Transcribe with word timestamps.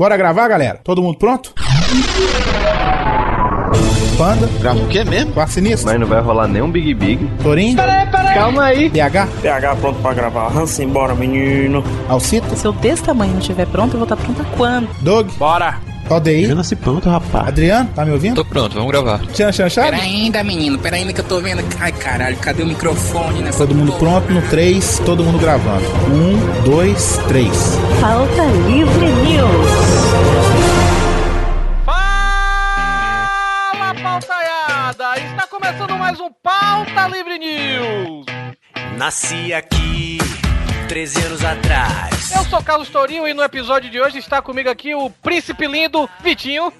Bora 0.00 0.16
gravar, 0.16 0.48
galera? 0.48 0.80
Todo 0.82 1.02
mundo 1.02 1.18
pronto? 1.18 1.52
Panda, 4.16 4.48
Grava 4.58 4.78
o 4.78 4.88
quê 4.88 5.04
mesmo? 5.04 5.32
Quarto 5.32 5.52
Sinistro, 5.52 5.90
Mas 5.90 6.00
não 6.00 6.06
vai 6.06 6.22
rolar 6.22 6.48
nenhum 6.48 6.70
Big 6.70 6.94
Big. 6.94 7.30
Torinho, 7.42 7.76
Calma 8.32 8.64
aí. 8.64 8.88
PH, 8.88 9.28
PH 9.42 9.76
pronto 9.76 10.00
pra 10.00 10.14
gravar. 10.14 10.56
Hansen, 10.56 10.88
bora, 10.88 11.14
menino. 11.14 11.84
Alcita, 12.08 12.56
Se 12.56 12.66
eu 12.66 12.72
desse 12.72 13.02
tamanho 13.02 13.32
não 13.32 13.40
estiver 13.40 13.66
pronto, 13.66 13.92
eu 13.92 13.98
vou 13.98 14.04
estar 14.04 14.16
pronta 14.16 14.42
quando? 14.56 14.88
Doug, 15.02 15.28
Bora. 15.36 15.90
Aldeir, 16.10 16.48
Já 16.48 16.54
nasci 16.56 16.74
pronto, 16.74 17.08
rapaz. 17.08 17.46
Adriano, 17.46 17.88
tá 17.94 18.04
me 18.04 18.10
ouvindo? 18.10 18.34
Tô 18.34 18.44
pronto, 18.44 18.74
vamos 18.74 18.90
gravar. 18.90 19.20
Tchan, 19.28 19.52
Chan, 19.52 19.68
Chan? 19.68 19.82
Pera 19.82 19.98
ainda, 19.98 20.42
menino, 20.42 20.76
pera 20.76 20.96
ainda 20.96 21.12
que 21.12 21.20
eu 21.20 21.24
tô 21.24 21.40
vendo. 21.40 21.62
Ai, 21.78 21.92
caralho, 21.92 22.36
cadê 22.38 22.64
o 22.64 22.66
microfone 22.66 23.40
nessa 23.42 23.58
Todo 23.58 23.76
mundo 23.76 23.92
porra? 23.92 24.20
pronto 24.20 24.32
no 24.32 24.42
3, 24.48 25.02
todo 25.06 25.22
mundo 25.22 25.38
gravando. 25.38 25.84
1, 26.64 26.68
2, 26.68 27.20
3. 27.28 27.78
Pauta 28.00 28.42
Livre 28.66 29.06
News. 29.06 29.89
Mais 36.10 36.18
um 36.18 36.32
Pauta 36.42 37.06
Livre 37.06 37.38
News. 37.38 38.26
Nasci 38.98 39.54
aqui 39.54 40.18
13 40.88 41.26
anos 41.26 41.44
atrás. 41.44 42.32
Eu 42.32 42.44
sou 42.46 42.60
Carlos 42.64 42.88
Tourinho 42.88 43.28
e 43.28 43.32
no 43.32 43.44
episódio 43.44 43.88
de 43.88 44.00
hoje 44.00 44.18
está 44.18 44.42
comigo 44.42 44.68
aqui 44.68 44.92
o 44.92 45.08
príncipe 45.08 45.68
lindo 45.68 46.10
Vitinho. 46.20 46.72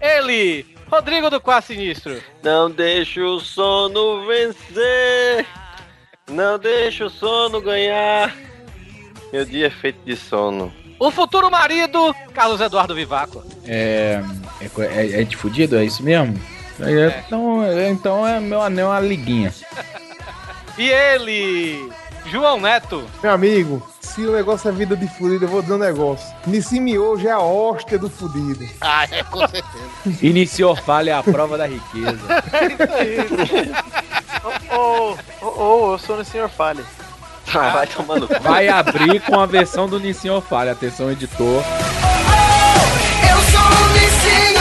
Ele, 0.00 0.66
Rodrigo 0.90 1.30
do 1.30 1.40
Quarto 1.40 1.66
Sinistro. 1.66 2.20
Não 2.42 2.68
deixa 2.68 3.20
o 3.20 3.38
sono 3.38 4.26
vencer. 4.26 5.46
Não 6.28 6.58
deixa 6.58 7.04
o 7.04 7.10
sono 7.10 7.60
ganhar. 7.60 8.34
Meu 9.32 9.44
dia 9.44 9.68
é 9.68 9.70
feito 9.70 10.00
de 10.04 10.16
sono. 10.16 10.74
O 10.98 11.12
futuro 11.12 11.48
marido, 11.48 12.12
Carlos 12.34 12.60
Eduardo 12.60 12.92
Vivaco. 12.92 13.44
É. 13.64 14.20
É, 14.60 14.82
é, 14.82 15.20
é 15.20 15.22
de 15.22 15.36
fudido? 15.36 15.76
É 15.76 15.84
isso 15.84 16.02
mesmo? 16.02 16.57
É, 16.80 17.22
Então, 17.26 17.62
é, 17.64 17.88
então 17.90 18.26
é 18.26 18.40
meu 18.40 18.60
anel 18.62 18.86
é 18.86 18.90
uma 18.90 19.00
liguinha. 19.00 19.52
E 20.76 20.88
ele, 20.88 21.92
João 22.26 22.60
Neto. 22.60 23.04
Meu 23.22 23.32
amigo, 23.32 23.82
se 24.00 24.24
o 24.26 24.32
negócio 24.32 24.68
é 24.68 24.72
vida 24.72 24.96
de 24.96 25.08
fudido, 25.08 25.44
eu 25.44 25.48
vou 25.48 25.60
dizer 25.62 25.74
um 25.74 25.78
negócio. 25.78 26.26
Nissi 26.46 26.98
hoje 26.98 27.26
é 27.26 27.32
a 27.32 27.40
hóstia 27.40 27.98
do 27.98 28.08
fudido. 28.08 28.68
Ah, 28.80 29.04
é, 29.10 29.22
com 29.24 29.40
certeza. 29.40 29.88
Iniciou 30.22 30.76
falha 30.76 31.10
é 31.10 31.14
a 31.14 31.22
prova 31.22 31.58
da 31.58 31.66
riqueza. 31.66 32.18
Ô, 34.72 35.16
ô, 35.42 35.46
ô, 35.46 35.92
eu 35.92 35.98
sou 35.98 36.16
no 36.16 36.24
Senhor 36.24 36.48
Fale. 36.48 36.84
Ah, 37.54 37.70
vai 37.70 37.86
tomando. 37.86 38.28
Vai 38.42 38.68
abrir 38.68 39.20
com 39.22 39.40
a 39.40 39.46
versão 39.46 39.88
do 39.88 39.98
Nissinho 39.98 40.40
Falha. 40.40 40.72
Atenção, 40.72 41.10
editor. 41.10 41.62
Eu 43.30 43.38
sou 43.50 43.60
o 43.60 43.92
Nissinho 43.94 44.60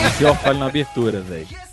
Fale. 0.00 0.10
Nissinho 0.10 0.34
Falha 0.36 0.58
na 0.58 0.66
abertura, 0.66 1.20
velho. 1.20 1.69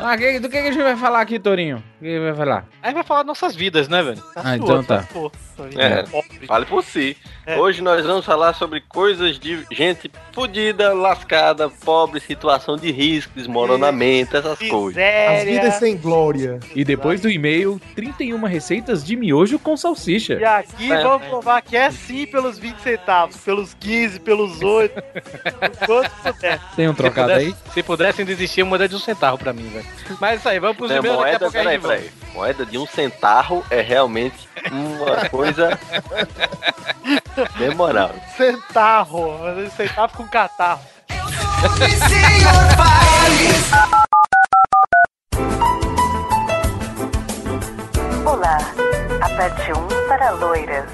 Ah, 0.00 0.16
que- 0.16 0.38
do 0.38 0.48
que, 0.48 0.60
que 0.62 0.68
a 0.68 0.72
gente 0.72 0.82
vai 0.82 0.96
falar 0.96 1.20
aqui, 1.20 1.38
Torinho? 1.38 1.82
O 2.00 2.04
que 2.04 2.18
vai 2.18 2.34
falar? 2.34 2.64
Aí 2.82 2.92
vai 2.94 3.02
falar 3.02 3.24
nossas 3.24 3.54
vidas, 3.54 3.88
né, 3.88 4.02
velho? 4.02 4.22
Ah, 4.36 4.56
então 4.56 4.82
tá. 4.84 5.04
Pô, 5.12 5.30
É. 5.76 6.02
pobre. 6.04 6.46
Fale 6.46 6.66
por 6.66 6.84
si. 6.84 7.16
É. 7.46 7.56
Hoje 7.58 7.80
nós 7.82 8.04
vamos 8.04 8.24
falar 8.24 8.52
sobre 8.54 8.80
coisas 8.80 9.38
de 9.38 9.64
gente 9.70 10.10
fodida, 10.32 10.92
lascada, 10.92 11.68
pobre, 11.70 12.20
situação 12.20 12.76
de 12.76 12.90
risco, 12.92 13.32
desmoronamento, 13.34 14.36
essas 14.36 14.58
coisas. 14.58 15.02
As 15.02 15.44
Miséria. 15.44 15.44
vidas 15.52 15.74
sem 15.74 15.96
glória. 15.96 16.60
E 16.74 16.84
depois 16.84 17.20
do 17.20 17.30
e-mail, 17.30 17.80
31 17.94 18.44
receitas 18.44 19.04
de 19.04 19.16
miojo 19.16 19.58
com 19.58 19.76
salsicha. 19.76 20.34
E 20.34 20.44
aqui 20.44 20.92
É. 20.92 21.02
vamos 21.02 21.26
provar 21.26 21.62
que 21.62 21.76
é 21.76 21.90
sim 21.90 22.26
pelos 22.26 22.58
20 22.58 22.78
centavos, 22.78 23.36
pelos 23.38 23.74
15, 23.74 24.20
pelos 24.20 24.60
8, 24.62 24.94
quanto 25.86 26.10
puder. 26.22 26.60
Tem 26.76 26.88
um 26.88 26.94
trocado 26.94 27.32
aí? 27.32 27.54
Se 27.72 27.82
pudessem 27.82 28.24
desistir, 28.24 28.62
moeda 28.64 28.88
de 28.88 28.94
um 28.94 28.98
centavo 28.98 29.15
pra 29.16 29.52
mim, 29.52 29.68
velho. 29.68 29.86
Mas 30.20 30.38
isso 30.38 30.48
aí, 30.48 30.58
vamos 30.58 30.76
pros 30.76 30.90
e-mails, 30.90 31.04
daqui 31.04 31.16
a 31.16 31.20
moeda, 31.20 31.38
pouco 31.38 31.52
peraí, 31.52 31.78
peraí. 31.78 32.10
Moeda 32.34 32.66
de 32.66 32.78
um 32.78 32.86
centavo 32.86 33.64
é 33.70 33.80
realmente 33.80 34.48
uma 34.70 35.28
coisa 35.28 35.78
memorável. 37.56 38.20
Centavo, 38.36 39.38
mas 39.38 39.72
centavo 39.72 40.16
com 40.16 40.28
catarro. 40.28 40.80
Nissinho 41.78 42.50
Fale. 42.76 43.48
Olá, 48.26 48.58
aperte 49.22 49.72
1 49.72 50.08
para 50.08 50.30
loiras, 50.32 50.84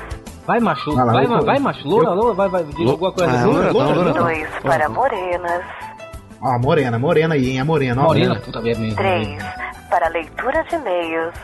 Vai, 0.46 0.58
macho. 0.58 0.94
Vai 0.94 1.26
vai, 1.26 1.40
vai, 1.40 1.58
macho. 1.60 1.86
Loura, 1.86 2.10
loura, 2.10 2.34
vai, 2.34 2.48
vai. 2.48 2.64
Diz 2.64 2.90
alguma 2.90 3.12
coisa. 3.12 3.32
Ah, 3.32 3.44
Loura, 3.44 3.70
loura, 3.70 3.94
loura, 3.94 4.12
loura. 4.12 4.22
2 4.34 4.48
para 4.62 4.88
morenas, 4.88 5.64
Ó, 6.42 6.58
morena, 6.58 6.98
morena 6.98 7.34
aí, 7.34 7.50
hein? 7.50 7.60
A 7.60 7.64
morena, 7.64 8.02
ó. 8.02 8.06
Morena, 8.06 8.36
puta 8.36 8.60
merda. 8.60 8.94
3 8.96 9.38
para 9.88 10.08
leitura 10.08 10.64
de 10.64 10.74
e-mails, 10.74 11.34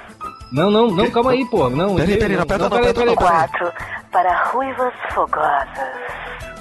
Não, 0.51 0.71
não, 0.71 0.89
não, 0.91 1.11
calma 1.11 1.33
aí, 1.33 1.45
pô. 1.45 1.69
Não, 1.69 1.97
Peraí, 1.97 2.17
peraí, 2.17 2.37
não 2.37 2.43
aperta 2.45 2.65
não, 2.65 2.71
peraí, 2.79 2.95
peraí. 2.95 3.15
4 3.15 3.73
para 4.11 4.45
ruivas 4.51 4.95
fogosas, 5.13 5.69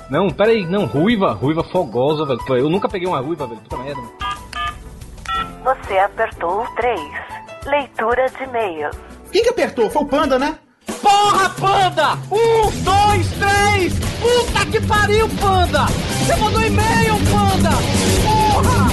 Não, 0.10 0.30
peraí, 0.30 0.66
não, 0.66 0.86
ruiva, 0.86 1.32
ruiva 1.32 1.64
fogosa, 1.64 2.26
velho. 2.26 2.40
Pô, 2.46 2.56
Eu 2.58 2.70
nunca 2.70 2.90
peguei 2.90 3.08
uma 3.08 3.22
ruiva, 3.22 3.48
velho. 3.48 3.62
Puta 3.62 3.78
merda. 3.78 4.02
você 5.64 5.98
apertou 5.98 6.62
o 6.64 6.76
3, 6.76 7.00
leitura 7.66 8.30
de 8.30 8.44
e-mails, 8.44 8.96
Quem 9.32 9.44
que 9.44 9.50
apertou? 9.50 9.90
Foi 9.90 10.02
o 10.04 10.06
Panda, 10.06 10.38
né? 10.38 10.58
Porra, 11.02 11.50
Panda! 11.52 12.14
Um, 12.30 12.84
dois, 12.84 13.32
três! 13.32 14.07
Puta 14.22 14.66
que 14.66 14.82
pariu, 14.82 15.30
Panda! 15.40 15.86
Você 15.86 16.36
mandou 16.36 16.64
e-mail, 16.64 17.16
Panda! 17.32 17.70
Porra! 18.24 18.90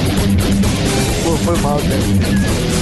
Pô, 1.25 1.37
foi 1.39 1.57
mal, 1.59 1.79
cara. 1.79 2.75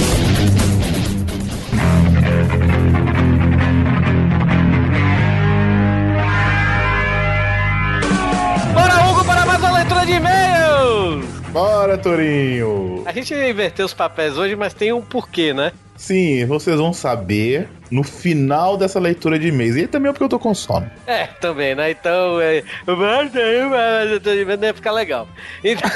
Bora, 8.73 9.09
Hugo, 9.09 9.25
para 9.25 9.45
mais 9.45 9.59
uma 9.59 9.71
leitura 9.71 10.05
de 10.05 10.11
e-mails! 10.13 11.25
Bora, 11.51 11.97
Torinho! 11.97 13.03
A 13.05 13.11
gente 13.13 13.33
inverteu 13.33 13.85
os 13.85 13.93
papéis 13.93 14.37
hoje, 14.37 14.55
mas 14.55 14.73
tem 14.73 14.91
um 14.91 15.01
porquê, 15.01 15.53
né? 15.53 15.71
Sim, 16.03 16.45
vocês 16.45 16.75
vão 16.75 16.91
saber 16.91 17.69
no 17.89 18.03
final 18.03 18.75
dessa 18.75 18.99
leitura 18.99 19.39
de 19.39 19.47
e-mails. 19.47 19.77
E 19.77 19.87
também 19.87 20.09
é 20.09 20.11
porque 20.11 20.25
eu 20.25 20.27
tô 20.27 20.37
com 20.37 20.53
sono. 20.53 20.91
É, 21.07 21.27
também, 21.27 21.73
né? 21.75 21.91
Então, 21.91 22.41
é... 22.41 22.61
Ia 24.61 24.73
ficar 24.73 24.91
legal. 24.91 25.29
Então... 25.63 25.89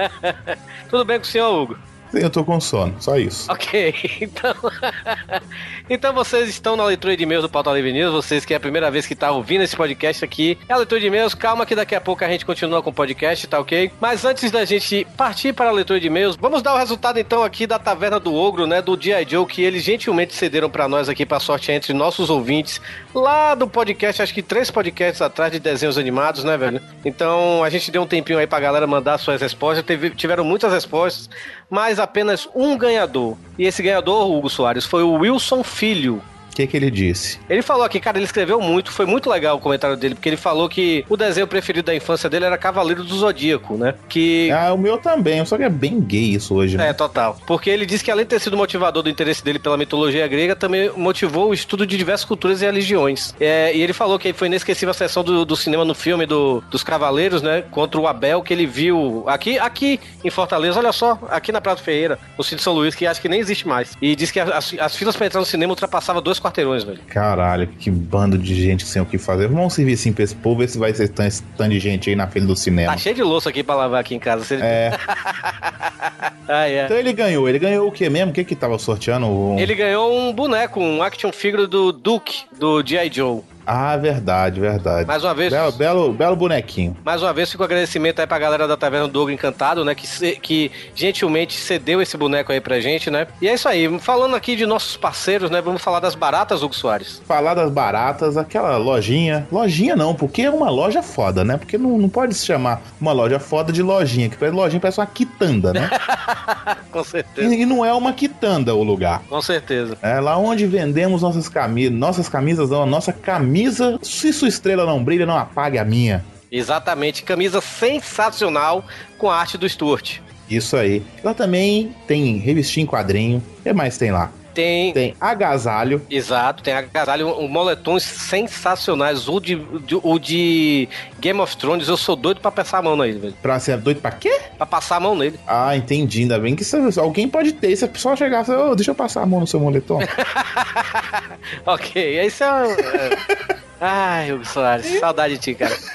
Tudo 0.88 1.04
bem 1.04 1.18
com 1.18 1.24
o 1.24 1.26
senhor, 1.26 1.52
Hugo? 1.52 1.78
Eu 2.16 2.30
tô 2.30 2.44
com 2.44 2.60
sono, 2.60 2.94
só 3.00 3.16
isso. 3.18 3.50
Ok, 3.50 3.94
então. 4.20 4.54
então 5.88 6.12
vocês 6.12 6.48
estão 6.48 6.76
na 6.76 6.84
leitura 6.84 7.16
de 7.16 7.22
e-mails 7.22 7.42
do 7.42 7.48
Pauta 7.48 7.70
Livre 7.72 7.92
News, 7.92 8.12
vocês 8.12 8.44
que 8.44 8.54
é 8.54 8.56
a 8.56 8.60
primeira 8.60 8.90
vez 8.90 9.06
que 9.06 9.14
tá 9.14 9.30
ouvindo 9.30 9.62
esse 9.62 9.76
podcast 9.76 10.24
aqui. 10.24 10.58
É 10.68 10.72
a 10.72 10.76
leitura 10.76 11.00
de 11.00 11.06
e-mails, 11.06 11.34
calma 11.34 11.64
que 11.66 11.74
daqui 11.74 11.94
a 11.94 12.00
pouco 12.00 12.24
a 12.24 12.28
gente 12.28 12.44
continua 12.44 12.82
com 12.82 12.90
o 12.90 12.92
podcast, 12.92 13.46
tá 13.46 13.58
ok? 13.60 13.90
Mas 14.00 14.24
antes 14.24 14.50
da 14.50 14.64
gente 14.64 15.06
partir 15.16 15.52
para 15.52 15.68
a 15.68 15.72
leitura 15.72 16.00
de 16.00 16.06
e-mails, 16.06 16.36
vamos 16.36 16.62
dar 16.62 16.74
o 16.74 16.78
resultado 16.78 17.18
então 17.18 17.42
aqui 17.42 17.66
da 17.66 17.78
Taverna 17.78 18.18
do 18.18 18.34
Ogro, 18.34 18.66
né? 18.66 18.80
Do 18.82 19.00
G.I. 19.00 19.26
Joe, 19.28 19.46
que 19.46 19.62
eles 19.62 19.82
gentilmente 19.82 20.34
cederam 20.34 20.70
para 20.70 20.88
nós 20.88 21.08
aqui 21.08 21.24
pra 21.26 21.40
sorte 21.40 21.70
entre 21.72 21.92
nossos 21.92 22.30
ouvintes 22.30 22.80
lá 23.14 23.54
do 23.54 23.66
podcast, 23.68 24.22
acho 24.22 24.34
que 24.34 24.42
três 24.42 24.70
podcasts 24.70 25.22
atrás 25.22 25.52
de 25.52 25.58
desenhos 25.58 25.96
animados, 25.98 26.44
né, 26.44 26.56
velho? 26.56 26.80
Então 27.04 27.62
a 27.62 27.70
gente 27.70 27.90
deu 27.90 28.02
um 28.02 28.06
tempinho 28.06 28.38
aí 28.38 28.46
pra 28.46 28.60
galera 28.60 28.86
mandar 28.86 29.18
suas 29.18 29.40
respostas, 29.40 29.84
teve- 29.84 30.10
tiveram 30.10 30.44
muitas 30.44 30.72
respostas, 30.72 31.28
mas 31.70 31.98
apenas 32.06 32.48
um 32.54 32.78
ganhador. 32.78 33.36
E 33.58 33.64
esse 33.64 33.82
ganhador, 33.82 34.30
Hugo 34.30 34.48
Soares, 34.48 34.86
foi 34.86 35.02
o 35.02 35.12
Wilson 35.12 35.62
Filho. 35.62 36.22
O 36.56 36.58
que, 36.58 36.66
que 36.66 36.74
ele 36.76 36.90
disse? 36.90 37.38
Ele 37.50 37.60
falou 37.60 37.84
aqui, 37.84 38.00
cara, 38.00 38.16
ele 38.16 38.24
escreveu 38.24 38.58
muito, 38.62 38.90
foi 38.90 39.04
muito 39.04 39.28
legal 39.28 39.56
o 39.58 39.60
comentário 39.60 39.94
dele, 39.94 40.14
porque 40.14 40.26
ele 40.26 40.38
falou 40.38 40.70
que 40.70 41.04
o 41.06 41.14
desenho 41.14 41.46
preferido 41.46 41.84
da 41.84 41.94
infância 41.94 42.30
dele 42.30 42.46
era 42.46 42.56
Cavaleiro 42.56 43.04
do 43.04 43.14
Zodíaco, 43.14 43.76
né? 43.76 43.92
Que. 44.08 44.50
Ah, 44.50 44.72
o 44.72 44.78
meu 44.78 44.96
também, 44.96 45.44
só 45.44 45.58
que 45.58 45.64
é 45.64 45.68
bem 45.68 46.00
gay 46.00 46.34
isso 46.34 46.54
hoje, 46.54 46.78
né? 46.78 46.88
É, 46.88 46.92
total. 46.94 47.36
Porque 47.46 47.68
ele 47.68 47.84
disse 47.84 48.02
que 48.02 48.10
além 48.10 48.24
de 48.24 48.30
ter 48.30 48.40
sido 48.40 48.56
motivador 48.56 49.02
do 49.02 49.10
interesse 49.10 49.44
dele 49.44 49.58
pela 49.58 49.76
mitologia 49.76 50.26
grega, 50.26 50.56
também 50.56 50.90
motivou 50.96 51.50
o 51.50 51.52
estudo 51.54 51.86
de 51.86 51.94
diversas 51.98 52.24
culturas 52.24 52.62
e 52.62 52.64
religiões. 52.64 53.34
É, 53.38 53.76
e 53.76 53.82
ele 53.82 53.92
falou 53.92 54.18
que 54.18 54.32
foi 54.32 54.46
inesquecível 54.48 54.92
a 54.92 54.94
sessão 54.94 55.22
do, 55.22 55.44
do 55.44 55.56
cinema 55.56 55.84
no 55.84 55.94
filme 55.94 56.24
do- 56.24 56.62
dos 56.70 56.82
Cavaleiros, 56.82 57.42
né? 57.42 57.64
Contra 57.70 58.00
o 58.00 58.06
Abel, 58.08 58.40
que 58.40 58.54
ele 58.54 58.64
viu 58.64 59.24
aqui, 59.26 59.58
aqui 59.58 60.00
em 60.24 60.30
Fortaleza, 60.30 60.78
olha 60.78 60.92
só, 60.92 61.18
aqui 61.28 61.52
na 61.52 61.60
Prato 61.60 61.82
Ferreira, 61.82 62.18
no 62.38 62.42
Cid 62.42 62.62
São 62.62 62.72
Luís, 62.72 62.94
que 62.94 63.06
acho 63.06 63.20
que 63.20 63.28
nem 63.28 63.40
existe 63.40 63.68
mais. 63.68 63.92
E 64.00 64.16
disse 64.16 64.32
que 64.32 64.40
as, 64.40 64.72
as 64.78 64.96
filas 64.96 65.14
pra 65.14 65.26
entrar 65.26 65.40
no 65.40 65.44
cinema 65.46 65.72
ultrapassavam 65.72 66.22
dois 66.22 66.40
quarteirões, 66.46 66.84
velho. 66.84 66.98
Caralho, 67.08 67.66
que 67.66 67.90
bando 67.90 68.38
de 68.38 68.54
gente 68.54 68.84
sem 68.86 69.02
o 69.02 69.06
que 69.06 69.18
fazer. 69.18 69.48
Vamos 69.48 69.74
servir 69.74 69.94
assim 69.94 70.12
pra 70.12 70.22
esse 70.24 70.34
povo, 70.34 70.58
ver 70.60 70.68
se 70.68 70.78
vai 70.78 70.94
ser 70.94 71.08
tanto, 71.08 71.42
de 71.68 71.78
gente 71.80 72.08
aí 72.10 72.16
na 72.16 72.26
fila 72.28 72.46
do 72.46 72.56
cinema. 72.56 72.92
Tá 72.92 72.98
cheio 72.98 73.14
de 73.14 73.22
louça 73.22 73.48
aqui 73.50 73.62
pra 73.62 73.74
lavar 73.74 74.00
aqui 74.00 74.14
em 74.14 74.18
casa. 74.18 74.44
Você... 74.44 74.54
É. 74.56 74.92
ah, 76.48 76.68
é. 76.68 76.84
Então 76.84 76.96
ele 76.96 77.12
ganhou. 77.12 77.48
Ele 77.48 77.58
ganhou 77.58 77.88
o 77.88 77.92
que 77.92 78.08
mesmo? 78.08 78.30
O 78.30 78.34
que 78.34 78.44
que 78.44 78.54
tava 78.54 78.78
sorteando? 78.78 79.26
O- 79.26 79.56
Ele 79.58 79.74
ganhou 79.74 80.16
um 80.16 80.32
boneco, 80.32 80.80
um 80.80 81.02
action 81.02 81.32
figure 81.32 81.66
do 81.66 81.92
Duke, 81.92 82.44
do 82.58 82.82
G.I. 82.86 83.10
Joe. 83.12 83.40
Ah, 83.66 83.96
verdade, 83.96 84.60
verdade. 84.60 85.06
Mais 85.06 85.24
uma 85.24 85.34
vez. 85.34 85.52
Belo, 85.52 85.72
belo, 85.72 86.12
belo 86.12 86.36
bonequinho. 86.36 86.96
Mais 87.04 87.20
uma 87.20 87.32
vez, 87.32 87.50
fica 87.50 87.62
o 87.62 87.66
agradecimento 87.66 88.20
aí 88.20 88.26
pra 88.26 88.38
galera 88.38 88.68
da 88.68 88.76
Taverna 88.76 89.08
do 89.08 89.12
Dogo 89.12 89.30
Encantado, 89.30 89.84
né? 89.84 89.92
Que, 89.94 90.36
que 90.36 90.70
gentilmente 90.94 91.54
cedeu 91.54 92.00
esse 92.00 92.16
boneco 92.16 92.52
aí 92.52 92.60
pra 92.60 92.78
gente, 92.78 93.10
né? 93.10 93.26
E 93.42 93.48
é 93.48 93.54
isso 93.54 93.68
aí. 93.68 93.98
Falando 93.98 94.36
aqui 94.36 94.54
de 94.54 94.64
nossos 94.64 94.96
parceiros, 94.96 95.50
né? 95.50 95.60
Vamos 95.60 95.82
falar 95.82 95.98
das 95.98 96.14
baratas, 96.14 96.62
Hugo 96.62 96.74
Soares. 96.74 97.20
Falar 97.26 97.54
das 97.54 97.70
baratas, 97.70 98.36
aquela 98.36 98.76
lojinha. 98.76 99.48
Lojinha 99.50 99.96
não, 99.96 100.14
porque 100.14 100.42
é 100.42 100.50
uma 100.50 100.70
loja 100.70 101.02
foda, 101.02 101.42
né? 101.42 101.56
Porque 101.56 101.76
não, 101.76 101.98
não 101.98 102.08
pode 102.08 102.34
se 102.34 102.46
chamar 102.46 102.82
uma 103.00 103.12
loja 103.12 103.40
foda 103.40 103.72
de 103.72 103.82
lojinha, 103.82 104.28
que 104.28 104.46
lojinha 104.46 104.80
parece 104.80 105.00
uma 105.00 105.06
quitanda, 105.06 105.72
né? 105.72 105.90
Com 106.92 107.02
certeza. 107.02 107.54
e, 107.54 107.62
e 107.62 107.66
não 107.66 107.84
é 107.84 107.92
uma 107.92 108.12
quitanda 108.12 108.74
o 108.74 108.82
lugar. 108.84 109.22
Com 109.28 109.42
certeza. 109.42 109.98
É 110.00 110.20
lá 110.20 110.38
onde 110.38 110.66
vendemos 110.66 111.22
nossas 111.22 111.48
camisas. 111.48 111.92
Nossas 111.92 112.28
camisas 112.28 112.70
não, 112.70 112.82
a 112.82 112.86
nossa 112.86 113.12
camisa. 113.12 113.55
Se 114.02 114.32
sua 114.32 114.48
estrela 114.48 114.84
não 114.84 115.02
brilha, 115.02 115.26
não 115.26 115.36
apague 115.36 115.78
a 115.78 115.84
minha. 115.84 116.24
Exatamente. 116.50 117.22
Camisa 117.22 117.60
sensacional 117.60 118.84
com 119.18 119.30
a 119.30 119.36
arte 119.36 119.58
do 119.58 119.68
Stuart. 119.68 120.18
Isso 120.48 120.76
aí. 120.76 121.02
Lá 121.24 121.34
também 121.34 121.94
tem 122.06 122.38
revistinha 122.38 122.84
em 122.84 122.86
quadrinho. 122.86 123.42
O 123.58 123.62
que 123.62 123.72
mais 123.72 123.98
tem 123.98 124.12
lá? 124.12 124.30
Tem. 124.56 124.92
Tem 124.94 125.14
agasalho. 125.20 126.00
Exato, 126.10 126.62
tem 126.62 126.72
agasalho, 126.72 127.28
um, 127.38 127.46
moletons 127.46 128.02
sensacionais. 128.02 129.28
O 129.28 129.38
de, 129.38 129.54
de- 129.56 130.00
o 130.02 130.18
de 130.18 130.88
Game 131.20 131.38
of 131.40 131.54
Thrones, 131.58 131.88
eu 131.88 131.96
sou 131.96 132.16
doido 132.16 132.40
pra 132.40 132.50
passar 132.50 132.78
a 132.78 132.82
mão 132.82 132.96
nele, 132.96 133.18
velho. 133.18 133.34
Pra 133.42 133.60
ser 133.60 133.76
doido 133.76 134.00
pra 134.00 134.10
quê? 134.12 134.40
Pra 134.56 134.64
passar 134.64 134.96
a 134.96 135.00
mão 135.00 135.14
nele. 135.14 135.38
Ah, 135.46 135.76
entendi. 135.76 136.22
Ainda 136.22 136.38
bem 136.38 136.56
que 136.56 136.62
isso- 136.62 136.98
alguém 136.98 137.28
pode 137.28 137.52
ter. 137.52 137.76
Se 137.76 137.84
a 137.84 137.88
pessoa 137.88 138.16
chegar 138.16 138.42
e 138.42 138.46
falar, 138.46 138.70
"Ô, 138.70 138.74
deixa 138.74 138.90
eu 138.92 138.94
passar 138.94 139.22
a 139.22 139.26
mão 139.26 139.40
no 139.40 139.46
seu 139.46 139.60
moletom. 139.60 139.98
ok, 141.66 142.18
esse 142.20 142.42
é. 142.42 142.46
é... 142.46 143.56
Ai, 143.78 144.32
Hugo 144.32 144.44
Soares, 144.46 144.86
saudade 144.98 145.34
de 145.34 145.40
ti, 145.40 145.54
cara. 145.54 145.76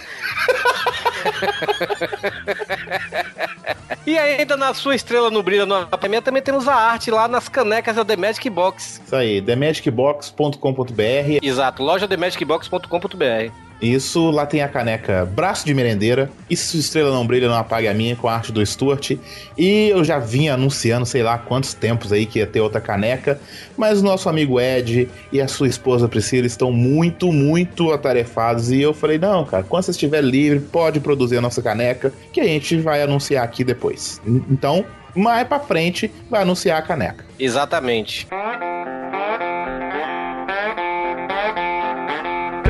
e 4.06 4.18
ainda 4.18 4.58
na 4.58 4.74
sua 4.74 4.96
estrela 4.96 5.30
no 5.30 5.42
brilho 5.44 5.66
no 5.66 5.76
Apamia 5.76 6.22
também 6.22 6.42
temos 6.42 6.68
a 6.68 6.76
arte 6.76 7.12
lá 7.12 7.28
nas 7.28 7.48
canecas 7.50 7.96
da 7.96 8.06
The 8.06 8.16
Magic 8.16 8.50
Box. 8.50 9.02
Isso 9.06 9.16
aí, 9.16 9.42
themagicbox.com.br. 9.42 11.40
Exato, 11.42 11.84
loja 11.84 12.08
themagicbox.com.br. 12.08 13.71
Isso, 13.82 14.30
lá 14.30 14.46
tem 14.46 14.62
a 14.62 14.68
caneca 14.68 15.26
Braço 15.26 15.66
de 15.66 15.74
Merendeira. 15.74 16.30
E 16.50 16.56
se 16.56 16.78
estrela 16.78 17.12
não 17.12 17.26
brilha, 17.26 17.50
não 17.50 17.58
apague 17.58 17.88
a 17.88 17.94
minha, 17.94 18.16
com 18.16 18.28
a 18.28 18.36
arte 18.36 18.52
do 18.52 18.64
Stuart. 18.66 19.18
E 19.58 19.90
eu 19.90 20.04
já 20.04 20.20
vinha 20.20 20.54
anunciando, 20.54 21.06
sei 21.06 21.24
lá 21.24 21.38
quantos 21.38 21.74
tempos 21.74 22.12
aí 22.12 22.26
que 22.26 22.40
ia 22.40 22.48
ter 22.48 22.60
outra 22.60 22.80
caneca. 22.80 23.40
Mas 23.76 24.02
o 24.02 24.04
nosso 24.04 24.30
amigo 24.30 24.60
Ed 24.60 25.10
e 25.32 25.42
a 25.42 25.48
sua 25.48 25.68
esposa 25.68 26.08
Priscila 26.08 26.46
estão 26.46 26.72
muito, 26.72 27.32
muito 27.32 27.92
atarefados. 27.92 28.72
E 28.72 28.82
eu 28.82 28.94
falei, 28.94 29.18
não, 29.18 29.44
cara, 29.46 29.64
quando 29.64 29.84
você 29.84 29.92
estiver 29.92 30.22
livre, 30.22 30.60
pode 30.60 31.00
produzir 31.00 31.38
a 31.38 31.42
nossa 31.42 31.62
caneca, 31.62 32.14
que 32.32 32.40
a 32.40 32.46
gente 32.46 32.78
vai 32.78 33.02
anunciar 33.02 33.44
aqui 33.44 33.64
depois. 33.64 34.22
Então, 34.26 34.86
mais 35.16 35.48
pra 35.48 35.60
frente, 35.60 36.12
vai 36.30 36.44
anunciar 36.44 36.80
a 36.80 36.82
caneca. 36.82 37.26
Exatamente. 37.40 38.28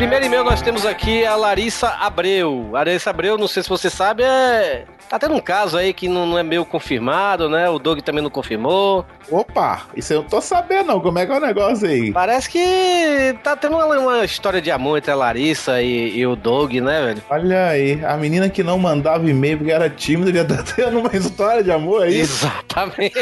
Primeiro 0.02 0.26
e-mail 0.26 0.44
nós 0.44 0.64
temos 0.64 0.84
aqui 0.84 1.24
a 1.28 1.36
Larissa 1.36 1.90
Abreu. 1.90 2.70
Larissa 2.72 3.12
Abreu, 3.12 3.38
não 3.38 3.48
sei 3.48 3.62
se 3.62 3.70
você 3.70 3.88
sabe, 3.88 4.24
é. 4.24 4.84
Tá 5.12 5.20
tendo 5.20 5.36
um 5.36 5.42
caso 5.42 5.78
aí 5.78 5.92
que 5.94 6.08
não, 6.08 6.26
não 6.26 6.40
é 6.40 6.44
meio 6.44 6.64
confirmado, 6.64 7.50
né? 7.50 7.70
O 7.70 7.78
Doug 7.78 8.00
também 8.00 8.24
não 8.24 8.30
confirmou. 8.30 9.06
Opa, 9.30 9.82
isso 9.94 10.14
eu 10.14 10.22
não 10.22 10.30
tô 10.30 10.40
sabendo 10.40 10.88
não, 10.88 11.02
como 11.02 11.20
é 11.20 11.26
que 11.26 11.34
é 11.34 11.36
o 11.36 11.42
negócio 11.42 11.86
aí? 11.86 12.14
Parece 12.14 12.50
que 12.50 13.38
tá 13.44 13.54
tendo 13.58 13.76
uma, 13.76 13.86
uma 14.00 14.24
história 14.24 14.62
de 14.62 14.72
amor 14.72 15.00
entre 15.00 15.12
a 15.12 15.16
Larissa 15.16 15.82
e, 15.82 16.18
e 16.18 16.26
o 16.26 16.34
Doug, 16.34 16.76
né, 16.76 17.08
velho? 17.08 17.24
Olha 17.30 17.68
aí, 17.68 18.00
a 18.06 18.16
menina 18.16 18.48
que 18.48 18.64
não 18.64 18.80
mandava 18.80 19.30
e-mail 19.30 19.58
porque 19.58 19.74
era 19.74 19.90
tímida 19.90 20.32
já 20.32 20.46
tá 20.46 20.64
tendo 20.76 21.00
uma 21.00 21.14
história 21.14 21.62
de 21.62 21.72
amor 21.74 22.04
aí. 22.04 22.18
Exatamente. 22.18 23.20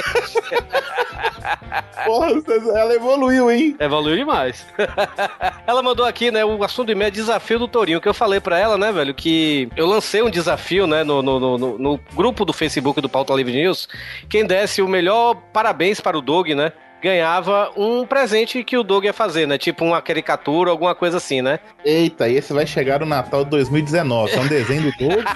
Porra, 2.05 2.29
ela 2.75 2.93
evoluiu, 2.93 3.51
hein? 3.51 3.75
Evoluiu 3.79 4.15
demais. 4.15 4.65
ela 5.65 5.81
mandou 5.81 6.05
aqui, 6.05 6.31
né, 6.31 6.45
o 6.45 6.63
assunto 6.63 6.87
do 6.87 6.91
e-mail 6.91 7.07
é 7.07 7.11
desafio 7.11 7.59
do 7.59 7.67
Tourinho, 7.67 8.01
que 8.01 8.07
eu 8.07 8.13
falei 8.13 8.39
pra 8.39 8.57
ela, 8.57 8.77
né, 8.77 8.91
velho, 8.91 9.13
que 9.13 9.69
eu 9.75 9.85
lancei 9.85 10.21
um 10.21 10.29
desafio, 10.29 10.87
né, 10.87 11.03
no, 11.03 11.21
no, 11.21 11.57
no, 11.57 11.77
no 11.79 11.99
grupo 12.13 12.45
do 12.45 12.53
Facebook 12.53 13.01
do 13.01 13.09
Pauta 13.09 13.33
Livre 13.33 13.53
News. 13.53 13.87
Quem 14.29 14.45
desse 14.45 14.81
o 14.81 14.87
melhor 14.87 15.35
parabéns 15.53 15.99
para 15.99 16.17
o 16.17 16.21
Doug, 16.21 16.49
né? 16.49 16.71
Ganhava 17.01 17.71
um 17.77 18.05
presente 18.05 18.63
que 18.63 18.77
o 18.77 18.83
Doug 18.83 19.05
ia 19.05 19.13
fazer, 19.13 19.47
né? 19.47 19.57
Tipo 19.57 19.85
uma 19.85 20.01
caricatura, 20.01 20.69
alguma 20.69 20.93
coisa 20.93 21.17
assim, 21.17 21.41
né? 21.41 21.59
Eita, 21.83 22.29
esse 22.29 22.51
vai 22.51 22.67
chegar 22.67 22.99
no 22.99 23.05
Natal 23.05 23.45
de 23.45 23.51
2019. 23.51 24.33
É 24.33 24.39
um 24.39 24.47
desenho 24.47 24.91
do 24.91 24.97
Doug. 24.97 25.25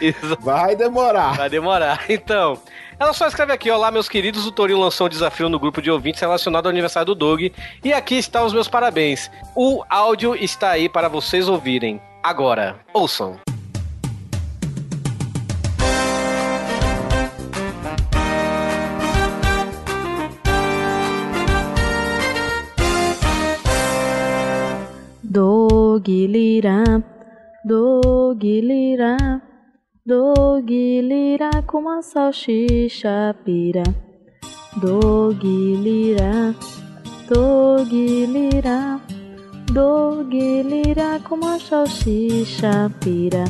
Isso. 0.00 0.38
Vai 0.40 0.74
demorar. 0.74 1.36
Vai 1.36 1.50
demorar. 1.50 2.06
Então, 2.08 2.58
ela 2.98 3.12
só 3.12 3.26
escreve 3.26 3.52
aqui, 3.52 3.70
olá 3.70 3.90
meus 3.90 4.08
queridos, 4.08 4.46
o 4.46 4.52
Torinho 4.52 4.80
lançou 4.80 5.06
um 5.06 5.10
desafio 5.10 5.50
no 5.50 5.58
grupo 5.58 5.82
de 5.82 5.90
ouvintes 5.90 6.20
relacionado 6.20 6.64
ao 6.64 6.70
aniversário 6.70 7.06
do 7.06 7.14
Doug 7.14 7.42
e 7.84 7.92
aqui 7.92 8.16
estão 8.16 8.46
os 8.46 8.54
meus 8.54 8.68
parabéns. 8.68 9.30
O 9.54 9.84
áudio 9.90 10.34
está 10.34 10.70
aí 10.70 10.88
para 10.88 11.08
vocês 11.08 11.48
ouvirem. 11.48 12.00
Agora, 12.22 12.76
ouçam. 12.94 13.38
Dog 26.06 26.28
lira, 26.28 26.84
dog 27.64 28.60
lira, 28.60 29.42
dog 30.06 30.70
lira 31.02 31.50
com 31.66 31.78
uma 31.78 32.00
salsicha 32.00 33.34
pira. 33.44 33.82
Dog 34.76 35.42
lira, 35.42 36.54
dog 37.28 37.90
lira, 38.26 39.00
dog 39.72 40.62
lira 40.62 41.18
com 41.28 41.34
uma 41.34 41.58
salsicha 41.58 42.88
pira. 43.00 43.42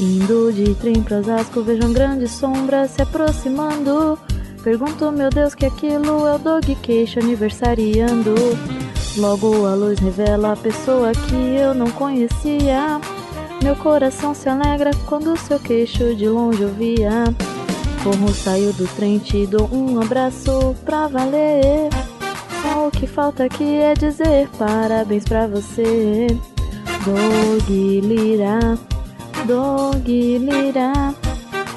Indo 0.00 0.52
de 0.52 0.74
trem 0.74 1.00
pra 1.00 1.18
Osasco, 1.20 1.62
vejo 1.62 1.86
uma 1.86 1.94
grande 1.94 2.26
sombra 2.26 2.88
se 2.88 3.02
aproximando. 3.02 4.18
Pergunto, 4.64 5.12
meu 5.12 5.30
Deus, 5.30 5.54
que 5.54 5.66
aquilo 5.66 6.26
é 6.26 6.34
o 6.34 6.38
dog 6.40 6.74
queixo 6.82 7.20
aniversariando. 7.20 8.34
Logo 9.16 9.64
a 9.66 9.74
luz 9.74 10.00
revela 10.00 10.52
a 10.52 10.56
pessoa 10.56 11.12
que 11.12 11.34
eu 11.34 11.72
não 11.72 11.88
conhecia. 11.92 13.00
Meu 13.62 13.76
coração 13.76 14.34
se 14.34 14.48
alegra 14.48 14.90
quando 15.06 15.38
seu 15.38 15.60
queixo 15.60 16.16
de 16.16 16.28
longe 16.28 16.62
eu 16.62 16.68
via. 16.70 17.24
Como 18.02 18.28
saio 18.34 18.72
do 18.72 18.86
trem, 18.96 19.18
te 19.18 19.46
dou 19.46 19.68
um 19.72 20.00
abraço 20.00 20.74
pra 20.84 21.06
valer. 21.06 21.90
Só 22.60 22.88
o 22.88 22.90
que 22.90 23.06
falta 23.06 23.44
aqui 23.44 23.76
é 23.76 23.94
dizer 23.94 24.48
parabéns 24.58 25.24
pra 25.24 25.46
você. 25.46 26.26
Dog 27.04 28.00
lira, 28.00 28.58
dog 29.46 30.38
lira, 30.38 31.14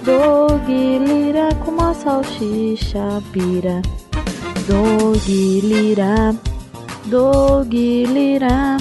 dog 0.04 0.66
lira 0.68 1.54
com 1.64 1.72
uma 1.72 1.94
salsicha 1.94 3.22
pira. 3.32 3.82
Dog 4.68 5.62
lira. 5.62 6.36
Dog 7.10 7.70
lira, 8.06 8.78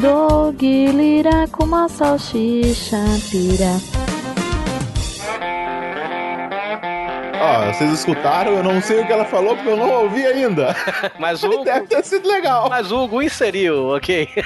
dog 0.00 0.58
lira 0.92 1.46
com 1.50 1.64
uma 1.64 1.88
salsicha 1.88 2.98
pira. 3.30 3.72
Ó, 7.40 7.72
vocês 7.72 7.92
escutaram? 7.92 8.52
Eu 8.52 8.62
não 8.62 8.80
sei 8.82 9.00
o 9.00 9.06
que 9.06 9.12
ela 9.12 9.24
falou 9.24 9.54
porque 9.56 9.70
eu 9.70 9.76
não 9.76 9.90
ouvi 10.02 10.26
ainda. 10.26 10.74
Mas 11.18 11.42
o 11.42 11.48
Hugo, 11.48 11.64
Deve 11.64 11.86
ter 11.86 12.04
sido 12.04 12.28
legal. 12.28 12.68
mas 12.68 12.90
o 12.92 13.04
Hugo 13.04 13.22
inseriu, 13.22 13.88
ok? 13.94 14.28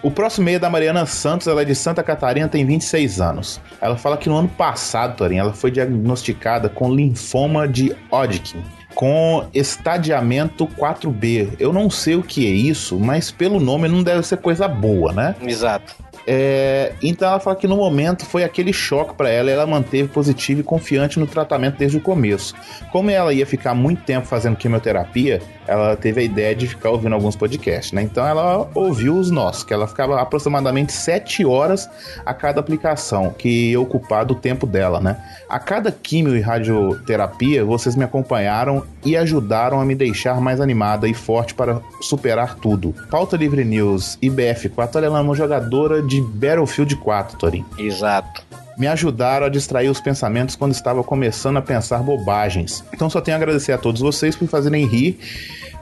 O 0.00 0.12
próximo 0.12 0.44
meio 0.44 0.56
é 0.56 0.58
da 0.60 0.70
Mariana 0.70 1.04
Santos, 1.06 1.48
ela 1.48 1.62
é 1.62 1.64
de 1.64 1.74
Santa 1.74 2.04
Catarina, 2.04 2.46
tem 2.46 2.64
26 2.64 3.20
anos. 3.20 3.60
Ela 3.80 3.96
fala 3.96 4.16
que 4.16 4.28
no 4.28 4.36
ano 4.36 4.48
passado, 4.48 5.16
Torinho, 5.16 5.40
ela 5.40 5.52
foi 5.52 5.72
diagnosticada 5.72 6.68
com 6.68 6.94
linfoma 6.94 7.66
de 7.66 7.94
Hodgkin, 8.08 8.62
com 8.98 9.46
estadiamento 9.54 10.66
4B. 10.66 11.50
Eu 11.60 11.72
não 11.72 11.88
sei 11.88 12.16
o 12.16 12.22
que 12.22 12.44
é 12.44 12.50
isso, 12.50 12.98
mas 12.98 13.30
pelo 13.30 13.60
nome 13.60 13.86
não 13.86 14.02
deve 14.02 14.24
ser 14.24 14.38
coisa 14.38 14.66
boa, 14.66 15.12
né? 15.12 15.36
Exato. 15.40 15.94
É, 16.30 16.92
então 17.02 17.26
ela 17.26 17.40
fala 17.40 17.56
que 17.56 17.66
no 17.66 17.74
momento 17.74 18.26
foi 18.26 18.44
aquele 18.44 18.70
choque 18.70 19.14
pra 19.14 19.30
ela 19.30 19.50
ela 19.50 19.66
manteve 19.66 20.10
positivo 20.10 20.60
e 20.60 20.62
confiante 20.62 21.18
no 21.18 21.26
tratamento 21.26 21.78
desde 21.78 21.96
o 21.96 22.02
começo. 22.02 22.54
Como 22.92 23.08
ela 23.08 23.32
ia 23.32 23.46
ficar 23.46 23.74
muito 23.74 24.02
tempo 24.02 24.26
fazendo 24.26 24.54
quimioterapia, 24.54 25.40
ela 25.66 25.96
teve 25.96 26.20
a 26.20 26.24
ideia 26.24 26.54
de 26.54 26.66
ficar 26.66 26.90
ouvindo 26.90 27.14
alguns 27.14 27.34
podcasts, 27.34 27.92
né? 27.92 28.02
Então 28.02 28.26
ela 28.26 28.68
ouviu 28.74 29.16
os 29.16 29.30
nossos, 29.30 29.64
que 29.64 29.72
ela 29.72 29.86
ficava 29.86 30.20
aproximadamente 30.20 30.92
7 30.92 31.46
horas 31.46 31.88
a 32.26 32.34
cada 32.34 32.60
aplicação, 32.60 33.30
que 33.30 33.70
ia 33.70 33.80
ocupar 33.80 34.26
do 34.26 34.34
tempo 34.34 34.66
dela, 34.66 35.00
né? 35.00 35.16
A 35.48 35.58
cada 35.58 35.90
quimio 35.90 36.36
e 36.36 36.40
radioterapia, 36.40 37.64
vocês 37.64 37.96
me 37.96 38.04
acompanharam 38.04 38.84
e 39.02 39.16
ajudaram 39.16 39.80
a 39.80 39.84
me 39.84 39.94
deixar 39.94 40.40
mais 40.42 40.60
animada 40.60 41.08
e 41.08 41.14
forte 41.14 41.54
para 41.54 41.80
superar 42.02 42.56
tudo. 42.56 42.94
Pauta 43.10 43.36
Livre 43.36 43.64
News 43.64 44.18
e 44.20 44.28
BF4, 44.28 44.96
olha, 44.96 45.06
ela 45.06 45.18
é 45.18 45.22
uma 45.22 45.34
jogadora 45.34 46.02
de 46.02 46.17
Battlefield 46.20 46.96
4, 46.96 47.38
Torin. 47.38 47.64
Exato. 47.78 48.42
Me 48.76 48.86
ajudaram 48.86 49.46
a 49.46 49.48
distrair 49.48 49.88
os 49.88 50.00
pensamentos 50.00 50.54
quando 50.54 50.72
estava 50.72 51.02
começando 51.02 51.56
a 51.56 51.62
pensar 51.62 51.98
bobagens. 51.98 52.84
Então 52.92 53.10
só 53.10 53.20
tenho 53.20 53.36
a 53.36 53.38
agradecer 53.38 53.72
a 53.72 53.78
todos 53.78 54.00
vocês 54.00 54.36
por 54.36 54.46
fazerem 54.48 54.86
rir 54.86 55.18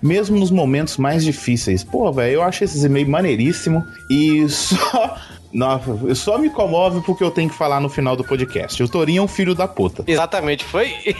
mesmo 0.02 0.38
nos 0.38 0.50
momentos 0.50 0.96
mais 0.96 1.24
difíceis. 1.24 1.82
Pô, 1.82 2.12
velho, 2.12 2.34
eu 2.34 2.42
acho 2.42 2.64
esses 2.64 2.84
e-mails 2.84 3.08
maneiríssimo 3.08 3.84
e 4.10 4.48
só. 4.48 5.16
Nossa, 5.52 6.14
só 6.14 6.36
me 6.36 6.50
comove 6.50 7.00
porque 7.00 7.24
eu 7.24 7.30
tenho 7.30 7.48
que 7.48 7.54
falar 7.54 7.80
no 7.80 7.88
final 7.88 8.14
do 8.14 8.22
podcast. 8.22 8.82
O 8.82 8.88
Torinho 8.88 9.20
é 9.20 9.22
um 9.22 9.28
filho 9.28 9.54
da 9.54 9.66
puta. 9.66 10.04
Exatamente, 10.06 10.64
foi. 10.64 10.92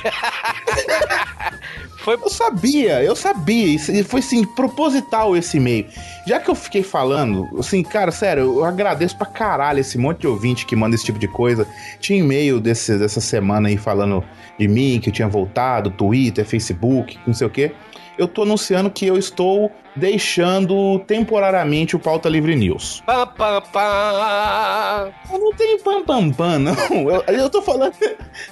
foi... 2.07 2.15
Eu 2.15 2.31
sabia, 2.31 3.03
eu 3.03 3.17
sabia. 3.17 3.67
Isso 3.67 3.93
foi 4.05 4.21
assim, 4.21 4.45
proposital 4.45 5.37
esse 5.37 5.57
e-mail. 5.57 5.87
Já 6.25 6.39
que 6.39 6.49
eu 6.49 6.55
fiquei 6.55 6.85
falando, 6.85 7.49
assim, 7.59 7.83
cara, 7.83 8.13
sério, 8.13 8.45
eu 8.45 8.65
agradeço 8.65 9.17
pra 9.17 9.27
caralho 9.27 9.81
esse 9.81 9.99
monte 9.99 10.21
de 10.21 10.29
ouvinte 10.29 10.65
que 10.65 10.77
manda 10.77 10.95
esse 10.95 11.05
tipo 11.05 11.19
de 11.19 11.27
coisa. 11.27 11.67
Tinha 11.99 12.21
e-mail 12.21 12.61
desse, 12.61 12.97
dessa 12.97 13.21
semana 13.21 13.69
aí 13.69 13.77
falando 13.77 14.25
de 14.57 14.69
mim, 14.69 15.01
que 15.03 15.09
eu 15.09 15.13
tinha 15.13 15.27
voltado, 15.27 15.91
Twitter, 15.91 16.47
Facebook, 16.47 17.19
não 17.27 17.35
sei 17.35 17.47
o 17.47 17.51
quê 17.51 17.73
eu 18.19 18.29
tô 18.29 18.43
anunciando 18.43 18.91
que 18.91 19.07
eu 19.07 19.17
estou 19.17 19.71
deixando 19.97 20.99
temporariamente 21.01 21.97
o 21.97 21.99
Pauta 21.99 22.29
Livre 22.29 22.55
News. 22.55 23.03
Pá, 23.07 23.27
pá, 23.27 23.61
pá. 23.61 25.09
Eu 25.33 25.39
não 25.39 25.53
tenho 25.55 25.83
pam 25.83 26.05
pam 26.05 26.31
pam, 26.31 26.59
não. 26.59 26.75
Eu, 27.11 27.25
eu 27.27 27.51
tô 27.51 27.63
falando. 27.63 27.95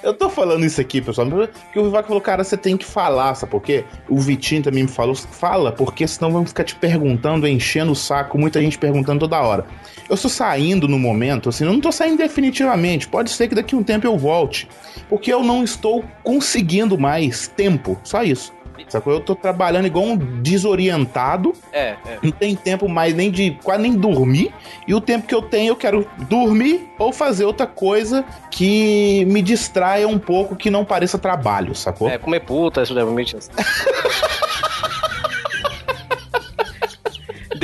Eu 0.01 0.13
tô 0.13 0.29
falando 0.29 0.65
isso 0.65 0.81
aqui, 0.81 1.01
pessoal, 1.01 1.27
porque 1.27 1.79
o 1.79 1.83
Vivaco 1.83 2.07
falou, 2.07 2.21
cara, 2.21 2.43
você 2.43 2.57
tem 2.57 2.75
que 2.75 2.85
falar, 2.85 3.35
sabe 3.35 3.51
por 3.51 3.61
quê? 3.61 3.85
O 4.09 4.19
Vitinho 4.19 4.63
também 4.63 4.83
me 4.83 4.89
falou, 4.89 5.15
fala, 5.15 5.71
porque 5.71 6.07
senão 6.07 6.31
vamos 6.31 6.49
ficar 6.49 6.63
te 6.63 6.75
perguntando, 6.75 7.47
enchendo 7.47 7.91
o 7.91 7.95
saco, 7.95 8.37
muita 8.37 8.59
gente 8.59 8.77
perguntando 8.77 9.19
toda 9.19 9.39
hora. 9.39 9.65
Eu 10.09 10.15
estou 10.15 10.29
saindo 10.29 10.87
no 10.87 10.97
momento, 10.97 11.49
assim, 11.49 11.65
eu 11.65 11.73
não 11.73 11.81
tô 11.81 11.91
saindo 11.91 12.17
definitivamente. 12.17 13.07
Pode 13.07 13.29
ser 13.29 13.47
que 13.47 13.55
daqui 13.55 13.75
a 13.75 13.77
um 13.77 13.83
tempo 13.83 14.05
eu 14.07 14.17
volte. 14.17 14.67
Porque 15.09 15.31
eu 15.31 15.43
não 15.43 15.63
estou 15.63 16.03
conseguindo 16.23 16.97
mais 16.97 17.47
tempo. 17.47 17.99
Só 18.03 18.23
isso. 18.23 18.53
Sacou? 18.87 19.13
Eu 19.13 19.19
tô 19.19 19.35
trabalhando 19.35 19.85
igual 19.85 20.05
um 20.05 20.17
desorientado. 20.17 21.53
É, 21.71 21.95
é. 22.05 22.19
Não 22.21 22.31
tem 22.31 22.55
tempo 22.55 22.87
mais 22.87 23.13
nem 23.13 23.31
de 23.31 23.51
quase 23.63 23.81
nem 23.81 23.93
dormir. 23.93 24.53
E 24.87 24.93
o 24.93 25.01
tempo 25.01 25.27
que 25.27 25.35
eu 25.35 25.41
tenho, 25.41 25.71
eu 25.71 25.75
quero 25.75 26.07
dormir 26.29 26.89
ou 26.97 27.11
fazer 27.11 27.45
outra 27.45 27.67
coisa 27.67 28.23
que 28.51 29.25
me 29.25 29.41
distraia 29.41 30.07
um 30.07 30.19
pouco, 30.19 30.55
que 30.55 30.69
não 30.69 30.85
pareça 30.85 31.17
trabalho, 31.17 31.75
sacou? 31.75 32.09
É, 32.09 32.17
comer 32.17 32.41
puta, 32.41 32.83
isso 32.83 32.93
me 32.93 33.25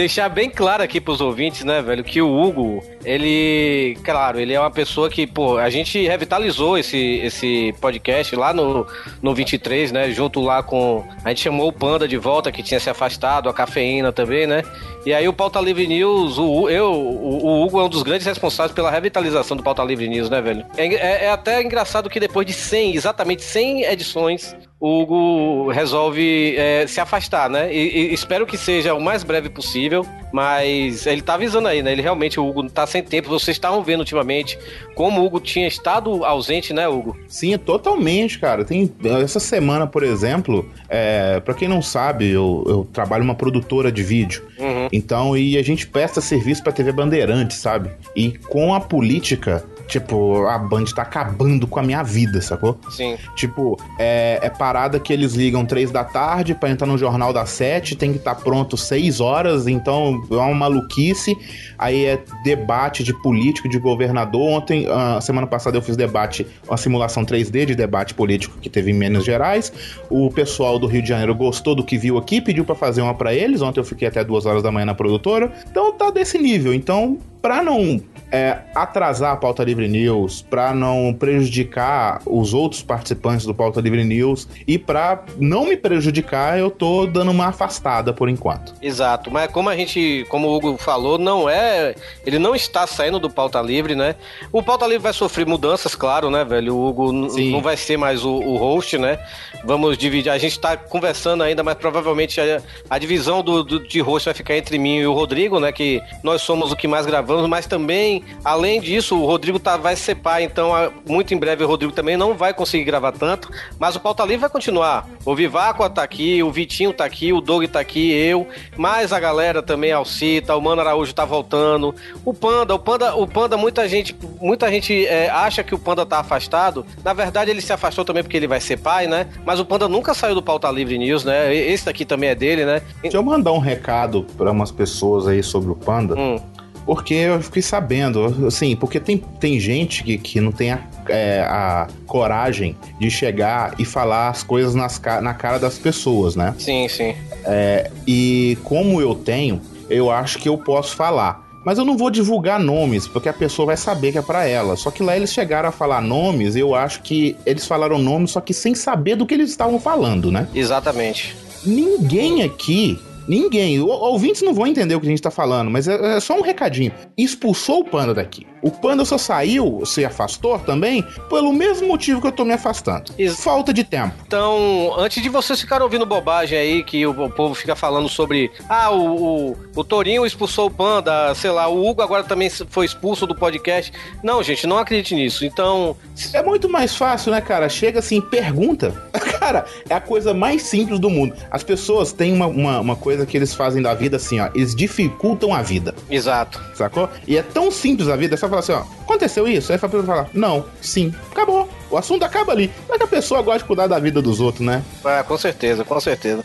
deixar 0.01 0.29
bem 0.29 0.49
claro 0.49 0.81
aqui 0.81 0.99
pros 0.99 1.21
ouvintes, 1.21 1.63
né, 1.63 1.79
velho, 1.79 2.03
que 2.03 2.19
o 2.23 2.27
Hugo, 2.27 2.83
ele, 3.05 3.95
claro, 4.03 4.39
ele 4.39 4.51
é 4.51 4.59
uma 4.59 4.71
pessoa 4.71 5.11
que, 5.11 5.27
pô, 5.27 5.57
a 5.57 5.69
gente 5.69 6.07
revitalizou 6.07 6.75
esse, 6.75 6.97
esse 6.97 7.71
podcast 7.79 8.35
lá 8.35 8.51
no, 8.51 8.87
no 9.21 9.35
23, 9.35 9.91
né, 9.91 10.09
junto 10.09 10.41
lá 10.41 10.63
com, 10.63 11.05
a 11.23 11.29
gente 11.29 11.41
chamou 11.41 11.67
o 11.67 11.71
Panda 11.71 12.07
de 12.07 12.17
volta, 12.17 12.51
que 12.51 12.63
tinha 12.63 12.79
se 12.79 12.89
afastado, 12.89 13.47
a 13.47 13.53
Cafeína 13.53 14.11
também, 14.11 14.47
né, 14.47 14.63
e 15.05 15.13
aí 15.13 15.27
o 15.27 15.33
Pauta 15.33 15.61
Livre 15.61 15.85
News, 15.85 16.39
o, 16.39 16.67
eu, 16.67 16.91
o, 16.91 17.45
o 17.45 17.63
Hugo 17.63 17.79
é 17.79 17.83
um 17.83 17.89
dos 17.89 18.01
grandes 18.01 18.25
responsáveis 18.25 18.73
pela 18.73 18.89
revitalização 18.89 19.55
do 19.55 19.61
Pauta 19.61 19.83
Livre 19.83 20.07
News, 20.07 20.31
né, 20.31 20.41
velho? 20.41 20.65
É, 20.77 20.85
é, 20.87 21.25
é 21.25 21.29
até 21.29 21.61
engraçado 21.61 22.09
que 22.09 22.19
depois 22.19 22.47
de 22.47 22.53
100, 22.53 22.95
exatamente 22.95 23.43
100 23.43 23.83
edições, 23.83 24.55
o 24.81 24.99
Hugo 24.99 25.69
resolve 25.69 26.55
é, 26.57 26.87
se 26.87 26.99
afastar, 26.99 27.47
né? 27.47 27.71
E, 27.71 28.09
e, 28.09 28.13
espero 28.15 28.47
que 28.47 28.57
seja 28.57 28.95
o 28.95 28.99
mais 28.99 29.23
breve 29.23 29.47
possível, 29.47 30.03
mas 30.33 31.05
ele 31.05 31.21
tá 31.21 31.35
avisando 31.35 31.67
aí, 31.67 31.83
né? 31.83 31.91
Ele 31.91 32.01
realmente, 32.01 32.39
o 32.39 32.49
Hugo 32.49 32.67
tá 32.67 32.87
sem 32.87 33.03
tempo. 33.03 33.29
Vocês 33.29 33.55
estavam 33.55 33.83
vendo 33.83 33.99
ultimamente 33.99 34.57
como 34.95 35.21
o 35.21 35.25
Hugo 35.25 35.39
tinha 35.39 35.67
estado 35.67 36.25
ausente, 36.25 36.73
né, 36.73 36.87
Hugo? 36.87 37.15
Sim, 37.27 37.55
totalmente, 37.59 38.39
cara. 38.39 38.65
Tem 38.65 38.91
essa 39.23 39.39
semana, 39.39 39.85
por 39.85 40.01
exemplo, 40.01 40.67
é, 40.89 41.39
para 41.39 41.53
quem 41.53 41.67
não 41.67 41.83
sabe, 41.83 42.31
eu, 42.31 42.63
eu 42.67 42.87
trabalho 42.91 43.23
uma 43.23 43.35
produtora 43.35 43.91
de 43.91 44.01
vídeo. 44.01 44.43
Uhum. 44.57 44.87
Então, 44.91 45.37
e 45.37 45.59
a 45.59 45.63
gente 45.63 45.85
presta 45.85 46.19
serviço 46.19 46.63
pra 46.63 46.73
TV 46.73 46.91
Bandeirante, 46.91 47.53
sabe? 47.53 47.91
E 48.15 48.31
com 48.31 48.73
a 48.73 48.79
política 48.79 49.63
Tipo, 49.87 50.45
a 50.47 50.57
Band 50.57 50.85
tá 50.85 51.01
acabando 51.01 51.67
com 51.67 51.79
a 51.79 51.83
minha 51.83 52.03
vida, 52.03 52.41
sacou? 52.41 52.79
Sim. 52.89 53.17
Tipo, 53.35 53.79
é, 53.99 54.39
é 54.41 54.49
parada 54.49 54.99
que 54.99 55.11
eles 55.11 55.33
ligam 55.33 55.65
três 55.65 55.91
da 55.91 56.03
tarde 56.03 56.53
para 56.53 56.69
entrar 56.69 56.87
no 56.87 56.97
jornal 56.97 57.33
das 57.33 57.49
sete, 57.49 57.95
tem 57.95 58.11
que 58.11 58.17
estar 58.17 58.35
tá 58.35 58.41
pronto 58.41 58.77
seis 58.77 59.19
horas, 59.19 59.67
então 59.67 60.21
é 60.29 60.35
uma 60.35 60.53
maluquice. 60.53 61.37
Aí 61.77 62.05
é 62.05 62.23
debate 62.43 63.03
de 63.03 63.13
político, 63.13 63.67
de 63.67 63.79
governador. 63.79 64.41
Ontem, 64.41 64.87
uh, 64.87 65.21
semana 65.21 65.47
passada, 65.47 65.77
eu 65.77 65.81
fiz 65.81 65.97
debate, 65.97 66.45
uma 66.67 66.77
simulação 66.77 67.25
3D 67.25 67.65
de 67.65 67.75
debate 67.75 68.13
político 68.13 68.57
que 68.59 68.69
teve 68.69 68.91
em 68.91 68.93
Minas 68.93 69.25
Gerais. 69.25 69.71
O 70.09 70.29
pessoal 70.29 70.77
do 70.77 70.87
Rio 70.87 71.01
de 71.01 71.09
Janeiro 71.09 71.33
gostou 71.33 71.75
do 71.75 71.83
que 71.83 71.97
viu 71.97 72.17
aqui, 72.17 72.39
pediu 72.39 72.63
para 72.63 72.75
fazer 72.75 73.01
uma 73.01 73.13
para 73.13 73.33
eles. 73.33 73.61
Ontem 73.61 73.79
eu 73.79 73.83
fiquei 73.83 74.07
até 74.07 74.23
duas 74.23 74.45
horas 74.45 74.61
da 74.61 74.71
manhã 74.71 74.85
na 74.85 74.95
produtora. 74.95 75.51
Então 75.69 75.91
tá 75.93 76.11
desse 76.11 76.37
nível. 76.37 76.73
Então, 76.73 77.17
para 77.41 77.63
não 77.63 78.01
é, 78.31 78.59
atrasar 78.73 79.33
a 79.33 79.35
Pauta 79.35 79.63
Livre 79.63 79.87
News, 79.87 80.41
para 80.41 80.73
não 80.73 81.13
prejudicar 81.13 82.21
os 82.25 82.53
outros 82.53 82.81
participantes 82.81 83.45
do 83.45 83.53
Pauta 83.53 83.81
Livre 83.81 84.03
News 84.03 84.47
e 84.65 84.77
para 84.77 85.23
não 85.37 85.65
me 85.65 85.75
prejudicar, 85.75 86.57
eu 86.57 86.71
tô 86.71 87.05
dando 87.05 87.31
uma 87.31 87.47
afastada 87.47 88.13
por 88.13 88.29
enquanto. 88.29 88.73
Exato, 88.81 89.29
mas 89.29 89.51
como 89.51 89.69
a 89.69 89.75
gente, 89.75 90.25
como 90.29 90.47
o 90.47 90.55
Hugo 90.55 90.77
falou, 90.77 91.17
não 91.17 91.49
é, 91.49 91.93
ele 92.25 92.39
não 92.39 92.55
está 92.55 92.87
saindo 92.87 93.19
do 93.19 93.29
Pauta 93.29 93.61
Livre, 93.61 93.95
né? 93.95 94.15
O 94.51 94.63
Pauta 94.63 94.85
Livre 94.85 95.03
vai 95.03 95.13
sofrer 95.13 95.45
mudanças, 95.45 95.93
claro, 95.93 96.29
né, 96.29 96.45
velho? 96.45 96.75
O 96.75 96.87
Hugo 96.87 97.11
não 97.11 97.61
vai 97.61 97.75
ser 97.75 97.97
mais 97.97 98.23
o, 98.23 98.31
o, 98.31 98.55
host, 98.55 98.97
né? 98.97 99.19
Vamos 99.65 99.97
dividir, 99.97 100.29
a 100.29 100.37
gente 100.37 100.57
tá 100.59 100.77
conversando 100.77 101.43
ainda, 101.43 101.63
mas 101.63 101.75
provavelmente 101.75 102.39
a, 102.39 102.61
a 102.89 102.97
divisão 102.97 103.43
do, 103.43 103.63
do, 103.63 103.79
de 103.85 103.99
host 103.99 104.25
vai 104.25 104.33
ficar 104.33 104.55
entre 104.55 104.77
mim 104.77 104.97
e 104.97 105.05
o 105.05 105.13
Rodrigo, 105.13 105.59
né? 105.59 105.71
Que 105.71 106.01
nós 106.23 106.41
somos 106.41 106.71
o 106.71 106.75
que 106.75 106.87
mais 106.87 107.05
gravamos, 107.05 107.30
mas 107.47 107.65
também 107.65 108.23
além 108.43 108.79
disso, 108.79 109.17
o 109.17 109.25
Rodrigo 109.25 109.59
tá, 109.59 109.77
vai 109.77 109.95
ser 109.95 110.15
pai, 110.15 110.43
então 110.43 110.71
muito 111.07 111.33
em 111.33 111.37
breve 111.37 111.63
o 111.63 111.67
Rodrigo 111.67 111.93
também 111.93 112.17
não 112.17 112.33
vai 112.33 112.53
conseguir 112.53 112.83
gravar 112.83 113.11
tanto, 113.11 113.51
mas 113.79 113.95
o 113.95 113.99
Pauta 113.99 114.23
Livre 114.23 114.37
vai 114.37 114.49
continuar. 114.49 115.07
O 115.25 115.35
Viváqua 115.35 115.89
tá 115.89 116.03
aqui, 116.03 116.41
o 116.43 116.51
Vitinho 116.51 116.93
tá 116.93 117.05
aqui, 117.05 117.31
o 117.31 117.41
Doug 117.41 117.65
tá 117.65 117.79
aqui, 117.79 118.11
eu, 118.11 118.47
mais 118.77 119.13
a 119.13 119.19
galera 119.19 119.61
também, 119.61 119.91
Alcita, 119.91 120.55
o 120.55 120.61
Mano 120.61 120.81
Araújo 120.81 121.13
tá 121.13 121.25
voltando, 121.25 121.93
o 122.25 122.33
Panda, 122.33 122.73
o 122.73 122.79
Panda, 122.79 123.15
o 123.15 123.27
Panda, 123.27 123.57
muita 123.57 123.87
gente, 123.87 124.15
muita 124.39 124.69
gente 124.69 125.05
é, 125.05 125.29
acha 125.29 125.63
que 125.63 125.75
o 125.75 125.79
Panda 125.79 126.05
tá 126.05 126.19
afastado, 126.19 126.85
na 127.03 127.13
verdade 127.13 127.51
ele 127.51 127.61
se 127.61 127.73
afastou 127.73 128.03
também 128.03 128.23
porque 128.23 128.37
ele 128.37 128.47
vai 128.47 128.59
ser 128.59 128.77
pai, 128.77 129.07
né? 129.07 129.27
Mas 129.45 129.59
o 129.59 129.65
Panda 129.65 129.87
nunca 129.87 130.13
saiu 130.13 130.35
do 130.35 130.41
Pauta 130.41 130.69
Livre 130.69 130.97
News, 130.97 131.23
né? 131.23 131.53
Esse 131.53 131.85
daqui 131.85 132.05
também 132.05 132.29
é 132.29 132.35
dele, 132.35 132.65
né? 132.65 132.81
Deixa 133.01 133.17
eu 133.17 133.23
mandar 133.23 133.51
um 133.51 133.59
recado 133.59 134.25
para 134.37 134.51
umas 134.51 134.71
pessoas 134.71 135.27
aí 135.27 135.43
sobre 135.43 135.71
o 135.71 135.75
Panda. 135.75 136.15
Hum. 136.15 136.39
Porque 136.85 137.13
eu 137.13 137.41
fiquei 137.41 137.61
sabendo, 137.61 138.45
assim, 138.47 138.75
porque 138.75 138.99
tem, 138.99 139.17
tem 139.17 139.59
gente 139.59 140.03
que, 140.03 140.17
que 140.17 140.41
não 140.41 140.51
tem 140.51 140.71
a, 140.71 140.79
é, 141.07 141.41
a 141.41 141.87
coragem 142.07 142.75
de 142.99 143.09
chegar 143.09 143.75
e 143.77 143.85
falar 143.85 144.29
as 144.29 144.43
coisas 144.43 144.75
nas, 144.75 144.99
na 145.21 145.33
cara 145.33 145.59
das 145.59 145.77
pessoas, 145.77 146.35
né? 146.35 146.55
Sim, 146.57 146.87
sim. 146.87 147.15
É, 147.45 147.89
e 148.07 148.57
como 148.63 148.99
eu 148.99 149.15
tenho, 149.15 149.61
eu 149.89 150.09
acho 150.09 150.39
que 150.39 150.49
eu 150.49 150.57
posso 150.57 150.95
falar. 150.95 151.47
Mas 151.63 151.77
eu 151.77 151.85
não 151.85 151.95
vou 151.95 152.09
divulgar 152.09 152.59
nomes, 152.59 153.07
porque 153.07 153.29
a 153.29 153.33
pessoa 153.33 153.67
vai 153.67 153.77
saber 153.77 154.11
que 154.11 154.17
é 154.17 154.21
para 154.21 154.47
ela. 154.47 154.75
Só 154.75 154.89
que 154.89 155.03
lá 155.03 155.15
eles 155.15 155.31
chegaram 155.31 155.69
a 155.69 155.71
falar 155.71 156.01
nomes, 156.01 156.55
eu 156.55 156.73
acho 156.73 157.03
que 157.03 157.37
eles 157.45 157.67
falaram 157.67 157.99
nomes, 157.99 158.31
só 158.31 158.41
que 158.41 158.53
sem 158.53 158.73
saber 158.73 159.15
do 159.15 159.27
que 159.27 159.35
eles 159.35 159.51
estavam 159.51 159.79
falando, 159.79 160.31
né? 160.31 160.47
Exatamente. 160.55 161.35
Ninguém 161.63 162.41
aqui 162.41 162.99
ninguém, 163.31 163.79
o- 163.79 163.87
ouvintes 163.87 164.41
não 164.41 164.53
vão 164.53 164.67
entender 164.67 164.93
o 164.95 164.99
que 164.99 165.07
a 165.07 165.09
gente 165.09 165.21
tá 165.21 165.31
falando, 165.31 165.71
mas 165.71 165.87
é, 165.87 166.17
é 166.17 166.19
só 166.19 166.37
um 166.37 166.41
recadinho. 166.41 166.91
Expulsou 167.17 167.79
o 167.79 167.85
panda 167.85 168.13
daqui. 168.13 168.45
O 168.61 168.69
panda 168.69 169.03
só 169.03 169.17
saiu, 169.17 169.83
se 169.85 170.05
afastou 170.05 170.59
também, 170.59 171.03
pelo 171.29 171.51
mesmo 171.51 171.87
motivo 171.87 172.21
que 172.21 172.27
eu 172.27 172.31
tô 172.31 172.45
me 172.45 172.53
afastando. 172.53 173.11
Falta 173.37 173.73
de 173.73 173.83
tempo. 173.83 174.13
Então, 174.25 174.93
antes 174.97 175.21
de 175.21 175.29
vocês 175.29 175.59
ficarem 175.59 175.83
ouvindo 175.83 176.05
bobagem 176.05 176.57
aí, 176.57 176.83
que 176.83 177.05
o, 177.05 177.11
o 177.11 177.29
povo 177.29 177.55
fica 177.55 177.75
falando 177.75 178.07
sobre. 178.07 178.51
Ah, 178.69 178.91
o, 178.91 179.51
o, 179.51 179.57
o 179.75 179.83
Torinho 179.83 180.25
expulsou 180.25 180.67
o 180.67 180.71
Panda, 180.71 181.33
sei 181.33 181.51
lá, 181.51 181.67
o 181.67 181.87
Hugo 181.87 182.01
agora 182.01 182.23
também 182.23 182.49
foi 182.49 182.85
expulso 182.85 183.25
do 183.25 183.33
podcast. 183.33 183.91
Não, 184.23 184.43
gente, 184.43 184.67
não 184.67 184.77
acredite 184.77 185.15
nisso. 185.15 185.45
Então. 185.45 185.95
É 186.33 186.43
muito 186.43 186.69
mais 186.69 186.95
fácil, 186.95 187.31
né, 187.31 187.41
cara? 187.41 187.67
Chega 187.67 187.99
assim, 187.99 188.21
pergunta. 188.21 188.93
Cara, 189.41 189.65
é 189.89 189.95
a 189.95 189.99
coisa 189.99 190.35
mais 190.35 190.61
simples 190.61 190.99
do 190.99 191.09
mundo. 191.09 191.35
As 191.49 191.63
pessoas 191.63 192.13
têm 192.13 192.31
uma, 192.31 192.45
uma, 192.45 192.79
uma 192.79 192.95
coisa 192.95 193.25
que 193.25 193.35
eles 193.35 193.55
fazem 193.55 193.81
da 193.81 193.93
vida 193.95 194.17
assim, 194.17 194.39
ó. 194.39 194.49
Eles 194.53 194.75
dificultam 194.75 195.51
a 195.51 195.63
vida. 195.63 195.95
Exato. 196.11 196.61
Sacou? 196.75 197.09
E 197.27 197.35
é 197.37 197.41
tão 197.41 197.71
simples 197.71 198.07
a 198.07 198.15
vida, 198.15 198.35
é 198.35 198.37
só 198.37 198.47
falar 198.51 198.59
assim, 198.59 198.73
ó. 198.73 199.01
Aconteceu 199.03 199.47
isso? 199.47 199.71
Aí 199.71 199.77
a 199.77 199.79
pessoa 199.79 200.03
fala, 200.03 200.29
não, 200.33 200.65
sim, 200.81 201.13
acabou. 201.31 201.67
O 201.91 201.97
assunto 201.97 202.23
acaba 202.23 202.51
ali. 202.53 202.71
Mas 202.87 202.97
que 202.97 203.03
a 203.03 203.07
pessoa 203.07 203.41
gosta 203.41 203.59
de 203.59 203.65
cuidar 203.65 203.87
da 203.87 203.99
vida 203.99 204.21
dos 204.21 204.39
outros, 204.39 204.65
né? 204.65 204.81
É, 205.05 205.21
com 205.23 205.37
certeza, 205.37 205.83
com 205.83 205.99
certeza. 205.99 206.43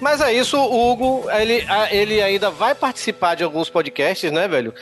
Mas 0.00 0.20
é 0.20 0.32
isso, 0.32 0.56
o 0.56 0.92
Hugo, 0.92 1.24
ele, 1.30 1.64
ele 1.90 2.22
ainda 2.22 2.50
vai 2.50 2.74
participar 2.74 3.34
de 3.34 3.42
alguns 3.42 3.68
podcasts, 3.68 4.30
né, 4.30 4.46
velho? 4.46 4.72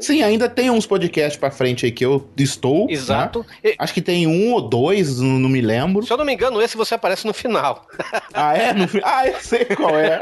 Sim, 0.00 0.22
ainda 0.22 0.48
tem 0.48 0.70
uns 0.70 0.86
podcasts 0.86 1.38
pra 1.38 1.50
frente 1.50 1.86
aí 1.86 1.92
que 1.92 2.04
eu 2.04 2.28
estou. 2.36 2.86
Exato. 2.90 3.44
né? 3.64 3.72
Acho 3.78 3.94
que 3.94 4.02
tem 4.02 4.26
um 4.26 4.52
ou 4.52 4.60
dois, 4.60 5.18
não, 5.20 5.48
me 5.48 5.60
lembro. 5.60 6.04
Se 6.04 6.12
eu 6.12 6.16
não 6.18 6.24
me 6.24 6.34
engano, 6.34 6.60
esse 6.60 6.76
você 6.76 6.94
aparece 6.94 7.26
no 7.26 7.32
final. 7.32 7.86
Ah, 8.34 8.56
é? 8.56 8.72
No 8.72 8.88
fi- 8.88 9.00
Ah, 9.04 9.26
eu 9.26 9.38
sei 9.40 9.64
qual 9.66 9.98
é. 9.98 10.20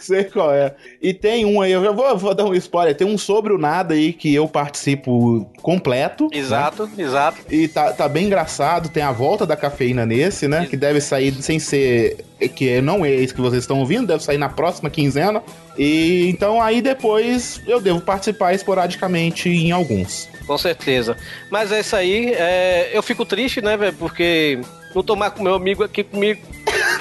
sei 0.00 0.24
qual 0.24 0.52
é. 0.52 0.74
E 1.00 1.14
tem 1.14 1.44
um 1.46 1.60
aí, 1.60 1.72
eu 1.72 1.82
já 1.82 1.90
vou, 1.90 2.16
vou 2.18 2.34
dar 2.34 2.44
um 2.44 2.54
spoiler. 2.54 2.94
Tem 2.94 3.06
um 3.06 3.16
sobre 3.16 3.52
o 3.52 3.58
nada 3.58 3.94
aí 3.94 4.12
que 4.12 4.32
eu 4.34 4.46
participo 4.46 5.50
completo. 5.62 6.28
Exato, 6.32 6.88
exato. 6.98 7.38
E 7.50 7.66
tá, 7.68 7.92
tá 7.92 8.08
bem 8.08 8.26
engraçado. 8.26 8.53
Tem 8.92 9.02
a 9.02 9.12
volta 9.12 9.46
da 9.46 9.56
cafeína 9.56 10.04
nesse, 10.04 10.46
né? 10.48 10.66
Que 10.66 10.76
deve 10.76 11.00
sair 11.00 11.32
sem 11.42 11.58
ser. 11.58 12.24
Que 12.54 12.80
não 12.80 13.04
é 13.04 13.10
isso 13.10 13.34
que 13.34 13.40
vocês 13.40 13.62
estão 13.62 13.80
ouvindo, 13.80 14.06
deve 14.06 14.22
sair 14.22 14.38
na 14.38 14.48
próxima 14.48 14.90
quinzena. 14.90 15.42
E 15.78 16.28
então 16.28 16.60
aí 16.60 16.82
depois 16.82 17.60
eu 17.66 17.80
devo 17.80 18.00
participar 18.00 18.54
esporadicamente 18.54 19.48
em 19.48 19.72
alguns. 19.72 20.28
Com 20.46 20.58
certeza. 20.58 21.16
Mas 21.50 21.72
é 21.72 21.80
isso 21.80 21.96
aí. 21.96 22.34
é, 22.36 22.90
eu 22.92 23.02
fico 23.02 23.24
triste, 23.24 23.60
né, 23.62 23.76
velho? 23.76 23.94
Porque 23.94 24.60
não 24.94 25.02
tomar 25.02 25.30
com 25.30 25.42
meu 25.42 25.54
amigo 25.54 25.82
aqui 25.82 26.04
comigo. 26.04 26.40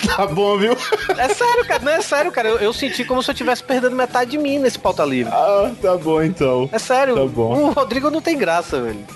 tá 0.15 0.27
bom, 0.27 0.57
viu? 0.57 0.75
É 1.17 1.29
sério, 1.29 1.65
cara. 1.65 1.83
Não 1.83 1.91
é 1.91 2.01
sério, 2.01 2.31
cara. 2.31 2.50
Eu, 2.50 2.57
eu 2.57 2.74
senti 2.74 3.03
como 3.03 3.22
se 3.24 3.29
eu 3.29 3.33
estivesse 3.33 3.63
perdendo 3.63 3.95
metade 3.95 4.31
de 4.31 4.38
mim 4.38 4.60
nesse 4.60 4.77
pauta 4.79 5.03
livre. 5.03 5.31
Ah, 5.33 5.72
tá 5.81 5.95
bom 5.98 6.22
então. 6.22 6.69
É 6.72 6.79
sério. 6.79 7.15
Tá 7.15 7.25
bom. 7.25 7.53
O 7.69 7.72
Rodrigo 7.72 8.10
não 8.10 8.22
tem 8.22 8.38
graça, 8.38 8.81
velho. 8.81 9.00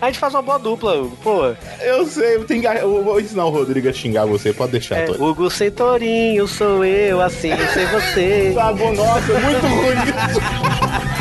A 0.00 0.06
gente 0.06 0.18
faz 0.18 0.34
uma 0.34 0.42
boa 0.42 0.58
dupla. 0.58 1.08
Pô. 1.22 1.54
Eu 1.80 2.06
sei, 2.06 2.36
eu, 2.36 2.44
tenho, 2.44 2.64
eu 2.72 3.02
vou 3.02 3.18
ensinar 3.20 3.46
o 3.46 3.50
Rodrigo 3.50 3.88
a 3.88 3.92
xingar 3.92 4.26
você, 4.26 4.52
pode 4.52 4.72
deixar, 4.72 4.98
É. 4.98 5.10
Hugo 5.10 5.50
sem 5.50 5.70
Torinho, 5.70 6.46
sou 6.46 6.84
eu, 6.84 7.20
assim, 7.20 7.50
sem 7.72 7.86
você. 7.86 8.52
Tá 8.54 8.72
bom, 8.72 8.92
nossa, 8.92 9.32
muito 9.40 9.66
ruim 9.66 9.96
isso. 10.04 11.06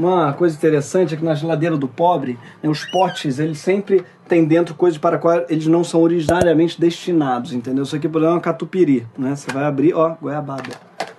Uma 0.00 0.32
coisa 0.32 0.56
interessante 0.56 1.12
é 1.12 1.16
que 1.18 1.22
na 1.22 1.34
geladeira 1.34 1.76
do 1.76 1.86
pobre, 1.86 2.38
né, 2.62 2.70
os 2.70 2.86
potes, 2.86 3.38
eles 3.38 3.58
sempre 3.58 4.02
têm 4.26 4.46
dentro 4.46 4.74
coisas 4.74 4.96
para 4.96 5.18
qual 5.18 5.44
eles 5.46 5.66
não 5.66 5.84
são 5.84 6.00
originariamente 6.00 6.80
destinados, 6.80 7.52
entendeu? 7.52 7.84
Isso 7.84 7.94
aqui, 7.94 8.08
por 8.08 8.16
exemplo, 8.16 8.32
é 8.32 8.36
uma 8.36 8.40
catupiry, 8.40 9.06
né? 9.18 9.36
Você 9.36 9.52
vai 9.52 9.64
abrir, 9.64 9.92
ó, 9.92 10.16
goiabada, 10.18 10.70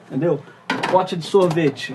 entendeu? 0.07 0.39
Pote 0.91 1.15
de 1.15 1.23
sorvete. 1.23 1.93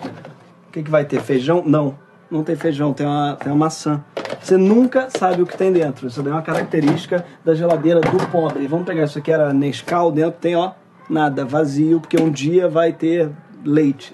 O 0.69 0.71
que, 0.71 0.85
que 0.85 0.89
vai 0.89 1.05
ter? 1.05 1.21
Feijão? 1.21 1.61
Não, 1.67 1.99
não 2.31 2.45
tem 2.45 2.55
feijão, 2.55 2.93
tem 2.93 3.05
uma, 3.05 3.35
tem 3.35 3.51
uma 3.51 3.59
maçã. 3.59 4.05
Você 4.41 4.57
nunca 4.57 5.11
sabe 5.11 5.43
o 5.43 5.47
que 5.47 5.59
tem 5.59 5.73
dentro. 5.73 6.07
Isso 6.07 6.21
é 6.21 6.31
uma 6.31 6.41
característica 6.41 7.27
da 7.45 7.53
geladeira 7.53 8.01
do 8.01 8.29
pobre. 8.29 8.65
Vamos 8.69 8.87
pegar 8.87 9.03
isso 9.03 9.19
aqui, 9.19 9.33
era 9.33 9.53
Nescau, 9.53 10.13
dentro 10.13 10.39
tem, 10.41 10.55
ó, 10.55 10.71
nada, 11.11 11.45
vazio, 11.45 11.99
porque 11.99 12.17
um 12.17 12.31
dia 12.31 12.69
vai 12.69 12.93
ter 12.93 13.29
leite. 13.65 14.13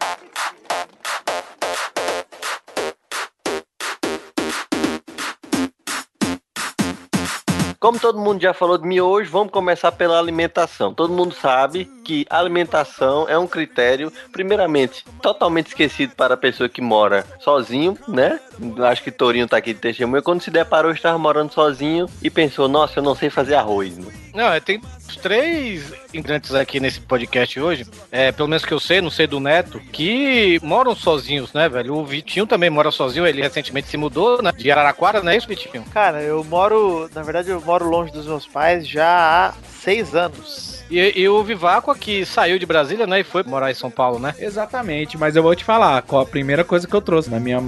Como 7.82 7.98
todo 7.98 8.20
mundo 8.20 8.40
já 8.40 8.54
falou 8.54 8.78
de 8.78 8.86
mim 8.86 9.00
hoje, 9.00 9.28
vamos 9.28 9.52
começar 9.52 9.90
pela 9.90 10.16
alimentação. 10.16 10.94
Todo 10.94 11.12
mundo 11.12 11.34
sabe 11.34 11.84
que 12.04 12.24
alimentação 12.30 13.28
é 13.28 13.36
um 13.36 13.48
critério, 13.48 14.12
primeiramente, 14.30 15.04
totalmente 15.20 15.66
esquecido 15.66 16.14
para 16.14 16.34
a 16.34 16.36
pessoa 16.36 16.68
que 16.68 16.80
mora 16.80 17.26
sozinho, 17.40 17.98
né? 18.06 18.38
Acho 18.84 19.02
que 19.02 19.10
Torinho 19.10 19.48
tá 19.48 19.56
aqui 19.56 19.72
de 19.74 19.80
testemunha. 19.80 20.22
Quando 20.22 20.42
se 20.42 20.50
deparou, 20.50 20.92
estava 20.92 21.18
morando 21.18 21.52
sozinho 21.52 22.06
e 22.22 22.30
pensou, 22.30 22.68
nossa, 22.68 22.98
eu 22.98 23.02
não 23.02 23.14
sei 23.14 23.30
fazer 23.30 23.54
arroz. 23.54 23.96
né? 23.96 24.12
Não, 24.34 24.52
é, 24.52 24.60
tem 24.60 24.80
três 25.20 25.92
integrantes 26.14 26.54
aqui 26.54 26.80
nesse 26.80 27.00
podcast 27.00 27.60
hoje, 27.60 27.86
é, 28.10 28.32
pelo 28.32 28.48
menos 28.48 28.64
que 28.64 28.72
eu 28.72 28.80
sei, 28.80 29.00
não 29.00 29.10
sei 29.10 29.26
do 29.26 29.38
Neto, 29.38 29.78
que 29.92 30.58
moram 30.62 30.94
sozinhos, 30.94 31.52
né, 31.52 31.68
velho? 31.68 31.94
O 31.96 32.04
Vitinho 32.04 32.46
também 32.46 32.70
mora 32.70 32.90
sozinho, 32.90 33.26
ele 33.26 33.42
recentemente 33.42 33.88
se 33.88 33.96
mudou, 33.96 34.42
né? 34.42 34.50
De 34.56 34.70
Araraquara, 34.70 35.22
não 35.22 35.30
é 35.30 35.36
isso, 35.36 35.46
Vitinho? 35.48 35.84
Cara, 35.92 36.22
eu 36.22 36.42
moro, 36.44 37.10
na 37.14 37.22
verdade, 37.22 37.50
eu 37.50 37.60
moro 37.60 37.88
longe 37.88 38.10
dos 38.10 38.26
meus 38.26 38.46
pais 38.46 38.88
já 38.88 39.06
há 39.48 39.54
seis 39.80 40.14
anos. 40.14 40.81
E, 40.92 41.20
e 41.22 41.28
o 41.28 41.42
Vivaco 41.42 41.90
aqui 41.90 42.26
saiu 42.26 42.58
de 42.58 42.66
Brasília, 42.66 43.06
né? 43.06 43.20
E 43.20 43.24
foi 43.24 43.42
morar 43.44 43.70
em 43.70 43.74
São 43.74 43.90
Paulo, 43.90 44.18
né? 44.18 44.34
Exatamente, 44.38 45.16
mas 45.16 45.34
eu 45.34 45.42
vou 45.42 45.54
te 45.56 45.64
falar 45.64 46.02
qual 46.02 46.20
a 46.20 46.26
primeira 46.26 46.62
coisa 46.64 46.86
que 46.86 46.94
eu 46.94 47.00
trouxe 47.00 47.30
na 47.30 47.40
minha 47.40 47.60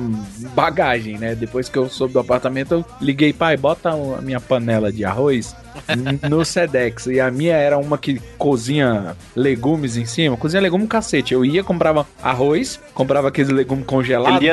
bagagem, 0.54 1.16
né? 1.16 1.34
Depois 1.34 1.66
que 1.68 1.78
eu 1.78 1.88
soube 1.88 2.12
do 2.12 2.18
apartamento, 2.18 2.74
eu 2.74 2.84
liguei, 3.00 3.32
pai, 3.32 3.56
bota 3.56 3.90
a 3.90 4.20
minha 4.20 4.38
panela 4.38 4.92
de 4.92 5.06
arroz 5.06 5.56
no 6.28 6.44
Sedex. 6.44 7.06
E 7.06 7.18
a 7.18 7.30
minha 7.30 7.56
era 7.56 7.78
uma 7.78 7.96
que 7.96 8.20
cozinha 8.36 9.16
legumes 9.34 9.96
em 9.96 10.04
cima, 10.04 10.36
cozinha 10.36 10.60
legume 10.60 10.86
cacete. 10.86 11.32
Eu 11.32 11.46
ia, 11.46 11.64
comprava 11.64 12.06
arroz, 12.22 12.78
comprava 12.92 13.28
aqueles 13.28 13.50
legumes 13.50 13.86
congelados, 13.86 14.42
Ele 14.42 14.50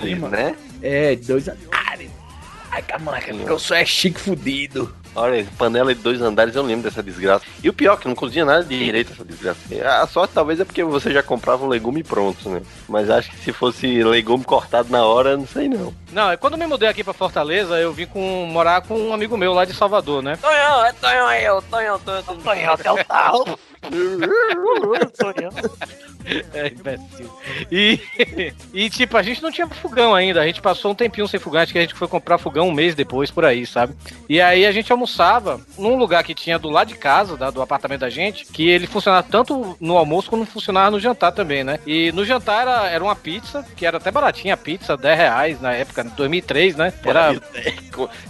cima. 0.00 0.28
né? 0.28 0.56
É, 0.82 1.14
dois 1.14 1.46
andares. 1.46 2.10
Ai, 2.70 2.82
caraca, 2.82 3.32
eu 3.32 3.58
sou 3.58 3.76
é 3.76 3.84
chique 3.84 4.20
fudido. 4.20 4.92
Olha, 5.18 5.46
panela 5.58 5.94
de 5.94 6.00
dois 6.00 6.20
andares, 6.20 6.54
eu 6.54 6.62
lembro 6.62 6.84
dessa 6.84 7.02
desgraça. 7.02 7.44
E 7.62 7.68
o 7.68 7.72
pior, 7.72 7.96
que 7.96 8.06
não 8.06 8.14
cozinha 8.14 8.44
nada 8.44 8.64
direito 8.64 9.12
essa 9.12 9.24
desgraça. 9.24 9.60
A 10.00 10.06
sorte 10.06 10.34
talvez 10.34 10.60
é 10.60 10.64
porque 10.64 10.84
você 10.84 11.12
já 11.12 11.22
comprava 11.22 11.64
um 11.64 11.68
legume 11.68 12.02
pronto, 12.02 12.48
né? 12.48 12.62
Mas 12.88 13.10
acho 13.10 13.30
que 13.30 13.38
se 13.38 13.52
fosse 13.52 14.02
legume 14.04 14.44
cortado 14.44 14.90
na 14.90 15.04
hora, 15.04 15.36
não 15.36 15.46
sei 15.46 15.68
não. 15.68 15.92
Não, 16.12 16.36
quando 16.36 16.54
eu 16.54 16.58
me 16.58 16.66
mudei 16.66 16.88
aqui 16.88 17.02
pra 17.02 17.12
Fortaleza, 17.12 17.78
eu 17.78 17.92
vim 17.92 18.06
com, 18.06 18.46
morar 18.46 18.82
com 18.82 18.98
um 18.98 19.12
amigo 19.12 19.36
meu 19.36 19.52
lá 19.52 19.64
de 19.64 19.74
Salvador, 19.74 20.22
né? 20.22 20.38
Tonhão, 20.40 20.84
é 20.84 20.92
Tonhão 20.92 21.32
eu, 21.32 21.62
Tonhão, 21.62 21.98
Tonhão, 21.98 22.22
Tonhão, 22.22 22.74
até 22.74 22.92
o 22.92 23.04
tal. 23.04 23.44
É, 26.54 26.68
imbecil. 26.68 27.30
E, 27.70 28.00
e, 28.74 28.90
tipo, 28.90 29.16
a 29.16 29.22
gente 29.22 29.42
não 29.42 29.50
tinha 29.50 29.66
fogão 29.66 30.14
ainda. 30.14 30.40
A 30.42 30.46
gente 30.46 30.60
passou 30.60 30.90
um 30.92 30.94
tempinho 30.94 31.26
sem 31.28 31.40
fogão. 31.40 31.60
Acho 31.60 31.72
que 31.72 31.78
a 31.78 31.82
gente 31.82 31.94
foi 31.94 32.08
comprar 32.08 32.38
fogão 32.38 32.68
um 32.68 32.72
mês 32.72 32.94
depois, 32.94 33.30
por 33.30 33.44
aí, 33.44 33.66
sabe? 33.66 33.94
E 34.28 34.40
aí 34.40 34.66
a 34.66 34.72
gente 34.72 34.90
almoçava 34.92 35.60
num 35.78 35.96
lugar 35.96 36.22
que 36.24 36.34
tinha 36.34 36.58
do 36.58 36.68
lado 36.68 36.88
de 36.88 36.94
casa, 36.96 37.36
da- 37.36 37.50
do 37.50 37.62
apartamento 37.62 38.00
da 38.00 38.10
gente, 38.10 38.44
que 38.46 38.68
ele 38.68 38.86
funcionava 38.86 39.26
tanto 39.28 39.76
no 39.80 39.96
almoço 39.96 40.28
como 40.30 40.44
funcionava 40.44 40.90
no 40.90 41.00
jantar 41.00 41.32
também, 41.32 41.64
né? 41.64 41.78
E 41.86 42.12
no 42.12 42.24
jantar 42.24 42.62
era, 42.62 42.86
era 42.90 43.02
uma 43.04 43.16
pizza, 43.16 43.64
que 43.76 43.86
era 43.86 43.96
até 43.98 44.10
baratinha 44.10 44.54
a 44.54 44.56
pizza, 44.56 44.96
10 44.96 45.16
reais 45.18 45.60
na 45.60 45.72
época, 45.72 46.04
2003, 46.04 46.76
né? 46.76 46.92
Era. 47.04 47.40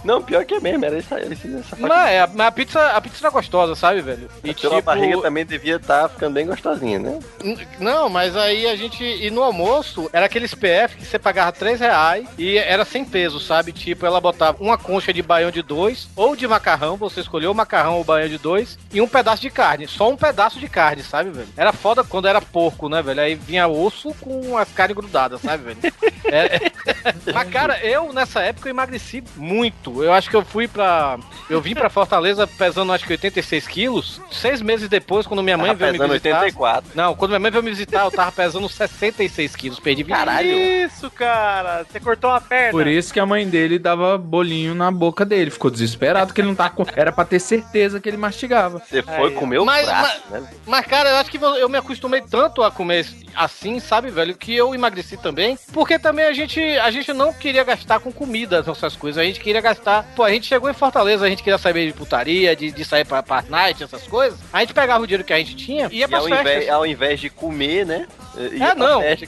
Não, 0.03 0.21
pior 0.21 0.45
que 0.45 0.55
é 0.55 0.59
mesmo, 0.59 0.85
era 0.85 0.97
essa, 0.97 1.19
essa, 1.19 1.75
Não, 1.77 1.95
é, 1.95 2.25
mas 2.27 2.47
a 2.47 2.51
pizza, 2.51 2.87
a 2.91 3.01
pizza 3.01 3.17
era 3.25 3.29
gostosa, 3.29 3.75
sabe, 3.75 4.01
velho? 4.01 4.29
E 4.43 4.53
Pela 4.53 4.75
tipo- 4.75 4.81
barriga 4.85 5.21
também 5.21 5.45
devia 5.45 5.75
estar 5.75 6.09
ficando 6.09 6.33
bem 6.33 6.45
gostosinha, 6.45 6.99
né? 6.99 7.19
N- 7.43 7.67
Não, 7.89 8.07
mas 8.07 8.37
aí 8.37 8.67
a 8.67 8.75
gente. 8.75 9.03
E 9.03 9.31
no 9.31 9.41
almoço, 9.41 10.09
era 10.13 10.27
aqueles 10.27 10.53
PF 10.53 10.95
que 10.97 11.05
você 11.05 11.17
pagava 11.17 11.51
3 11.51 11.79
reais 11.79 12.27
e 12.37 12.55
era 12.57 12.85
sem 12.85 13.03
peso, 13.03 13.39
sabe? 13.39 13.71
Tipo, 13.71 14.05
ela 14.05 14.21
botava 14.21 14.61
uma 14.61 14.77
concha 14.77 15.11
de 15.11 15.23
baião 15.23 15.49
de 15.49 15.63
dois 15.63 16.07
ou 16.15 16.35
de 16.35 16.47
macarrão, 16.47 16.95
você 16.95 17.19
escolheu 17.19 17.51
o 17.51 17.55
macarrão 17.55 17.95
ou 17.95 18.01
o 18.01 18.03
baião 18.03 18.29
de 18.29 18.37
dois, 18.37 18.77
e 18.93 19.01
um 19.01 19.07
pedaço 19.07 19.41
de 19.41 19.49
carne. 19.49 19.87
Só 19.87 20.07
um 20.09 20.15
pedaço 20.15 20.59
de 20.59 20.69
carne, 20.69 21.01
sabe, 21.01 21.31
velho? 21.31 21.47
Era 21.57 21.73
foda 21.73 22.03
quando 22.03 22.27
era 22.27 22.39
porco, 22.39 22.87
né, 22.87 23.01
velho? 23.01 23.21
Aí 23.21 23.33
vinha 23.33 23.67
osso 23.67 24.13
com 24.21 24.55
as 24.55 24.69
carnes 24.71 24.95
grudadas, 24.95 25.41
sabe, 25.41 25.73
velho? 25.73 25.93
É, 26.31 26.57
é. 26.57 27.33
Mas, 27.33 27.49
cara, 27.49 27.79
eu 27.83 28.13
nessa 28.13 28.41
época 28.41 28.67
eu 28.67 28.71
emagreci 28.71 29.23
muito. 29.35 30.03
Eu 30.03 30.13
acho 30.13 30.29
que 30.29 30.35
eu 30.35 30.45
fui 30.45 30.67
pra. 30.67 31.17
Eu 31.49 31.59
vim 31.59 31.73
pra 31.73 31.89
Fortaleza 31.89 32.45
pesando 32.45 32.93
acho 32.93 33.05
que 33.05 33.13
86 33.13 33.67
quilos. 33.67 34.21
Seis 34.31 34.61
meses 34.61 34.87
depois, 34.87 35.25
quando 35.25 35.41
minha 35.41 35.57
mãe 35.57 35.73
veio 35.73 35.93
me 35.93 35.97
pesando 35.97 36.11
visitar. 36.11 36.41
84. 36.41 36.91
Não, 36.93 37.15
quando 37.15 37.31
minha 37.31 37.39
mãe 37.39 37.49
veio 37.49 37.63
me 37.63 37.68
me 37.69 37.75
visitar, 37.75 38.03
eu 38.05 38.11
tava 38.11 38.31
pesando 38.31 38.67
66 38.67 39.55
quilos, 39.55 39.79
perdi 39.79 40.03
20 40.03 40.15
Caralho. 40.15 40.49
Isso, 40.51 41.09
cara. 41.11 41.85
Você 41.89 41.99
cortou 41.99 42.29
uma 42.29 42.41
perna. 42.41 42.71
Por 42.71 42.87
isso 42.87 43.13
que 43.13 43.19
a 43.19 43.25
mãe 43.25 43.47
dele 43.47 43.79
dava 43.79 44.17
bolinho 44.17 44.73
na 44.75 44.91
boca 44.91 45.25
dele. 45.25 45.51
Ficou 45.51 45.71
desesperado 45.71 46.33
que 46.33 46.41
ele 46.41 46.47
não 46.47 46.55
tava 46.55 46.71
com. 46.71 46.85
Era 46.95 47.11
pra 47.11 47.25
ter 47.25 47.39
certeza 47.39 47.99
que 47.99 48.09
ele 48.09 48.17
mastigava. 48.17 48.79
Você 48.79 49.01
foi 49.03 49.31
comer 49.31 49.59
o 49.59 49.65
Mas- 49.65 49.85
braço, 49.85 50.21
né? 50.31 50.49
Mas, 50.65 50.85
cara, 50.85 51.09
eu 51.09 51.15
acho 51.17 51.29
que 51.31 51.37
eu 51.37 51.69
me 51.69 51.77
acostumei 51.77 52.21
tanto 52.21 52.63
a 52.63 52.71
comer 52.71 53.05
assim, 53.35 53.79
sabe, 53.79 54.09
velho, 54.09 54.35
que 54.35 54.53
eu 54.55 54.73
emagreci 54.73 55.15
também. 55.17 55.57
Porque 55.71 55.97
também 55.99 56.25
a 56.25 56.33
gente, 56.33 56.59
a 56.59 56.91
gente 56.91 57.13
não 57.13 57.33
queria 57.33 57.63
gastar 57.63 57.99
com 57.99 58.11
comida, 58.11 58.63
essas 58.67 58.95
coisas. 58.95 59.21
A 59.21 59.25
gente 59.25 59.39
queria 59.39 59.61
gastar. 59.61 60.03
Pô, 60.15 60.23
a 60.23 60.31
gente 60.31 60.47
chegou 60.47 60.69
em 60.69 60.73
Fortaleza, 60.73 61.25
a 61.25 61.29
gente 61.29 61.43
queria 61.43 61.57
saber 61.57 61.87
de 61.87 61.93
putaria, 61.93 62.55
de, 62.55 62.71
de 62.71 62.85
sair 62.85 63.05
pra, 63.05 63.21
pra 63.23 63.43
night, 63.47 63.83
essas 63.83 64.03
coisas. 64.07 64.39
A 64.51 64.59
gente 64.59 64.73
pegava 64.73 65.03
o 65.03 65.07
dinheiro 65.07 65.23
que 65.23 65.33
a 65.33 65.37
gente 65.37 65.55
tinha 65.55 65.87
e 65.91 65.99
ia 65.99 66.05
E 66.05 66.07
pras 66.07 66.23
ao 66.23 66.29
invés, 66.29 66.69
ao 66.69 66.85
invés 66.85 67.19
de 67.19 67.29
comer, 67.29 67.58
né? 67.67 68.07
ia 68.53 68.69
É, 68.69 68.75
pra 68.75 68.75
não. 68.75 69.01
festa. 69.01 69.27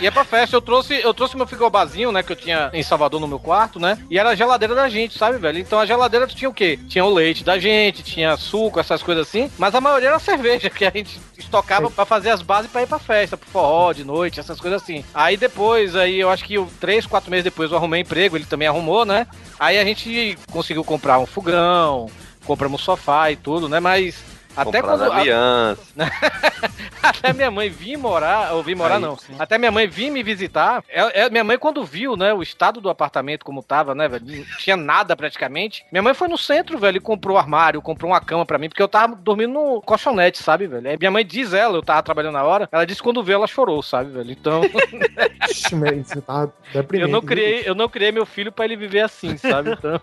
Ia 0.00 0.10
pra 0.12 0.24
festa, 0.24 0.56
eu 0.56 0.60
trouxe, 0.60 1.00
eu 1.00 1.14
trouxe 1.14 1.36
meu 1.36 1.46
frigobazinho, 1.46 2.10
né, 2.10 2.22
que 2.24 2.32
eu 2.32 2.36
tinha 2.36 2.70
em 2.72 2.82
Salvador 2.82 3.20
no 3.20 3.28
meu 3.28 3.38
quarto, 3.38 3.78
né? 3.78 3.96
E 4.10 4.18
era 4.18 4.30
a 4.30 4.34
geladeira 4.34 4.74
da 4.74 4.88
gente, 4.88 5.16
sabe, 5.16 5.38
velho? 5.38 5.58
Então 5.58 5.78
a 5.78 5.86
geladeira 5.86 6.26
tinha 6.26 6.48
o 6.50 6.52
quê? 6.54 6.78
Tinha 6.88 7.04
o 7.04 7.12
leite 7.14 7.44
da 7.44 7.58
gente, 7.58 8.02
tinha 8.02 8.36
suco, 8.36 8.80
essas 8.80 9.00
coisas 9.02 9.26
assim, 9.28 9.50
mas 9.56 9.74
a 9.74 9.80
maioria 9.80 10.08
era 10.08 10.18
cerveja 10.18 10.68
que 10.68 10.84
a 10.84 10.90
gente 10.90 11.20
estocava 11.38 11.88
pra 11.90 12.04
fazer 12.04 12.30
as 12.30 12.42
bases 12.42 12.70
pra 12.70 12.82
ir 12.82 12.86
pra 12.88 12.98
festa, 12.98 13.36
pro 13.36 13.48
forró, 13.48 13.92
de 13.92 14.04
noite, 14.04 14.40
essas 14.40 14.60
coisas 14.60 14.82
assim. 14.82 15.04
Aí 15.14 15.36
depois, 15.36 15.94
aí 15.94 16.18
eu 16.18 16.28
acho 16.30 16.44
que 16.44 16.54
eu- 16.54 16.68
três, 16.80 17.06
quatro 17.06 17.30
meses 17.30 17.44
depois 17.44 17.70
eu 17.70 17.76
arrumei 17.76 18.00
emprego, 18.02 18.36
ele 18.36 18.44
também 18.46 18.66
arrumou, 18.68 19.04
né? 19.04 19.26
Aí 19.58 19.78
a 19.78 19.84
gente 19.84 20.36
conseguiu 20.50 20.82
comprar 20.84 21.18
um 21.20 21.26
fogão, 21.26 22.10
compramos 22.44 22.80
sofá 22.82 23.30
e 23.30 23.36
tudo, 23.36 23.68
né? 23.68 23.78
Mas 23.78 24.22
até 24.56 24.80
Comprando 24.80 24.98
quando. 24.98 25.12
aliança. 25.12 25.82
até 27.02 27.32
minha 27.32 27.50
mãe 27.50 27.68
vir 27.68 27.96
morar, 27.96 28.52
ou 28.54 28.62
vir 28.62 28.74
morar 28.74 28.96
Aí, 28.96 29.00
não. 29.00 29.18
Até 29.38 29.58
minha 29.58 29.70
mãe 29.70 29.86
vir 29.86 30.10
me 30.10 30.22
visitar. 30.22 30.82
É, 30.88 31.22
é- 31.22 31.30
minha 31.30 31.44
mãe, 31.44 31.58
quando 31.58 31.84
viu, 31.84 32.16
né, 32.16 32.32
o 32.34 32.42
estado 32.42 32.80
do 32.80 32.90
apartamento 32.90 33.44
como 33.44 33.62
tava, 33.62 33.94
né, 33.94 34.08
velho? 34.08 34.24
Não 34.26 34.44
tinha 34.58 34.76
nada 34.76 35.16
praticamente. 35.16 35.84
Minha 35.90 36.02
mãe 36.02 36.14
foi 36.14 36.28
no 36.28 36.36
centro, 36.36 36.78
velho, 36.78 36.96
e 36.96 37.00
comprou 37.00 37.36
um 37.36 37.38
armário, 37.38 37.80
comprou 37.80 38.10
uma 38.10 38.20
cama 38.20 38.44
pra 38.44 38.58
mim, 38.58 38.68
porque 38.68 38.82
eu 38.82 38.88
tava 38.88 39.14
dormindo 39.14 39.52
no 39.52 39.80
colchonete, 39.82 40.42
sabe, 40.42 40.66
velho? 40.66 40.88
Aí 40.88 40.96
minha 40.98 41.10
mãe 41.10 41.24
diz 41.24 41.52
ela, 41.52 41.76
eu 41.76 41.82
tava 41.82 42.02
trabalhando 42.02 42.34
na 42.34 42.44
hora, 42.44 42.68
ela 42.70 42.84
disse 42.84 43.00
que 43.00 43.04
quando 43.04 43.22
viu, 43.22 43.34
ela 43.34 43.46
chorou, 43.46 43.82
sabe, 43.82 44.10
velho? 44.10 44.30
Então, 44.30 44.62
você 45.48 46.20
tá 46.20 46.48
eu 46.92 47.08
não 47.08 47.22
criei, 47.22 47.62
eu 47.64 47.74
não 47.74 47.88
criei 47.88 48.12
meu 48.12 48.26
filho 48.26 48.52
pra 48.52 48.64
ele 48.64 48.76
viver 48.76 49.00
assim, 49.00 49.36
sabe? 49.36 49.72
Então. 49.72 50.00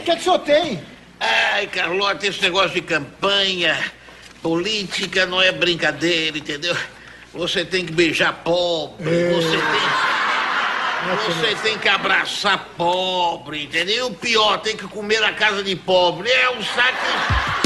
O 0.00 0.04
que, 0.04 0.10
é 0.10 0.14
que 0.14 0.20
o 0.20 0.22
senhor 0.22 0.38
tem? 0.40 0.82
Ai, 1.24 1.66
Carlota, 1.68 2.26
esse 2.26 2.42
negócio 2.42 2.70
de 2.70 2.82
campanha 2.82 3.78
política 4.42 5.24
não 5.24 5.40
é 5.40 5.50
brincadeira, 5.50 6.36
entendeu? 6.36 6.76
Você 7.32 7.64
tem 7.64 7.86
que 7.86 7.92
beijar 7.92 8.32
pobre, 8.44 9.04
você 9.32 9.56
tem. 9.56 10.14
Você 11.26 11.54
tem 11.62 11.78
que 11.78 11.88
abraçar 11.88 12.58
pobre, 12.76 13.64
entendeu? 13.64 14.06
O 14.06 14.14
pior, 14.14 14.58
tem 14.58 14.76
que 14.76 14.86
comer 14.86 15.20
na 15.20 15.32
casa 15.32 15.62
de 15.62 15.74
pobre. 15.76 16.30
É 16.30 16.50
um 16.50 16.62
sacrifício. 16.62 17.63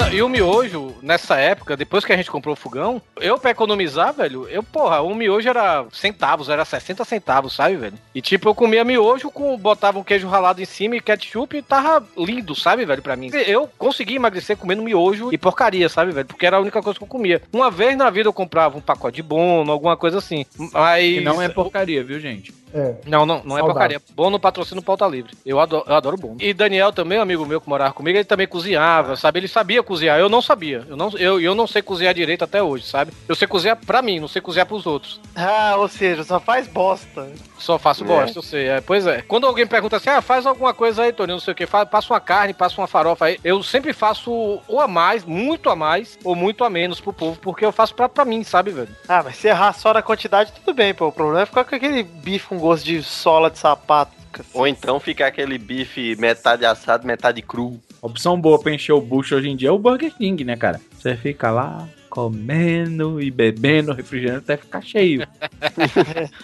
Não, 0.00 0.12
e 0.12 0.22
o 0.22 0.28
miojo, 0.28 0.94
nessa 1.02 1.36
época, 1.36 1.76
depois 1.76 2.04
que 2.04 2.12
a 2.12 2.16
gente 2.16 2.30
comprou 2.30 2.54
o 2.54 2.56
fogão, 2.56 3.02
eu 3.20 3.38
pra 3.38 3.50
economizar, 3.50 4.14
velho, 4.14 4.48
eu, 4.48 4.62
porra, 4.62 5.02
o 5.02 5.14
miojo 5.14 5.48
era 5.48 5.84
centavos, 5.92 6.48
era 6.48 6.64
60 6.64 7.04
centavos, 7.04 7.52
sabe, 7.52 7.76
velho? 7.76 7.94
E 8.14 8.22
tipo, 8.22 8.48
eu 8.48 8.54
comia 8.54 8.82
miojo, 8.82 9.30
com, 9.30 9.56
botava 9.58 9.98
um 9.98 10.02
queijo 10.02 10.26
ralado 10.26 10.62
em 10.62 10.64
cima 10.64 10.96
e 10.96 11.00
ketchup 11.00 11.56
e 11.56 11.62
tava 11.62 12.04
lindo, 12.16 12.54
sabe, 12.54 12.86
velho, 12.86 13.02
pra 13.02 13.14
mim. 13.14 13.30
Eu 13.46 13.68
consegui 13.76 14.14
emagrecer 14.14 14.56
comendo 14.56 14.82
miojo 14.82 15.32
e 15.32 15.38
porcaria, 15.38 15.88
sabe, 15.88 16.12
velho? 16.12 16.26
Porque 16.26 16.46
era 16.46 16.56
a 16.56 16.60
única 16.60 16.82
coisa 16.82 16.98
que 16.98 17.04
eu 17.04 17.08
comia. 17.08 17.42
Uma 17.52 17.70
vez 17.70 17.96
na 17.96 18.08
vida 18.08 18.28
eu 18.28 18.32
comprava 18.32 18.78
um 18.78 18.80
pacote 18.80 19.16
de 19.16 19.22
bono, 19.22 19.70
alguma 19.70 19.96
coisa 19.96 20.18
assim. 20.18 20.46
Mas. 20.72 21.14
Que 21.14 21.20
não 21.20 21.42
é 21.42 21.48
porcaria, 21.48 22.02
viu, 22.02 22.18
gente? 22.18 22.54
É. 22.72 22.94
Não, 23.06 23.26
não, 23.26 23.42
não 23.44 23.58
é 23.58 23.60
porcaria. 23.60 24.00
Bono 24.14 24.38
patrocina 24.38 24.80
o 24.80 24.84
pauta 24.84 25.06
livre. 25.06 25.32
Eu 25.44 25.58
adoro, 25.58 25.84
eu 25.86 25.94
adoro 25.94 26.16
Bono. 26.16 26.36
E 26.40 26.54
Daniel 26.54 26.92
também, 26.92 27.18
um 27.18 27.22
amigo 27.22 27.44
meu 27.44 27.60
que 27.60 27.68
morava 27.68 27.92
comigo, 27.92 28.16
ele 28.16 28.24
também 28.24 28.46
cozinhava, 28.46 29.16
sabe? 29.16 29.40
Ele 29.40 29.48
sabia 29.48 29.82
cozinhar. 29.90 30.20
Eu 30.20 30.28
não 30.28 30.40
sabia. 30.40 30.86
Eu 30.88 30.96
não, 30.96 31.10
eu, 31.18 31.40
eu 31.40 31.52
não 31.52 31.66
sei 31.66 31.82
cozinhar 31.82 32.14
direito 32.14 32.44
até 32.44 32.62
hoje, 32.62 32.84
sabe? 32.86 33.12
Eu 33.28 33.34
sei 33.34 33.48
cozinhar 33.48 33.76
pra 33.76 34.00
mim, 34.00 34.20
não 34.20 34.28
sei 34.28 34.40
cozinhar 34.40 34.64
pros 34.66 34.86
outros. 34.86 35.20
Ah, 35.34 35.74
ou 35.76 35.88
seja, 35.88 36.22
só 36.22 36.38
faz 36.38 36.68
bosta. 36.68 37.28
Só 37.58 37.76
faço 37.76 38.04
É. 38.04 38.06
bosta, 38.06 38.38
eu 38.38 38.42
sei. 38.42 38.68
É, 38.68 38.80
pois 38.80 39.04
é. 39.04 39.20
Quando 39.22 39.46
alguém 39.48 39.66
pergunta 39.66 39.96
assim, 39.96 40.08
ah, 40.08 40.22
faz 40.22 40.46
alguma 40.46 40.72
coisa 40.72 41.02
aí, 41.02 41.12
Tony, 41.12 41.32
não 41.32 41.40
sei 41.40 41.52
o 41.52 41.54
que, 41.56 41.66
faz, 41.66 41.88
passa 41.88 42.12
uma 42.12 42.20
carne, 42.20 42.54
passa 42.54 42.80
uma 42.80 42.86
farofa 42.86 43.24
aí. 43.24 43.40
Eu 43.42 43.60
sempre 43.64 43.92
faço 43.92 44.30
ou 44.68 44.80
a 44.80 44.86
mais, 44.86 45.24
muito 45.24 45.68
a 45.68 45.74
mais, 45.74 46.16
ou 46.22 46.36
muito 46.36 46.62
a 46.62 46.70
menos 46.70 47.00
pro 47.00 47.12
povo, 47.12 47.36
porque 47.40 47.64
eu 47.64 47.72
faço 47.72 47.92
pra, 47.94 48.08
pra 48.08 48.24
mim, 48.24 48.44
sabe, 48.44 48.70
velho? 48.70 48.88
Ah, 49.08 49.22
mas 49.24 49.36
se 49.36 49.48
errar 49.48 49.72
só 49.72 49.92
na 49.92 50.02
quantidade, 50.02 50.52
tudo 50.52 50.72
bem, 50.72 50.94
pô. 50.94 51.08
O 51.08 51.12
problema 51.12 51.42
é 51.42 51.46
ficar 51.46 51.64
com 51.64 51.74
aquele 51.74 52.04
bife 52.04 52.46
com 52.46 52.58
gosto 52.58 52.84
de 52.84 53.02
sola 53.02 53.50
de 53.50 53.58
sapato. 53.58 54.12
Ou 54.54 54.64
então 54.64 55.00
ficar 55.00 55.26
aquele 55.26 55.58
bife 55.58 56.14
metade 56.16 56.64
assado, 56.64 57.04
metade 57.04 57.42
cru. 57.42 57.80
Opção 58.02 58.40
boa 58.40 58.58
pra 58.58 58.72
encher 58.72 58.92
o 58.92 59.00
bucho 59.00 59.34
hoje 59.34 59.48
em 59.48 59.56
dia 59.56 59.68
é 59.68 59.72
o 59.72 59.78
Burger 59.78 60.14
King, 60.14 60.44
né, 60.44 60.56
cara? 60.56 60.80
Você 60.98 61.16
fica 61.16 61.50
lá 61.50 61.88
comendo 62.08 63.20
e 63.22 63.30
bebendo 63.30 63.92
refrigerante 63.92 64.44
até 64.44 64.56
ficar 64.56 64.82
cheio. 64.82 65.26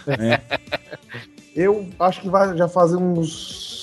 É. 0.07 0.40
Eu 1.55 1.88
acho 1.99 2.21
que 2.21 2.29
vai 2.29 2.57
já 2.57 2.69
fazer 2.69 2.97
uns 2.97 3.76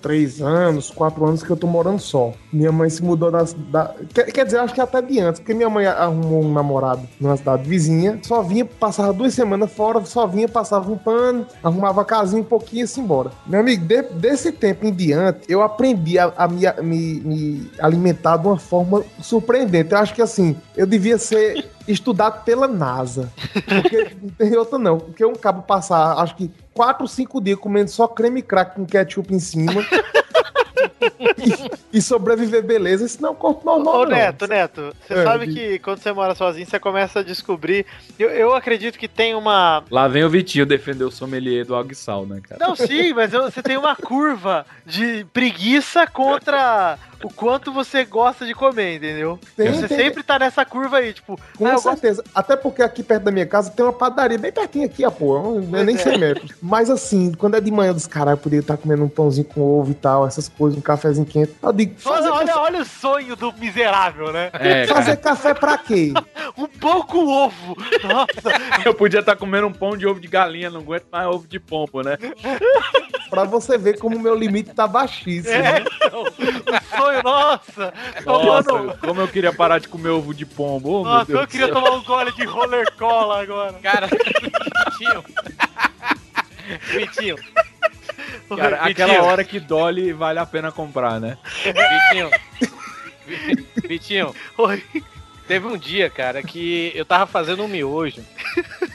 três 0.00 0.40
anos, 0.40 0.90
quatro 0.90 1.24
anos 1.26 1.42
que 1.42 1.50
eu 1.50 1.56
tô 1.56 1.66
morando 1.66 1.98
só. 2.00 2.32
Minha 2.52 2.72
mãe 2.72 2.88
se 2.90 3.02
mudou 3.02 3.30
da. 3.30 3.44
da 3.70 3.94
quer, 4.12 4.24
quer 4.32 4.44
dizer, 4.44 4.58
acho 4.58 4.74
que 4.74 4.80
até 4.80 5.00
de 5.02 5.20
antes, 5.20 5.40
porque 5.40 5.54
minha 5.54 5.68
mãe 5.70 5.86
arrumou 5.86 6.42
um 6.42 6.52
namorado 6.52 7.02
numa 7.20 7.36
cidade 7.36 7.68
vizinha, 7.68 8.18
só 8.22 8.42
vinha, 8.42 8.64
passava 8.64 9.12
duas 9.12 9.34
semanas 9.34 9.70
fora, 9.72 10.04
só 10.04 10.26
vinha, 10.26 10.48
passava 10.48 10.90
um 10.90 10.96
pano, 10.98 11.46
arrumava 11.62 12.00
a 12.02 12.04
casinha 12.04 12.40
um 12.40 12.44
pouquinho 12.44 12.86
e 12.86 12.88
ia 12.88 13.02
embora. 13.02 13.30
Meu 13.46 13.60
amigo, 13.60 13.84
de- 13.84 14.02
desse 14.02 14.52
tempo 14.52 14.86
em 14.86 14.92
diante, 14.92 15.40
eu 15.48 15.62
aprendi 15.62 16.18
a, 16.18 16.32
a 16.36 16.48
me, 16.48 16.60
me- 16.82 17.20
me 17.20 17.70
alimentar 17.78 18.36
de 18.36 18.46
uma 18.46 18.58
forma 18.58 19.02
surpreendente. 19.20 19.92
Eu 19.92 19.98
acho 19.98 20.14
que 20.14 20.22
assim, 20.22 20.56
eu 20.76 20.86
devia 20.86 21.18
ser 21.18 21.68
estudado 21.92 22.44
pela 22.44 22.68
NASA. 22.68 23.32
Porque 23.52 24.16
não 24.20 24.30
tem 24.30 24.56
outra 24.56 24.78
não. 24.78 24.98
Porque 24.98 25.24
um 25.24 25.34
cabo 25.34 25.62
passar, 25.62 26.18
acho 26.18 26.36
que 26.36 26.50
quatro, 26.72 27.06
cinco 27.08 27.40
dias 27.40 27.58
comendo 27.58 27.90
só 27.90 28.06
creme 28.06 28.42
crack 28.42 28.76
com 28.76 28.86
ketchup 28.86 29.34
em 29.34 29.40
cima. 29.40 29.84
E, 31.20 31.70
e 31.98 32.02
sobreviver 32.02 32.62
beleza, 32.64 33.04
isso 33.04 33.20
não 33.20 33.30
é 33.30 33.32
um 33.32 33.36
corpo 33.36 33.64
normal. 33.64 34.00
Ô, 34.00 34.04
não. 34.04 34.10
Neto, 34.10 34.46
Neto, 34.46 34.94
você 35.06 35.14
É, 35.14 35.24
sabe 35.24 35.46
de- 35.46 35.54
que 35.54 35.78
quando 35.80 35.98
você 36.00 36.12
mora 36.12 36.34
sozinho, 36.34 36.66
você 36.66 36.78
começa 36.78 37.20
a 37.20 37.22
descobrir. 37.22 37.84
Eu, 38.18 38.30
eu 38.30 38.54
acredito 38.54 38.98
que 38.98 39.08
tem 39.08 39.34
uma. 39.34 39.82
Lá 39.90 40.08
vem 40.08 40.24
o 40.24 40.30
Vitinho 40.30 40.64
defender 40.66 41.04
o 41.04 41.10
sommelier 41.10 41.64
do 41.64 41.74
Algue 41.74 41.94
Sal, 41.94 42.26
né, 42.26 42.40
cara? 42.46 42.64
Não, 42.66 42.74
sim, 42.74 43.12
mas 43.12 43.32
eu- 43.32 43.42
você 43.50 43.62
tem 43.62 43.76
uma 43.76 43.94
curva 43.96 44.64
de 44.86 45.24
preguiça 45.32 46.06
contra 46.06 46.98
o 47.22 47.28
quanto 47.30 47.70
você 47.70 48.02
gosta 48.04 48.46
de 48.46 48.54
comer, 48.54 48.96
entendeu? 48.96 49.38
Tem, 49.54 49.70
você 49.72 49.86
tem. 49.86 49.98
sempre 49.98 50.22
tá 50.22 50.38
nessa 50.38 50.64
curva 50.64 50.96
aí, 50.98 51.12
tipo, 51.12 51.38
Com 51.58 51.66
ah, 51.66 51.70
eu 51.70 51.74
gosto 51.74 51.90
certeza. 51.90 52.24
Até 52.34 52.56
porque 52.56 52.82
aqui 52.82 53.02
perto 53.02 53.24
da 53.24 53.30
minha 53.30 53.44
casa 53.44 53.70
tem 53.70 53.84
uma 53.84 53.92
padaria 53.92 54.38
bem 54.38 54.50
pertinho 54.50 54.86
aqui, 54.86 55.04
a. 55.04 55.10
Não 55.20 55.78
é 55.78 55.84
nem 55.84 55.98
100 55.98 56.18
metros. 56.18 56.52
Mas 56.62 56.88
assim, 56.88 57.32
quando 57.32 57.56
é 57.56 57.60
de 57.60 57.70
manhã 57.70 57.92
dos 57.92 58.06
caras, 58.06 58.30
eu 58.32 58.38
poderia 58.38 58.60
estar 58.62 58.78
comendo 58.78 59.04
um 59.04 59.08
pãozinho 59.08 59.44
com 59.44 59.60
ovo 59.60 59.90
e 59.90 59.94
tal, 59.94 60.26
essas 60.26 60.48
coisas, 60.48 60.78
um 60.78 60.82
cafezinho 61.10 61.26
quente. 61.26 61.54
Eu 61.62 61.72
digo, 61.72 61.98
fazer, 61.98 62.28
Olha, 62.28 62.32
olha, 62.34 62.46
café, 62.46 62.58
olha 62.60 62.80
o 62.80 62.84
sonho 62.84 63.36
do 63.36 63.52
miserável, 63.54 64.32
né? 64.32 64.50
É, 64.54 64.86
fazer 64.86 65.16
cara. 65.16 65.36
café 65.36 65.54
pra 65.54 65.78
quê? 65.78 66.12
Um 66.58 66.66
pão 66.66 67.02
com 67.02 67.26
ovo. 67.26 67.76
Nossa, 68.02 68.50
Eu 68.84 68.92
podia 68.92 69.20
estar 69.20 69.36
comendo 69.36 69.68
um 69.68 69.72
pão 69.72 69.96
de 69.96 70.04
ovo 70.06 70.20
de 70.20 70.26
galinha, 70.26 70.68
não 70.68 70.80
aguento 70.80 71.06
mais 71.10 71.26
ovo 71.28 71.46
de 71.46 71.60
pombo, 71.60 72.02
né? 72.02 72.18
Pra 73.30 73.44
você 73.44 73.78
ver 73.78 73.96
como 74.00 74.16
o 74.16 74.20
meu 74.20 74.34
limite 74.34 74.74
tá 74.74 74.88
baixíssimo. 74.88 75.54
é, 75.54 75.80
né? 75.80 75.84
então, 76.02 76.22
o 76.22 76.96
sonho, 76.96 77.22
nossa. 77.22 77.94
Nossa, 78.26 78.98
como 78.98 79.20
eu 79.20 79.28
queria 79.28 79.52
parar 79.52 79.78
de 79.78 79.86
comer 79.86 80.08
ovo 80.10 80.34
de 80.34 80.44
pombo. 80.44 80.90
Oh, 80.90 81.04
meu 81.04 81.12
nossa, 81.12 81.26
Deus 81.26 81.40
eu 81.42 81.46
queria 81.46 81.66
céu. 81.66 81.74
tomar 81.76 81.92
um 81.92 82.02
gole 82.02 82.32
de 82.32 82.44
roller 82.44 82.92
cola 82.98 83.40
agora. 83.40 83.74
Cara, 83.74 84.08
Vitinho. 84.08 85.24
Vitinho. 86.92 87.36
Cara, 88.56 88.84
Vitinho. 88.84 89.06
aquela 89.06 89.22
hora 89.24 89.44
que 89.44 89.60
dole 89.60 90.12
vale 90.12 90.38
a 90.38 90.46
pena 90.46 90.70
comprar, 90.72 91.20
né? 91.20 91.38
Vitinho. 91.64 92.30
Vi- 93.26 93.66
Vitinho. 93.88 94.34
Oi. 94.58 94.82
Teve 95.46 95.66
um 95.66 95.76
dia, 95.76 96.08
cara, 96.08 96.42
que 96.42 96.92
eu 96.94 97.04
tava 97.04 97.26
fazendo 97.26 97.64
um 97.64 97.68
miojo. 97.68 98.22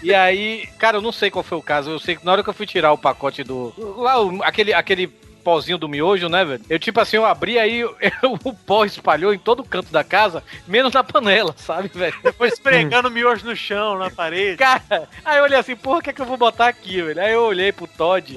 E 0.01 0.13
aí, 0.13 0.67
cara, 0.79 0.97
eu 0.97 1.01
não 1.01 1.11
sei 1.11 1.29
qual 1.29 1.43
foi 1.43 1.57
o 1.57 1.61
caso. 1.61 1.89
Eu 1.91 1.99
sei 1.99 2.15
que 2.15 2.25
na 2.25 2.31
hora 2.31 2.43
que 2.43 2.49
eu 2.49 2.53
fui 2.53 2.65
tirar 2.65 2.93
o 2.93 2.97
pacote 2.97 3.43
do. 3.43 3.73
Lá, 3.97 4.13
aquele, 4.47 4.73
aquele 4.73 5.07
pozinho 5.45 5.77
do 5.77 5.87
miojo, 5.87 6.27
né, 6.27 6.43
velho? 6.43 6.61
Eu, 6.69 6.79
tipo 6.79 6.99
assim, 6.99 7.15
eu 7.17 7.25
abri 7.25 7.57
aí, 7.59 7.79
eu- 7.81 7.95
o 8.43 8.51
pó 8.53 8.83
espalhou 8.83 9.31
em 9.33 9.37
todo 9.37 9.63
canto 9.63 9.91
da 9.91 10.03
casa, 10.03 10.43
menos 10.67 10.91
na 10.91 11.03
panela, 11.03 11.53
sabe, 11.55 11.87
velho? 11.93 12.15
Foi 12.37 12.47
esfregando 12.47 13.11
miojo 13.11 13.45
no 13.45 13.55
chão, 13.55 13.97
na 13.99 14.09
parede. 14.09 14.57
Cara, 14.57 15.07
aí 15.23 15.37
eu 15.37 15.43
olhei 15.43 15.57
assim, 15.59 15.75
porra, 15.75 15.99
o 15.99 16.01
que 16.01 16.09
é 16.09 16.13
que 16.13 16.21
eu 16.21 16.25
vou 16.25 16.35
botar 16.37 16.67
aqui, 16.67 17.01
velho? 17.01 17.21
Aí 17.21 17.31
eu 17.33 17.43
olhei 17.43 17.71
pro 17.71 17.87
Todd, 17.87 18.35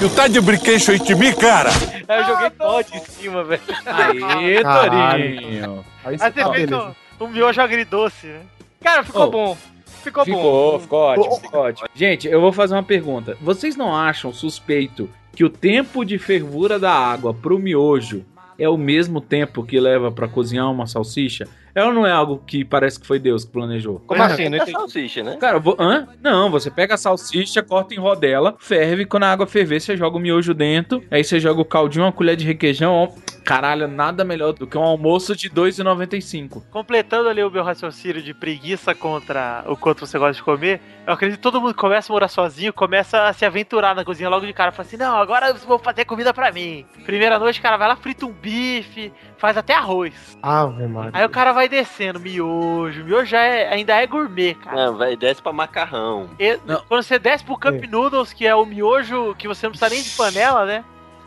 Tu 0.00 0.08
tá 0.10 0.26
de 0.26 0.40
brinquedo 0.40 0.90
aí 0.90 0.98
de 0.98 1.14
mim, 1.14 1.32
cara? 1.34 1.70
aí 2.08 2.18
eu 2.20 2.26
joguei 2.26 2.50
Todd 2.50 2.90
em 2.96 3.04
cima, 3.04 3.44
velho. 3.44 3.62
Caralho. 3.84 4.62
Torinho. 4.64 5.84
Aí 6.04 6.18
tá, 6.18 6.30
feito 6.32 6.50
beleza. 6.50 6.96
um 7.20 7.28
miojo 7.28 7.60
agridoce, 7.60 8.26
né? 8.26 8.40
Cara, 8.82 9.04
ficou 9.04 9.24
Oh. 9.24 9.30
bom. 9.30 9.56
Ficou, 10.02 10.24
bom. 10.24 10.32
Ficou, 10.32 10.80
ficou 10.80 10.98
ótimo, 11.00 11.40
ficou 11.40 11.60
ótimo. 11.60 11.88
Gente, 11.94 12.26
eu 12.26 12.40
vou 12.40 12.50
fazer 12.54 12.74
uma 12.74 12.82
pergunta. 12.82 13.36
Vocês 13.42 13.76
não 13.76 13.94
acham 13.94 14.32
suspeito 14.32 15.10
que 15.34 15.44
o 15.44 15.50
tempo 15.50 16.04
de 16.04 16.18
fervura 16.18 16.78
da 16.78 16.92
água 16.92 17.32
pro 17.32 17.58
miojo 17.58 18.24
é 18.58 18.68
o 18.68 18.76
mesmo 18.76 19.20
tempo 19.20 19.64
que 19.64 19.80
leva 19.80 20.12
pra 20.12 20.28
cozinhar 20.28 20.70
uma 20.70 20.86
salsicha? 20.86 21.48
Ou 21.76 21.92
não 21.92 22.06
é 22.06 22.10
algo 22.12 22.42
que 22.46 22.64
parece 22.64 22.98
que 23.00 23.06
foi 23.06 23.18
Deus 23.18 23.44
que 23.44 23.50
planejou? 23.52 24.00
Como 24.06 24.22
assim? 24.22 24.48
Não 24.48 24.58
É 24.58 24.62
entendi. 24.62 24.72
salsicha, 24.72 25.22
né? 25.22 25.36
Cara, 25.40 25.58
vou, 25.58 25.76
hã? 25.78 26.08
Não, 26.22 26.50
você 26.50 26.70
pega 26.70 26.94
a 26.94 26.98
salsicha, 26.98 27.62
corta 27.62 27.94
em 27.94 27.98
rodela, 27.98 28.56
ferve, 28.58 29.04
quando 29.06 29.24
a 29.24 29.32
água 29.32 29.46
ferver, 29.46 29.80
você 29.80 29.96
joga 29.96 30.16
o 30.16 30.20
miojo 30.20 30.52
dentro, 30.54 31.02
aí 31.10 31.22
você 31.24 31.38
joga 31.40 31.60
o 31.60 31.64
caldinho, 31.64 32.04
uma 32.04 32.12
colher 32.12 32.36
de 32.36 32.44
requeijão, 32.44 32.92
ó, 32.92 33.08
caralho, 33.44 33.88
nada 33.88 34.24
melhor 34.24 34.52
do 34.52 34.66
que 34.66 34.76
um 34.78 34.82
almoço 34.82 35.34
de 35.34 35.48
R$ 35.48 35.54
2,95. 35.54 36.62
Completando 36.70 37.28
ali 37.28 37.42
o 37.42 37.50
meu 37.50 37.62
raciocínio 37.62 38.22
de 38.22 38.32
preguiça 38.34 38.94
contra 38.94 39.64
o 39.66 39.76
quanto 39.76 40.06
você 40.06 40.18
gosta 40.18 40.34
de 40.34 40.42
comer, 40.42 40.80
eu 41.06 41.12
acredito 41.14 41.38
que 41.38 41.42
todo 41.42 41.60
mundo 41.60 41.74
que 41.74 41.80
começa 41.80 42.12
a 42.12 42.14
morar 42.14 42.28
sozinho, 42.28 42.72
começa 42.72 43.28
a 43.28 43.32
se 43.32 43.44
aventurar 43.44 43.94
na 43.94 44.04
cozinha 44.04 44.28
logo 44.28 44.46
de 44.46 44.52
cara. 44.52 44.70
Fala 44.72 44.86
assim, 44.86 44.96
não, 44.96 45.16
agora 45.16 45.48
eu 45.48 45.54
vou 45.56 45.78
fazer 45.78 46.04
comida 46.04 46.32
pra 46.32 46.52
mim. 46.52 46.84
Primeira 47.04 47.38
noite, 47.38 47.60
cara 47.60 47.76
vai 47.76 47.88
lá, 47.88 47.96
frita 47.96 48.26
um 48.26 48.32
bife, 48.32 49.12
faz 49.40 49.56
até 49.56 49.74
arroz. 49.74 50.38
Ave 50.42 50.86
Maria. 50.86 51.10
Aí 51.14 51.24
o 51.24 51.30
cara 51.30 51.52
vai 51.52 51.68
descendo, 51.68 52.20
miojo. 52.20 53.02
Miojo 53.04 53.24
já 53.26 53.40
é- 53.42 53.72
ainda 53.72 53.94
é 53.94 54.06
gourmet, 54.06 54.54
cara. 54.54 54.76
Não, 54.76 54.96
vai, 54.98 55.16
desce 55.16 55.42
pra 55.42 55.52
macarrão. 55.52 56.28
E- 56.38 56.58
quando 56.88 57.02
você 57.02 57.18
desce 57.18 57.42
pro 57.42 57.58
Cup 57.58 57.82
Noodles, 57.90 58.32
que 58.32 58.46
é 58.46 58.54
o 58.54 58.64
miojo 58.66 59.34
que 59.36 59.48
você 59.48 59.66
não 59.66 59.72
precisa 59.72 59.90
nem 59.92 60.02
de 60.02 60.10
panela, 60.10 60.64
né? 60.66 60.84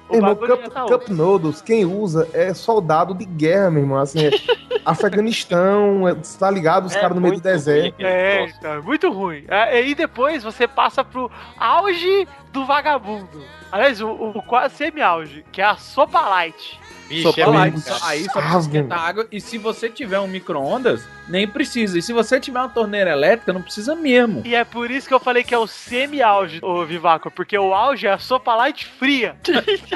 O 0.10 0.16
Irmão, 0.16 0.36
Cup, 0.36 0.62
tá 0.72 0.84
Cup 0.86 1.08
Noodles, 1.10 1.62
quem 1.62 1.86
usa 1.86 2.30
é 2.34 2.54
soldado 2.54 3.16
de 3.16 3.26
guerra, 3.26 3.72
meu 3.72 3.82
irmão. 3.84 3.98
Assim, 3.98 4.26
é 4.28 4.30
Afeganistão, 4.86 6.08
é, 6.08 6.16
tá 6.38 6.52
ligado? 6.52 6.86
Os 6.86 6.96
É 6.96 7.00
caras 7.00 7.16
no 7.16 7.22
meio 7.22 7.36
do 7.36 7.42
deserto. 7.42 7.96
É, 8.00 8.46
então, 8.46 8.74
é 8.74 8.82
muito 8.82 9.12
ruim. 9.12 9.46
É, 9.48 9.76
e 9.76 9.78
aí 9.86 9.96
depois 9.96 10.44
você 10.44 10.68
passa 10.68 11.04
pro 11.04 11.32
auge 11.58 12.28
do 12.52 12.66
vagabundo. 12.66 13.42
Aliás, 13.72 14.02
o, 14.02 14.10
o 14.12 14.44
quase 14.44 14.76
semi-auge, 14.76 15.44
que 15.52 15.62
é 15.62 15.66
a 15.66 15.76
sopa 15.78 16.22
light. 16.22 16.80
Sopa 17.22 17.42
é 17.42 17.46
muito- 17.72 17.94
Aí 18.04 18.24
só 18.26 18.32
precisa 18.40 18.60
esquentar 18.60 19.00
água. 19.00 19.28
E 19.32 19.40
se 19.40 19.58
você 19.58 19.90
tiver 19.90 20.20
um 20.20 20.28
micro-ondas, 20.28 21.04
nem 21.28 21.48
precisa. 21.48 21.98
E 21.98 22.02
se 22.02 22.14
você 22.14 22.40
tiver 22.40 22.60
uma 22.60 22.70
torneira 22.70 23.12
elétrica, 23.12 23.54
não 23.54 23.62
precisa 23.62 23.96
mesmo. 23.96 24.42
E 24.46 24.56
é 24.56 24.64
por 24.64 24.92
isso 24.92 25.08
que 25.08 25.14
eu 25.14 25.20
falei 25.20 25.44
que 25.44 25.54
é 25.54 25.58
o 25.58 25.68
semi-auge, 25.68 26.60
ô 26.62 26.86
Vivaco, 26.86 27.32
porque 27.32 27.58
o 27.58 27.74
auge 27.74 28.08
é 28.08 28.12
a 28.12 28.18
sopa 28.18 28.56
light 28.56 28.86
fria. 28.86 29.36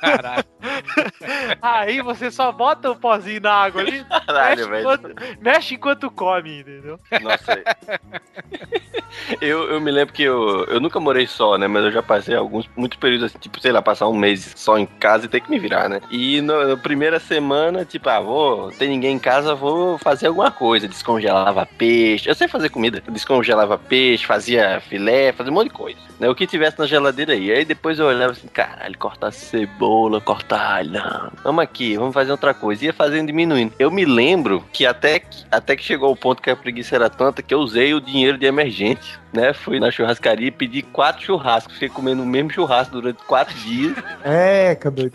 Caralho. 0.00 0.44
Aí 1.60 2.00
você 2.00 2.30
só 2.30 2.52
bota 2.52 2.90
o 2.90 2.96
pozinho 2.96 3.40
na 3.40 3.52
água 3.52 3.80
ali, 3.82 4.04
Caralho, 4.26 4.56
mexe, 4.56 4.70
velho. 4.70 4.80
enquanto, 4.80 5.40
mexe 5.40 5.74
enquanto 5.74 6.10
come, 6.10 6.60
entendeu? 6.60 6.98
Nossa. 7.20 7.62
eu, 9.40 9.70
eu 9.70 9.80
me 9.80 9.90
lembro 9.90 10.14
que 10.14 10.22
eu, 10.22 10.64
eu 10.66 10.80
nunca 10.80 11.00
morei 11.00 11.26
só, 11.26 11.58
né? 11.58 11.66
Mas 11.66 11.84
eu 11.84 11.90
já 11.92 12.02
passei 12.02 12.34
alguns, 12.34 12.68
muitos 12.76 12.98
períodos 12.98 13.26
assim, 13.26 13.38
tipo, 13.38 13.60
sei 13.60 13.72
lá, 13.72 13.82
passar 13.82 14.08
um 14.08 14.16
mês 14.16 14.52
só 14.56 14.78
em 14.78 14.86
casa 14.86 15.26
e 15.26 15.28
ter 15.28 15.40
que 15.40 15.50
me 15.50 15.58
virar, 15.58 15.88
né? 15.88 16.00
E 16.10 16.40
na 16.40 16.76
primeira 16.76 17.18
semana, 17.18 17.84
tipo, 17.84 18.08
ah, 18.08 18.20
vou, 18.20 18.70
tem 18.72 18.88
ninguém 18.88 19.16
em 19.16 19.18
casa, 19.18 19.54
vou 19.54 19.98
fazer 19.98 20.28
alguma 20.28 20.41
coisa. 20.50 20.88
Descongelava 20.88 21.66
peixe. 21.66 22.28
Eu 22.28 22.34
sei 22.34 22.48
fazer 22.48 22.68
comida. 22.68 23.02
Descongelava 23.08 23.78
peixe, 23.78 24.26
fazia 24.26 24.80
filé, 24.80 25.32
fazia 25.32 25.52
um 25.52 25.54
monte 25.54 25.68
de 25.68 25.74
coisa. 25.74 25.98
Né? 26.18 26.28
O 26.28 26.34
que 26.34 26.46
tivesse 26.46 26.78
na 26.78 26.86
geladeira 26.86 27.32
aí. 27.32 27.50
Aí 27.50 27.64
depois 27.64 27.98
eu 27.98 28.06
olhava 28.06 28.32
assim, 28.32 28.48
caralho, 28.48 28.96
cortar 28.98 29.32
cebola, 29.32 30.20
cortar 30.20 30.76
alho. 30.76 30.92
Não, 30.92 31.32
vamos 31.42 31.62
aqui, 31.62 31.96
vamos 31.96 32.14
fazer 32.14 32.30
outra 32.30 32.54
coisa. 32.54 32.84
Ia 32.84 32.92
fazendo 32.92 33.26
diminuindo. 33.26 33.72
Eu 33.78 33.90
me 33.90 34.04
lembro 34.04 34.64
que 34.72 34.86
até, 34.86 35.20
que 35.20 35.44
até 35.50 35.76
que 35.76 35.84
chegou 35.84 36.12
o 36.12 36.16
ponto 36.16 36.42
que 36.42 36.50
a 36.50 36.56
preguiça 36.56 36.94
era 36.94 37.10
tanta 37.10 37.42
que 37.42 37.52
eu 37.52 37.58
usei 37.58 37.94
o 37.94 38.00
dinheiro 38.00 38.38
de 38.38 38.46
emergente. 38.46 39.20
Né, 39.32 39.54
fui 39.54 39.80
na 39.80 39.90
churrascaria 39.90 40.48
e 40.48 40.50
pedi 40.50 40.82
quatro 40.82 41.24
churrascos. 41.24 41.74
Fiquei 41.74 41.88
comendo 41.88 42.22
o 42.22 42.26
mesmo 42.26 42.50
churrasco 42.50 42.92
durante 42.92 43.22
quatro 43.24 43.54
dias. 43.54 43.96
É, 44.22 44.74
cadê? 44.74 45.10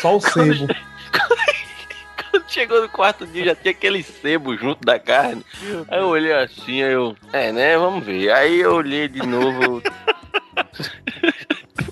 Só 0.00 0.16
o 0.16 0.20
sebo. 0.20 0.68
Quando 2.44 2.50
chegou 2.50 2.82
no 2.82 2.88
quarto 2.88 3.26
dia, 3.26 3.44
já 3.46 3.54
tinha 3.54 3.70
aquele 3.70 4.02
sebo 4.02 4.56
junto 4.56 4.84
da 4.84 4.98
carne. 4.98 5.44
Aí 5.88 5.98
eu 5.98 6.08
olhei 6.08 6.32
assim, 6.32 6.82
aí 6.82 6.92
eu. 6.92 7.16
É, 7.32 7.50
né? 7.50 7.76
Vamos 7.78 8.04
ver. 8.04 8.30
Aí 8.32 8.60
eu 8.60 8.74
olhei 8.74 9.08
de 9.08 9.24
novo. 9.26 9.82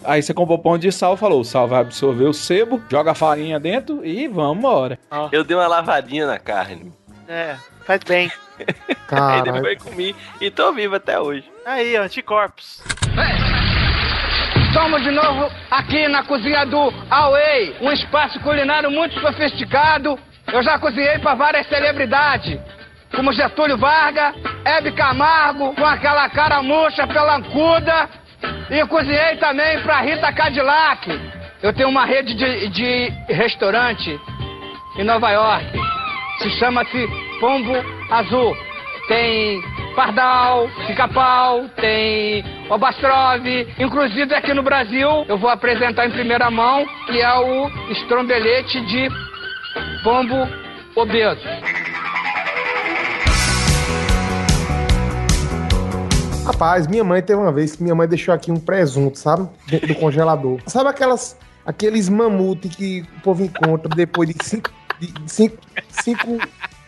Aí 0.04 0.20
você 0.20 0.34
comprou 0.34 0.58
pão 0.58 0.76
de 0.76 0.90
sal, 0.90 1.16
falou: 1.16 1.40
o 1.40 1.44
sal 1.44 1.68
vai 1.68 1.80
absorver 1.80 2.24
o 2.24 2.32
sebo, 2.32 2.82
joga 2.90 3.12
a 3.12 3.14
farinha 3.14 3.60
dentro 3.60 4.04
e 4.04 4.26
vamos 4.26 4.58
embora. 4.58 4.98
Eu 5.30 5.44
dei 5.44 5.56
uma 5.56 5.68
lavadinha 5.68 6.26
na 6.26 6.40
carne. 6.40 6.92
É, 7.28 7.54
faz 7.86 8.00
bem. 8.02 8.30
Aí 9.08 9.42
depois 9.42 9.80
comi 9.80 10.14
e 10.40 10.50
tô 10.50 10.72
vivo 10.72 10.96
até 10.96 11.20
hoje. 11.20 11.44
Aí, 11.64 11.94
anticorpos. 11.94 12.82
Estamos 14.66 15.02
de 15.04 15.12
novo 15.12 15.48
aqui 15.70 16.08
na 16.08 16.24
cozinha 16.24 16.66
do 16.66 16.92
Away, 17.08 17.76
um 17.80 17.92
espaço 17.92 18.40
culinário 18.40 18.90
muito 18.90 19.20
sofisticado. 19.20 20.18
Eu 20.50 20.62
já 20.62 20.78
cozinhei 20.78 21.18
para 21.18 21.34
várias 21.34 21.66
celebridades, 21.66 22.58
como 23.14 23.32
Getúlio 23.32 23.76
Vargas, 23.76 24.34
Hebe 24.64 24.92
Camargo, 24.92 25.74
com 25.74 25.84
aquela 25.84 26.28
cara 26.30 26.62
murcha, 26.62 27.06
pelancuda. 27.06 28.08
E 28.70 28.84
cozinhei 28.86 29.36
também 29.36 29.80
para 29.82 30.00
Rita 30.00 30.32
Cadillac. 30.32 31.08
Eu 31.62 31.72
tenho 31.72 31.88
uma 31.88 32.04
rede 32.04 32.34
de, 32.34 32.68
de 32.68 33.12
restaurante 33.28 34.18
em 34.98 35.04
Nova 35.04 35.30
York. 35.30 35.66
Se 36.38 36.50
chama-se 36.58 37.08
Pombo 37.38 37.72
Azul. 38.10 38.56
Tem 39.08 39.60
pardal, 39.94 40.68
pica-pau, 40.86 41.68
tem 41.76 42.44
obastrov. 42.70 43.46
Inclusive 43.78 44.34
aqui 44.34 44.54
no 44.54 44.62
Brasil, 44.62 45.24
eu 45.28 45.36
vou 45.36 45.50
apresentar 45.50 46.06
em 46.06 46.10
primeira 46.10 46.50
mão, 46.50 46.86
que 47.06 47.20
é 47.20 47.34
o 47.34 47.68
estrombelete 47.90 48.80
de 48.86 49.08
pombo 50.02 50.48
obeso. 50.96 51.42
Rapaz, 56.44 56.86
minha 56.86 57.04
mãe 57.04 57.22
teve 57.22 57.40
uma 57.40 57.52
vez 57.52 57.76
que 57.76 57.82
minha 57.82 57.94
mãe 57.94 58.08
deixou 58.08 58.34
aqui 58.34 58.50
um 58.50 58.58
presunto, 58.58 59.18
sabe? 59.18 59.48
Dentro 59.68 59.88
do 59.88 59.94
congelador. 59.94 60.58
Sabe 60.66 60.90
aquelas, 60.90 61.36
aqueles 61.64 62.08
mamute 62.08 62.68
que 62.68 63.04
o 63.18 63.20
povo 63.20 63.44
encontra 63.44 63.88
depois 63.88 64.28
de 64.28 64.34
cinco, 64.44 64.70
de 64.98 65.12
cinco, 65.26 65.56
cinco 65.88 66.38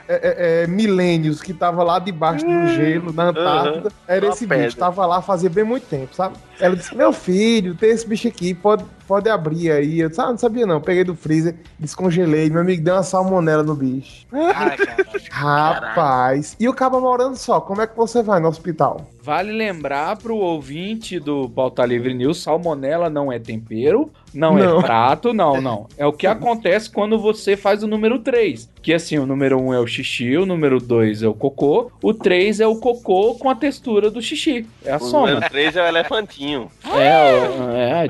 é, 0.09 0.15
é, 0.15 0.63
é, 0.63 0.67
milênios 0.67 1.41
que 1.41 1.55
tava 1.55 1.83
lá 1.83 1.99
debaixo 1.99 2.45
do 2.45 2.67
gelo, 2.75 3.13
na 3.13 3.29
Antártida? 3.29 3.93
Era 4.09 4.27
esse 4.27 4.47
pedra. 4.47 4.65
bicho, 4.65 4.77
tava 4.77 5.07
lá 5.07 5.23
fazia 5.23 5.49
bem 5.49 5.65
muito 5.65 5.87
tempo, 5.87 6.15
sabe? 6.15 6.37
Ela 6.61 6.75
disse, 6.75 6.95
meu 6.95 7.13
filho, 7.13 7.75
tem 7.75 7.91
esse 7.91 8.07
bicho 8.07 8.27
aqui, 8.27 8.55
pode, 8.55 8.85
pode 9.07 9.29
abrir 9.29 9.71
aí. 9.71 10.01
Eu 10.01 10.09
disse, 10.09 10.21
ah, 10.21 10.27
não 10.31 10.39
sabia 10.39 10.67
não. 10.67 10.81
Peguei 10.81 11.05
do 11.05 11.15
freezer, 11.15 11.55
descongelei. 11.79 12.51
Meu 12.51 12.61
amigo 12.61 12.83
deu 12.83 12.95
uma 12.95 13.03
salmonela 13.03 13.63
no 13.63 13.75
bicho. 13.75 14.27
Rapaz. 15.31 16.57
E 16.59 16.69
o 16.69 16.75
cabo 16.75 17.01
morando 17.01 17.37
só, 17.37 17.61
como 17.61 17.81
é 17.83 17.87
que 17.87 17.97
você 17.97 18.23
vai 18.23 18.41
no 18.41 18.49
hospital? 18.49 19.07
Vale 19.23 19.53
lembrar 19.53 20.17
pro 20.19 20.37
ouvinte 20.37 21.19
do 21.19 21.49
Pauta 21.49 21.85
Livre 21.87 22.13
News, 22.13 22.43
salmonela 22.43 23.09
não 23.09 23.33
é 23.33 23.39
tempero, 23.39 24.11
não, 24.35 24.55
Não. 24.57 24.81
é 24.81 24.83
prato, 24.83 25.33
não, 25.33 25.61
não. 25.63 25.87
É 25.97 26.05
o 26.05 26.13
que 26.13 26.27
acontece 26.27 26.91
quando 26.91 27.19
você 27.19 27.57
faz 27.57 27.83
o 27.83 27.87
número 27.87 28.19
3. 28.19 28.69
Que 28.83 28.93
assim, 28.93 29.19
o 29.19 29.25
número 29.25 29.59
1 29.59 29.75
é 29.75 29.81
o 29.81 29.87
xixi, 29.87 30.37
o 30.37 30.45
número 30.45 30.79
2 30.79 31.23
é 31.23 31.29
o 31.29 31.33
cocô, 31.33 31.91
o 32.03 32.13
3 32.13 32.61
é 32.61 32.67
o 32.67 32.77
cocô 32.77 33.35
com 33.37 33.49
a 33.49 33.55
textura 33.55 34.11
do 34.11 34.21
xixi. 34.21 34.67
É 34.85 34.93
a 34.93 34.97
O 34.97 35.01
soma. 35.01 35.31
número 35.31 35.49
3 35.51 35.77
é 35.77 35.83
o 35.83 35.87
elefantinho. 35.87 36.69
É, 36.85 37.33
o- 37.49 37.71
é, 37.71 38.09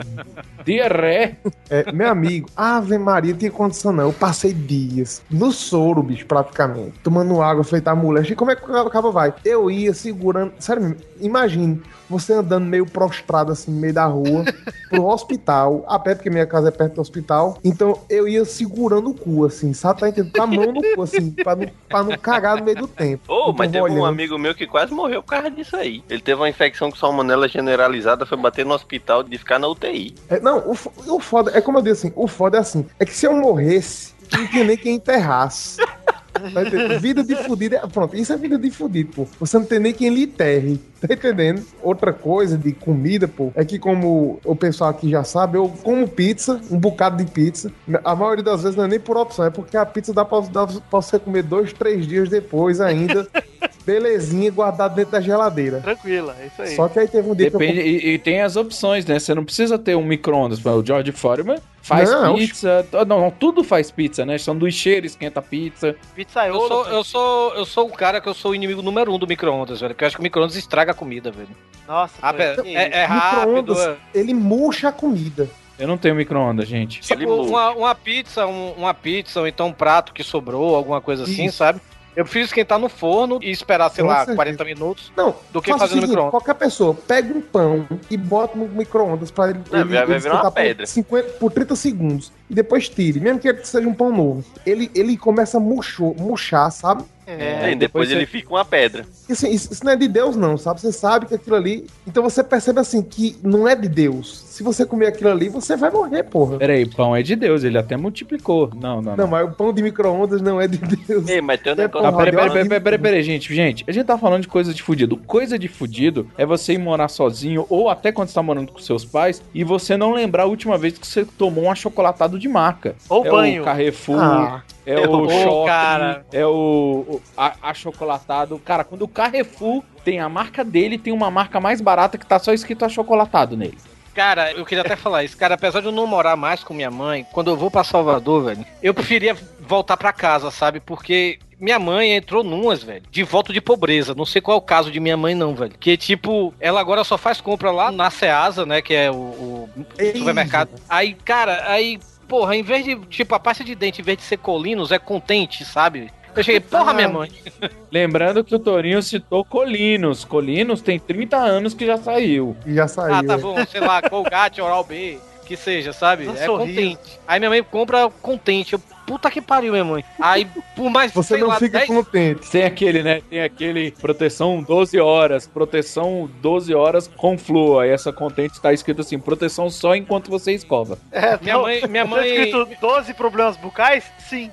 diarré. 0.89 1.37
É, 1.71 1.91
meu 1.93 2.09
amigo, 2.09 2.49
Ave 2.57 2.99
Maria, 2.99 3.33
não 3.33 3.39
tinha 3.39 3.51
condição 3.51 3.93
não. 3.93 4.05
Eu 4.05 4.13
passei 4.13 4.53
dias 4.53 5.23
no 5.31 5.51
soro, 5.51 6.03
bicho, 6.03 6.27
praticamente. 6.27 6.99
Tomando 7.03 7.41
água, 7.41 7.61
eu 7.61 7.65
falei, 7.65 7.81
tá, 7.81 7.95
e 8.29 8.35
como 8.35 8.51
é 8.51 8.57
que 8.57 8.71
o 8.71 8.91
cabo 8.91 9.11
vai? 9.11 9.33
Eu 9.45 9.71
ia 9.71 9.93
segurando, 9.95 10.53
sério 10.59 10.97
imagine, 11.21 11.83
você 12.09 12.33
andando 12.33 12.65
meio 12.67 12.87
prostrado 12.87 13.53
assim, 13.53 13.71
no 13.71 13.81
meio 13.81 13.95
da 13.95 14.05
rua, 14.07 14.45
pro 14.91 15.05
hospital, 15.07 15.85
a 15.89 15.99
pé, 15.99 16.15
porque 16.15 16.31
minha 16.31 16.47
casa 16.47 16.69
é 16.69 16.71
perto 16.71 16.95
do 16.95 17.01
hospital. 17.01 17.59
Então 17.65 18.01
eu 18.09 18.29
ia 18.29 18.45
segurando 18.45 19.11
o 19.11 19.15
cu, 19.15 19.45
assim, 19.45 19.73
sabe? 19.73 20.01
Tá 20.01 20.09
entendendo? 20.09 20.33
Com 20.33 20.43
a 20.43 20.47
mão 20.47 20.73
no 20.73 20.83
cu, 20.95 21.03
assim, 21.03 21.31
pra 21.31 21.57
não, 21.57 21.71
pra 21.89 22.03
não 22.03 22.17
cagar 22.19 22.59
no 22.59 22.65
meio 22.65 22.77
do 22.79 22.89
tempo. 22.89 23.23
Ô, 23.33 23.51
O 23.51 23.55
mas 23.57 23.71
teve 23.71 23.81
um 23.83 23.85
olhando. 23.85 24.07
amigo 24.07 24.39
meu 24.39 24.55
que 24.55 24.67
quase 24.67 24.93
morreu 24.93 25.23
por 25.23 25.31
causa 25.31 25.51
disso 25.51 25.77
aí. 25.77 26.03
Ele 26.09 26.21
teve 26.21 26.41
uma 26.41 26.49
infecção 26.49 26.91
com 26.91 26.97
salmonela 26.97 27.49
generalizada, 27.49 28.27
foi 28.27 28.39
bater 28.39 28.65
no 28.65 28.75
hospital 28.75 29.23
de 29.23 29.37
ficar 29.39 29.59
na 29.59 29.69
UTI. 29.69 30.15
É, 30.29 30.41
não, 30.41 30.59
o, 30.59 30.77
o 31.15 31.21
foda, 31.21 31.51
é 31.55 31.61
como 31.61 31.79
eu 31.79 31.83
disse 31.83 32.07
assim, 32.09 32.13
o 32.17 32.27
foda 32.27 32.59
é 32.59 32.61
assim, 32.61 32.87
é 32.99 33.05
que 33.05 33.15
se 33.15 33.27
eu 33.27 33.33
morresse, 33.35 34.13
não 34.33 34.47
tinha 34.49 34.65
nem 34.65 34.77
quem 34.77 34.95
enterrasse. 34.97 35.79
Tá 36.53 36.63
entendendo? 36.63 37.01
Vida 37.01 37.23
de 37.23 37.37
fudido, 37.37 37.77
é- 37.77 37.87
pronto, 37.87 38.17
isso 38.17 38.33
é 38.33 38.37
vida 38.37 38.59
de 38.59 38.71
fudido, 38.71 39.13
pô. 39.15 39.27
Você 39.41 39.59
não 39.59 39.65
tem 39.65 39.79
nem 39.79 39.93
quem 39.93 40.09
lhe 40.13 40.25
enterre, 40.25 40.81
tá 41.01 41.13
entendendo? 41.15 41.63
Outra 41.83 42.13
coisa 42.13 42.59
de 42.59 42.73
comida, 42.73 43.29
pô, 43.29 43.53
é 43.55 43.65
que 43.65 43.79
como 43.79 44.41
o 44.45 44.57
pessoal 44.57 44.91
aqui 44.91 45.09
já 45.11 45.23
sabe, 45.25 45.57
eu 45.59 45.69
como 45.83 46.09
pizza, 46.09 46.61
um 46.71 46.79
bocado 46.79 47.23
de 47.25 47.31
pizza. 47.31 47.71
A 48.05 48.15
maioria 48.17 48.43
das 48.45 48.63
vezes 48.63 48.77
não 48.77 48.85
é 48.85 48.89
nem 48.89 49.01
por 49.01 49.17
opção, 49.17 49.45
é 49.45 49.51
porque 49.51 49.77
a 49.77 49.87
pizza 49.87 50.13
dá 50.13 50.25
pra, 50.25 50.41
dá 50.41 50.67
pra 50.67 51.01
você 51.01 51.19
comer 51.19 51.43
dois, 51.45 51.73
três 51.73 52.07
dias 52.07 52.29
depois 52.29 52.81
ainda, 52.81 53.29
belezinha, 53.85 54.51
guardado 54.51 54.95
dentro 54.95 55.13
da 55.13 55.21
geladeira. 55.21 55.81
Tranquila, 55.81 56.35
é 56.41 56.47
isso 56.47 56.63
aí. 56.63 56.77
Só 56.77 56.89
que 56.89 56.99
aí 56.99 57.09
teve 57.09 57.29
um 57.31 57.35
dia 57.35 57.51
Depende, 57.51 57.73
que 57.75 57.79
eu... 57.81 57.87
e, 57.87 58.15
e 58.15 58.19
tem 58.19 58.41
as 58.41 58.57
opções, 58.57 59.05
né? 59.07 59.19
Você 59.19 59.35
não 59.35 59.45
precisa 59.45 59.79
ter 59.79 59.95
um 59.97 60.05
micro-ondas. 60.05 60.59
O 60.65 60.85
George 60.85 61.13
Foreman 61.13 61.59
faz 61.83 62.11
Não, 62.11 62.35
pizza. 62.37 62.87
Não, 63.07 63.21
não, 63.21 63.31
tudo 63.31 63.63
faz 63.63 63.91
pizza, 63.91 64.25
né? 64.25 64.39
Sanduicheiro 64.39 65.07
esquenta 65.07 65.43
pizza. 65.43 65.95
Pizzaiolo. 66.15 66.63
Eu 66.63 66.69
sou, 66.69 66.87
eu, 66.89 67.05
sou, 67.05 67.55
eu 67.55 67.65
sou 67.65 67.87
o 67.89 67.93
cara 67.93 68.21
que 68.21 68.29
eu 68.29 68.35
sou 68.35 68.53
o 68.53 68.55
inimigo 68.55 68.81
número 68.83 69.13
um 69.13 69.19
do 69.19 69.27
micro-ondas, 69.27 69.81
velho. 69.81 69.95
Porque 69.95 70.05
eu 70.05 70.07
acho 70.07 70.17
que 70.17 70.21
o 70.21 70.25
micro-ondas 70.25 70.57
estraga 70.57 70.93
a 70.93 70.95
comida, 70.95 71.31
velho. 71.31 71.49
Nossa, 71.87 72.15
Ah, 72.23 72.33
pera, 72.33 72.63
é, 72.67 73.01
é 73.01 73.05
rápido. 73.05 73.41
micro-ondas, 73.47 73.79
é- 73.79 73.97
ele 74.19 74.33
murcha 74.33 74.89
a 74.89 74.93
comida. 74.93 75.49
Eu 75.79 75.89
não 75.89 75.99
tenho 75.99 76.15
micro-ondas, 76.15 76.69
gente. 76.69 77.01
Tipo, 77.01 77.35
uma, 77.43 77.71
uma 77.73 77.95
pizza, 77.97 78.47
um- 78.47 78.73
uma 78.73 78.95
pizza, 78.95 79.41
ou 79.41 79.47
então 79.49 79.67
um 79.67 79.73
prato 79.73 80.13
que 80.15 80.23
sobrou, 80.23 80.77
alguma 80.77 81.01
coisa 81.01 81.25
assim, 81.25 81.47
Isso. 81.47 81.57
sabe? 81.59 81.81
Eu 82.17 82.25
prefiro 82.25 82.45
esquentar 82.45 82.79
no 82.79 82.89
forno 82.89 83.39
e 83.43 83.51
esperar, 83.51 83.91
sei 83.91 84.03
Com 84.05 84.11
lá, 84.11 84.17
certeza. 84.19 84.37
40 84.37 84.65
minutos 84.65 85.13
Não, 85.17 85.35
do 85.53 85.61
que 85.61 85.77
fazer 85.77 85.97
no 85.97 86.03
micro-ondas. 86.03 86.31
Qualquer 86.31 86.55
pessoa, 86.55 86.95
pega 86.95 87.37
um 87.37 87.41
pão 87.41 87.87
e 88.11 88.17
bota 88.17 88.57
no 88.57 88.69
micro-ondas 88.69 89.31
pra 89.31 89.51
ele, 89.51 89.61
Não, 89.71 89.81
ele, 89.81 89.89
vai- 89.89 90.07
vai 90.07 90.17
ele 90.17 90.23
virar 90.23 90.41
uma 90.43 90.51
pedra. 90.53 90.85
por, 90.87 90.93
50, 90.93 91.29
por 91.39 91.51
30 91.53 91.75
segundos. 91.77 92.33
E 92.49 92.55
depois 92.55 92.89
tire, 92.89 93.21
mesmo 93.21 93.39
que 93.39 93.49
ele 93.49 93.65
seja 93.65 93.89
um 93.89 93.95
pão 93.95 94.15
novo. 94.15 94.45
Ele, 94.67 94.91
ele 94.95 95.17
começa 95.17 95.57
a 95.57 95.61
murchou, 95.61 96.15
murchar, 96.19 96.71
sabe? 96.71 97.05
É, 97.27 97.73
e 97.73 97.75
depois, 97.75 98.11
ele 98.11 98.27
fica 98.27 98.51
uma 98.51 98.67
pedra. 98.67 99.07
Assim, 99.31 99.51
isso, 99.51 99.73
isso 99.73 99.83
não 99.83 99.93
é 99.93 99.97
de 99.97 100.07
Deus, 100.07 100.37
não, 100.37 100.59
sabe? 100.59 100.79
Você 100.79 100.93
sabe 100.93 101.25
que 101.25 101.35
aquilo 101.35 101.57
ali. 101.57 101.87
Então 102.07 102.23
você 102.23 102.45
percebe 102.45 102.81
assim 102.81 103.01
que 103.01 103.35
não 103.43 103.67
é 103.67 103.75
de 103.75 103.89
Deus. 103.89 104.45
Se 104.47 104.63
você 104.63 104.85
comer 104.85 105.07
aquilo 105.07 105.31
ali, 105.31 105.49
você 105.49 105.75
vai 105.75 105.91
morrer, 105.91 106.23
porra. 106.25 106.59
Peraí, 106.59 106.85
pão 106.87 107.17
é 107.17 107.23
de 107.23 107.35
Deus, 107.35 107.65
ele 107.65 107.79
até 107.79 107.97
multiplicou. 107.97 108.71
Não, 108.75 108.97
não, 109.01 109.13
Não, 109.13 109.17
não. 109.17 109.27
mas 109.27 109.49
o 109.49 109.53
pão 109.53 109.73
de 109.73 109.83
micro-ondas 109.83 110.43
não 110.43 110.61
é 110.61 110.69
de 110.69 110.77
Deus. 110.77 111.27
Ei, 111.27 111.41
mas 111.41 111.63
tem 111.63 111.73
um 111.73 111.77
É 111.77 111.79
negócio. 111.79 112.11
Tá, 112.11 112.17
peraí, 112.17 112.31
peraí, 112.31 112.47
radioativo. 112.49 112.69
peraí, 112.69 112.81
peraí, 112.83 112.99
peraí, 112.99 113.23
gente, 113.23 113.55
gente. 113.55 113.85
A 113.89 113.93
gente 113.93 114.05
tá 114.05 114.19
falando 114.19 114.43
de 114.43 114.49
coisa 114.49 114.75
de 114.75 114.83
fudido. 114.83 115.17
Coisa 115.17 115.59
de 115.59 115.67
fudido 115.67 116.29
é 116.37 116.45
você 116.45 116.75
ir 116.75 116.79
morar 116.79 117.09
sozinho 117.09 117.65
ou 117.71 117.89
até 117.89 118.13
quando 118.13 118.29
você 118.29 118.35
tá 118.35 118.43
morando 118.43 118.71
com 118.71 118.79
seus 118.81 119.03
pais 119.03 119.43
e 119.55 119.65
você 119.65 119.97
não 119.97 120.13
lembrar 120.13 120.43
a 120.43 120.47
última 120.47 120.77
vez 120.77 120.99
que 120.99 121.07
você 121.07 121.25
tomou 121.25 121.65
um 121.65 121.71
achocolatado 121.71 122.34
de 122.39 122.49
marca. 122.49 122.95
Ou 123.09 123.25
é 123.27 123.31
banho. 123.31 123.63
o 123.63 123.65
Carrefour, 123.65 124.19
Ah. 124.21 124.63
é 124.87 124.99
o 125.07 125.29
Shopping, 125.29 125.67
cara. 125.67 126.27
é 126.33 126.47
o, 126.47 127.21
achocolatado. 127.63 128.59
Cara, 128.59 128.85
quando 128.85 129.03
o 129.03 129.09
Carrefour 129.09 129.83
tem 130.05 130.21
a 130.21 130.29
marca 130.29 130.65
dele, 130.65 130.99
tem 130.99 131.13
uma 131.13 131.31
marca 131.31 131.61
mais 131.61 131.81
barata 131.81 132.19
que 132.19 132.27
tá 132.27 132.39
só 132.39 132.53
escrito 132.53 132.85
achocolatado 132.85 133.57
nele. 133.57 133.79
Cara, 134.15 134.53
eu 134.53 134.65
queria 134.65 134.83
até 134.85 134.95
falar 134.95 135.25
isso. 135.25 135.37
Cara, 135.37 135.55
apesar 135.55 135.81
de 135.81 135.87
eu 135.87 135.93
não 135.93 136.07
morar 136.07 136.37
mais 136.37 136.63
com 136.63 136.73
minha 136.73 136.91
mãe, 136.91 137.27
quando 137.33 137.51
eu 137.51 137.57
vou 137.57 137.69
pra 137.71 137.83
Salvador, 137.83 138.45
velho, 138.45 138.65
eu 138.81 138.95
preferia 138.95 139.37
voltar 139.61 139.97
pra 139.97 140.13
casa, 140.13 140.53
sabe? 140.53 140.79
Porque 140.79 141.41
minha 141.59 141.81
mãe 141.81 142.13
entrou 142.13 142.45
numas, 142.45 142.81
velho, 142.85 143.03
de 143.11 143.25
volta 143.25 143.53
de 143.53 143.61
pobreza. 143.61 144.15
Não 144.15 144.25
sei 144.25 144.41
qual 144.41 144.57
é 144.57 144.59
o 144.59 144.63
caso 144.63 144.93
de 144.93 145.01
minha 145.01 145.17
mãe, 145.17 145.35
não, 145.35 145.53
velho. 145.57 145.73
Que, 145.81 145.97
tipo, 145.97 146.55
ela 146.61 146.81
agora 146.81 147.03
só 147.03 147.19
faz 147.19 147.41
compra 147.41 147.73
lá 147.73 147.91
na 147.91 148.09
Ceasa, 148.09 148.65
né? 148.65 148.81
Que 148.81 148.95
é 148.95 149.11
o, 149.11 149.15
o 149.15 149.69
supermercado. 150.17 150.71
Aí, 150.89 151.15
cara, 151.25 151.65
aí, 151.67 151.99
porra, 152.35 152.57
em 152.57 152.65
vez 152.65 152.85
de, 152.85 152.97
tipo, 153.07 153.33
a 153.33 153.39
pasta 153.39 153.63
de 153.63 153.77
dente, 153.77 154.01
em 154.01 154.05
vez 154.05 154.19
de 154.19 154.25
ser 154.25 154.39
colinos, 154.39 154.91
é 154.91 154.99
contente, 154.99 155.65
sabe? 155.65 156.11
Eu 156.35 156.43
cheguei, 156.43 156.59
porra, 156.69 156.93
minha 156.93 157.09
mãe. 157.09 157.31
Lembrando 157.93 158.43
que 158.43 158.53
o 158.53 158.59
Torinho 158.59 159.01
citou 159.05 159.45
Colinos. 159.45 160.25
Colinos 160.25 160.83
tem 160.83 160.99
30 160.99 161.37
anos 161.37 161.75
que 161.75 161.87
já 161.87 161.97
saiu. 161.97 162.57
E 162.67 162.75
já 162.75 162.89
saiu. 162.89 163.15
Ah, 163.15 163.23
tá 163.23 163.39
bom, 163.39 163.65
sei 163.67 163.81
lá, 163.81 164.03
Colgate, 164.03 164.61
Oral 164.61 164.83
B, 164.83 165.17
que 165.45 165.57
seja, 165.57 165.93
sabe? 165.93 166.27
Um 166.29 166.33
é 166.35 166.45
sorriso. 166.47 166.75
contente. 166.81 167.21
Aí 167.29 167.39
minha 167.39 167.51
mãe 167.51 167.63
compra 167.63 168.11
contente. 168.23 168.73
Eu, 168.73 168.81
puta 169.07 169.31
que 169.31 169.41
pariu, 169.41 169.73
minha 169.73 169.85
mãe. 169.85 170.05
Aí, 170.19 170.47
por 170.75 170.91
mais, 170.91 171.13
Você 171.13 171.35
sei 171.35 171.39
não 171.41 171.49
lá, 171.49 171.59
fica 171.59 171.79
10 171.79 171.89
contente. 171.89 172.51
Tem 172.51 172.65
aquele, 172.65 173.03
né? 173.03 173.21
Tem 173.29 173.43
aquele 173.43 173.91
proteção 173.93 174.63
12 174.63 174.99
horas, 174.99 175.47
proteção 175.47 176.29
12 176.41 176.75
horas 176.75 177.07
com 177.09 177.37
flúor. 177.39 177.83
Aí 177.85 177.91
essa 177.91 178.13
contente 178.13 178.61
tá 178.61 178.73
escrito 178.73 179.03
assim, 179.03 179.19
proteção 179.19 179.69
só 179.71 179.95
enquanto 179.95 180.31
você 180.31 180.53
escova. 180.53 180.99
É, 181.13 181.39
Minha 181.43 181.55
não, 181.55 181.63
mãe- 181.63 181.87
minha 181.89 182.05
tá 182.05 182.11
mãe- 182.11 182.27
escrito 182.45 182.69
12 182.81 183.15
problemas 183.15 183.57
bucais? 183.57 184.05
Sim. 184.19 184.51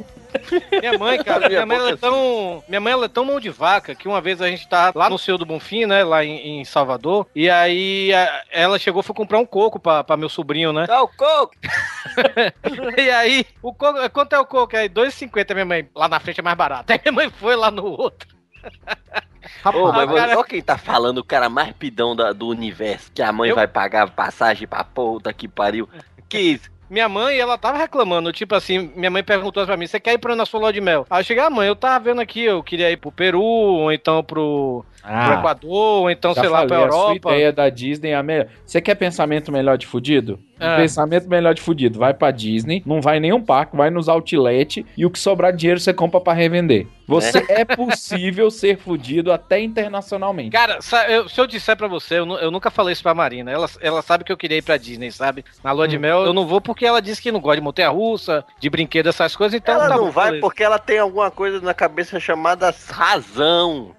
Minha 0.79 0.97
mãe, 0.97 1.23
cara, 1.23 1.47
minha 1.49 1.65
mãe 1.65 1.77
ela 1.77 1.89
é 1.91 1.95
tão. 1.95 2.63
Minha 2.67 2.79
mãe 2.81 2.93
ela 2.93 3.05
é 3.05 3.09
tão 3.09 3.25
mão 3.25 3.39
de 3.39 3.49
vaca 3.49 3.93
que 3.95 4.07
uma 4.07 4.21
vez 4.21 4.41
a 4.41 4.47
gente 4.47 4.67
tava 4.67 4.97
lá 4.97 5.09
no 5.09 5.17
Senhor 5.17 5.37
do 5.37 5.45
Bonfim, 5.45 5.85
né? 5.85 6.03
Lá 6.03 6.23
em, 6.23 6.59
em 6.61 6.65
Salvador. 6.65 7.27
E 7.35 7.49
aí 7.49 8.13
a- 8.13 8.43
ela 8.51 8.79
chegou 8.79 9.03
foi 9.03 9.15
comprar 9.15 9.39
um 9.39 9.45
coco 9.45 9.79
pra, 9.79 10.03
pra 10.03 10.17
meu 10.17 10.29
sobrinho, 10.29 10.71
né? 10.73 10.85
Dá 10.87 11.01
o 11.01 11.07
coco! 11.07 11.53
E 12.97 13.09
aí, 13.09 13.45
o 13.61 13.73
coco. 13.73 14.09
Quanto 14.09 14.33
é 14.33 14.39
o 14.39 14.45
coco? 14.45 14.75
Aí, 14.75 14.89
2,50, 14.89 15.53
minha 15.53 15.65
mãe. 15.65 15.89
Lá 15.95 16.07
na 16.07 16.19
frente 16.19 16.39
é 16.39 16.43
mais 16.43 16.57
barato. 16.57 16.91
Aí 16.91 16.99
minha 17.03 17.11
mãe 17.11 17.29
foi 17.29 17.55
lá 17.55 17.69
no 17.71 17.85
outro. 17.85 18.27
Ô, 19.73 19.91
mas 19.91 20.09
Ah, 20.09 20.13
cara- 20.13 20.37
olha 20.37 20.43
quem 20.43 20.61
tá 20.61 20.77
falando, 20.77 21.19
o 21.19 21.23
cara 21.23 21.49
mais 21.49 21.71
pidão 21.73 22.15
da- 22.15 22.31
do 22.33 22.47
universo, 22.47 23.11
que 23.13 23.21
a 23.21 23.31
mãe 23.31 23.49
Eu- 23.49 23.55
vai 23.55 23.67
pagar 23.67 24.09
passagem 24.11 24.67
pra 24.67 24.83
puta 24.83 25.31
que 25.33 25.47
pariu. 25.47 25.89
Que 26.29 26.39
isso? 26.39 26.69
Minha 26.91 27.07
mãe, 27.07 27.39
ela 27.39 27.57
tava 27.57 27.77
reclamando, 27.77 28.33
tipo 28.33 28.53
assim, 28.53 28.91
minha 28.97 29.09
mãe 29.09 29.23
perguntou 29.23 29.65
pra 29.65 29.77
mim, 29.77 29.87
você 29.87 29.97
quer 29.97 30.11
ir 30.11 30.17
pra 30.17 30.35
na 30.35 30.45
sua 30.45 30.59
lua 30.59 30.73
de 30.73 30.81
mel? 30.81 31.05
Aí 31.09 31.21
eu 31.21 31.23
cheguei, 31.23 31.41
ah, 31.41 31.49
mãe, 31.49 31.65
eu 31.65 31.75
tava 31.75 32.03
vendo 32.03 32.19
aqui, 32.19 32.41
eu 32.43 32.61
queria 32.61 32.91
ir 32.91 32.97
pro 32.97 33.13
Peru, 33.13 33.41
ou 33.41 33.93
então 33.93 34.21
pro, 34.21 34.83
pro 35.01 35.33
Equador, 35.39 35.71
ou 36.01 36.11
então, 36.11 36.31
Ah, 36.31 36.33
sei 36.35 36.49
lá, 36.49 36.65
pra 36.65 36.77
falei, 36.79 36.83
A 36.83 36.87
Europa. 36.87 37.29
ideia 37.31 37.53
da 37.53 37.69
Disney 37.69 38.09
é 38.09 38.15
a 38.15 38.21
melhor. 38.21 38.47
Você 38.65 38.81
quer 38.81 38.95
pensamento 38.95 39.53
melhor 39.53 39.77
de 39.77 39.87
fudido? 39.87 40.37
É. 40.59 40.75
Pensamento 40.75 41.27
melhor 41.27 41.55
de 41.55 41.61
fudido. 41.61 41.97
Vai 41.97 42.13
pra 42.13 42.29
Disney, 42.29 42.83
não 42.85 43.01
vai 43.01 43.17
em 43.17 43.21
nenhum 43.21 43.41
parque, 43.41 43.75
vai 43.75 43.89
nos 43.89 44.07
outlet 44.09 44.85
e 44.95 45.05
o 45.05 45.09
que 45.09 45.17
sobrar 45.17 45.51
de 45.53 45.59
dinheiro 45.59 45.79
você 45.79 45.91
compra 45.93 46.19
pra 46.19 46.33
revender. 46.33 46.85
Você 47.07 47.43
é, 47.49 47.65
possível 47.65 48.51
ser 48.51 48.77
fudido 48.77 49.31
até 49.33 49.59
internacionalmente. 49.59 50.51
Cara, 50.51 50.77
eu- 51.09 51.27
se 51.27 51.41
eu 51.41 51.47
disser 51.47 51.75
pra 51.75 51.87
você, 51.87 52.19
eu, 52.19 52.27
eu 52.37 52.51
nunca 52.51 52.69
falei 52.69 52.93
isso 52.93 53.01
pra 53.03 53.13
Marina. 53.15 53.49
Ela, 53.51 53.67
ela 53.81 54.01
sabe 54.03 54.23
que 54.23 54.31
eu 54.31 54.37
queria 54.37 54.57
ir 54.57 54.61
pra 54.61 54.77
Disney, 54.77 55.11
sabe? 55.11 55.43
Na 55.63 55.71
lua 55.71 55.87
de 55.87 55.97
Hum. 55.97 56.01
mel, 56.01 56.21
eu 56.25 56.31
não 56.33 56.45
vou 56.45 56.61
porque 56.61 56.80
ela 56.85 57.01
disse 57.01 57.21
que 57.21 57.31
não 57.31 57.39
gosta 57.39 57.57
de 57.57 57.61
montanha 57.63 57.89
russa, 57.89 58.43
de 58.59 58.69
brinquedo, 58.69 59.09
essas 59.09 59.35
coisas, 59.35 59.53
então 59.59 59.75
Ela 59.75 59.89
tá 59.89 59.95
não 59.97 60.11
vai 60.11 60.25
beleza. 60.27 60.41
porque 60.41 60.63
ela 60.63 60.79
tem 60.79 60.99
alguma 60.99 61.29
coisa 61.31 61.59
na 61.61 61.73
cabeça 61.73 62.19
chamada 62.19 62.73
razão. 62.89 63.95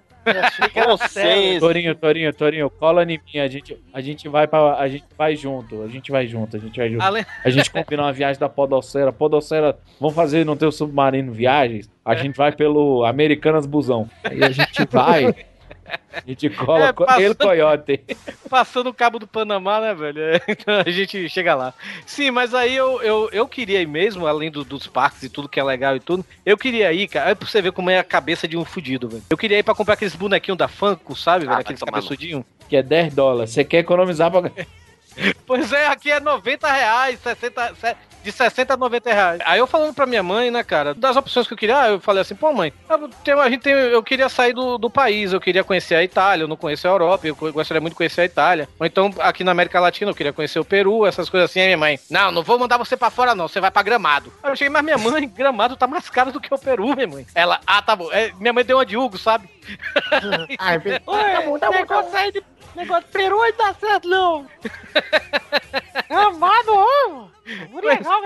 Consenso. 0.73 1.59
Torinho, 1.59 1.93
Torinho, 1.95 2.33
Torinho, 2.33 2.69
cola 2.69 3.03
em 3.03 3.19
mim, 3.33 3.39
a 3.39 3.47
gente, 3.47 3.77
a 3.93 3.99
gente 3.99 4.29
vai 4.29 4.47
para 4.47 4.77
a 4.79 4.87
gente 4.87 5.03
vai 5.17 5.35
junto, 5.35 5.83
a 5.83 5.87
gente 5.87 6.11
vai 6.11 6.25
junto, 6.27 6.55
a 6.55 6.59
gente 6.59 6.77
vai 6.79 6.89
junto. 6.89 7.01
Além- 7.03 7.25
A 7.43 7.49
gente 7.49 7.69
combina 7.69 8.03
uma 8.03 8.13
viagem 8.13 8.39
da 8.39 8.47
Podocera, 8.47 9.11
Podocera, 9.11 9.77
vamos 9.99 10.15
fazer 10.15 10.45
no 10.45 10.55
teu 10.55 10.71
submarino 10.71 11.31
viagens, 11.33 11.89
a 12.05 12.15
gente 12.15 12.37
vai 12.37 12.51
pelo 12.53 13.03
Americanas 13.03 13.65
Busão. 13.65 14.09
Aí 14.23 14.41
a 14.43 14.49
gente 14.49 14.85
vai, 14.89 15.33
a 16.13 16.21
gente 16.25 16.49
cola 16.49 16.85
É, 16.87 16.93
passando- 16.93 17.21
ele 17.21 17.35
coiote. 17.35 18.01
Passando 18.49 18.89
o 18.89 18.93
cabo 18.93 19.17
do 19.17 19.25
Panamá, 19.27 19.79
né, 19.81 19.93
velho? 19.93 20.19
É, 20.21 20.41
Então 20.47 20.75
a 20.85 20.89
gente 20.89 21.27
chega 21.29 21.55
lá. 21.55 21.73
Sim, 22.05 22.29
mas 22.31 22.53
aí 22.53 22.75
eu, 22.75 23.01
eu, 23.01 23.29
eu 23.31 23.47
queria 23.47 23.81
ir 23.81 23.87
mesmo, 23.87 24.27
além 24.27 24.51
do- 24.51 24.63
dos 24.63 24.85
parques 24.87 25.23
e 25.23 25.29
tudo 25.29 25.49
que 25.49 25.59
é 25.59 25.63
legal 25.63 25.95
e 25.95 25.99
tudo. 25.99 26.23
Eu 26.45 26.57
queria 26.57 26.91
ir, 26.93 27.07
cara. 27.07 27.29
Aí 27.29 27.35
pra 27.35 27.47
você 27.47 27.61
ver 27.61 27.71
como 27.71 27.89
é 27.89 27.97
a 27.99 28.03
cabeça 28.03 28.47
de 28.47 28.55
um 28.57 28.63
fudido, 28.63 29.09
velho. 29.09 29.23
Eu 29.29 29.37
queria 29.37 29.57
ir 29.59 29.63
pra 29.63 29.73
comprar 29.73 29.95
aqueles 29.95 30.15
bonequinhos 30.15 30.57
da 30.57 30.67
Funko, 30.67 31.15
sabe, 31.15 31.45
velho? 31.45 31.57
Aqueles 31.59 31.81
cabeçudinhos. 31.81 32.43
Que 32.69 32.77
é 32.77 32.83
10 32.83 33.13
dólares. 33.15 33.51
Você 33.51 33.63
quer 33.63 33.79
economizar 33.79 34.29
pra. 34.31 34.51
Pois 35.45 35.71
é, 35.71 35.85
aqui 35.87 36.11
é 36.11 36.19
90 36.19 36.71
reais, 36.71 37.19
60, 37.19 37.75
se- 37.75 37.95
de 38.23 38.31
60 38.31 38.73
a 38.73 38.77
90 38.77 39.13
reais. 39.13 39.41
Aí 39.45 39.59
eu 39.59 39.67
falando 39.67 39.93
pra 39.93 40.05
minha 40.05 40.23
mãe, 40.23 40.49
né, 40.49 40.63
cara, 40.63 40.93
das 40.93 41.15
opções 41.15 41.47
que 41.47 41.53
eu 41.53 41.57
queria, 41.57 41.89
eu 41.89 41.99
falei 41.99 42.21
assim, 42.21 42.35
pô, 42.35 42.53
mãe, 42.53 42.73
a 42.89 43.49
gente 43.49 43.61
tem, 43.61 43.73
eu 43.73 44.01
queria 44.01 44.29
sair 44.29 44.53
do, 44.53 44.77
do 44.77 44.89
país, 44.89 45.33
eu 45.33 45.41
queria 45.41 45.63
conhecer 45.63 45.95
a 45.95 46.03
Itália, 46.03 46.43
eu 46.43 46.47
não 46.47 46.55
conheço 46.55 46.87
a 46.87 46.91
Europa, 46.91 47.27
eu 47.27 47.35
gostaria 47.35 47.81
muito 47.81 47.93
de 47.93 47.97
conhecer 47.97 48.21
a 48.21 48.25
Itália. 48.25 48.69
Ou 48.79 48.85
então, 48.85 49.13
aqui 49.19 49.43
na 49.43 49.51
América 49.51 49.79
Latina, 49.79 50.11
eu 50.11 50.15
queria 50.15 50.33
conhecer 50.33 50.59
o 50.59 50.65
Peru, 50.65 51.05
essas 51.05 51.29
coisas 51.29 51.49
assim. 51.49 51.59
Aí 51.59 51.67
minha 51.67 51.77
mãe, 51.77 51.99
não, 52.09 52.31
não 52.31 52.43
vou 52.43 52.57
mandar 52.57 52.77
você 52.77 52.95
pra 52.95 53.09
fora, 53.09 53.35
não, 53.35 53.47
você 53.47 53.59
vai 53.59 53.71
pra 53.71 53.83
Gramado. 53.83 54.33
Aí 54.41 54.51
eu 54.51 54.55
cheguei, 54.55 54.69
mas 54.69 54.83
minha 54.83 54.97
mãe, 54.97 55.27
Gramado 55.27 55.75
tá 55.75 55.87
mais 55.87 56.09
caro 56.09 56.31
do 56.31 56.39
que 56.39 56.53
o 56.53 56.57
Peru, 56.57 56.95
minha 56.95 57.07
mãe. 57.07 57.25
Ela, 57.35 57.59
ah, 57.67 57.81
tá 57.81 57.95
bom. 57.95 58.11
É, 58.11 58.31
minha 58.39 58.53
mãe 58.53 58.63
deu 58.63 58.77
uma 58.77 58.85
de 58.85 58.97
Hugo, 58.97 59.17
sabe? 59.17 59.49
Ai, 60.59 60.77
Oi, 61.05 61.59
negócio 61.71 62.17
aí 62.17 62.31
de 62.31 62.41
negócio 62.77 63.05
de 63.05 63.11
Peru 63.11 63.41
aí 63.41 63.53
tá 63.53 63.73
certo, 63.73 64.07
não. 64.07 64.45
Gramado, 66.09 66.71
ô! 66.71 67.27
Muito 67.69 67.85
legal. 67.85 68.21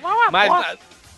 Vai 0.00 0.12
uma 0.14 0.30
Mas 0.30 0.50
na, 0.50 0.76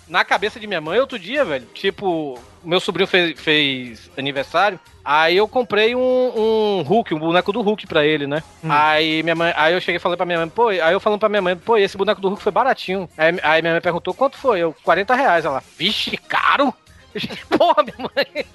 na 0.09 0.25
cabeça 0.25 0.59
de 0.59 0.67
minha 0.67 0.81
mãe, 0.81 0.99
outro 0.99 1.19
dia, 1.19 1.45
velho, 1.45 1.67
tipo, 1.75 2.41
meu 2.63 2.81
sobrinho 2.81 3.07
fez, 3.07 3.41
fez 3.41 4.11
aniversário, 4.17 4.79
aí 5.05 5.37
eu 5.37 5.47
comprei 5.49 5.95
um, 5.95 6.01
um 6.01 6.83
Hulk, 6.83 7.15
um 7.15 7.19
boneco 7.19 7.53
do 7.53 7.63
Hulk 7.63 7.87
pra 7.87 8.05
ele, 8.05 8.27
né? 8.27 8.43
Aí 8.69 9.23
minha 9.23 9.35
mãe, 9.35 9.53
aí 9.57 9.75
eu 9.75 9.81
cheguei 9.81 9.97
e 9.97 10.01
falei 10.01 10.17
pra 10.17 10.27
minha 10.27 10.39
mãe, 10.39 10.49
pô, 10.49 10.69
aí 10.69 10.93
eu 10.93 11.01
falando 11.01 11.21
pra 11.21 11.29
minha 11.29 11.43
mãe, 11.43 11.57
pô, 11.57 11.77
esse 11.77 11.97
boneco 11.97 12.21
do 12.21 12.29
Hulk 12.29 12.43
foi 12.43 12.53
baratinho. 12.53 13.09
Aí, 13.17 13.39
aí 13.43 13.63
minha 13.63 13.75
mãe 13.75 13.81
perguntou, 13.81 14.15
quanto 14.15 14.37
foi? 14.37 14.61
Eu, 14.61 14.75
40 14.83 15.15
reais. 15.15 15.45
Ela, 15.45 15.63
vixe, 15.77 16.17
caro? 16.17 16.75
Porra, 17.57 17.83
minha 17.83 17.97
mãe. 17.99 18.47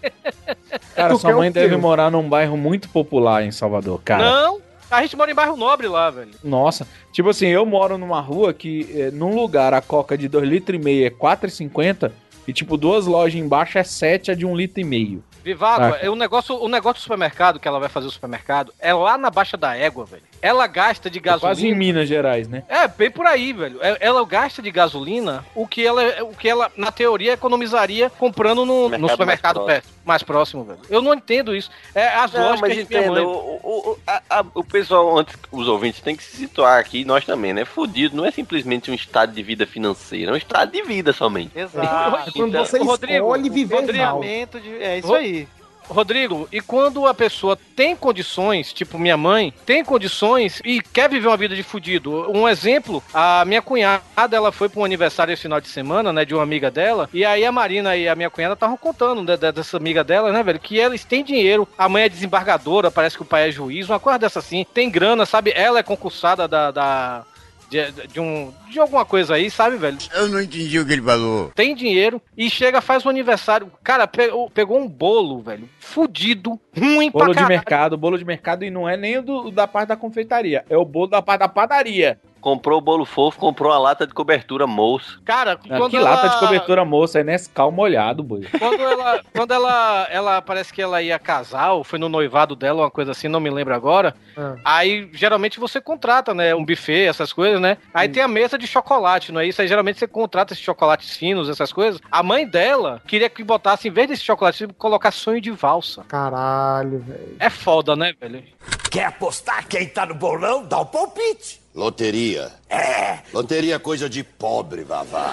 Cara, 0.96 1.14
Tu 1.14 1.20
sua 1.20 1.30
quer 1.32 1.36
mãe 1.38 1.50
o 1.50 1.54
deve 1.54 1.78
morar 1.78 2.12
num 2.12 2.28
bairro 2.28 2.58
muito 2.58 2.90
popular 2.90 3.44
em 3.44 3.52
Salvador, 3.52 4.02
cara. 4.04 4.24
Não, 4.24 4.62
a 4.90 5.02
gente 5.02 5.16
mora 5.16 5.32
em 5.32 5.36
bairro 5.36 5.56
nobre 5.56 5.88
lá, 5.88 6.10
velho. 6.10 6.32
Nossa, 6.44 6.88
tipo 7.12 7.30
assim, 7.30 7.48
eu 7.48 7.66
moro 7.66 7.98
numa 7.98 8.20
rua 8.20 8.54
que, 8.54 8.88
eh, 8.94 9.12
num 9.12 9.36
lugar, 9.36 9.74
a 9.74 9.82
coca 9.82 10.18
de 10.18 10.28
2,5 10.28 10.44
litros 10.46 10.86
é 10.86 11.10
4,50 11.10 12.12
e, 12.48 12.54
tipo, 12.54 12.76
duas 12.78 13.06
lojas 13.06 13.40
embaixo 13.40 13.78
é 13.78 13.84
7 13.84 14.32
a 14.32 14.36
de 14.36 14.46
1,5 14.46 14.56
litro. 14.58 14.82
e 14.82 14.84
meio. 14.84 15.24
Vivaco, 15.44 15.82
Saca? 15.82 16.06
é 16.06 16.10
o 16.10 16.16
negócio, 16.16 16.56
o 16.56 16.68
negócio 16.68 17.00
do 17.00 17.04
supermercado 17.04 17.60
que 17.60 17.68
ela 17.68 17.80
vai 17.80 17.90
fazer 17.90 18.08
o 18.08 18.12
supermercado 18.12 18.72
é 18.80 18.94
lá 18.94 19.18
na 19.18 19.30
Baixa 19.30 19.58
da 19.58 19.76
Égua, 19.76 20.06
velho. 20.06 20.24
Ela 20.42 20.66
gasta 20.68 21.10
de 21.10 21.20
É 21.20 21.22
Quase 21.22 21.38
em 21.44 21.48
gasolina. 21.72 21.78
Minas 21.78 22.10
Gerais, 22.10 22.48
né? 22.48 22.64
É, 22.68 22.88
bem 22.88 23.12
por 23.12 23.26
aí, 23.28 23.54
velho. 23.54 23.80
É- 23.82 23.98
Ela 24.00 24.26
gasta 24.26 24.62
de 24.62 24.72
gasolina 24.72 25.46
o 25.54 25.68
que 25.68 25.86
ela, 25.86 26.02
o 26.24 26.36
que 26.36 26.50
ela 26.50 26.72
na 26.76 26.92
teoria, 26.92 27.34
economizaria 27.34 28.10
comprando 28.10 28.66
no, 28.66 28.84
no 28.84 28.90
Mercado 28.90 29.10
supermercado 29.12 29.56
mais 29.58 29.68
perto, 29.68 29.90
mais 30.04 30.24
próximo, 30.24 30.64
velho. 30.64 30.80
Eu 30.90 31.02
não 31.02 31.14
entendo 31.14 31.56
isso. 31.56 31.70
É 31.94 32.08
as 32.08 32.34
Não, 32.34 32.42
lógicas 32.42 32.62
mas 32.62 32.70
de 32.72 32.76
minha 32.90 33.02
entenda, 33.02 33.12
mãe. 33.22 33.24
o, 33.24 33.30
o, 33.64 33.90
o- 33.92 33.98
a- 34.08 34.22
a- 34.30 34.46
o 34.56 34.64
pessoal, 34.64 35.18
antes, 35.20 35.36
os 35.52 35.68
ouvintes, 35.68 36.02
tem 36.02 36.16
que 36.16 36.24
se 36.24 36.38
situar 36.38 36.80
aqui, 36.80 37.06
nós 37.06 37.24
também, 37.24 37.54
né? 37.54 37.64
Fudido 37.64 38.16
não 38.18 38.26
é 38.26 38.32
simplesmente 38.32 38.90
um 38.90 38.94
estado 38.94 39.32
de 39.34 39.44
vida 39.44 39.68
financeiro, 39.68 40.32
é 40.32 40.34
um 40.34 40.38
estado 40.38 40.72
de 40.72 40.82
vida 40.82 41.14
somente. 41.14 41.52
Exato. 41.58 42.32
Quando 42.34 42.58
você 42.58 42.80
Rodrigo, 42.80 43.14
escolhe 43.26 43.50
viver 43.50 43.76
Rodrigo, 43.76 44.04
mal. 44.04 44.16
Momento 44.16 44.60
de- 44.60 44.82
É 44.82 44.98
isso 44.98 45.14
aí. 45.14 45.48
Rodrigo, 45.88 46.48
e 46.52 46.62
quando 46.62 47.06
a 47.06 47.14
pessoa 47.14 47.58
tem 47.76 47.96
condições, 47.96 48.72
tipo 48.72 48.98
minha 48.98 49.18
mãe, 49.18 49.54
tem 49.66 49.84
condições 49.84 50.62
e 50.64 50.82
quer 50.82 51.10
viver 51.10 51.28
uma 51.28 51.38
vida 51.38 51.56
de 51.56 51.64
fudido. 51.64 52.32
Um 52.32 52.48
exemplo, 52.48 53.04
a 53.14 53.44
minha 53.46 53.62
cunhada, 53.62 54.02
ela 54.32 54.52
foi 54.52 54.70
para 54.70 54.80
um 54.80 54.86
aniversário 54.86 55.34
esse 55.34 55.42
final 55.44 55.60
de 55.60 55.68
semana, 55.68 56.14
né, 56.14 56.24
de 56.24 56.34
uma 56.34 56.44
amiga 56.44 56.72
dela, 56.72 57.10
e 57.14 57.26
aí 57.26 57.46
a 57.46 57.52
Marina 57.52 57.96
e 57.96 58.08
a 58.08 58.16
minha 58.16 58.30
cunhada 58.30 58.54
estavam 58.54 58.78
contando 58.78 59.26
de- 59.38 59.52
dessa 59.52 59.78
amiga 59.78 60.04
dela, 60.04 60.32
né, 60.32 60.42
velho, 60.44 60.60
que 60.60 60.78
eles 60.78 61.04
têm 61.04 61.24
dinheiro, 61.24 61.68
a 61.78 61.90
mãe 61.90 62.04
é 62.04 62.10
desembargadora, 62.10 62.90
parece 62.92 63.18
que 63.18 63.24
o 63.24 63.26
pai 63.26 63.50
é 63.50 63.52
juiz, 63.52 63.90
uma 63.90 64.00
coisa 64.00 64.20
dessa 64.20 64.40
assim, 64.40 64.66
tem 64.74 64.90
grana, 64.90 65.26
sabe? 65.26 65.52
Ela 65.56 65.80
é 65.80 65.84
concursada 65.84 66.48
da... 66.48 66.72
da 66.72 67.26
de, 67.72 68.08
de 68.08 68.20
um, 68.20 68.52
de 68.70 68.78
alguma 68.80 69.06
coisa 69.06 69.36
aí, 69.36 69.50
sabe, 69.50 69.78
velho? 69.78 69.98
Eu 70.14 70.28
não 70.28 70.42
entendi 70.42 70.78
o 70.78 70.86
que 70.86 70.92
ele 70.92 71.02
falou. 71.02 71.52
tem 71.56 71.74
dinheiro 71.74 72.22
e 72.38 72.50
chega, 72.50 72.82
faz 72.82 73.06
um 73.06 73.10
aniversário. 73.10 73.72
Cara, 73.82 74.06
pegou, 74.06 74.50
pegou 74.50 74.78
um 74.78 74.88
bolo, 74.88 75.42
velho. 75.42 75.70
Fudido, 75.80 76.60
ruim 76.78 77.10
Bolo 77.10 77.26
pra 77.26 77.28
de 77.28 77.34
caralho. 77.36 77.48
mercado, 77.48 77.98
bolo 77.98 78.18
de 78.18 78.26
mercado, 78.26 78.66
e 78.66 78.70
não 78.70 78.88
é 78.88 78.98
nem 78.98 79.18
o 79.20 79.22
do, 79.24 79.52
da 79.52 79.66
parte 79.68 79.88
da 79.90 79.96
confeitaria, 79.96 80.66
é 80.70 80.78
o 80.78 80.84
bolo 80.84 81.08
da 81.08 81.22
parte 81.22 81.40
da 81.40 81.48
padaria. 81.48 82.20
Comprou 82.42 82.80
o 82.80 82.82
bolo 82.82 83.06
fofo, 83.06 83.38
comprou 83.40 83.72
uma 83.72 83.78
lata 83.78 84.08
de 84.08 84.14
cobertura 84.14 84.66
moço. 84.66 85.22
Cara, 85.24 85.60
Ah, 85.70 85.78
quando 85.78 85.92
que 85.92 85.98
ela... 85.98 86.10
lata 86.10 86.30
de 86.30 86.40
cobertura 86.40 86.84
moça, 86.84 87.20
é 87.20 87.24
Nescau 87.24 87.72
molhado, 87.72 88.24
boi. 88.24 88.48
Quando 88.58 88.82
ela, 88.82 89.22
quando 89.34 89.52
ela, 89.54 90.08
ela 90.10 90.42
parece 90.42 90.74
que 90.74 90.82
ela 90.82 91.02
ia 91.02 91.20
casar, 91.20 91.74
ou 91.74 91.84
foi 91.84 92.00
no 92.00 92.10
noivado 92.10 92.56
dela, 92.56 92.82
uma 92.82 92.92
coisa 92.92 93.12
assim, 93.12 93.28
não 93.28 93.40
me 93.40 93.50
lembro 93.50 93.74
agora. 93.74 94.16
Ah. 94.36 94.56
Aí, 94.66 95.10
geralmente, 95.14 95.60
você 95.60 95.80
contrata, 95.80 96.34
né, 96.34 96.56
um 96.56 96.66
buffet, 96.66 97.06
essas 97.08 97.32
coisas, 97.32 97.62
né? 97.62 97.78
Aí 97.94 98.10
tem 98.10 98.24
a 98.24 98.28
mesa 98.28 98.58
de 98.58 98.66
chocolate, 98.66 99.32
não 99.32 99.40
é 99.40 99.46
isso? 99.46 99.62
Aí, 99.62 99.68
geralmente, 99.68 100.00
você 100.00 100.08
contrata 100.08 100.54
esses 100.54 100.64
chocolates 100.64 101.16
finos, 101.16 101.48
essas 101.48 101.72
coisas. 101.72 102.02
A 102.12 102.24
mãe 102.24 102.48
dela 102.48 103.02
queria 103.08 103.30
que 103.30 103.44
botasse, 103.44 103.88
em 103.88 103.92
vez 103.92 104.08
desse 104.08 104.24
chocolate, 104.24 104.68
colocar 104.78 105.12
sonho 105.12 105.40
de 105.40 105.52
valsa. 105.52 106.04
Caralho, 106.08 107.00
velho. 107.00 107.36
É 107.40 107.50
foda, 107.52 107.96
né, 107.96 108.14
velho? 108.20 108.44
Quer 108.90 109.06
apostar 109.06 109.68
quem 109.68 109.88
tá 109.88 110.06
no 110.06 110.16
bolão? 110.16 110.66
Dá 110.66 110.80
o 110.80 110.86
palpite. 110.86 111.61
Loteria. 111.74 112.52
É. 112.70 113.20
Loteria 113.34 113.76
é 113.76 113.80
coisa 113.80 114.10
de 114.10 114.24
pobre, 114.24 114.84
Vavá. 114.84 115.32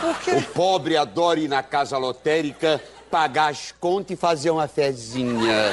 Por 0.00 0.18
quê? 0.20 0.30
O 0.32 0.42
pobre 0.42 0.96
adora 0.96 1.38
ir 1.38 1.48
na 1.48 1.62
casa 1.62 1.96
lotérica, 1.96 2.82
pagar 3.10 3.52
as 3.52 3.72
contas 3.72 4.16
e 4.16 4.20
fazer 4.20 4.50
uma 4.50 4.66
fezinha. 4.66 5.72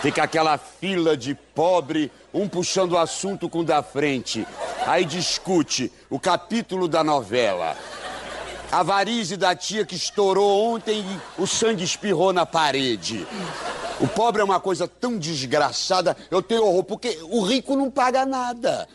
Fica 0.00 0.22
aquela 0.22 0.56
fila 0.58 1.16
de 1.16 1.34
pobre, 1.34 2.10
um 2.32 2.48
puxando 2.48 2.92
o 2.92 2.98
assunto 2.98 3.48
com 3.48 3.60
o 3.60 3.64
da 3.64 3.82
frente. 3.82 4.46
Aí 4.86 5.04
discute 5.04 5.92
o 6.08 6.18
capítulo 6.18 6.86
da 6.86 7.02
novela. 7.02 7.76
A 8.70 8.82
varize 8.82 9.36
da 9.36 9.54
tia 9.54 9.84
que 9.84 9.94
estourou 9.94 10.74
ontem 10.74 11.00
e 11.00 11.42
o 11.42 11.46
sangue 11.46 11.84
espirrou 11.84 12.32
na 12.32 12.46
parede. 12.46 13.26
O 14.02 14.08
pobre 14.08 14.42
é 14.42 14.44
uma 14.44 14.58
coisa 14.58 14.88
tão 14.88 15.16
desgraçada, 15.16 16.16
eu 16.28 16.42
tenho 16.42 16.64
horror, 16.64 16.82
porque 16.82 17.16
o 17.30 17.40
rico 17.44 17.76
não 17.76 17.88
paga 17.88 18.26
nada. 18.26 18.88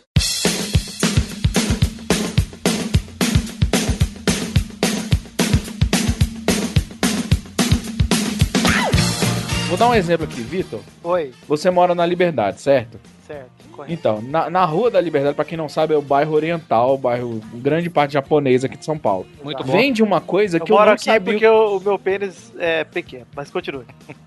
Vou 9.69 9.77
dar 9.77 9.87
um 9.87 9.95
exemplo 9.95 10.25
aqui, 10.25 10.41
Vitor. 10.41 10.81
Oi, 11.01 11.33
Você 11.47 11.69
mora 11.69 11.95
na 11.95 12.05
Liberdade, 12.05 12.59
certo? 12.59 12.99
Certo. 13.27 13.69
correto. 13.71 13.93
Então, 13.93 14.21
na, 14.21 14.49
na 14.49 14.65
Rua 14.65 14.89
da 14.89 14.99
Liberdade, 15.01 15.35
pra 15.35 15.45
quem 15.45 15.57
não 15.57 15.69
sabe, 15.69 15.93
é 15.93 15.97
o 15.97 16.01
bairro 16.01 16.33
oriental, 16.33 16.95
o 16.95 16.97
bairro 16.97 17.41
grande 17.55 17.89
parte 17.89 18.13
japonesa 18.13 18.67
aqui 18.67 18.77
de 18.77 18.85
São 18.85 18.97
Paulo. 18.97 19.27
Muito 19.43 19.63
bom. 19.63 19.73
Vende 19.73 20.01
uma 20.01 20.21
coisa 20.21 20.57
Eu 20.57 20.65
que 20.65 20.71
eu 20.71 20.75
moro 20.75 20.87
não 20.87 20.93
aqui 20.93 21.05
sabia. 21.05 21.33
porque 21.33 21.47
o, 21.47 21.77
o 21.77 21.79
meu 21.81 21.99
pênis 21.99 22.53
é 22.57 22.83
pequeno, 22.83 23.27
mas 23.35 23.51
continue. 23.51 23.85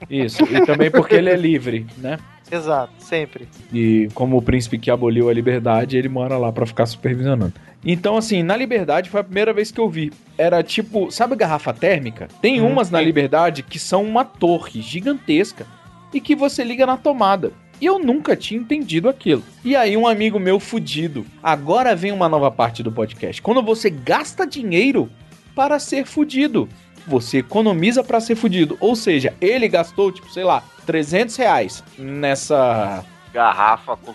Isso, 0.09 0.43
e 0.45 0.65
também 0.67 0.91
porque 0.91 1.15
ele 1.15 1.31
é 1.31 1.37
livre, 1.37 1.87
né? 1.99 2.19
Exato, 2.53 2.93
sempre. 2.99 3.49
E 3.73 4.09
como 4.13 4.37
o 4.37 4.43
príncipe 4.43 4.77
que 4.77 4.91
aboliu 4.91 5.29
a 5.29 5.33
liberdade, 5.33 5.97
ele 5.97 6.09
mora 6.09 6.37
lá 6.37 6.51
pra 6.53 6.67
ficar 6.67 6.85
supervisionando. 6.85 7.53
Então, 7.85 8.17
assim, 8.17 8.43
na 8.43 8.57
Liberdade 8.57 9.09
foi 9.09 9.21
a 9.21 9.25
primeira 9.25 9.53
vez 9.53 9.71
que 9.71 9.81
eu 9.81 9.89
vi. 9.89 10.13
Era 10.37 10.63
tipo, 10.63 11.11
sabe 11.11 11.35
garrafa 11.35 11.73
térmica? 11.73 12.29
Tem 12.43 12.61
umas 12.61 12.91
na 12.91 13.01
Liberdade 13.01 13.63
que 13.63 13.79
são 13.79 14.03
uma 14.03 14.25
torre 14.25 14.83
gigantesca 14.83 15.67
e 16.13 16.21
que 16.21 16.35
você 16.35 16.63
liga 16.63 16.85
na 16.85 16.97
tomada. 16.97 17.53
E 17.81 17.87
eu 17.87 17.99
nunca 17.99 18.37
tinha 18.37 18.61
entendido 18.61 19.09
aquilo. 19.09 19.43
E 19.65 19.75
aí, 19.75 19.97
um 19.97 20.07
amigo 20.07 20.39
meu 20.39 20.61
fudido. 20.61 21.25
Agora 21.43 21.97
vem 21.97 22.13
uma 22.13 22.29
nova 22.29 22.51
parte 22.51 22.83
do 22.83 22.93
podcast. 22.93 23.41
Quando 23.41 23.63
você 23.63 23.89
gasta 23.89 24.47
dinheiro 24.47 25.11
para 25.55 25.79
ser 25.79 26.05
fudido. 26.07 26.69
Você 27.07 27.39
economiza 27.39 28.05
para 28.05 28.21
ser 28.21 28.37
fudido. 28.37 28.77
Ou 28.81 28.95
seja, 28.95 29.35
ele 29.41 29.69
gastou, 29.69 30.13
tipo, 30.13 30.31
sei 30.31 30.45
lá, 30.45 30.63
300 30.85 31.37
reais 31.37 31.83
nessa 31.99 33.05
Garrafa 33.33 33.97
com 33.97 34.13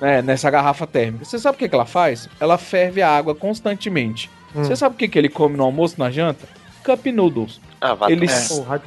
é, 0.00 0.22
nessa 0.22 0.48
garrafa 0.48 0.86
térmica. 0.86 1.24
Você 1.24 1.38
sabe 1.38 1.56
o 1.56 1.58
que, 1.58 1.68
que 1.68 1.74
ela 1.74 1.86
faz? 1.86 2.28
Ela 2.38 2.56
ferve 2.56 3.02
a 3.02 3.10
água 3.10 3.34
constantemente. 3.34 4.30
Hum. 4.54 4.62
Você 4.62 4.76
sabe 4.76 4.94
o 4.94 4.98
que, 4.98 5.08
que 5.08 5.18
ele 5.18 5.28
come 5.28 5.56
no 5.56 5.64
almoço, 5.64 5.96
na 5.98 6.10
janta? 6.10 6.46
Cup 6.84 7.04
noodles. 7.06 7.60
Ah, 7.86 8.10
Ele, 8.10 8.26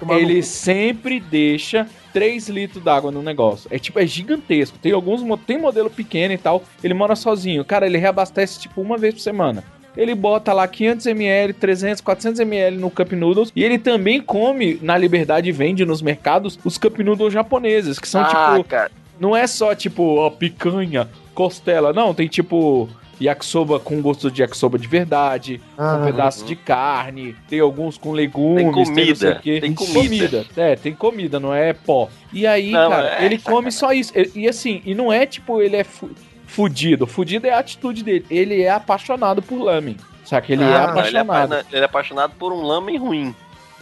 no 0.02 0.14
ele 0.14 0.42
sempre 0.42 1.20
deixa 1.20 1.88
3 2.12 2.50
litros 2.50 2.84
d'água 2.84 3.12
no 3.12 3.22
negócio. 3.22 3.70
É 3.72 3.78
tipo, 3.78 4.00
é 4.00 4.08
gigantesco. 4.08 4.80
Tem 4.80 4.92
alguns, 4.92 5.22
tem 5.46 5.60
modelo 5.60 5.88
pequeno 5.88 6.34
e 6.34 6.38
tal. 6.38 6.64
Ele 6.84 6.96
mora 6.96 7.16
sozinho. 7.16 7.64
Cara, 7.64 7.86
ele 7.86 8.00
reabastece 8.00 8.60
tipo 8.60 8.82
uma 8.82 8.98
vez 8.98 9.14
por 9.14 9.20
semana. 9.20 9.64
Ele 9.96 10.16
bota 10.16 10.52
lá 10.52 10.68
500ml, 10.68 11.54
300, 11.54 12.02
400ml 12.02 12.72
no 12.72 12.90
Cup 12.90 13.12
Noodles. 13.12 13.52
E 13.56 13.64
ele 13.64 13.78
também 13.78 14.20
come, 14.20 14.80
na 14.82 14.98
Liberdade, 14.98 15.50
e 15.50 15.52
vende 15.52 15.86
nos 15.86 16.02
mercados, 16.02 16.58
os 16.66 16.80
Cup 16.80 16.98
Noodles 16.98 17.34
japoneses, 17.34 18.00
que 18.00 18.08
são 18.08 18.22
ah, 18.22 18.26
tipo 18.26 18.64
cara. 18.68 18.92
não 19.20 19.36
é 19.36 19.46
só 19.46 19.76
tipo, 19.76 20.16
ó, 20.16 20.32
picanha, 20.32 21.08
costela, 21.36 21.94
não, 21.94 22.16
tem 22.16 22.28
tipo 22.28 22.90
yakisoba 23.20 23.80
com 23.80 24.02
gosto 24.02 24.30
de 24.30 24.42
yakisoba 24.42 24.78
de 24.78 24.88
verdade, 24.88 25.62
Ah, 25.78 25.98
com 26.00 26.06
pedaço 26.06 26.46
de 26.46 26.56
carne, 26.56 27.36
tem 27.50 27.60
alguns 27.60 27.98
com 27.98 28.12
legumes, 28.12 28.64
Tem 28.64 28.72
comida, 28.72 29.10
não 29.10 29.16
sei 29.16 29.32
o 29.32 29.40
quê. 29.40 29.62
tem 29.62 29.74
comida. 29.74 30.46
É, 30.56 30.76
tem 30.76 30.94
comida, 30.94 31.40
não 31.40 31.54
é 31.54 31.74
pó. 31.74 32.10
E 32.32 32.46
aí, 32.46 32.72
Não, 32.72 32.90
cara, 32.90 33.18
é 33.22 33.26
ele 33.26 33.38
come 33.38 33.72
só 33.72 33.92
isso. 33.92 34.14
E, 34.16 34.32
e 34.44 34.48
assim, 34.50 34.82
e 34.86 34.94
não 34.94 35.12
é 35.12 35.26
tipo, 35.26 35.62
ele 35.62 35.76
é 35.76 35.84
fu 35.84 36.10
fudido. 36.46 37.06
Fudido 37.06 37.46
é 37.48 37.52
a 37.52 37.60
atitude 37.60 38.04
dele. 38.04 38.26
Ele 38.30 38.62
é 38.62 38.70
apaixonado 38.72 39.42
por 39.42 39.60
lamen. 39.62 39.98
Saca? 40.24 40.52
Ele 40.52 40.64
é 40.64 40.66
Ah, 40.66 40.70
ele, 40.70 40.78
é 40.78 40.84
apaixonado. 40.90 41.54
apa- 41.54 41.66
ele 41.72 41.82
é 41.82 41.86
apaixonado 41.86 42.34
por 42.40 42.54
um 42.54 42.62
lamen 42.62 42.98
ruim. 42.98 43.36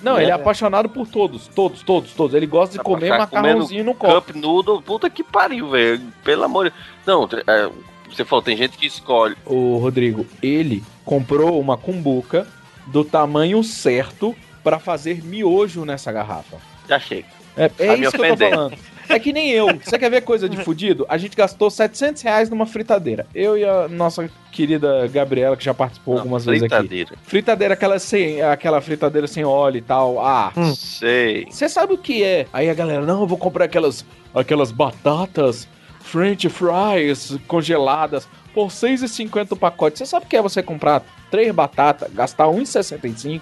Não, 0.04 0.18
É. 0.18 0.24
ele 0.24 0.32
é 0.32 0.34
apaixonado 0.34 0.90
por 0.90 1.08
todos, 1.08 1.48
todos, 1.48 1.82
todos, 1.82 2.12
todos. 2.14 2.36
Ele 2.36 2.46
gosta 2.46 2.78
de 2.78 2.84
comer 2.84 3.10
macarrãozinho 3.18 3.84
no 3.84 3.96
copo. 3.96 4.14
Cup 4.32 4.36
noodle, 4.36 4.82
puta 4.82 5.10
que 5.10 5.24
pariu, 5.24 5.70
velho. 5.70 6.02
Pelo 6.24 6.44
amor 6.44 6.70
de 6.70 6.76
Não, 7.06 7.24
é, 7.48 7.70
você 8.16 8.26
falou, 8.26 8.43
tem 8.43 8.55
gente 8.57 8.78
que 8.78 8.86
escolhe. 8.86 9.36
o 9.45 9.78
Rodrigo, 9.78 10.26
ele 10.41 10.84
comprou 11.03 11.59
uma 11.59 11.78
cumbuca 11.78 12.47
do 12.88 13.03
tamanho 13.03 13.63
certo 13.63 14.36
pra 14.63 14.80
fazer 14.80 15.24
miojo 15.24 15.86
nessa 15.86 16.11
garrafa. 16.11 16.57
Já 16.88 16.99
chega. 16.99 17.28
É, 17.57 17.66
é 17.66 17.70
Tá 17.70 17.95
isso 17.95 18.11
que 18.11 18.18
eu 18.22 18.38
tô 18.38 18.49
falando. 18.49 18.78
É 19.07 19.20
que 19.20 19.32
nem 19.32 19.51
eu. 19.51 19.68
Você 19.84 19.99
quer 19.99 20.09
ver 20.09 20.22
coisa 20.22 20.49
de 20.49 20.57
fudido? 20.57 21.05
A 21.07 21.18
gente 21.18 21.38
gastou 21.38 21.70
700 21.70 22.22
reais 22.24 22.49
numa 22.49 22.66
fritadeira. 22.66 23.28
Eu 23.36 23.55
e 23.55 23.63
a 23.63 23.88
nossa 23.88 24.28
querida 24.51 25.07
Gabriela, 25.07 25.55
que 25.55 25.63
já 25.63 25.74
participou 25.76 26.18
algumas 26.18 26.43
vezes 26.43 26.63
aqui. 26.63 26.70
Fritadeira. 26.76 27.11
Fritadeira, 27.24 27.74
aquela, 27.76 27.99
sem, 27.99 28.41
aquela 28.41 28.82
fritadeira 28.82 29.28
sem 29.28 29.45
óleo 29.45 29.78
e 29.78 29.82
tal. 29.82 30.20
Ah, 30.26 30.51
Sei. 30.76 31.45
você 31.49 31.70
sabe 31.70 31.93
o 31.93 31.97
que 31.99 32.24
é? 32.24 32.47
Aí 32.51 32.68
a 32.68 32.74
galera, 32.74 33.05
não, 33.05 33.22
eu 33.22 33.28
vou 33.28 33.38
comprar 33.38 33.66
aquelas, 33.66 34.03
aquelas 34.34 34.72
batatas 34.72 35.68
French 36.16 36.47
fries 36.47 37.38
congeladas 37.45 38.26
por 38.53 38.68
R$ 38.68 38.74
6,50 38.74 39.51
o 39.51 39.55
pacote. 39.57 39.97
Você 39.97 40.05
sabe 40.05 40.26
o 40.26 40.30
que 40.30 40.38
é 40.38 40.41
você 40.41 40.63
comprar 40.63 41.03
três 41.30 41.53
batatas, 41.53 42.09
gastar 42.13 42.45
R$ 42.45 42.57
1,65 42.57 43.41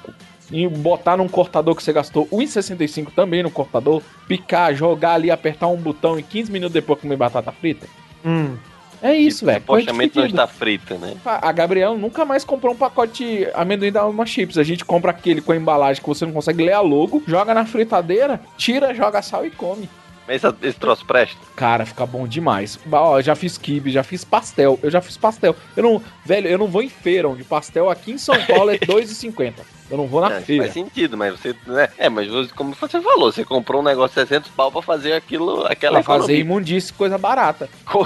e 0.51 0.67
botar 0.67 1.15
num 1.15 1.27
cortador 1.27 1.75
que 1.75 1.83
você 1.83 1.93
gastou 1.93 2.27
R$ 2.31 2.37
1,65 2.37 3.11
também 3.15 3.43
no 3.43 3.51
cortador, 3.51 4.01
picar, 4.27 4.73
jogar 4.73 5.13
ali, 5.13 5.29
apertar 5.29 5.67
um 5.67 5.77
botão 5.77 6.17
e 6.17 6.23
15 6.23 6.51
minutos 6.51 6.73
depois 6.73 6.99
comer 6.99 7.15
batata 7.15 7.51
frita? 7.51 7.85
Hum. 8.25 8.57
É 9.03 9.13
isso, 9.13 9.45
velho. 9.45 9.59
Supostamente 9.59 10.17
não 10.17 10.25
está 10.25 10.47
frita, 10.47 10.95
né? 10.95 11.15
A 11.25 11.51
Gabriela 11.51 11.95
nunca 11.95 12.25
mais 12.25 12.43
comprou 12.43 12.73
um 12.73 12.77
pacote 12.77 13.23
de 13.23 13.47
amendoim 13.53 13.91
da 13.91 14.01
Alma 14.01 14.25
Chips. 14.25 14.57
A 14.57 14.63
gente 14.63 14.83
compra 14.83 15.11
aquele 15.11 15.41
com 15.41 15.51
a 15.51 15.55
embalagem 15.55 16.01
que 16.01 16.09
você 16.09 16.25
não 16.25 16.33
consegue 16.33 16.63
ler 16.63 16.73
a 16.73 16.81
logo, 16.81 17.21
joga 17.27 17.53
na 17.53 17.65
fritadeira, 17.65 18.41
tira, 18.57 18.95
joga 18.95 19.21
sal 19.21 19.45
e 19.45 19.51
come. 19.51 19.87
Mas 20.27 20.43
esse, 20.43 20.55
esse 20.63 20.79
troço 20.79 21.05
presta? 21.05 21.37
Cara, 21.55 21.85
fica 21.85 22.05
bom 22.05 22.25
demais. 22.27 22.79
Ó, 22.91 23.19
eu 23.19 23.21
já 23.23 23.35
fiz 23.35 23.57
quibe, 23.57 23.91
já 23.91 24.03
fiz 24.03 24.23
pastel. 24.23 24.79
Eu 24.81 24.89
já 24.89 25.01
fiz 25.01 25.17
pastel. 25.17 25.55
Eu 25.75 25.83
não, 25.83 26.01
velho, 26.25 26.47
eu 26.47 26.57
não 26.57 26.67
vou 26.67 26.81
em 26.81 26.89
feira, 26.89 27.27
onde 27.27 27.43
pastel 27.43 27.89
aqui 27.89 28.11
em 28.13 28.17
São 28.17 28.35
Paulo 28.45 28.71
é 28.71 28.75
R$ 28.79 28.79
2,50. 28.79 29.53
Eu 29.91 29.97
não 29.97 30.07
vou 30.07 30.21
na 30.21 30.37
É, 30.37 30.41
feira. 30.41 30.63
faz 30.63 30.73
sentido, 30.73 31.17
mas 31.17 31.37
você. 31.39 31.53
Né? 31.67 31.89
É, 31.97 32.09
mas 32.09 32.27
você- 32.29 32.53
como 32.53 32.73
você 32.73 33.01
falou, 33.01 33.31
você 33.31 33.43
comprou 33.43 33.81
um 33.81 33.83
negócio 33.85 34.15
de 34.15 34.27
600 34.27 34.49
pau 34.51 34.71
pra 34.71 34.81
fazer 34.81 35.13
aquilo, 35.13 35.65
aquela 35.67 36.01
Pra 36.01 36.19
fazer 36.19 36.37
imundície, 36.37 36.93
coisa 36.93 37.17
barata. 37.17 37.69
Com- 37.85 38.05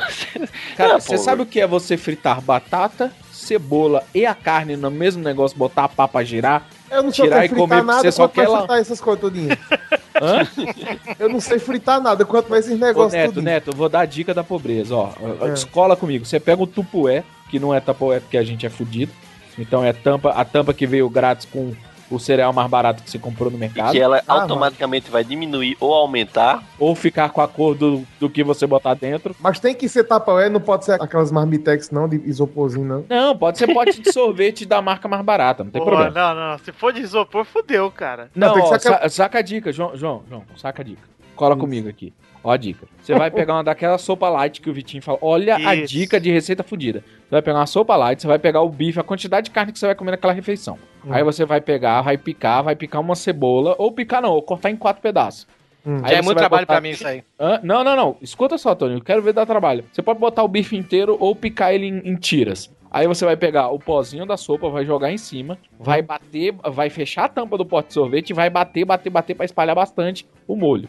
Cara, 0.76 1.00
você 1.00 1.18
pô, 1.18 1.24
sabe 1.24 1.42
o 1.44 1.46
que 1.46 1.62
é 1.62 1.68
você 1.68 1.96
fritar 1.98 2.42
batata, 2.42 3.12
cebola 3.32 4.04
e 4.14 4.26
a 4.26 4.34
carne 4.34 4.76
no 4.76 4.90
mesmo 4.90 5.22
negócio, 5.24 5.58
botar 5.58 5.84
a 5.86 5.90
papa 5.90 6.24
girar? 6.24 6.66
Eu 6.90 7.04
não 7.04 7.12
sei 7.14 7.26
tirar 7.26 7.42
o 7.42 7.46
e 7.46 7.50
que 7.50 7.56
comer 7.56 7.84
nada, 7.84 8.02
você 8.02 8.12
só 8.12 8.28
quer 8.28 8.48
lá. 8.48 8.66
essas 8.80 9.00
coisas 9.00 9.22
todinhas. 9.22 9.58
Hã? 10.22 10.48
Eu 11.20 11.30
não 11.30 11.40
sei 11.40 11.60
fritar 11.60 12.02
nada, 12.02 12.26
quanto 12.26 12.50
vai 12.50 12.60
esses 12.60 12.74
Ô, 12.74 12.78
negócios 12.78 13.14
Neto, 13.14 13.34
tudinho. 13.34 13.46
Neto, 13.46 13.72
eu 13.72 13.76
vou 13.76 13.90
dar 13.90 14.02
a 14.02 14.06
dica 14.06 14.34
da 14.34 14.44
pobreza, 14.44 14.96
ó. 14.96 15.12
É. 15.42 15.54
Escola 15.54 15.96
comigo. 15.96 16.26
Você 16.26 16.40
pega 16.40 16.62
o 16.62 16.68
tupué, 16.68 17.24
que 17.50 17.60
não 17.60 17.74
é 17.74 17.80
tapué 17.80 18.20
porque 18.20 18.38
a 18.38 18.44
gente 18.44 18.66
é 18.66 18.70
fudido. 18.70 19.12
Então 19.58 19.84
é 19.84 19.94
tampa, 19.94 20.32
a 20.32 20.46
tampa 20.46 20.74
que 20.74 20.86
veio 20.86 21.10
grátis 21.10 21.48
com 21.52 21.74
o 22.10 22.20
cereal 22.20 22.54
mais 22.54 22.70
barato 22.70 23.04
que 23.04 23.10
você 23.12 23.20
comprou 23.20 23.52
no 23.52 23.58
mercado. 23.58 23.92
Que 23.92 24.00
ela 24.00 24.22
Ah, 24.28 24.42
automaticamente 24.42 25.10
vai 25.12 25.24
diminuir 25.24 25.76
ou 25.80 25.94
aumentar. 25.94 26.64
Ou 26.80 26.96
ficar 26.96 27.30
com 27.30 27.42
a 27.42 27.48
cor 27.48 27.76
do, 27.76 28.04
do 28.20 28.30
que 28.30 28.44
você 28.44 28.66
botar 28.66 28.94
dentro. 28.94 29.36
Mas 29.40 29.60
tem 29.60 29.74
que 29.76 29.88
ser 29.90 30.04
tapaué, 30.06 30.50
não 30.50 30.60
pode 30.62 30.86
ser 30.86 31.02
aquelas 31.02 31.32
marmitex 31.32 31.92
não, 31.92 32.08
de 32.08 32.18
isoporzinho 32.26 32.86
não. 32.86 33.06
Não, 33.10 33.38
pode 33.38 33.58
ser 33.58 33.74
pote 33.74 34.02
de 34.02 34.12
sorvete 34.12 34.66
da 34.66 34.82
marca 34.82 35.08
mais 35.08 35.24
barata, 35.24 35.64
não 35.64 35.72
tem 35.72 35.84
problema. 35.84 36.10
não, 36.12 36.36
não. 36.52 36.58
Se 36.60 36.72
for 36.72 36.94
de 36.94 37.02
isopor, 37.02 37.44
fudeu, 37.46 37.90
cara. 37.92 38.30
Não, 38.36 38.54
tem 38.54 38.62
que 38.62 38.68
ó, 38.68 38.70
ser 38.70 38.76
aquela- 38.76 39.02
sa- 39.04 39.10
saca 39.10 39.40
a 39.40 39.42
dica, 39.42 39.72
João, 39.72 39.96
João, 39.96 40.24
João, 40.30 40.44
saca 40.56 40.82
a 40.82 40.86
dica. 40.86 41.02
Cola 41.36 41.56
comigo 41.56 41.88
aqui. 41.88 42.14
Ó 42.48 42.52
a 42.52 42.56
dica. 42.56 42.88
Você 43.02 43.14
vai 43.14 43.30
pegar 43.30 43.56
uma 43.56 43.64
daquela 43.64 43.98
sopa 43.98 44.30
light 44.30 44.62
que 44.62 44.70
o 44.70 44.74
Vitinho 44.74 45.04
fala. 45.04 45.18
Olha 45.22 45.58
a 45.58 45.76
Isso. 45.76 45.94
dica 45.94 46.18
de 46.18 46.32
receita 46.32 46.64
fodida. 46.64 47.00
Você 47.02 47.32
vai 47.32 47.42
pegar 47.42 47.60
uma 47.60 47.66
sopa 47.66 47.94
light, 47.98 48.22
você 48.22 48.28
vai 48.28 48.40
pegar 48.40 48.62
o 48.62 48.70
bife, 48.70 48.98
a 48.98 49.04
quantidade 49.04 49.46
de 49.46 49.52
carne 49.52 49.74
que 49.74 49.78
você 49.80 49.86
vai 49.88 49.96
comer 49.96 50.12
naquela 50.12 50.32
refeição. 50.32 50.78
Hum. 51.06 51.10
Aí 51.12 51.22
você 51.26 51.44
vai 51.44 51.60
pegar, 51.60 52.02
vai 52.04 52.18
picar, 52.18 52.64
vai 52.64 52.74
picar 52.74 53.02
uma 53.02 53.16
cebola, 53.16 53.76
ou 53.78 53.92
picar 53.92 54.22
não, 54.22 54.32
ou 54.32 54.42
cortar 54.42 54.70
em 54.72 54.78
quatro 54.78 55.02
pedaços. 55.02 55.46
Hum. 55.86 55.98
Aí 56.04 56.12
Já 56.12 56.18
é 56.20 56.22
muito 56.22 56.38
trabalho 56.38 56.62
botar- 56.66 56.76
pra 56.76 56.82
mim 56.82 56.92
isso 56.92 57.06
aí. 57.06 57.22
Hã? 57.38 57.60
Não, 57.62 57.84
não, 57.84 57.98
não. 57.98 58.16
Escuta 58.22 58.58
só, 58.58 58.74
Tony. 58.74 58.94
Eu 58.94 59.02
quero 59.02 59.22
ver 59.22 59.34
dar 59.34 59.46
trabalho. 59.46 59.84
Você 59.92 60.02
pode 60.02 60.18
botar 60.18 60.42
o 60.44 60.48
bife 60.48 60.78
inteiro 60.78 61.18
ou 61.20 61.36
picar 61.36 61.74
ele 61.74 61.88
em, 61.88 61.98
em 62.12 62.16
tiras. 62.16 62.74
Aí 62.90 63.06
você 63.08 63.26
vai 63.26 63.36
pegar 63.36 63.68
o 63.68 63.78
pozinho 63.78 64.26
da 64.26 64.38
sopa, 64.38 64.70
vai 64.70 64.86
jogar 64.86 65.12
em 65.12 65.18
cima, 65.18 65.58
vai 65.78 66.02
bater, 66.02 66.54
vai 66.72 66.90
fechar 66.90 67.26
a 67.26 67.30
tampa 67.30 67.58
do 67.58 67.66
pote 67.66 67.90
de 67.90 67.94
sorvete 67.96 68.30
e 68.30 68.34
vai 68.34 68.50
bater, 68.50 68.86
bater, 68.86 69.10
bater 69.10 69.36
pra 69.36 69.44
espalhar 69.44 69.76
bastante 69.76 70.26
o 70.48 70.56
molho. 70.56 70.88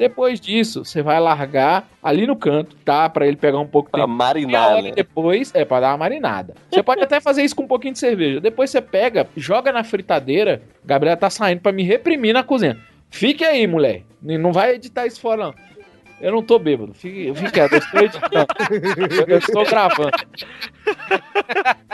Depois 0.00 0.40
disso, 0.40 0.82
você 0.82 1.02
vai 1.02 1.20
largar 1.20 1.86
ali 2.02 2.26
no 2.26 2.34
canto, 2.34 2.74
tá? 2.84 3.06
Pra 3.10 3.26
ele 3.26 3.36
pegar 3.36 3.58
um 3.58 3.66
pouco 3.66 3.88
de 3.88 3.92
Pra 3.92 4.00
tempo. 4.04 4.14
marinar, 4.14 4.50
Meia 4.62 4.72
hora 4.72 4.82
né? 4.82 4.92
depois, 4.96 5.52
é, 5.54 5.62
pra 5.62 5.78
dar 5.80 5.90
uma 5.90 5.98
marinada. 5.98 6.54
Você 6.70 6.82
pode 6.82 7.02
até 7.02 7.20
fazer 7.20 7.42
isso 7.42 7.54
com 7.54 7.64
um 7.64 7.68
pouquinho 7.68 7.92
de 7.92 7.98
cerveja. 7.98 8.40
Depois 8.40 8.70
você 8.70 8.80
pega, 8.80 9.28
joga 9.36 9.70
na 9.70 9.84
fritadeira. 9.84 10.62
Gabriela 10.82 11.18
tá 11.18 11.28
saindo 11.28 11.60
pra 11.60 11.70
me 11.70 11.82
reprimir 11.82 12.32
na 12.32 12.42
cozinha. 12.42 12.78
Fique 13.10 13.44
aí, 13.44 13.66
mulher. 13.66 14.02
Não 14.22 14.52
vai 14.54 14.76
editar 14.76 15.06
isso 15.06 15.20
fora, 15.20 15.44
não. 15.44 15.54
Eu 16.20 16.32
não 16.32 16.42
tô 16.42 16.58
bêbado. 16.58 16.92
Fique, 16.92 17.32
fique 17.34 17.50
quieto, 17.50 17.72
eu 17.72 17.78
estou 17.78 18.00
editando. 18.04 18.46
Eu, 19.18 19.26
eu 19.26 19.38
estou 19.38 19.64
gravando. 19.64 20.10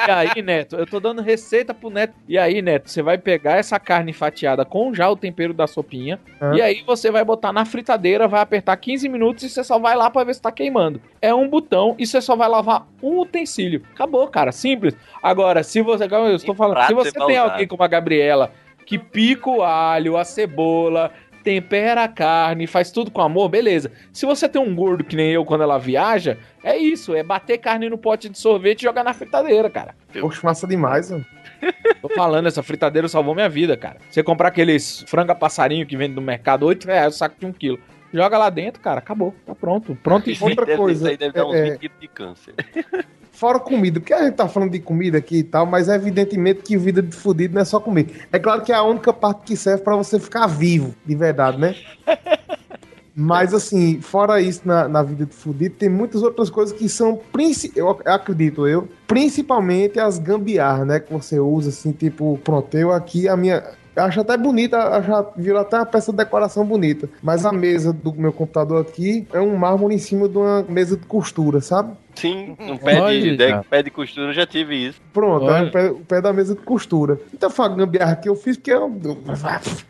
E 0.06 0.10
aí, 0.10 0.42
Neto, 0.42 0.76
eu 0.76 0.86
tô 0.86 0.98
dando 0.98 1.22
receita 1.22 1.72
pro 1.72 1.90
Neto. 1.90 2.14
E 2.28 2.36
aí, 2.36 2.60
Neto, 2.60 2.90
você 2.90 3.02
vai 3.02 3.16
pegar 3.16 3.56
essa 3.56 3.78
carne 3.78 4.12
fatiada 4.12 4.64
com 4.64 4.92
já 4.92 5.08
o 5.08 5.16
tempero 5.16 5.54
da 5.54 5.66
sopinha. 5.66 6.18
E 6.54 6.60
aí 6.60 6.82
você 6.84 7.10
vai 7.10 7.24
botar 7.24 7.52
na 7.52 7.64
fritadeira, 7.64 8.26
vai 8.26 8.40
apertar 8.40 8.76
15 8.76 9.08
minutos 9.08 9.44
e 9.44 9.48
você 9.48 9.62
só 9.62 9.78
vai 9.78 9.94
lá 9.94 10.10
pra 10.10 10.24
ver 10.24 10.34
se 10.34 10.42
tá 10.42 10.50
queimando. 10.50 11.00
É 11.22 11.32
um 11.32 11.48
botão 11.48 11.94
e 11.98 12.06
você 12.06 12.20
só 12.20 12.34
vai 12.34 12.48
lavar 12.48 12.86
um 13.02 13.20
utensílio. 13.20 13.82
Acabou, 13.94 14.26
cara. 14.28 14.50
Simples. 14.50 14.96
Agora, 15.22 15.62
se 15.62 15.80
você. 15.82 16.04
Eu 16.06 16.36
estou 16.36 16.54
falando, 16.54 16.86
se 16.86 16.94
você 16.94 17.12
tem 17.12 17.38
usar? 17.38 17.52
alguém 17.52 17.66
como 17.66 17.82
a 17.82 17.88
Gabriela 17.88 18.52
que 18.86 18.98
pica 18.98 19.50
o 19.50 19.62
alho, 19.62 20.16
a 20.16 20.24
cebola, 20.24 21.12
tempera 21.46 22.02
a 22.02 22.08
carne, 22.08 22.66
faz 22.66 22.90
tudo 22.90 23.08
com 23.08 23.20
amor, 23.22 23.48
beleza. 23.48 23.92
Se 24.12 24.26
você 24.26 24.48
tem 24.48 24.60
um 24.60 24.74
gordo 24.74 25.04
que 25.04 25.14
nem 25.14 25.30
eu 25.30 25.44
quando 25.44 25.62
ela 25.62 25.78
viaja, 25.78 26.36
é 26.64 26.76
isso, 26.76 27.14
é 27.14 27.22
bater 27.22 27.58
carne 27.58 27.88
no 27.88 27.96
pote 27.96 28.28
de 28.28 28.36
sorvete 28.36 28.80
e 28.80 28.82
jogar 28.82 29.04
na 29.04 29.14
fritadeira, 29.14 29.70
cara. 29.70 29.94
Poxa, 30.20 30.40
massa 30.42 30.66
demais, 30.66 31.08
mano. 31.08 31.24
Tô 32.02 32.08
falando, 32.08 32.48
essa 32.48 32.64
fritadeira 32.64 33.06
salvou 33.06 33.32
minha 33.32 33.48
vida, 33.48 33.76
cara. 33.76 33.98
Você 34.10 34.24
comprar 34.24 34.48
aqueles 34.48 35.04
franga 35.06 35.36
passarinho 35.36 35.86
que 35.86 35.96
vende 35.96 36.16
no 36.16 36.20
mercado, 36.20 36.66
8 36.66 36.84
reais 36.84 37.14
o 37.14 37.18
saco 37.18 37.36
de 37.38 37.46
um 37.46 37.52
quilo. 37.52 37.78
Joga 38.12 38.36
lá 38.38 38.50
dentro, 38.50 38.80
cara, 38.80 38.98
acabou. 38.98 39.32
Tá 39.46 39.54
pronto. 39.54 39.96
Pronto 40.02 40.28
e 40.28 40.36
Outra 40.40 40.76
coisa, 40.76 40.98
Isso 41.04 41.08
aí 41.10 41.16
deve 41.16 41.32
dar 41.32 41.46
uns 41.46 41.54
é- 41.54 41.70
20 41.70 41.78
quilos 41.78 41.96
de 42.00 42.08
câncer. 42.08 42.54
Fora 43.36 43.60
comida, 43.60 44.00
porque 44.00 44.14
a 44.14 44.24
gente 44.24 44.34
tá 44.34 44.48
falando 44.48 44.70
de 44.70 44.80
comida 44.80 45.18
aqui 45.18 45.36
e 45.36 45.42
tal, 45.42 45.66
mas 45.66 45.88
evidentemente 45.88 46.62
que 46.62 46.74
vida 46.74 47.02
de 47.02 47.14
fudido 47.14 47.54
não 47.54 47.60
é 47.60 47.64
só 47.66 47.78
comer. 47.78 48.26
É 48.32 48.38
claro 48.38 48.62
que 48.62 48.72
é 48.72 48.74
a 48.74 48.82
única 48.82 49.12
parte 49.12 49.42
que 49.44 49.56
serve 49.56 49.82
pra 49.84 49.94
você 49.94 50.18
ficar 50.18 50.46
vivo, 50.46 50.94
de 51.04 51.14
verdade, 51.14 51.58
né? 51.58 51.74
Mas 53.18 53.54
assim, 53.54 53.98
fora 54.02 54.42
isso 54.42 54.60
na, 54.64 54.86
na 54.88 55.02
vida 55.02 55.24
de 55.24 55.34
fudido, 55.34 55.74
tem 55.74 55.88
muitas 55.88 56.22
outras 56.22 56.50
coisas 56.50 56.76
que 56.76 56.86
são, 56.86 57.18
eu 57.74 57.88
ac- 57.88 58.06
acredito 58.06 58.66
eu, 58.66 58.88
principalmente 59.06 59.98
as 59.98 60.18
gambiarras, 60.18 60.86
né? 60.86 61.00
Que 61.00 61.10
você 61.12 61.38
usa, 61.40 61.70
assim, 61.70 61.92
tipo, 61.92 62.38
pronto, 62.44 62.76
eu 62.76 62.92
aqui, 62.92 63.26
a 63.26 63.34
minha. 63.34 63.62
Eu 63.96 64.02
acho 64.04 64.20
até 64.20 64.36
bonita, 64.36 65.00
já 65.02 65.24
virou 65.36 65.60
até 65.62 65.76
uma 65.78 65.86
peça 65.86 66.12
de 66.12 66.18
decoração 66.18 66.66
bonita. 66.66 67.08
Mas 67.22 67.46
a 67.46 67.50
mesa 67.52 67.94
do 67.94 68.12
meu 68.12 68.30
computador 68.32 68.82
aqui 68.82 69.26
é 69.32 69.40
um 69.40 69.56
mármore 69.56 69.94
em 69.94 69.98
cima 69.98 70.28
de 70.28 70.36
uma 70.36 70.62
mesa 70.68 70.98
de 70.98 71.06
costura, 71.06 71.62
sabe? 71.62 71.94
Sim, 72.14 72.56
um 72.58 72.76
pé 72.78 72.94
de, 72.94 73.00
Olha. 73.00 73.36
de, 73.36 73.68
pé 73.68 73.82
de 73.82 73.90
costura 73.90 74.28
eu 74.28 74.32
já 74.32 74.46
tive 74.46 74.74
isso. 74.88 75.00
Pronto, 75.12 75.50
é 75.50 75.62
o 75.62 75.70
pé, 75.70 75.90
o 75.90 76.00
pé 76.00 76.20
da 76.20 76.32
mesa 76.32 76.54
de 76.54 76.60
costura. 76.62 77.18
Então 77.32 77.48
foi 77.50 77.64
a 77.64 77.68
gambiarra 77.68 78.16
que 78.16 78.28
eu 78.28 78.36
fiz, 78.36 78.56
porque 78.56 78.72
eu. 78.72 78.90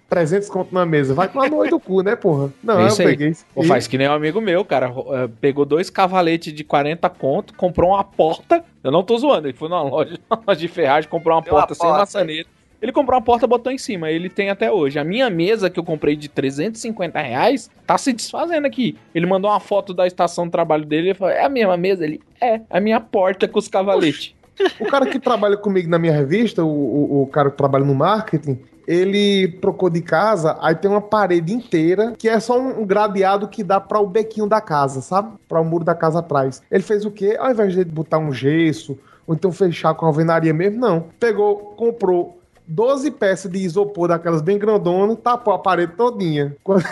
300 0.09 0.49
conto 0.49 0.75
na 0.75 0.87
mesa. 0.87 1.15
Vai 1.15 1.29
tomar 1.29 1.51
no 1.51 1.57
olho 1.57 1.71
do 1.71 1.81
cu, 1.81 2.03
né, 2.03 2.15
porra? 2.17 2.53
Não, 2.63 2.81
É 2.81 2.91
eu 2.91 2.97
peguei 2.97 3.29
isso. 3.31 3.45
Pô, 3.55 3.63
faz 3.65 3.87
que 3.87 3.99
nem 3.99 4.09
um 4.09 4.13
amigo 4.13 4.41
meu, 4.41 4.65
cara. 4.65 4.87
eh, 4.89 5.29
Pegou 5.41 5.65
dois 5.65 5.91
cavaletes 5.91 6.53
de 6.53 6.63
40 6.65 7.09
conto, 7.11 7.55
comprou 7.55 7.91
uma 7.91 8.05
porta. 8.05 8.65
Eu 8.83 8.91
não 8.93 9.03
tô 9.03 9.17
zoando, 9.19 9.49
ele 9.49 9.57
foi 9.57 9.69
numa 9.69 9.83
loja, 9.83 10.19
numa 10.31 10.43
loja 10.47 10.61
de 10.61 10.69
ferragem, 10.69 11.11
comprou 11.11 11.37
uma 11.37 11.43
Deu 11.43 11.53
uma 11.53 11.61
porta 11.61 11.75
sem 11.75 11.85
porta. 11.85 11.99
maçaneta. 12.01 12.56
Ele 12.87 12.93
comprou 12.93 13.19
uma 13.19 13.25
porta, 13.25 13.49
botou 13.49 13.73
em 13.73 13.79
cima. 13.79 14.13
Ele 14.13 14.31
tem 14.31 14.49
até 14.49 14.71
hoje. 14.71 14.97
A 14.97 15.03
minha 15.03 15.29
mesa 15.29 15.69
que 15.69 15.81
eu 15.81 15.83
comprei 15.83 16.15
de 16.15 16.29
350 16.29 17.21
reais 17.21 17.69
tá 17.85 17.99
se 17.99 18.13
desfazendo 18.13 18.65
aqui. 18.65 18.97
Ele 19.13 19.27
mandou 19.27 19.51
uma 19.51 19.59
foto 19.59 19.93
da 19.93 20.07
estação 20.07 20.45
de 20.45 20.53
trabalho 20.53 20.87
dele. 20.87 21.09
Ele 21.09 21.19
falou: 21.19 21.35
É 21.35 21.45
a 21.45 21.49
mesma 21.49 21.77
mesa? 21.77 22.05
Ele 22.05 22.21
é. 22.41 22.61
A 22.71 22.79
minha 22.79 23.01
porta 23.01 23.49
com 23.49 23.59
os 23.59 23.67
cavaletes. 23.67 24.37
O 24.79 24.87
cara 24.87 25.05
que 25.05 25.19
trabalha 25.19 25.57
comigo 25.57 25.91
na 25.91 25.99
minha 25.99 26.13
revista, 26.13 26.63
o, 26.63 26.69
o, 26.69 27.23
o 27.23 27.27
cara 27.27 27.51
que 27.51 27.57
trabalha 27.57 27.85
no 27.85 27.93
marketing, 27.93 28.57
ele 28.87 29.49
trocou 29.61 29.91
de 29.91 30.01
casa, 30.01 30.57
aí 30.61 30.77
tem 30.77 30.89
uma 30.89 31.01
parede 31.01 31.53
inteira 31.53 32.15
que 32.17 32.29
é 32.29 32.39
só 32.39 32.57
um, 32.57 32.87
gradeado 32.87 33.49
que 33.49 33.65
dá 33.65 33.81
para 33.81 33.99
o 33.99 34.07
bequinho 34.07 34.47
da 34.47 34.61
casa, 34.61 35.01
sabe? 35.01 35.37
Para 35.49 35.61
o 35.61 35.65
muro 35.65 35.85
da 35.85 35.95
casa 35.95 36.21
atrás. 36.21 36.63
Ele 36.71 36.85
fez 36.85 37.05
o 37.05 37.11
quê? 37.11 37.37
Ao 37.37 37.51
invés 37.51 37.75
de 37.75 37.85
botar 37.85 38.19
um 38.19 38.33
gesso, 38.33 38.97
ou 39.27 39.35
então 39.35 39.51
fechar 39.51 39.93
com 39.95 40.07
alvenaria 40.07 40.55
mesmo, 40.55 40.79
não. 40.79 41.07
Pegou, 41.19 41.57
comprou 41.77 42.39
12 42.67 43.11
peças 43.13 43.51
de 43.51 43.59
isopor 43.59 44.09
daquelas 44.09 44.43
bem 44.43 44.59
grandonas, 44.59 45.19
tapou 45.23 45.55
a 45.55 45.59
parede 45.59 45.93
todinha. 45.93 46.57
Quando, 46.65 46.85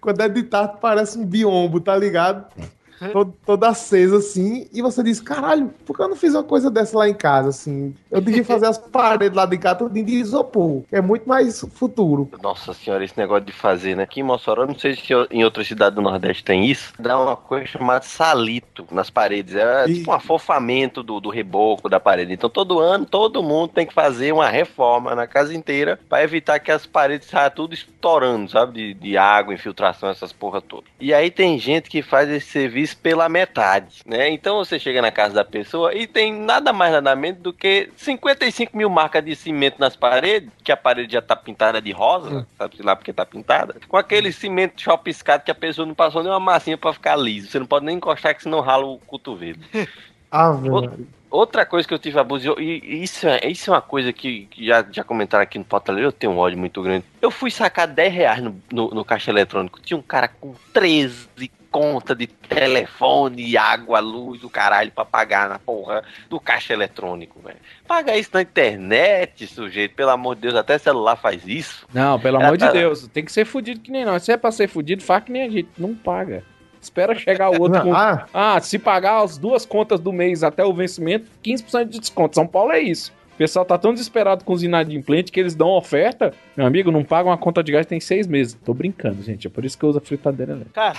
quando 0.00 0.20
é 0.20 0.28
de 0.28 0.42
tarde, 0.44 0.78
parece 0.80 1.18
um 1.18 1.26
biombo, 1.26 1.80
tá 1.80 1.96
ligado? 1.96 2.46
Todo- 3.12 3.34
toda 3.44 3.68
acesa 3.68 4.18
assim, 4.18 4.66
e 4.72 4.80
você 4.82 5.02
diz, 5.02 5.20
caralho, 5.20 5.72
por 5.84 5.96
que 5.96 6.02
eu 6.02 6.08
não 6.08 6.16
fiz 6.16 6.34
uma 6.34 6.42
coisa 6.44 6.70
dessa 6.70 6.96
lá 6.98 7.08
em 7.08 7.14
casa, 7.14 7.48
assim? 7.50 7.94
Eu 8.10 8.20
devia 8.20 8.44
fazer 8.44 8.66
as 8.66 8.78
paredes 8.78 9.36
lá 9.36 9.46
de 9.46 9.58
casa 9.58 9.76
tudo 9.76 9.94
de 9.94 10.12
isopor, 10.12 10.82
que 10.88 10.96
é 10.96 11.00
muito 11.00 11.28
mais 11.28 11.60
futuro. 11.74 12.28
Nossa 12.42 12.72
senhora, 12.74 13.04
esse 13.04 13.18
negócio 13.18 13.44
de 13.44 13.52
fazer, 13.52 13.96
né? 13.96 14.02
Aqui 14.04 14.20
em 14.20 14.22
Mossoró, 14.22 14.62
eu 14.62 14.68
não 14.68 14.78
sei 14.78 14.94
se 14.94 15.02
em 15.30 15.44
outras 15.44 15.66
cidades 15.66 15.94
do 15.96 16.02
Nordeste 16.02 16.44
tem 16.44 16.66
isso. 16.66 16.92
Dá 16.98 17.18
uma 17.20 17.36
coisa 17.36 17.66
chamada 17.66 18.04
salito 18.04 18.86
nas 18.90 19.10
paredes. 19.10 19.54
É 19.54 19.84
tipo 19.86 20.10
um 20.10 20.14
afofamento 20.14 21.02
do, 21.02 21.20
do 21.20 21.30
reboco 21.30 21.88
da 21.88 21.98
parede. 22.00 22.32
Então 22.32 22.50
todo 22.50 22.78
ano, 22.80 23.06
todo 23.06 23.42
mundo 23.42 23.68
tem 23.68 23.86
que 23.86 23.94
fazer 23.94 24.32
uma 24.32 24.48
reforma 24.48 25.14
na 25.14 25.26
casa 25.26 25.54
inteira 25.54 25.98
pra 26.08 26.22
evitar 26.22 26.58
que 26.58 26.70
as 26.70 26.86
paredes 26.86 27.28
saiam 27.28 27.50
tudo 27.50 27.74
estourando, 27.74 28.50
sabe? 28.50 28.72
De, 28.72 28.94
de 28.94 29.16
água, 29.16 29.54
infiltração, 29.54 30.08
essas 30.08 30.32
porra 30.32 30.60
toda. 30.60 30.84
E 31.00 31.12
aí 31.12 31.30
tem 31.30 31.58
gente 31.58 31.88
que 31.88 32.02
faz 32.02 32.28
esse 32.28 32.46
serviço 32.50 32.83
pela 32.92 33.28
metade, 33.28 34.02
né? 34.04 34.28
Então 34.30 34.56
você 34.56 34.78
chega 34.78 35.00
na 35.00 35.12
casa 35.12 35.34
da 35.34 35.44
pessoa 35.44 35.94
e 35.94 36.06
tem 36.06 36.32
nada 36.32 36.72
mais 36.72 36.92
nada 36.92 37.14
menos 37.14 37.40
do 37.40 37.52
que 37.52 37.88
55 37.96 38.76
mil 38.76 38.90
marcas 38.90 39.24
de 39.24 39.36
cimento 39.36 39.76
nas 39.78 39.94
paredes, 39.94 40.50
que 40.62 40.72
a 40.72 40.76
parede 40.76 41.12
já 41.12 41.22
tá 41.22 41.36
pintada 41.36 41.80
de 41.80 41.92
rosa, 41.92 42.46
sabe 42.58 42.82
lá 42.82 42.96
porque 42.96 43.12
tá 43.12 43.24
pintada, 43.24 43.76
com 43.88 43.96
aquele 43.96 44.32
cimento 44.32 44.82
chopiscado 44.82 45.44
que 45.44 45.50
a 45.50 45.54
pessoa 45.54 45.86
não 45.86 45.94
passou 45.94 46.22
nem 46.22 46.32
uma 46.32 46.40
massinha 46.40 46.76
pra 46.76 46.92
ficar 46.92 47.16
liso. 47.16 47.48
Você 47.48 47.58
não 47.58 47.66
pode 47.66 47.86
nem 47.86 47.96
encostar 47.96 48.34
que 48.34 48.42
senão 48.42 48.60
rala 48.60 48.84
o 48.84 48.98
cotovelo. 48.98 49.58
Maria. 50.90 51.06
Outra 51.34 51.66
coisa 51.66 51.86
que 51.86 51.92
eu 51.92 51.98
tive 51.98 52.18
abuso, 52.18 52.54
e 52.60 52.80
e 52.84 53.02
isso 53.02 53.26
é, 53.26 53.40
isso 53.48 53.68
é 53.68 53.74
uma 53.74 53.82
coisa 53.82 54.12
que, 54.12 54.46
que 54.46 54.66
já, 54.66 54.84
já 54.88 55.02
comentaram 55.02 55.42
aqui 55.42 55.58
no 55.58 55.64
Fortaleza, 55.64 56.06
eu 56.06 56.12
tenho 56.12 56.32
um 56.32 56.38
ódio 56.38 56.56
muito 56.56 56.80
grande. 56.80 57.04
Eu 57.20 57.28
fui 57.28 57.50
sacar 57.50 57.88
10 57.88 58.14
reais 58.14 58.42
no, 58.42 58.60
no, 58.72 58.90
no 58.90 59.04
caixa 59.04 59.32
eletrônico, 59.32 59.80
tinha 59.80 59.96
um 59.96 60.02
cara 60.02 60.28
com 60.28 60.54
13 60.72 61.50
conta 61.74 62.14
de 62.14 62.28
telefone, 62.28 63.56
água, 63.56 63.98
luz, 63.98 64.44
o 64.44 64.48
caralho 64.48 64.92
pra 64.92 65.04
pagar 65.04 65.48
na 65.48 65.58
porra 65.58 66.04
do 66.30 66.38
caixa 66.38 66.72
eletrônico, 66.72 67.40
velho. 67.40 67.56
Paga 67.86 68.16
isso 68.16 68.30
na 68.32 68.42
internet, 68.42 69.44
sujeito, 69.48 69.94
pelo 69.96 70.10
amor 70.10 70.36
de 70.36 70.42
Deus, 70.42 70.54
até 70.54 70.78
celular 70.78 71.16
faz 71.16 71.42
isso. 71.46 71.84
Não, 71.92 72.18
pelo 72.20 72.36
Era 72.36 72.46
amor 72.46 72.56
de 72.56 72.64
pra- 72.64 72.72
Deus, 72.72 73.08
tem 73.08 73.24
que 73.24 73.32
ser 73.32 73.44
fudido 73.44 73.80
que 73.80 73.90
nem 73.90 74.04
nós. 74.04 74.22
Se 74.22 74.30
é 74.30 74.36
pra 74.36 74.52
ser 74.52 74.68
fudido, 74.68 75.02
faz 75.02 75.24
que 75.24 75.32
nem 75.32 75.42
a 75.42 75.50
gente, 75.50 75.68
não 75.76 75.94
paga. 75.96 76.44
Espera 76.80 77.14
chegar 77.14 77.50
o 77.50 77.60
outro 77.60 77.78
Não, 77.78 77.86
com. 77.86 77.94
ah. 77.94 78.26
Ah, 78.32 78.60
se 78.60 78.78
pagar 78.78 79.22
as 79.22 79.36
duas 79.36 79.64
contas 79.66 79.98
do 79.98 80.12
mês 80.12 80.44
até 80.44 80.64
o 80.64 80.72
vencimento, 80.72 81.26
15% 81.42 81.88
de 81.88 81.98
desconto. 81.98 82.34
São 82.36 82.46
Paulo 82.46 82.72
é 82.72 82.80
isso. 82.80 83.12
O 83.34 83.36
pessoal 83.36 83.64
tá 83.64 83.76
tão 83.76 83.92
desesperado 83.92 84.44
com 84.44 84.52
os 84.52 84.62
inadimplentes 84.62 85.30
que 85.30 85.40
eles 85.40 85.54
dão 85.56 85.68
oferta. 85.70 86.32
Meu 86.56 86.64
amigo, 86.66 86.92
não 86.92 87.02
paga 87.02 87.28
uma 87.28 87.36
conta 87.36 87.64
de 87.64 87.72
gás 87.72 87.84
tem 87.84 87.98
seis 87.98 88.26
meses. 88.28 88.56
Tô 88.64 88.72
brincando, 88.72 89.22
gente. 89.22 89.46
É 89.46 89.50
por 89.50 89.64
isso 89.64 89.76
que 89.76 89.84
eu 89.84 89.88
uso 89.88 89.98
a 89.98 90.00
fritadeira 90.00 90.52
elétrica. 90.52 90.72
Cara, 90.74 90.98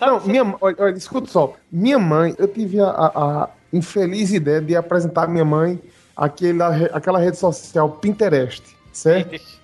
Não, 0.00 0.20
minha, 0.26 0.54
olha, 0.60 0.76
olha, 0.78 0.94
escuta 0.96 1.28
só. 1.30 1.54
Minha 1.70 1.98
mãe, 1.98 2.34
eu 2.38 2.48
tive 2.48 2.80
a, 2.80 2.86
a- 2.88 3.12
a 3.44 3.48
infeliz 3.72 4.32
ideia 4.32 4.60
de 4.60 4.74
apresentar 4.74 5.24
a 5.24 5.28
minha 5.28 5.44
mãe 5.44 5.78
aquela, 6.16 6.70
re- 6.70 6.90
aquela 6.92 7.18
rede 7.18 7.36
social 7.36 7.90
Pinterest, 7.90 8.62
certo? 8.92 9.38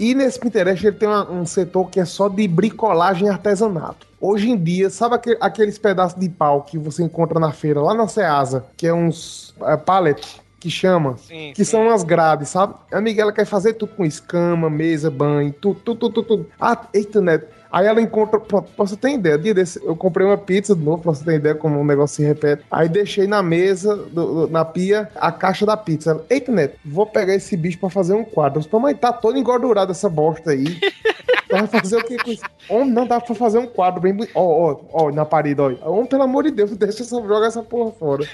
E 0.00 0.14
nesse 0.14 0.40
Pinterest 0.40 0.84
ele 0.86 0.96
tem 0.96 1.06
uma- 1.08 1.30
um 1.30 1.44
setor 1.46 1.88
que 1.90 2.00
é 2.00 2.04
só 2.06 2.26
de 2.28 2.48
bricolagem 2.48 3.26
e 3.26 3.30
artesanato. 3.30 4.06
Hoje 4.20 4.50
em 4.50 4.56
dia, 4.56 4.88
sabe 4.88 5.14
aque- 5.14 5.36
aqueles 5.40 5.78
pedaços 5.78 6.18
de 6.18 6.28
pau 6.28 6.62
que 6.62 6.78
você 6.78 7.02
encontra 7.04 7.38
na 7.38 7.52
feira, 7.52 7.80
lá 7.80 7.92
na 7.94 8.08
Ceasa, 8.08 8.64
que 8.76 8.86
é 8.86 8.94
uns 8.94 9.54
é, 9.62 9.76
pallet, 9.76 10.40
que 10.62 10.70
chama, 10.70 11.16
Sim, 11.18 11.52
que 11.54 11.64
são 11.64 11.82
umas 11.88 12.04
grades, 12.04 12.48
sabe? 12.48 12.74
A 12.92 13.00
Miguela 13.00 13.32
quer 13.32 13.44
fazer 13.44 13.72
tudo 13.74 13.94
com 13.96 14.04
escama, 14.04 14.70
mesa, 14.70 15.10
banho, 15.10 15.52
tudo, 15.52 15.80
tudo, 15.80 16.08
tudo, 16.08 16.22
tudo. 16.22 16.46
Ah, 16.60 16.78
eita, 16.94 17.20
neto. 17.20 17.48
Aí 17.70 17.86
ela 17.86 18.00
encontra, 18.00 18.38
pra, 18.38 18.62
pra 18.62 18.86
você 18.86 18.94
ter 18.96 19.10
ideia, 19.14 19.36
dia 19.38 19.52
desse, 19.54 19.82
eu 19.84 19.96
comprei 19.96 20.24
uma 20.24 20.36
pizza 20.38 20.76
de 20.76 20.84
novo, 20.84 21.02
pra 21.02 21.12
você 21.14 21.24
ter 21.24 21.34
ideia 21.36 21.54
como 21.54 21.80
o 21.80 21.84
negócio 21.84 22.16
se 22.16 22.22
repete. 22.22 22.62
Aí 22.70 22.88
deixei 22.88 23.26
na 23.26 23.42
mesa, 23.42 23.96
do- 23.96 24.46
do- 24.46 24.48
na 24.48 24.64
pia, 24.64 25.08
a 25.16 25.32
caixa 25.32 25.66
da 25.66 25.76
pizza. 25.76 26.10
Ela, 26.12 26.24
Eita, 26.30 26.52
neto, 26.52 26.78
vou 26.84 27.06
pegar 27.06 27.34
esse 27.34 27.56
bicho 27.56 27.78
pra 27.80 27.90
fazer 27.90 28.14
um 28.14 28.22
quadro. 28.24 28.58
Eu 28.58 28.62
disse, 28.62 28.72
Mamãe, 28.72 28.94
tá 28.94 29.12
todo 29.12 29.36
engordurado 29.38 29.90
essa 29.90 30.08
bosta 30.08 30.50
aí. 30.52 30.78
Vai 31.52 31.66
fazer 31.66 31.96
o 31.96 32.04
que 32.04 32.16
com 32.16 32.30
isso? 32.30 32.42
Homem, 32.68 32.90
não 32.92 33.06
dá 33.06 33.20
pra 33.20 33.34
fazer 33.34 33.58
um 33.58 33.66
quadro 33.66 34.00
bem 34.00 34.12
bonito. 34.14 34.32
Ó, 34.34 34.72
ó, 34.72 34.80
ó, 35.06 35.10
na 35.12 35.24
parede, 35.24 35.60
ó. 35.60 35.70
Homem, 35.90 36.06
pelo 36.06 36.22
amor 36.22 36.44
de 36.44 36.50
Deus, 36.50 36.70
deixa 36.76 37.02
essa, 37.02 37.16
joga 37.22 37.46
essa 37.46 37.62
porra 37.62 37.92
fora. 37.92 38.24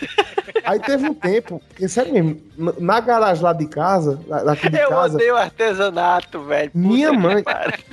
Aí 0.64 0.78
teve 0.80 1.08
um 1.08 1.14
tempo, 1.14 1.60
que 1.74 1.88
sério 1.88 2.12
mesmo, 2.12 2.40
na- 2.78 3.00
garagem 3.00 3.42
lá 3.42 3.52
de 3.52 3.66
casa, 3.66 4.18
daqui 4.44 4.68
de 4.68 4.76
Eu 4.78 4.88
casa, 4.90 5.14
odeio 5.16 5.36
artesanato, 5.36 6.40
velho. 6.42 6.70
minha 6.74 7.12
mãe, 7.12 7.42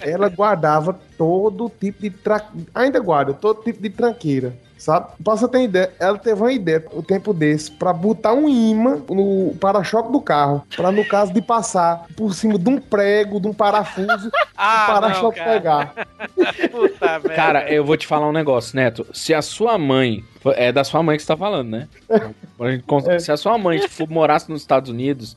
ela 0.02 0.28
guardava 0.30 0.98
todo 1.18 1.72
tipo 1.80 2.02
de 2.02 2.10
tra... 2.10 2.42
ainda 2.74 3.00
guarda 3.00 3.34
todo 3.34 3.62
tipo 3.64 3.82
de 3.82 3.90
tranqueira, 3.90 4.54
sabe? 4.78 5.08
Pra 5.24 5.36
você 5.36 5.48
ter 5.48 5.64
ideia, 5.64 5.92
ela 6.00 6.18
teve 6.18 6.42
uma 6.42 6.52
ideia 6.52 6.86
o 6.92 7.02
tempo 7.02 7.34
desse 7.34 7.72
pra 7.72 7.92
botar 7.94 8.34
um 8.34 8.48
imã 8.50 9.02
no 9.10 9.56
para-choque 9.60 10.12
do 10.12 10.22
carro, 10.22 10.64
pra 10.76 10.92
no 10.92 11.06
caso 11.06 11.34
de 11.34 11.42
passar 11.42 12.06
por 12.16 12.34
cima 12.34 12.58
de 12.60 12.70
um 12.70 12.80
prego, 12.80 13.40
de 13.40 13.48
um 13.48 13.54
parafuso, 13.54 14.32
Ah, 14.58 14.86
o 14.90 14.94
para-choque 15.02 15.44
pegar. 15.44 15.94
Puta 16.72 17.06
merda. 17.20 17.30
Cara, 17.30 17.72
eu 17.72 17.84
vou 17.84 17.98
te 17.98 18.08
falar 18.08 18.28
um 18.28 18.32
negócio, 18.32 18.76
Neto. 18.76 19.06
Se 19.14 19.34
a 19.34 19.42
sua 19.42 19.78
mãe. 19.78 20.24
É 20.56 20.72
da 20.72 20.84
sua 20.84 21.02
mãe 21.02 21.18
que 21.18 21.24
você 21.24 21.28
tá 21.28 21.36
falando, 21.38 21.70
né? 21.72 21.88
Cons- 22.86 23.24
Se 23.24 23.32
a 23.32 23.38
sua 23.38 23.58
mãe 23.58 23.88
for, 23.88 24.08
morasse 24.10 24.50
nos 24.50 24.62
Estados 24.62 24.90
Unidos, 24.92 25.36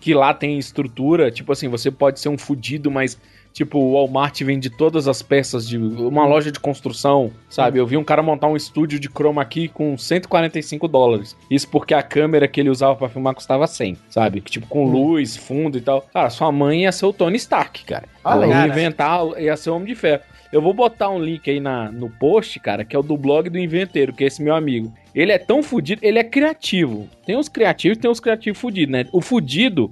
que 0.00 0.14
lá 0.14 0.32
tem 0.32 0.56
estrutura, 0.58 1.30
tipo 1.32 1.50
assim, 1.52 1.68
você 1.68 1.90
pode 1.90 2.20
ser 2.20 2.28
um 2.28 2.38
fudido, 2.38 2.90
mas. 2.90 3.18
Tipo, 3.56 3.78
o 3.78 3.94
Walmart 3.94 4.38
vende 4.42 4.68
todas 4.68 5.08
as 5.08 5.22
peças 5.22 5.66
de 5.66 5.78
uma 5.78 6.26
loja 6.26 6.52
de 6.52 6.60
construção, 6.60 7.32
sabe? 7.48 7.78
Eu 7.78 7.86
vi 7.86 7.96
um 7.96 8.04
cara 8.04 8.22
montar 8.22 8.48
um 8.48 8.54
estúdio 8.54 9.00
de 9.00 9.08
chroma 9.08 9.42
key 9.46 9.66
com 9.66 9.96
145 9.96 10.86
dólares. 10.86 11.34
Isso 11.50 11.66
porque 11.70 11.94
a 11.94 12.02
câmera 12.02 12.46
que 12.46 12.60
ele 12.60 12.68
usava 12.68 12.94
pra 12.94 13.08
filmar 13.08 13.34
custava 13.34 13.66
100, 13.66 13.96
sabe? 14.10 14.42
Tipo, 14.42 14.66
com 14.66 14.84
luz, 14.84 15.38
fundo 15.38 15.78
e 15.78 15.80
tal. 15.80 16.02
Cara, 16.12 16.28
sua 16.28 16.52
mãe 16.52 16.82
ia 16.82 16.92
ser 16.92 17.06
o 17.06 17.14
Tony 17.14 17.38
Stark, 17.38 17.82
cara. 17.86 18.04
Ela 18.22 18.46
ia 18.46 18.66
inventar, 18.66 19.22
ia 19.40 19.56
ser 19.56 19.70
o 19.70 19.76
Homem 19.76 19.88
de 19.88 19.94
Ferro. 19.94 20.20
Eu 20.52 20.60
vou 20.60 20.74
botar 20.74 21.08
um 21.08 21.18
link 21.18 21.50
aí 21.50 21.58
na, 21.58 21.90
no 21.90 22.10
post, 22.10 22.60
cara, 22.60 22.84
que 22.84 22.94
é 22.94 22.98
o 22.98 23.02
do 23.02 23.16
blog 23.16 23.48
do 23.48 23.58
Inventeiro, 23.58 24.12
que 24.12 24.22
é 24.22 24.26
esse 24.26 24.42
meu 24.42 24.54
amigo. 24.54 24.92
Ele 25.14 25.32
é 25.32 25.38
tão 25.38 25.62
fudido, 25.62 26.02
ele 26.04 26.18
é 26.18 26.24
criativo. 26.24 27.08
Tem 27.24 27.38
os 27.38 27.48
criativos 27.48 27.96
e 27.96 28.00
tem 28.02 28.10
os 28.10 28.20
criativos 28.20 28.60
fudidos, 28.60 28.92
né? 28.92 29.06
O 29.12 29.22
fudido 29.22 29.90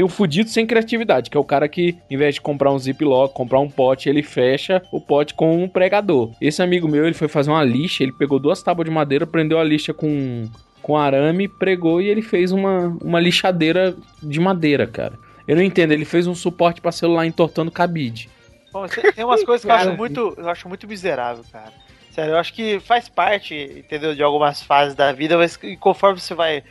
tem 0.00 0.04
o 0.04 0.08
fudido 0.08 0.48
sem 0.48 0.66
criatividade, 0.66 1.28
que 1.28 1.36
é 1.36 1.40
o 1.40 1.44
cara 1.44 1.68
que, 1.68 1.98
em 2.08 2.16
vez 2.16 2.36
de 2.36 2.40
comprar 2.40 2.72
um 2.72 2.78
ziplock, 2.78 3.34
comprar 3.34 3.60
um 3.60 3.68
pote, 3.68 4.08
ele 4.08 4.22
fecha 4.22 4.80
o 4.90 4.98
pote 4.98 5.34
com 5.34 5.62
um 5.62 5.68
pregador. 5.68 6.30
Esse 6.40 6.62
amigo 6.62 6.88
meu, 6.88 7.04
ele 7.04 7.12
foi 7.12 7.28
fazer 7.28 7.50
uma 7.50 7.62
lixa, 7.62 8.02
ele 8.02 8.12
pegou 8.12 8.38
duas 8.38 8.62
tábuas 8.62 8.88
de 8.88 8.90
madeira, 8.90 9.26
prendeu 9.26 9.58
a 9.58 9.64
lixa 9.64 9.92
com, 9.92 10.48
com 10.80 10.96
arame, 10.96 11.48
pregou 11.48 12.00
e 12.00 12.08
ele 12.08 12.22
fez 12.22 12.50
uma, 12.50 12.96
uma 13.02 13.20
lixadeira 13.20 13.94
de 14.22 14.40
madeira, 14.40 14.86
cara. 14.86 15.18
Eu 15.46 15.54
não 15.56 15.62
entendo, 15.62 15.92
ele 15.92 16.06
fez 16.06 16.26
um 16.26 16.34
suporte 16.34 16.80
pra 16.80 16.92
celular 16.92 17.26
entortando 17.26 17.70
cabide. 17.70 18.30
Bom, 18.72 18.86
tem 19.14 19.22
umas 19.22 19.44
coisas 19.44 19.66
que 19.66 19.70
eu 19.70 19.74
acho 19.76 19.92
muito, 19.98 20.34
eu 20.34 20.48
acho 20.48 20.66
muito 20.66 20.88
miserável, 20.88 21.44
cara. 21.52 21.74
Sério, 22.10 22.32
eu 22.32 22.38
acho 22.38 22.54
que 22.54 22.80
faz 22.80 23.06
parte, 23.06 23.54
entendeu, 23.54 24.14
de 24.14 24.22
algumas 24.22 24.62
fases 24.62 24.94
da 24.94 25.12
vida, 25.12 25.36
mas 25.36 25.58
conforme 25.78 26.18
você 26.18 26.34
vai 26.34 26.64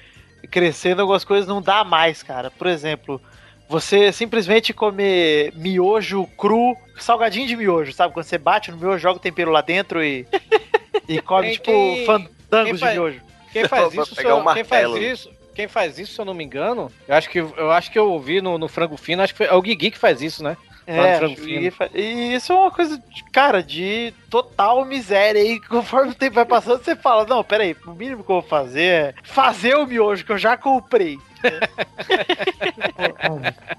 crescendo, 0.49 1.01
algumas 1.01 1.23
coisas 1.23 1.47
não 1.47 1.61
dá 1.61 1.83
mais, 1.83 2.21
cara. 2.23 2.49
Por 2.51 2.67
exemplo, 2.67 3.21
você 3.67 4.11
simplesmente 4.11 4.73
comer 4.73 5.53
miojo 5.55 6.25
cru, 6.37 6.75
salgadinho 6.99 7.47
de 7.47 7.55
miojo, 7.55 7.93
sabe? 7.93 8.13
Quando 8.13 8.25
você 8.25 8.37
bate 8.37 8.71
no 8.71 8.77
miojo, 8.77 8.99
joga 8.99 9.17
o 9.17 9.21
tempero 9.21 9.51
lá 9.51 9.61
dentro 9.61 10.03
e, 10.03 10.25
e 11.07 11.21
come, 11.21 11.47
Quem- 11.47 11.53
tipo, 11.53 11.65
quem- 11.65 11.95
quem 11.95 12.05
fandangos 12.05 12.73
de 12.73 12.79
faz- 12.79 12.93
miojo. 12.93 13.21
Quem 13.51 13.67
faz 13.67 13.93
isso, 13.93 14.15
só- 14.15 14.39
um 14.41 14.53
quem 14.53 14.63
faz 14.63 14.83
isso, 14.95 15.31
quem 15.55 15.67
faz 15.67 15.99
isso, 15.99 16.13
se 16.13 16.21
eu 16.21 16.25
não 16.25 16.33
me 16.33 16.43
engano, 16.43 16.91
eu 17.07 17.15
acho 17.15 17.29
que 17.29 17.39
eu 17.39 17.71
acho 17.71 17.91
que 17.91 17.97
eu 17.99 18.11
ouvi 18.11 18.41
no, 18.41 18.57
no 18.57 18.67
frango 18.67 18.95
fino, 18.95 19.21
acho 19.23 19.33
que 19.33 19.37
foi, 19.39 19.47
é 19.47 19.53
o 19.53 19.61
Guigui 19.61 19.91
que 19.91 19.97
faz 19.97 20.21
isso, 20.21 20.43
né? 20.43 20.55
É, 20.91 21.71
fa- 21.71 21.89
e 21.93 22.33
isso 22.33 22.51
é 22.51 22.55
uma 22.55 22.71
coisa, 22.71 22.97
de- 22.97 23.23
cara, 23.25 23.61
de 23.61 24.13
total 24.29 24.83
miséria. 24.85 25.39
E 25.39 25.59
conforme 25.69 26.11
o 26.11 26.15
tempo 26.15 26.35
vai 26.35 26.45
passando, 26.45 26.83
você 26.83 26.95
fala: 26.95 27.25
Não, 27.25 27.43
peraí, 27.43 27.75
o 27.85 27.91
mínimo 27.91 28.23
que 28.23 28.31
eu 28.31 28.41
vou 28.41 28.49
fazer 28.49 28.81
é 28.81 29.13
fazer 29.23 29.75
o 29.75 29.85
miojo 29.85 30.25
que 30.25 30.31
eu 30.31 30.37
já 30.37 30.57
comprei. 30.57 31.17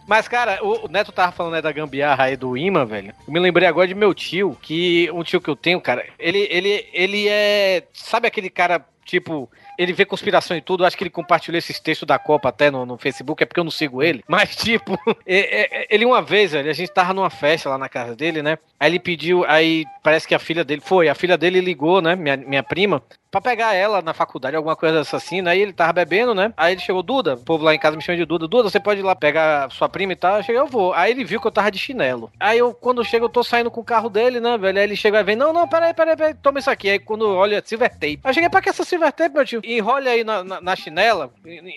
Mas, 0.06 0.28
cara, 0.28 0.58
o, 0.64 0.86
o 0.86 0.88
Neto 0.88 1.12
tava 1.12 1.32
falando 1.32 1.52
né, 1.54 1.62
da 1.62 1.72
gambiarra 1.72 2.24
aí 2.24 2.36
do 2.36 2.56
imã, 2.56 2.84
velho. 2.84 3.12
Eu 3.26 3.32
me 3.32 3.40
lembrei 3.40 3.68
agora 3.68 3.86
de 3.88 3.94
meu 3.94 4.14
tio, 4.14 4.56
que 4.62 5.10
um 5.12 5.22
tio 5.22 5.40
que 5.40 5.48
eu 5.50 5.56
tenho, 5.56 5.80
cara, 5.80 6.04
ele, 6.18 6.46
ele, 6.50 6.86
ele 6.92 7.28
é. 7.28 7.84
Sabe 7.92 8.26
aquele 8.26 8.50
cara, 8.50 8.84
tipo. 9.04 9.50
Ele 9.82 9.92
vê 9.92 10.04
conspiração 10.04 10.56
e 10.56 10.60
tudo. 10.60 10.84
Acho 10.84 10.96
que 10.96 11.02
ele 11.04 11.10
compartilhou 11.10 11.58
esses 11.58 11.80
textos 11.80 12.06
da 12.06 12.18
Copa 12.18 12.48
até 12.48 12.70
no, 12.70 12.84
no 12.84 12.98
Facebook, 12.98 13.42
é 13.42 13.46
porque 13.46 13.60
eu 13.60 13.64
não 13.64 13.70
sigo 13.70 14.02
ele. 14.02 14.22
Mas, 14.28 14.54
tipo, 14.56 14.98
é- 15.26 15.82
é- 15.82 15.86
ele 15.90 16.04
uma 16.04 16.20
vez, 16.22 16.54
a 16.54 16.72
gente 16.72 16.92
tava 16.92 17.14
numa 17.14 17.30
festa 17.30 17.68
lá 17.68 17.78
na 17.78 17.88
casa 17.88 18.14
dele, 18.14 18.42
né? 18.42 18.58
Aí 18.78 18.90
ele 18.90 18.98
pediu, 18.98 19.44
aí 19.46 19.84
parece 20.02 20.26
que 20.26 20.34
a 20.34 20.38
filha 20.38 20.64
dele 20.64 20.80
foi, 20.84 21.08
a 21.08 21.14
filha 21.14 21.36
dele 21.36 21.60
ligou, 21.60 22.00
né? 22.00 22.14
Minha, 22.16 22.36
minha 22.36 22.62
prima. 22.62 23.02
Pra 23.30 23.40
pegar 23.40 23.74
ela 23.74 24.02
na 24.02 24.12
faculdade, 24.12 24.56
alguma 24.56 24.74
coisa 24.74 24.98
dessa 24.98 25.16
assim, 25.16 25.40
né? 25.40 25.52
Aí 25.52 25.60
ele 25.60 25.72
tava 25.72 25.92
bebendo, 25.92 26.34
né? 26.34 26.52
Aí 26.56 26.74
ele 26.74 26.80
chegou, 26.80 27.00
Duda, 27.00 27.34
o 27.34 27.36
povo 27.36 27.62
lá 27.62 27.72
em 27.72 27.78
casa 27.78 27.96
me 27.96 28.02
chama 28.02 28.18
de 28.18 28.24
Duda. 28.24 28.48
Duda, 28.48 28.68
você 28.68 28.80
pode 28.80 28.98
ir 28.98 29.04
lá 29.04 29.14
pegar 29.14 29.70
sua 29.70 29.88
prima 29.88 30.12
e 30.12 30.16
tal? 30.16 30.38
Eu 30.38 30.42
cheguei, 30.42 30.60
eu 30.60 30.66
vou. 30.66 30.92
Aí 30.94 31.12
ele 31.12 31.24
viu 31.24 31.40
que 31.40 31.46
eu 31.46 31.50
tava 31.52 31.70
de 31.70 31.78
chinelo. 31.78 32.28
Aí 32.40 32.58
eu, 32.58 32.74
quando 32.74 33.00
eu 33.00 33.04
chego, 33.04 33.26
eu 33.26 33.28
tô 33.28 33.44
saindo 33.44 33.70
com 33.70 33.82
o 33.82 33.84
carro 33.84 34.10
dele, 34.10 34.40
né, 34.40 34.58
velho? 34.58 34.78
Aí 34.78 34.82
ele 34.84 34.96
chega 34.96 35.20
e 35.20 35.22
vem, 35.22 35.36
não, 35.36 35.52
não, 35.52 35.68
peraí, 35.68 35.94
peraí, 35.94 36.16
peraí, 36.16 36.34
toma 36.34 36.58
isso 36.58 36.68
aqui. 36.70 36.90
Aí 36.90 36.98
quando 36.98 37.28
olha, 37.28 37.62
silver 37.64 37.90
tape. 37.90 38.18
Aí 38.24 38.30
eu 38.30 38.34
cheguei, 38.34 38.50
pra 38.50 38.60
que 38.60 38.68
essa 38.68 38.82
silver 38.82 39.12
tape, 39.12 39.32
meu 39.32 39.44
tio? 39.46 39.60
Enrole 39.78 40.08
aí 40.08 40.24
na, 40.24 40.42
na, 40.42 40.60
na 40.60 40.76
chinela, 40.76 41.30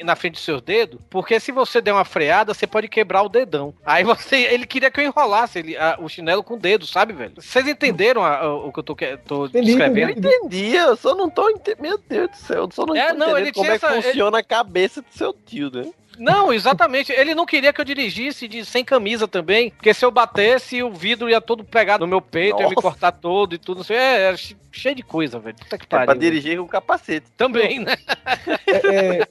na 0.03 0.15
frente 0.15 0.33
dos 0.35 0.43
seus 0.43 0.61
dedos, 0.61 0.99
porque 1.09 1.39
se 1.39 1.51
você 1.51 1.81
der 1.81 1.91
uma 1.93 2.05
freada, 2.05 2.53
você 2.53 2.65
pode 2.65 2.87
quebrar 2.87 3.21
o 3.23 3.29
dedão. 3.29 3.73
Aí 3.85 4.03
você, 4.03 4.37
ele 4.51 4.65
queria 4.65 4.89
que 4.91 4.99
eu 4.99 5.05
enrolasse 5.05 5.59
ele, 5.59 5.77
a- 5.77 5.97
o 5.99 6.07
chinelo 6.09 6.43
com 6.43 6.55
o 6.55 6.59
dedo, 6.59 6.85
sabe, 6.87 7.13
velho? 7.13 7.33
Vocês 7.37 7.67
entenderam 7.67 8.23
a- 8.23 8.37
a- 8.39 8.53
o 8.55 8.71
que 8.71 8.79
eu 8.79 8.83
tô, 8.83 8.95
que- 8.95 9.17
tô 9.17 9.47
descrevendo? 9.47 10.27
Eu 10.27 10.31
entendi, 10.39 10.75
eu 10.75 10.95
só 10.95 11.13
não 11.15 11.29
tô 11.29 11.49
entendendo. 11.49 11.81
Meu 11.81 11.97
Deus 11.97 12.29
do 12.31 12.37
céu, 12.37 12.57
eu 12.63 12.69
só 12.71 12.85
não 12.85 12.95
É, 12.95 13.13
não, 13.13 13.37
ele 13.37 13.51
como 13.51 13.65
tinha 13.65 13.75
é 13.75 13.79
que 13.79 13.87
funciona 14.03 14.37
a 14.39 14.43
cabeça 14.43 15.01
do 15.01 15.07
seu 15.11 15.33
tio, 15.33 15.69
né? 15.71 15.91
Não, 16.17 16.53
exatamente. 16.53 17.11
Ele 17.11 17.33
não 17.33 17.45
queria 17.45 17.73
que 17.73 17.81
eu 17.81 17.85
dirigisse 17.85 18.47
de, 18.47 18.63
sem 18.65 18.83
camisa 18.85 19.27
também, 19.27 19.71
porque 19.71 19.93
se 19.93 20.05
eu 20.05 20.11
batesse, 20.11 20.83
o 20.83 20.91
vidro 20.91 21.29
ia 21.29 21.41
todo 21.41 21.63
pegar 21.63 21.99
no 21.99 22.07
meu 22.07 22.21
peito, 22.21 22.57
ia 22.59 22.69
me 22.69 22.75
Nossa. 22.75 22.81
cortar 22.87 23.11
todo 23.11 23.55
e 23.55 23.57
tudo. 23.57 23.81
Assim, 23.81 23.93
é, 23.93 24.21
era 24.27 24.37
che- 24.37 24.55
cheio 24.71 24.95
de 24.95 25.03
coisa, 25.03 25.39
velho. 25.39 25.55
Puta 25.57 25.77
que 25.77 25.85
É 25.85 25.87
pra 25.87 26.05
pariu. 26.05 26.19
dirigir 26.21 26.57
com 26.59 26.67
capacete. 26.67 27.25
Também, 27.35 27.79
né? 27.79 27.95
É, 28.67 28.95
é, 29.21 29.27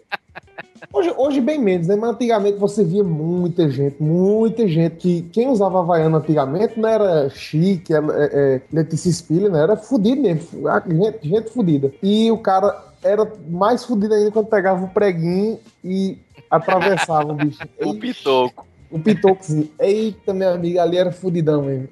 hoje, 0.93 1.15
hoje 1.17 1.41
bem 1.41 1.59
menos, 1.61 1.87
né? 1.87 1.97
Mas 1.97 2.11
antigamente 2.11 2.59
você 2.59 2.85
via 2.85 3.05
muita 3.05 3.71
gente, 3.71 3.97
muita 4.03 4.67
gente 4.67 4.97
que 4.97 5.23
quem 5.33 5.49
usava 5.49 5.79
Havaiana 5.81 6.19
antigamente 6.19 6.79
não 6.81 6.89
era 6.89 7.31
chique, 7.31 7.95
era, 7.95 8.07
é, 8.13 8.31
é, 8.57 8.61
Letícia 8.73 9.13
Spiller, 9.13 9.51
né? 9.51 9.63
Era 9.63 9.77
fudido 9.77 10.21
mesmo, 10.21 10.49
gente, 10.89 11.29
gente 11.29 11.51
fudida. 11.51 11.93
E 12.03 12.31
o 12.31 12.39
cara 12.39 12.77
era 13.05 13.31
mais 13.49 13.85
fudido 13.85 14.15
ainda 14.15 14.31
quando 14.31 14.47
pegava 14.47 14.85
o 14.85 14.89
preguinho 14.89 15.59
e 15.85 16.19
atravessava 16.53 17.33
o 17.33 17.35
bicho. 17.35 17.59
O 17.81 17.95
pitoco. 17.99 18.67
O 18.91 18.99
pitocozinho. 18.99 19.71
Eita, 19.81 20.35
meu 20.35 20.53
amigo, 20.53 20.79
ali 20.79 20.99
era 20.99 21.11
fudidão 21.11 21.63
mesmo. 21.63 21.89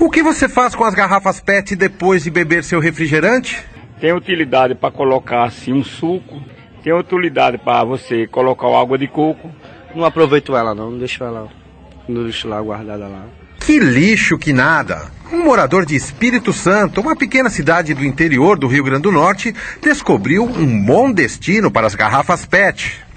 O 0.00 0.10
que 0.10 0.22
você 0.22 0.48
faz 0.48 0.74
com 0.74 0.84
as 0.84 0.94
garrafas 0.94 1.40
PET 1.40 1.76
depois 1.76 2.24
de 2.24 2.30
beber 2.30 2.64
seu 2.64 2.80
refrigerante? 2.80 3.64
Tem 4.00 4.12
utilidade 4.12 4.74
para 4.74 4.90
colocar 4.90 5.44
assim 5.44 5.72
um 5.72 5.84
suco, 5.84 6.42
tem 6.82 6.92
utilidade 6.92 7.58
para 7.58 7.84
você 7.84 8.26
colocar 8.26 8.66
água 8.66 8.98
de 8.98 9.06
coco. 9.06 9.50
Não 9.94 10.04
aproveito 10.04 10.56
ela 10.56 10.74
não, 10.74 10.90
não 10.90 10.98
deixo 10.98 11.22
ela 11.22 11.48
no 12.08 12.24
lixo 12.24 12.48
lá 12.48 12.60
guardada 12.60 13.06
lá. 13.06 13.26
Que 13.60 13.78
lixo 13.78 14.38
que 14.38 14.52
nada! 14.52 15.10
Um 15.32 15.44
morador 15.44 15.86
de 15.86 15.94
Espírito 15.94 16.52
Santo, 16.52 17.00
uma 17.00 17.14
pequena 17.14 17.50
cidade 17.50 17.94
do 17.94 18.04
interior 18.04 18.58
do 18.58 18.66
Rio 18.66 18.82
Grande 18.82 19.02
do 19.02 19.12
Norte, 19.12 19.54
descobriu 19.80 20.44
um 20.44 20.84
bom 20.84 21.12
destino 21.12 21.70
para 21.70 21.86
as 21.86 21.94
garrafas 21.94 22.44
PET. 22.44 23.09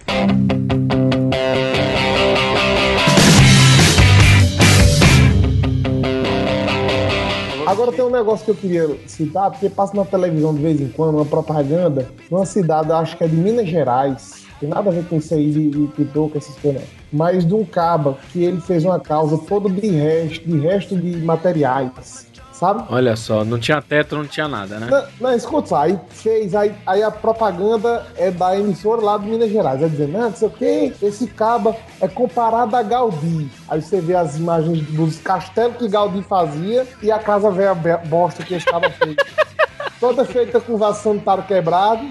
Agora 7.65 7.91
tem 7.91 8.05
um 8.05 8.09
negócio 8.11 8.45
que 8.45 8.51
eu 8.51 8.55
queria 8.55 8.97
citar, 9.07 9.49
porque 9.49 9.67
passa 9.67 9.95
na 9.95 10.05
televisão 10.05 10.53
de 10.53 10.61
vez 10.61 10.79
em 10.79 10.89
quando 10.89 11.15
uma 11.15 11.25
propaganda 11.25 12.07
numa 12.29 12.45
cidade, 12.45 12.91
acho 12.91 13.17
que 13.17 13.23
é 13.23 13.27
de 13.27 13.35
Minas 13.35 13.67
Gerais. 13.67 14.43
Tem 14.59 14.69
nada 14.69 14.89
a 14.89 14.93
ver 14.93 15.05
com 15.05 15.17
isso 15.17 15.33
aí 15.33 15.51
de, 15.51 15.69
de 15.69 15.87
pitoca, 15.87 16.37
essas 16.37 16.55
coisas. 16.55 16.83
Mas 17.11 17.45
de 17.45 17.53
um 17.53 17.65
caba 17.65 18.17
que 18.31 18.43
ele 18.43 18.61
fez 18.61 18.85
uma 18.85 18.99
causa 18.99 19.37
toda 19.37 19.69
de 19.69 19.87
resto, 19.87 20.47
de 20.47 20.59
resto 20.59 20.95
de 20.95 21.17
materiais, 21.17 22.27
sabe? 22.53 22.83
Olha 22.89 23.15
só, 23.15 23.43
não 23.43 23.59
tinha 23.59 23.81
teto, 23.81 24.15
não 24.15 24.25
tinha 24.25 24.47
nada, 24.47 24.79
né? 24.79 24.87
Não, 24.89 25.29
não, 25.29 25.35
escuta 25.35 25.77
aí 25.79 25.99
fez, 26.09 26.55
aí, 26.55 26.73
aí 26.85 27.03
a 27.03 27.11
propaganda 27.11 28.05
é 28.15 28.31
da 28.31 28.57
emissora 28.57 29.01
lá 29.01 29.17
de 29.17 29.25
Minas 29.25 29.51
Gerais, 29.51 29.81
vai 29.81 29.89
dizendo, 29.89 30.13
não, 30.13 30.21
não 30.21 30.35
sei 30.35 30.47
o 30.47 30.51
que, 30.51 30.93
esse 31.01 31.27
caba 31.27 31.75
é 31.99 32.07
comparado 32.07 32.75
a 32.75 32.83
Gaudí. 32.83 33.49
Aí 33.67 33.81
você 33.81 33.99
vê 33.99 34.15
as 34.15 34.37
imagens 34.37 34.81
dos 34.91 35.19
castelos 35.19 35.77
que 35.77 35.87
Gaudí 35.87 36.21
fazia 36.23 36.87
e 37.01 37.11
a 37.11 37.19
casa 37.19 37.51
velha 37.51 37.73
bosta 37.73 38.43
que 38.43 38.59
caba 38.63 38.89
fez. 38.91 39.15
Toda 39.99 40.25
feita 40.25 40.59
com 40.59 40.77
vaso 40.77 41.01
sanitário 41.01 41.43
quebrado. 41.43 42.05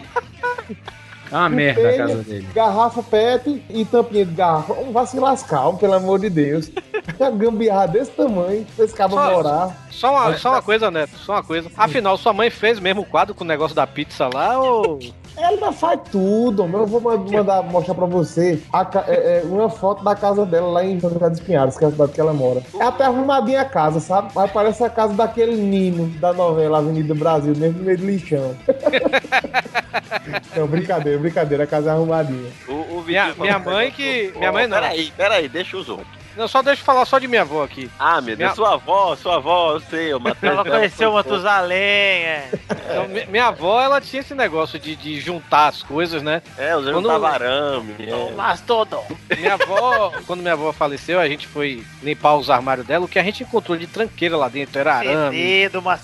Ah, 1.30 1.48
merda 1.48 1.80
a 1.80 1.90
telha, 1.90 2.06
casa 2.06 2.22
dele. 2.22 2.48
Garrafa 2.54 3.02
PET 3.02 3.64
e 3.70 3.84
tampinha 3.86 4.26
de 4.26 4.34
garrafa. 4.34 4.74
Vai 4.92 5.06
se 5.06 5.18
lascar, 5.18 5.72
pelo 5.78 5.94
amor 5.94 6.18
de 6.18 6.28
Deus. 6.28 6.70
Uma 7.18 7.30
gambiarra 7.30 7.86
desse 7.88 8.10
tamanho, 8.12 8.66
esse 8.78 8.94
caba 8.94 9.14
Só- 9.16 9.32
morar. 9.32 9.76
Só 9.90 10.10
uma, 10.10 10.36
só 10.38 10.50
uma 10.52 10.62
coisa, 10.62 10.90
Neto, 10.90 11.16
só 11.18 11.32
uma 11.34 11.42
coisa. 11.42 11.70
Afinal, 11.76 12.16
sua 12.16 12.32
mãe 12.32 12.48
fez 12.48 12.78
mesmo 12.80 13.02
o 13.02 13.04
quadro 13.04 13.34
com 13.34 13.44
o 13.44 13.46
negócio 13.46 13.74
da 13.74 13.86
pizza 13.86 14.28
lá 14.32 14.58
ou. 14.60 14.98
Ela 15.36 15.72
faz 15.72 15.98
tudo, 16.10 16.68
mas 16.68 16.82
eu 16.82 16.86
vou 16.86 17.00
ma- 17.00 17.16
mandar 17.16 17.62
mostrar 17.62 17.94
pra 17.94 18.04
você 18.06 18.62
a 18.72 18.82
é, 19.08 19.38
é, 19.38 19.42
uma 19.44 19.68
foto 19.70 20.04
da 20.04 20.14
casa 20.14 20.44
dela 20.44 20.68
lá 20.68 20.84
em 20.84 21.00
São 21.00 21.10
José 21.10 21.30
dos 21.30 21.40
Pinhais, 21.40 21.76
que 21.78 21.84
é 21.84 21.88
a 21.88 21.90
cidade 21.90 22.12
que 22.12 22.20
ela 22.20 22.34
mora. 22.34 22.62
É 22.78 22.82
até 22.84 23.04
arrumadinha 23.04 23.62
a 23.62 23.64
casa, 23.64 23.98
sabe? 23.98 24.30
Mas 24.34 24.50
parece 24.50 24.84
a 24.84 24.90
casa 24.90 25.14
daquele 25.14 25.56
Nino 25.56 26.06
da 26.20 26.32
novela 26.34 26.78
Avenida 26.78 27.14
Brasil, 27.14 27.54
mesmo 27.56 27.78
no 27.78 27.84
meio 27.84 27.98
do 27.98 28.06
lixão. 28.06 28.54
Não, 30.56 30.66
brincadeira, 30.66 31.18
brincadeira, 31.18 31.64
a 31.64 31.66
casa 31.66 31.90
é 31.90 31.92
arrumadinha. 31.92 32.50
O, 32.68 32.72
o 32.98 33.02
Minha, 33.02 33.34
minha 33.34 33.58
mãe 33.58 33.90
que. 33.90 34.32
Minha 34.36 34.52
mãe 34.52 34.66
não. 34.66 34.76
Peraí, 34.78 35.12
peraí, 35.16 35.48
deixa 35.48 35.76
os 35.76 35.88
outros. 35.88 36.21
Não, 36.36 36.48
só 36.48 36.62
deixa 36.62 36.80
eu 36.80 36.86
falar 36.86 37.04
só 37.04 37.18
de 37.18 37.28
minha 37.28 37.42
avó 37.42 37.62
aqui. 37.62 37.90
Ah, 37.98 38.14
meu 38.20 38.36
Deus, 38.36 38.38
Minha- 38.38 38.54
sua 38.54 38.74
avó, 38.74 39.14
sua 39.16 39.36
avó, 39.36 39.74
eu 39.74 39.80
sei, 39.80 40.12
eu 40.12 40.18
matei 40.20 40.48
Ela 40.48 40.64
conheceu 40.64 41.10
o 41.10 41.14
Matusalém, 41.14 41.78
é. 41.78 42.48
Então, 42.70 43.08
mi- 43.08 43.26
minha 43.26 43.46
avó, 43.46 43.80
ela 43.82 44.00
tinha 44.00 44.20
esse 44.20 44.34
negócio 44.34 44.78
de, 44.78 44.96
de 44.96 45.20
juntar 45.20 45.68
as 45.68 45.82
coisas, 45.82 46.22
né? 46.22 46.42
É, 46.56 46.74
usando 46.76 46.94
Quando- 46.94 47.08
tavarame. 47.08 47.94
É. 47.98 48.30
Mastodon. 48.34 49.06
Minha 49.36 49.54
avó, 49.54 50.12
quando 50.26 50.40
minha 50.40 50.54
avó 50.54 50.72
faleceu, 50.72 51.20
a 51.20 51.28
gente 51.28 51.46
foi 51.46 51.84
limpar 52.02 52.36
os 52.36 52.48
armários 52.50 52.86
dela. 52.86 53.04
O 53.04 53.08
que 53.08 53.18
a 53.18 53.22
gente 53.22 53.42
encontrou 53.42 53.76
de 53.76 53.86
tranqueira 53.86 54.36
lá 54.36 54.48
dentro 54.48 54.78
era 54.78 54.94
arame. 54.94 55.36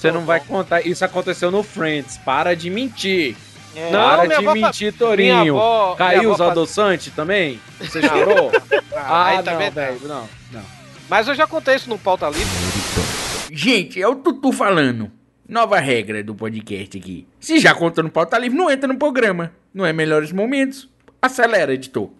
Você 0.00 0.12
não 0.12 0.24
vai 0.26 0.40
contar. 0.40 0.86
Isso 0.86 1.04
aconteceu 1.04 1.50
no 1.50 1.62
Friends. 1.62 2.18
Para 2.18 2.54
de 2.54 2.70
mentir. 2.70 3.36
É. 3.76 3.90
Para 3.90 4.16
Não, 4.16 4.26
minha 4.26 4.38
de 4.38 4.44
fa- 4.44 4.54
mentir, 4.54 4.92
Torinho. 4.92 5.56
avó- 5.56 5.94
Caiu 5.96 6.32
os 6.32 6.40
adoçantes 6.40 7.12
também? 7.14 7.60
Você 7.80 8.00
chorou? 8.06 8.50
Ah, 8.96 9.26
aí 9.26 9.36
ah, 9.38 9.42
tá 9.42 9.52
não, 9.52 9.58
vendo? 9.58 9.74
velho. 9.74 10.00
Não, 10.08 10.28
não. 10.52 10.62
Mas 11.08 11.28
eu 11.28 11.34
já 11.34 11.46
contei 11.46 11.76
isso 11.76 11.88
no 11.88 11.98
pauta 11.98 12.28
livre. 12.28 12.46
Gente, 13.52 14.00
é 14.00 14.06
o 14.08 14.16
Tutu 14.16 14.52
falando. 14.52 15.10
Nova 15.48 15.78
regra 15.78 16.22
do 16.22 16.34
podcast 16.34 16.98
aqui. 16.98 17.26
Se 17.40 17.58
já 17.58 17.74
contou 17.74 18.04
no 18.04 18.10
pauta 18.10 18.36
livre, 18.38 18.58
não 18.58 18.70
entra 18.70 18.86
no 18.86 18.98
programa. 18.98 19.52
Não 19.72 19.86
é 19.86 19.92
melhores 19.92 20.32
momentos? 20.32 20.88
Acelera, 21.22 21.72
editor. 21.72 22.10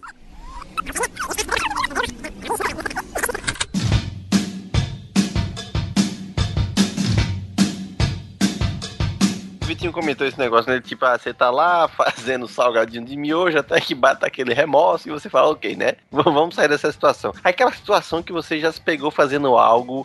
Vitinho 9.79 9.93
comentou 9.93 10.27
esse 10.27 10.37
negócio, 10.37 10.71
né? 10.73 10.81
Tipo, 10.81 11.05
ah, 11.05 11.17
você 11.17 11.33
tá 11.33 11.51
lá 11.51 11.87
fazendo 11.87 12.49
salgadinho 12.49 13.05
de 13.05 13.17
miojo 13.17 13.57
até 13.57 13.81
que 13.81 13.95
bata 13.95 14.27
aquele 14.27 14.53
remorso 14.53 15.09
e 15.09 15.13
você 15.13 15.31
fala, 15.31 15.51
ok, 15.51 15.77
né? 15.77 15.95
Vamos 16.11 16.57
sair 16.57 16.69
dessa 16.69 16.91
situação. 16.91 17.33
Aquela 17.45 17.73
situação 17.73 18.21
que 18.21 18.33
você 18.33 18.59
já 18.59 18.73
se 18.73 18.81
pegou 18.81 19.13
fazendo 19.13 19.57
algo, 19.57 20.05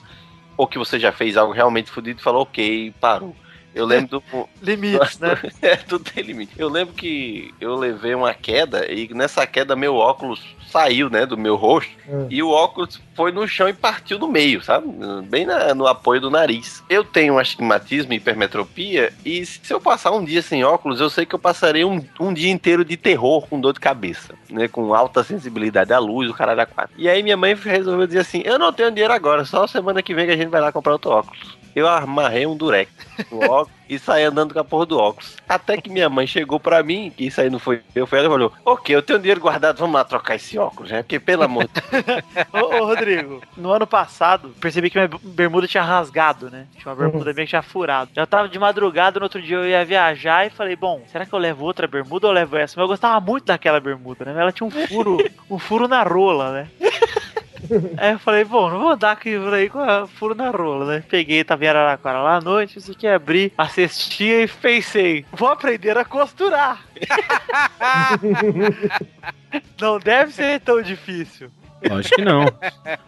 ou 0.55 0.67
que 0.67 0.77
você 0.77 0.99
já 0.99 1.11
fez 1.11 1.35
algo 1.35 1.51
realmente 1.51 1.89
fodido 1.89 2.19
e 2.19 2.23
falou, 2.23 2.43
ok, 2.43 2.93
parou. 3.01 3.35
Eu 3.73 3.85
lembro 3.85 4.21
do. 4.31 4.49
Limites, 4.61 5.19
né? 5.19 5.37
é, 5.61 5.75
tudo 5.75 6.03
tem 6.03 6.23
limite. 6.23 6.53
Eu 6.57 6.69
lembro 6.69 6.93
que 6.93 7.53
eu 7.59 7.75
levei 7.75 8.13
uma 8.15 8.33
queda 8.33 8.91
e 8.91 9.11
nessa 9.13 9.45
queda 9.47 9.75
meu 9.75 9.95
óculos 9.95 10.41
saiu, 10.69 11.07
né, 11.07 11.23
do 11.23 11.37
meu 11.37 11.55
rosto. 11.55 11.91
Hum. 12.09 12.25
E 12.31 12.41
o 12.41 12.49
óculos 12.49 12.99
foi 13.15 13.31
no 13.31 13.47
chão 13.47 13.69
e 13.69 13.73
partiu 13.73 14.17
no 14.17 14.27
meio, 14.27 14.63
sabe? 14.63 14.87
Bem 15.29 15.45
na- 15.45 15.75
no 15.75 15.85
apoio 15.85 16.19
do 16.19 16.31
nariz. 16.31 16.83
Eu 16.89 17.03
tenho 17.03 17.37
astigmatismo 17.37 18.11
e 18.11 18.15
hipermetropia 18.15 19.13
e 19.23 19.45
se 19.45 19.71
eu 19.71 19.79
passar 19.79 20.11
um 20.11 20.25
dia 20.25 20.41
sem 20.41 20.63
óculos, 20.63 20.99
eu 20.99 21.11
sei 21.11 21.27
que 21.27 21.35
eu 21.35 21.39
passarei 21.39 21.85
um, 21.85 22.03
um 22.19 22.33
dia 22.33 22.49
inteiro 22.49 22.83
de 22.83 22.97
terror 22.97 23.45
com 23.47 23.59
dor 23.61 23.73
de 23.73 23.79
cabeça, 23.79 24.33
né? 24.49 24.67
Com 24.67 24.95
alta 24.95 25.23
sensibilidade 25.23 25.93
à 25.93 25.99
luz, 25.99 26.27
o 26.29 26.33
caralho 26.33 26.61
a 26.61 26.65
quatro. 26.65 26.95
E 26.97 27.07
aí 27.07 27.21
minha 27.21 27.37
mãe 27.37 27.53
resolveu 27.53 28.07
dizer 28.07 28.19
assim, 28.19 28.41
eu 28.43 28.57
não 28.57 28.73
tenho 28.73 28.89
dinheiro 28.91 29.13
agora, 29.13 29.45
só 29.45 29.67
semana 29.67 30.01
que 30.01 30.15
vem 30.15 30.25
que 30.25 30.31
a 30.31 30.37
gente 30.37 30.49
vai 30.49 30.61
lá 30.61 30.71
comprar 30.71 30.93
outro 30.93 31.11
óculos. 31.11 31.55
Eu 31.75 31.87
amarrei 31.87 32.45
um 32.45 32.55
durex 32.55 32.91
no 33.31 33.39
óculos 33.43 33.83
e 33.89 33.99
saí 33.99 34.23
andando 34.23 34.53
com 34.53 34.59
a 34.59 34.63
porra 34.63 34.85
do 34.85 34.97
óculos. 34.97 35.37
Até 35.47 35.77
que 35.77 35.89
minha 35.89 36.09
mãe 36.09 36.25
chegou 36.25 36.59
pra 36.59 36.81
mim, 36.81 37.11
que 37.15 37.25
isso 37.25 37.39
aí 37.41 37.49
não 37.49 37.59
foi 37.59 37.81
eu, 37.93 38.07
foi 38.07 38.19
ela 38.19 38.27
e 38.27 38.31
falou: 38.31 38.53
Ok, 38.65 38.95
eu 38.95 39.01
tenho 39.01 39.19
dinheiro 39.19 39.41
guardado, 39.41 39.77
vamos 39.77 39.95
lá 39.95 40.03
trocar 40.03 40.35
esse 40.35 40.57
óculos, 40.57 40.91
né? 40.91 41.03
Porque 41.03 41.19
pelo 41.19 41.43
amor 41.43 41.65
de 41.65 41.71
ô, 42.57 42.81
ô, 42.81 42.85
Rodrigo, 42.85 43.41
no 43.57 43.71
ano 43.71 43.85
passado, 43.85 44.53
percebi 44.59 44.89
que 44.89 44.97
minha 44.97 45.09
bermuda 45.21 45.67
tinha 45.67 45.83
rasgado, 45.83 46.49
né? 46.49 46.67
Tinha 46.77 46.91
uma 46.91 46.95
bermuda 46.95 47.33
bem 47.33 47.45
que 47.45 47.49
tinha 47.49 47.61
furado. 47.61 48.11
Já 48.13 48.25
tava 48.25 48.49
de 48.49 48.57
madrugada, 48.57 49.19
no 49.19 49.25
outro 49.25 49.41
dia 49.41 49.57
eu 49.57 49.67
ia 49.67 49.85
viajar 49.85 50.47
e 50.47 50.49
falei, 50.49 50.75
bom, 50.75 51.01
será 51.11 51.25
que 51.25 51.33
eu 51.33 51.39
levo 51.39 51.65
outra 51.65 51.87
bermuda 51.87 52.27
ou 52.27 52.31
eu 52.31 52.35
levo 52.35 52.57
essa? 52.57 52.73
Mas 52.75 52.83
eu 52.83 52.87
gostava 52.87 53.19
muito 53.19 53.45
daquela 53.45 53.79
bermuda, 53.79 54.25
né? 54.25 54.39
Ela 54.39 54.51
tinha 54.51 54.67
um 54.67 54.87
furo, 54.87 55.17
um 55.49 55.59
furo 55.59 55.87
na 55.87 56.03
rola, 56.03 56.51
né? 56.51 56.67
Aí 57.97 58.11
eu 58.11 58.19
falei, 58.19 58.43
bom, 58.43 58.69
não 58.69 58.79
vou 58.79 58.97
aqui 59.11 59.37
por 59.37 59.53
aí 59.53 59.69
com 59.69 59.79
a 59.79 60.07
furo 60.07 60.35
na 60.35 60.49
rola, 60.49 60.85
né? 60.85 61.03
Peguei, 61.07 61.43
tava 61.43 61.65
em 61.65 61.67
Araraquara 61.67 62.21
lá 62.21 62.37
à 62.37 62.41
noite, 62.41 62.77
isso 62.77 62.91
aqui 62.91 63.07
abri 63.07 63.53
a 63.57 63.67
cestinha 63.67 64.41
e 64.41 64.47
pensei, 64.47 65.25
vou 65.31 65.49
aprender 65.49 65.97
a 65.97 66.05
costurar. 66.05 66.83
não 69.79 69.99
deve 69.99 70.33
ser 70.33 70.59
tão 70.61 70.81
difícil. 70.81 71.51
Lógico 71.89 72.15
que 72.15 72.21
não. 72.25 72.45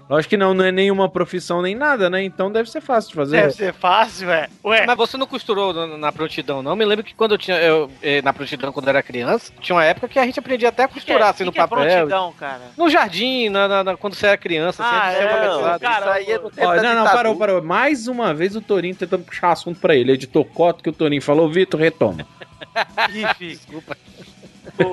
Lógico 0.09 0.29
que 0.29 0.37
não, 0.37 0.53
não 0.53 0.65
é 0.65 0.71
nenhuma 0.71 1.09
profissão 1.09 1.61
nem 1.61 1.73
nada, 1.75 2.09
né? 2.09 2.23
Então 2.23 2.51
deve 2.51 2.69
ser 2.69 2.81
fácil 2.81 3.09
de 3.09 3.15
fazer. 3.15 3.41
Deve 3.41 3.51
ser 3.53 3.73
fácil, 3.73 4.29
é. 4.29 4.47
Ué. 4.63 4.85
Mas 4.85 4.97
você 4.97 5.17
não 5.17 5.25
costurou 5.27 5.73
na, 5.73 5.97
na 5.97 6.11
prontidão, 6.11 6.61
não? 6.61 6.75
Me 6.75 6.85
lembro 6.85 7.03
que 7.03 7.13
quando 7.15 7.33
eu 7.33 7.37
tinha. 7.37 7.57
Eu, 7.57 7.89
eh, 8.01 8.21
na 8.21 8.33
prontidão, 8.33 8.71
quando 8.71 8.85
eu 8.87 8.89
era 8.89 9.01
criança, 9.03 9.51
tinha 9.59 9.75
uma 9.75 9.83
época 9.83 10.07
que 10.07 10.19
a 10.19 10.25
gente 10.25 10.39
aprendia 10.39 10.69
até 10.69 10.83
a 10.83 10.87
costurar, 10.87 11.29
assim, 11.29 11.43
no 11.43 11.51
que 11.51 11.59
é 11.59 11.67
papel. 11.67 11.85
prontidão, 11.85 12.33
cara? 12.33 12.61
No 12.77 12.89
jardim, 12.89 13.49
na, 13.49 13.67
na- 13.67 13.83
na- 13.83 13.97
quando 13.97 14.13
você 14.15 14.27
era 14.27 14.37
criança, 14.37 14.83
assim, 14.83 14.95
Ah, 14.95 15.03
a 15.03 15.11
gente 15.11 15.21
é, 15.23 15.47
não, 15.47 15.79
cara, 15.79 15.99
Isso 15.99 16.09
aí 16.09 16.31
é 16.31 16.65
Ó, 16.65 16.75
não, 16.81 16.95
não, 16.95 17.03
parou, 17.05 17.35
parou. 17.35 17.61
Mais 17.61 18.07
uma 18.07 18.33
vez 18.33 18.55
o 18.55 18.61
Torinho 18.61 18.95
tentando 18.95 19.23
puxar 19.23 19.51
assunto 19.51 19.79
pra 19.79 19.95
ele. 19.95 20.11
Editor 20.11 20.45
Cota 20.45 20.83
que 20.83 20.89
o 20.89 20.93
Torinho 20.93 21.21
falou, 21.21 21.49
Vitor, 21.49 21.79
retoma. 21.79 22.25
Desculpa. 23.39 23.95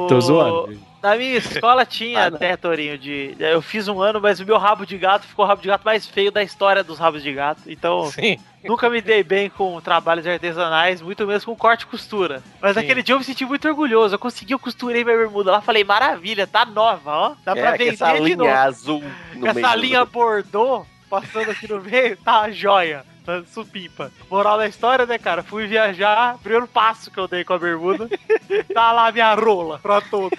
Tô 0.09 0.20
zoando. 0.20 0.91
Na 1.03 1.16
minha 1.16 1.36
escola 1.36 1.84
tinha 1.84 2.26
até, 2.26 2.57
Torinho, 2.57 2.96
de. 2.96 3.34
Eu 3.40 3.61
fiz 3.61 3.88
um 3.88 4.00
ano, 4.00 4.20
mas 4.20 4.38
o 4.38 4.46
meu 4.46 4.57
rabo 4.57 4.86
de 4.86 4.96
gato 4.96 5.26
ficou 5.26 5.44
o 5.44 5.48
rabo 5.48 5.61
de 5.61 5.66
gato 5.68 5.82
mais 5.84 6.07
feio 6.07 6.30
da 6.30 6.42
história 6.42 6.84
dos 6.84 6.98
rabos 6.98 7.22
de 7.24 7.32
gato. 7.32 7.62
Então, 7.66 8.05
Sim. 8.11 8.38
nunca 8.64 8.88
me 8.88 9.00
dei 9.00 9.24
bem 9.24 9.50
com 9.50 9.80
trabalhos 9.80 10.24
artesanais, 10.26 11.03
muito 11.03 11.26
menos 11.26 11.44
com 11.44 11.57
corte 11.57 11.82
e 11.82 11.86
costura. 11.86 12.40
Mas 12.61 12.74
Sim. 12.74 12.80
naquele 12.80 13.03
dia 13.03 13.14
eu 13.14 13.18
me 13.18 13.24
senti 13.24 13.44
muito 13.44 13.66
orgulhoso. 13.66 14.14
Eu 14.14 14.18
consegui, 14.18 14.53
eu 14.55 14.59
costurei 14.61 15.03
minha 15.03 15.16
bermuda 15.16 15.50
lá. 15.50 15.61
Falei, 15.61 15.82
maravilha, 15.82 16.46
tá 16.46 16.64
nova, 16.64 17.11
ó. 17.11 17.34
Dá 17.44 17.53
pra 17.57 17.70
É, 17.70 17.72
que 17.72 17.78
vender 17.78 17.94
essa 17.94 18.12
de 18.12 18.20
linha 18.20 18.36
novo. 18.36 18.50
azul 18.50 19.03
no 19.34 19.46
Essa 19.48 19.61
meio 19.61 19.74
linha 19.74 20.05
bordô 20.05 20.86
passando 21.11 21.50
aqui 21.50 21.68
no 21.68 21.80
meio, 21.82 22.16
tá 22.18 22.48
joia. 22.50 23.05
Tá 23.25 23.43
supimpa. 23.47 24.11
Moral 24.31 24.59
da 24.59 24.66
história, 24.66 25.07
né, 25.07 25.16
cara? 25.18 25.43
Fui 25.43 25.66
viajar, 25.66 26.39
primeiro 26.43 26.66
passo 26.66 27.11
que 27.11 27.18
eu 27.18 27.29
dei 27.29 27.45
com 27.45 27.53
a 27.53 27.59
bermuda, 27.59 28.09
tá 28.75 28.93
lá 28.93 29.12
minha 29.12 29.35
rola 29.35 29.79
pra 29.79 30.01
todo. 30.01 30.37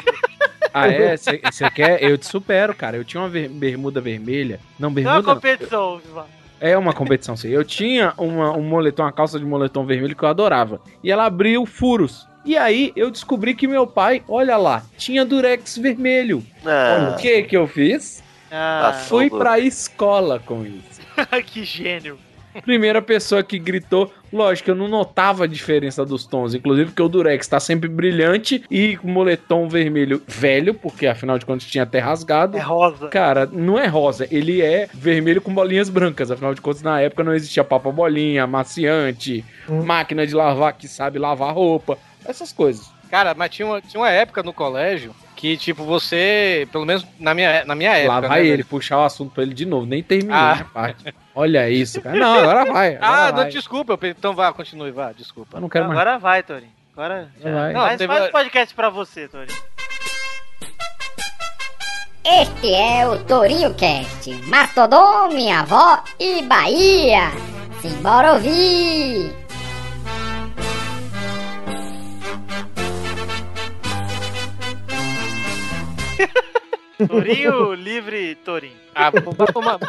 Ah, 0.73 0.87
é? 0.87 1.15
Você 1.15 1.39
quer? 1.73 2.01
Eu 2.03 2.17
te 2.17 2.25
supero, 2.25 2.73
cara. 2.75 2.97
Eu 2.97 3.05
tinha 3.05 3.21
uma 3.21 3.29
ver- 3.29 3.47
bermuda 3.47 4.01
vermelha. 4.01 4.59
Não, 4.79 4.89
Não 4.89 4.91
é 4.91 5.03
bermuda. 5.03 5.15
uma 5.19 5.21
não. 5.27 5.35
competição, 5.35 5.97
Viva. 5.99 6.27
É 6.59 6.77
uma 6.77 6.93
competição, 6.93 7.35
sim. 7.37 7.49
Eu 7.49 7.63
tinha 7.63 8.13
uma, 8.17 8.51
um 8.57 8.61
moletom, 8.63 9.03
uma 9.03 9.11
calça 9.11 9.37
de 9.37 9.45
moletom 9.45 9.85
vermelho 9.85 10.15
que 10.15 10.23
eu 10.23 10.29
adorava. 10.29 10.81
E 11.03 11.11
ela 11.11 11.25
abriu 11.25 11.65
furos. 11.65 12.27
E 12.45 12.57
aí 12.57 12.91
eu 12.95 13.11
descobri 13.11 13.53
que 13.53 13.67
meu 13.67 13.85
pai, 13.85 14.23
olha 14.27 14.57
lá, 14.57 14.83
tinha 14.97 15.23
durex 15.23 15.77
vermelho. 15.77 16.43
Ah. 16.65 17.13
O 17.13 17.21
que 17.21 17.43
que 17.43 17.55
eu 17.55 17.67
fiz? 17.67 18.23
Ah, 18.51 19.03
Fui 19.07 19.29
pra 19.29 19.59
escola 19.59 20.39
com 20.39 20.65
isso. 20.65 21.01
que 21.45 21.63
gênio. 21.63 22.17
Primeira 22.61 23.01
pessoa 23.01 23.41
que 23.43 23.57
gritou, 23.57 24.11
lógico, 24.31 24.69
eu 24.71 24.75
não 24.75 24.87
notava 24.87 25.43
a 25.45 25.47
diferença 25.47 26.05
dos 26.05 26.25
tons, 26.25 26.53
inclusive 26.53 26.89
porque 26.91 27.01
o 27.01 27.09
Durex 27.09 27.47
tá 27.47 27.59
sempre 27.59 27.89
brilhante 27.89 28.63
e 28.69 28.97
moletom 29.03 29.67
vermelho 29.67 30.21
velho, 30.27 30.73
porque 30.73 31.07
afinal 31.07 31.37
de 31.39 31.45
contas 31.45 31.65
tinha 31.67 31.83
até 31.83 31.99
rasgado. 31.99 32.57
É 32.57 32.61
rosa. 32.61 33.07
Cara, 33.09 33.45
não 33.51 33.77
é 33.79 33.87
rosa, 33.87 34.27
ele 34.31 34.61
é 34.61 34.87
vermelho 34.93 35.41
com 35.41 35.53
bolinhas 35.53 35.89
brancas, 35.89 36.29
afinal 36.31 36.53
de 36.53 36.61
contas 36.61 36.81
na 36.81 37.01
época 37.01 37.23
não 37.23 37.33
existia 37.33 37.63
papa 37.63 37.91
bolinha, 37.91 38.43
amaciante, 38.43 39.43
máquina 39.67 40.25
de 40.27 40.33
lavar 40.35 40.73
que 40.73 40.87
sabe 40.87 41.19
lavar 41.19 41.53
roupa, 41.53 41.97
essas 42.25 42.51
coisas. 42.53 42.91
Cara, 43.09 43.33
mas 43.35 43.51
tinha 43.51 43.67
uma, 43.67 43.79
tinha 43.81 44.01
uma 44.01 44.09
época 44.09 44.41
no 44.41 44.51
colégio 44.53 45.13
que, 45.35 45.55
tipo, 45.55 45.83
você, 45.83 46.67
pelo 46.71 46.85
menos 46.85 47.05
na 47.19 47.33
minha, 47.33 47.63
na 47.65 47.75
minha 47.75 47.91
época. 47.95 48.13
Lá 48.13 48.21
vai 48.21 48.39
né, 48.41 48.47
ele 48.47 48.51
velho? 48.57 48.65
puxar 48.65 48.97
o 48.99 49.03
assunto 49.03 49.31
pra 49.33 49.43
ele 49.43 49.53
de 49.53 49.65
novo, 49.65 49.85
nem 49.85 50.01
terminou 50.01 50.35
Ah. 50.35 50.53
a 50.61 50.63
parte. 50.65 51.03
Olha 51.35 51.69
isso, 51.69 52.01
cara. 52.01 52.17
Não, 52.17 52.39
agora 52.39 52.65
vai. 52.71 52.95
Agora 53.01 53.07
Ah, 53.27 53.31
vai. 53.31 53.43
não, 53.43 53.49
desculpa. 53.49 53.97
Então 54.03 54.33
vá, 54.35 54.53
continue, 54.53 54.91
vá, 54.91 55.11
desculpa. 55.11 55.57
Eu 55.57 55.61
não 55.61 55.69
quero 55.69 55.87
mais. 55.87 55.99
Agora 55.99 56.19
vai, 56.19 56.43
Torinho. 56.43 56.71
Agora 56.93 57.29
já. 57.41 57.51
Vai. 57.51 57.73
Não, 57.73 57.81
Faz, 57.81 57.97
teve- 57.97 58.13
faz 58.13 58.27
um 58.27 58.31
podcast 58.31 58.75
pra 58.75 58.89
você, 58.89 59.27
Torinho. 59.27 59.57
Este 62.25 62.73
é 62.73 63.05
o 63.07 63.17
Torinho 63.25 63.73
Cast, 63.73 64.31
Mastodon, 64.47 65.27
minha 65.29 65.59
avó 65.59 66.01
e 66.19 66.41
Bahia. 66.43 67.31
Simbora 67.81 68.33
ouvir! 68.33 69.33
Torinho 77.07 77.73
livre, 77.73 78.35
Torinho. 78.35 78.77
Ah, 78.93 79.09
vai 79.09 79.21
tomar. 79.51 79.79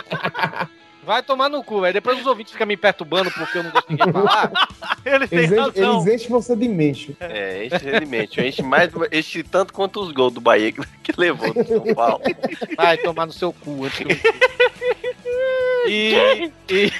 Vai 1.05 1.22
tomar 1.22 1.48
no 1.48 1.62
cu, 1.62 1.80
velho. 1.80 1.92
Depois 1.92 2.18
os 2.18 2.26
ouvintes 2.26 2.52
ficam 2.52 2.66
me 2.66 2.76
perturbando 2.76 3.30
porque 3.30 3.59
eu 3.59 3.62
não 3.62 3.70
deixo 3.70 3.86
ninguém 3.90 4.12
falar. 4.12 4.50
Eles 5.05 5.28
têm 5.28 5.38
Eles, 5.40 5.50
enchem- 5.52 5.64
razão. 5.64 6.00
eles 6.02 6.14
enchem 6.14 6.30
você 6.30 6.57
de 6.57 6.68
mexo. 6.68 7.16
É, 7.20 7.66
enche 7.66 7.76
realmente. 7.84 8.40
Enche 8.40 8.62
mais, 8.62 8.90
enche 9.12 9.42
tanto 9.42 9.72
quanto 9.72 10.00
os 10.00 10.11
gols 10.12 10.32
do 10.32 10.40
Bahia 10.40 10.72
que, 10.72 10.80
que 11.02 11.12
levou 11.20 11.52
do 11.52 11.64
São 11.66 11.94
Paulo. 11.94 12.22
Vai 12.76 12.96
tomar 12.98 13.26
no 13.26 13.32
seu 13.32 13.52
cu. 13.52 13.84
antes 13.84 13.98
que 13.98 14.05
eu- 14.05 14.16
e- 15.88 16.52
e 16.70 16.90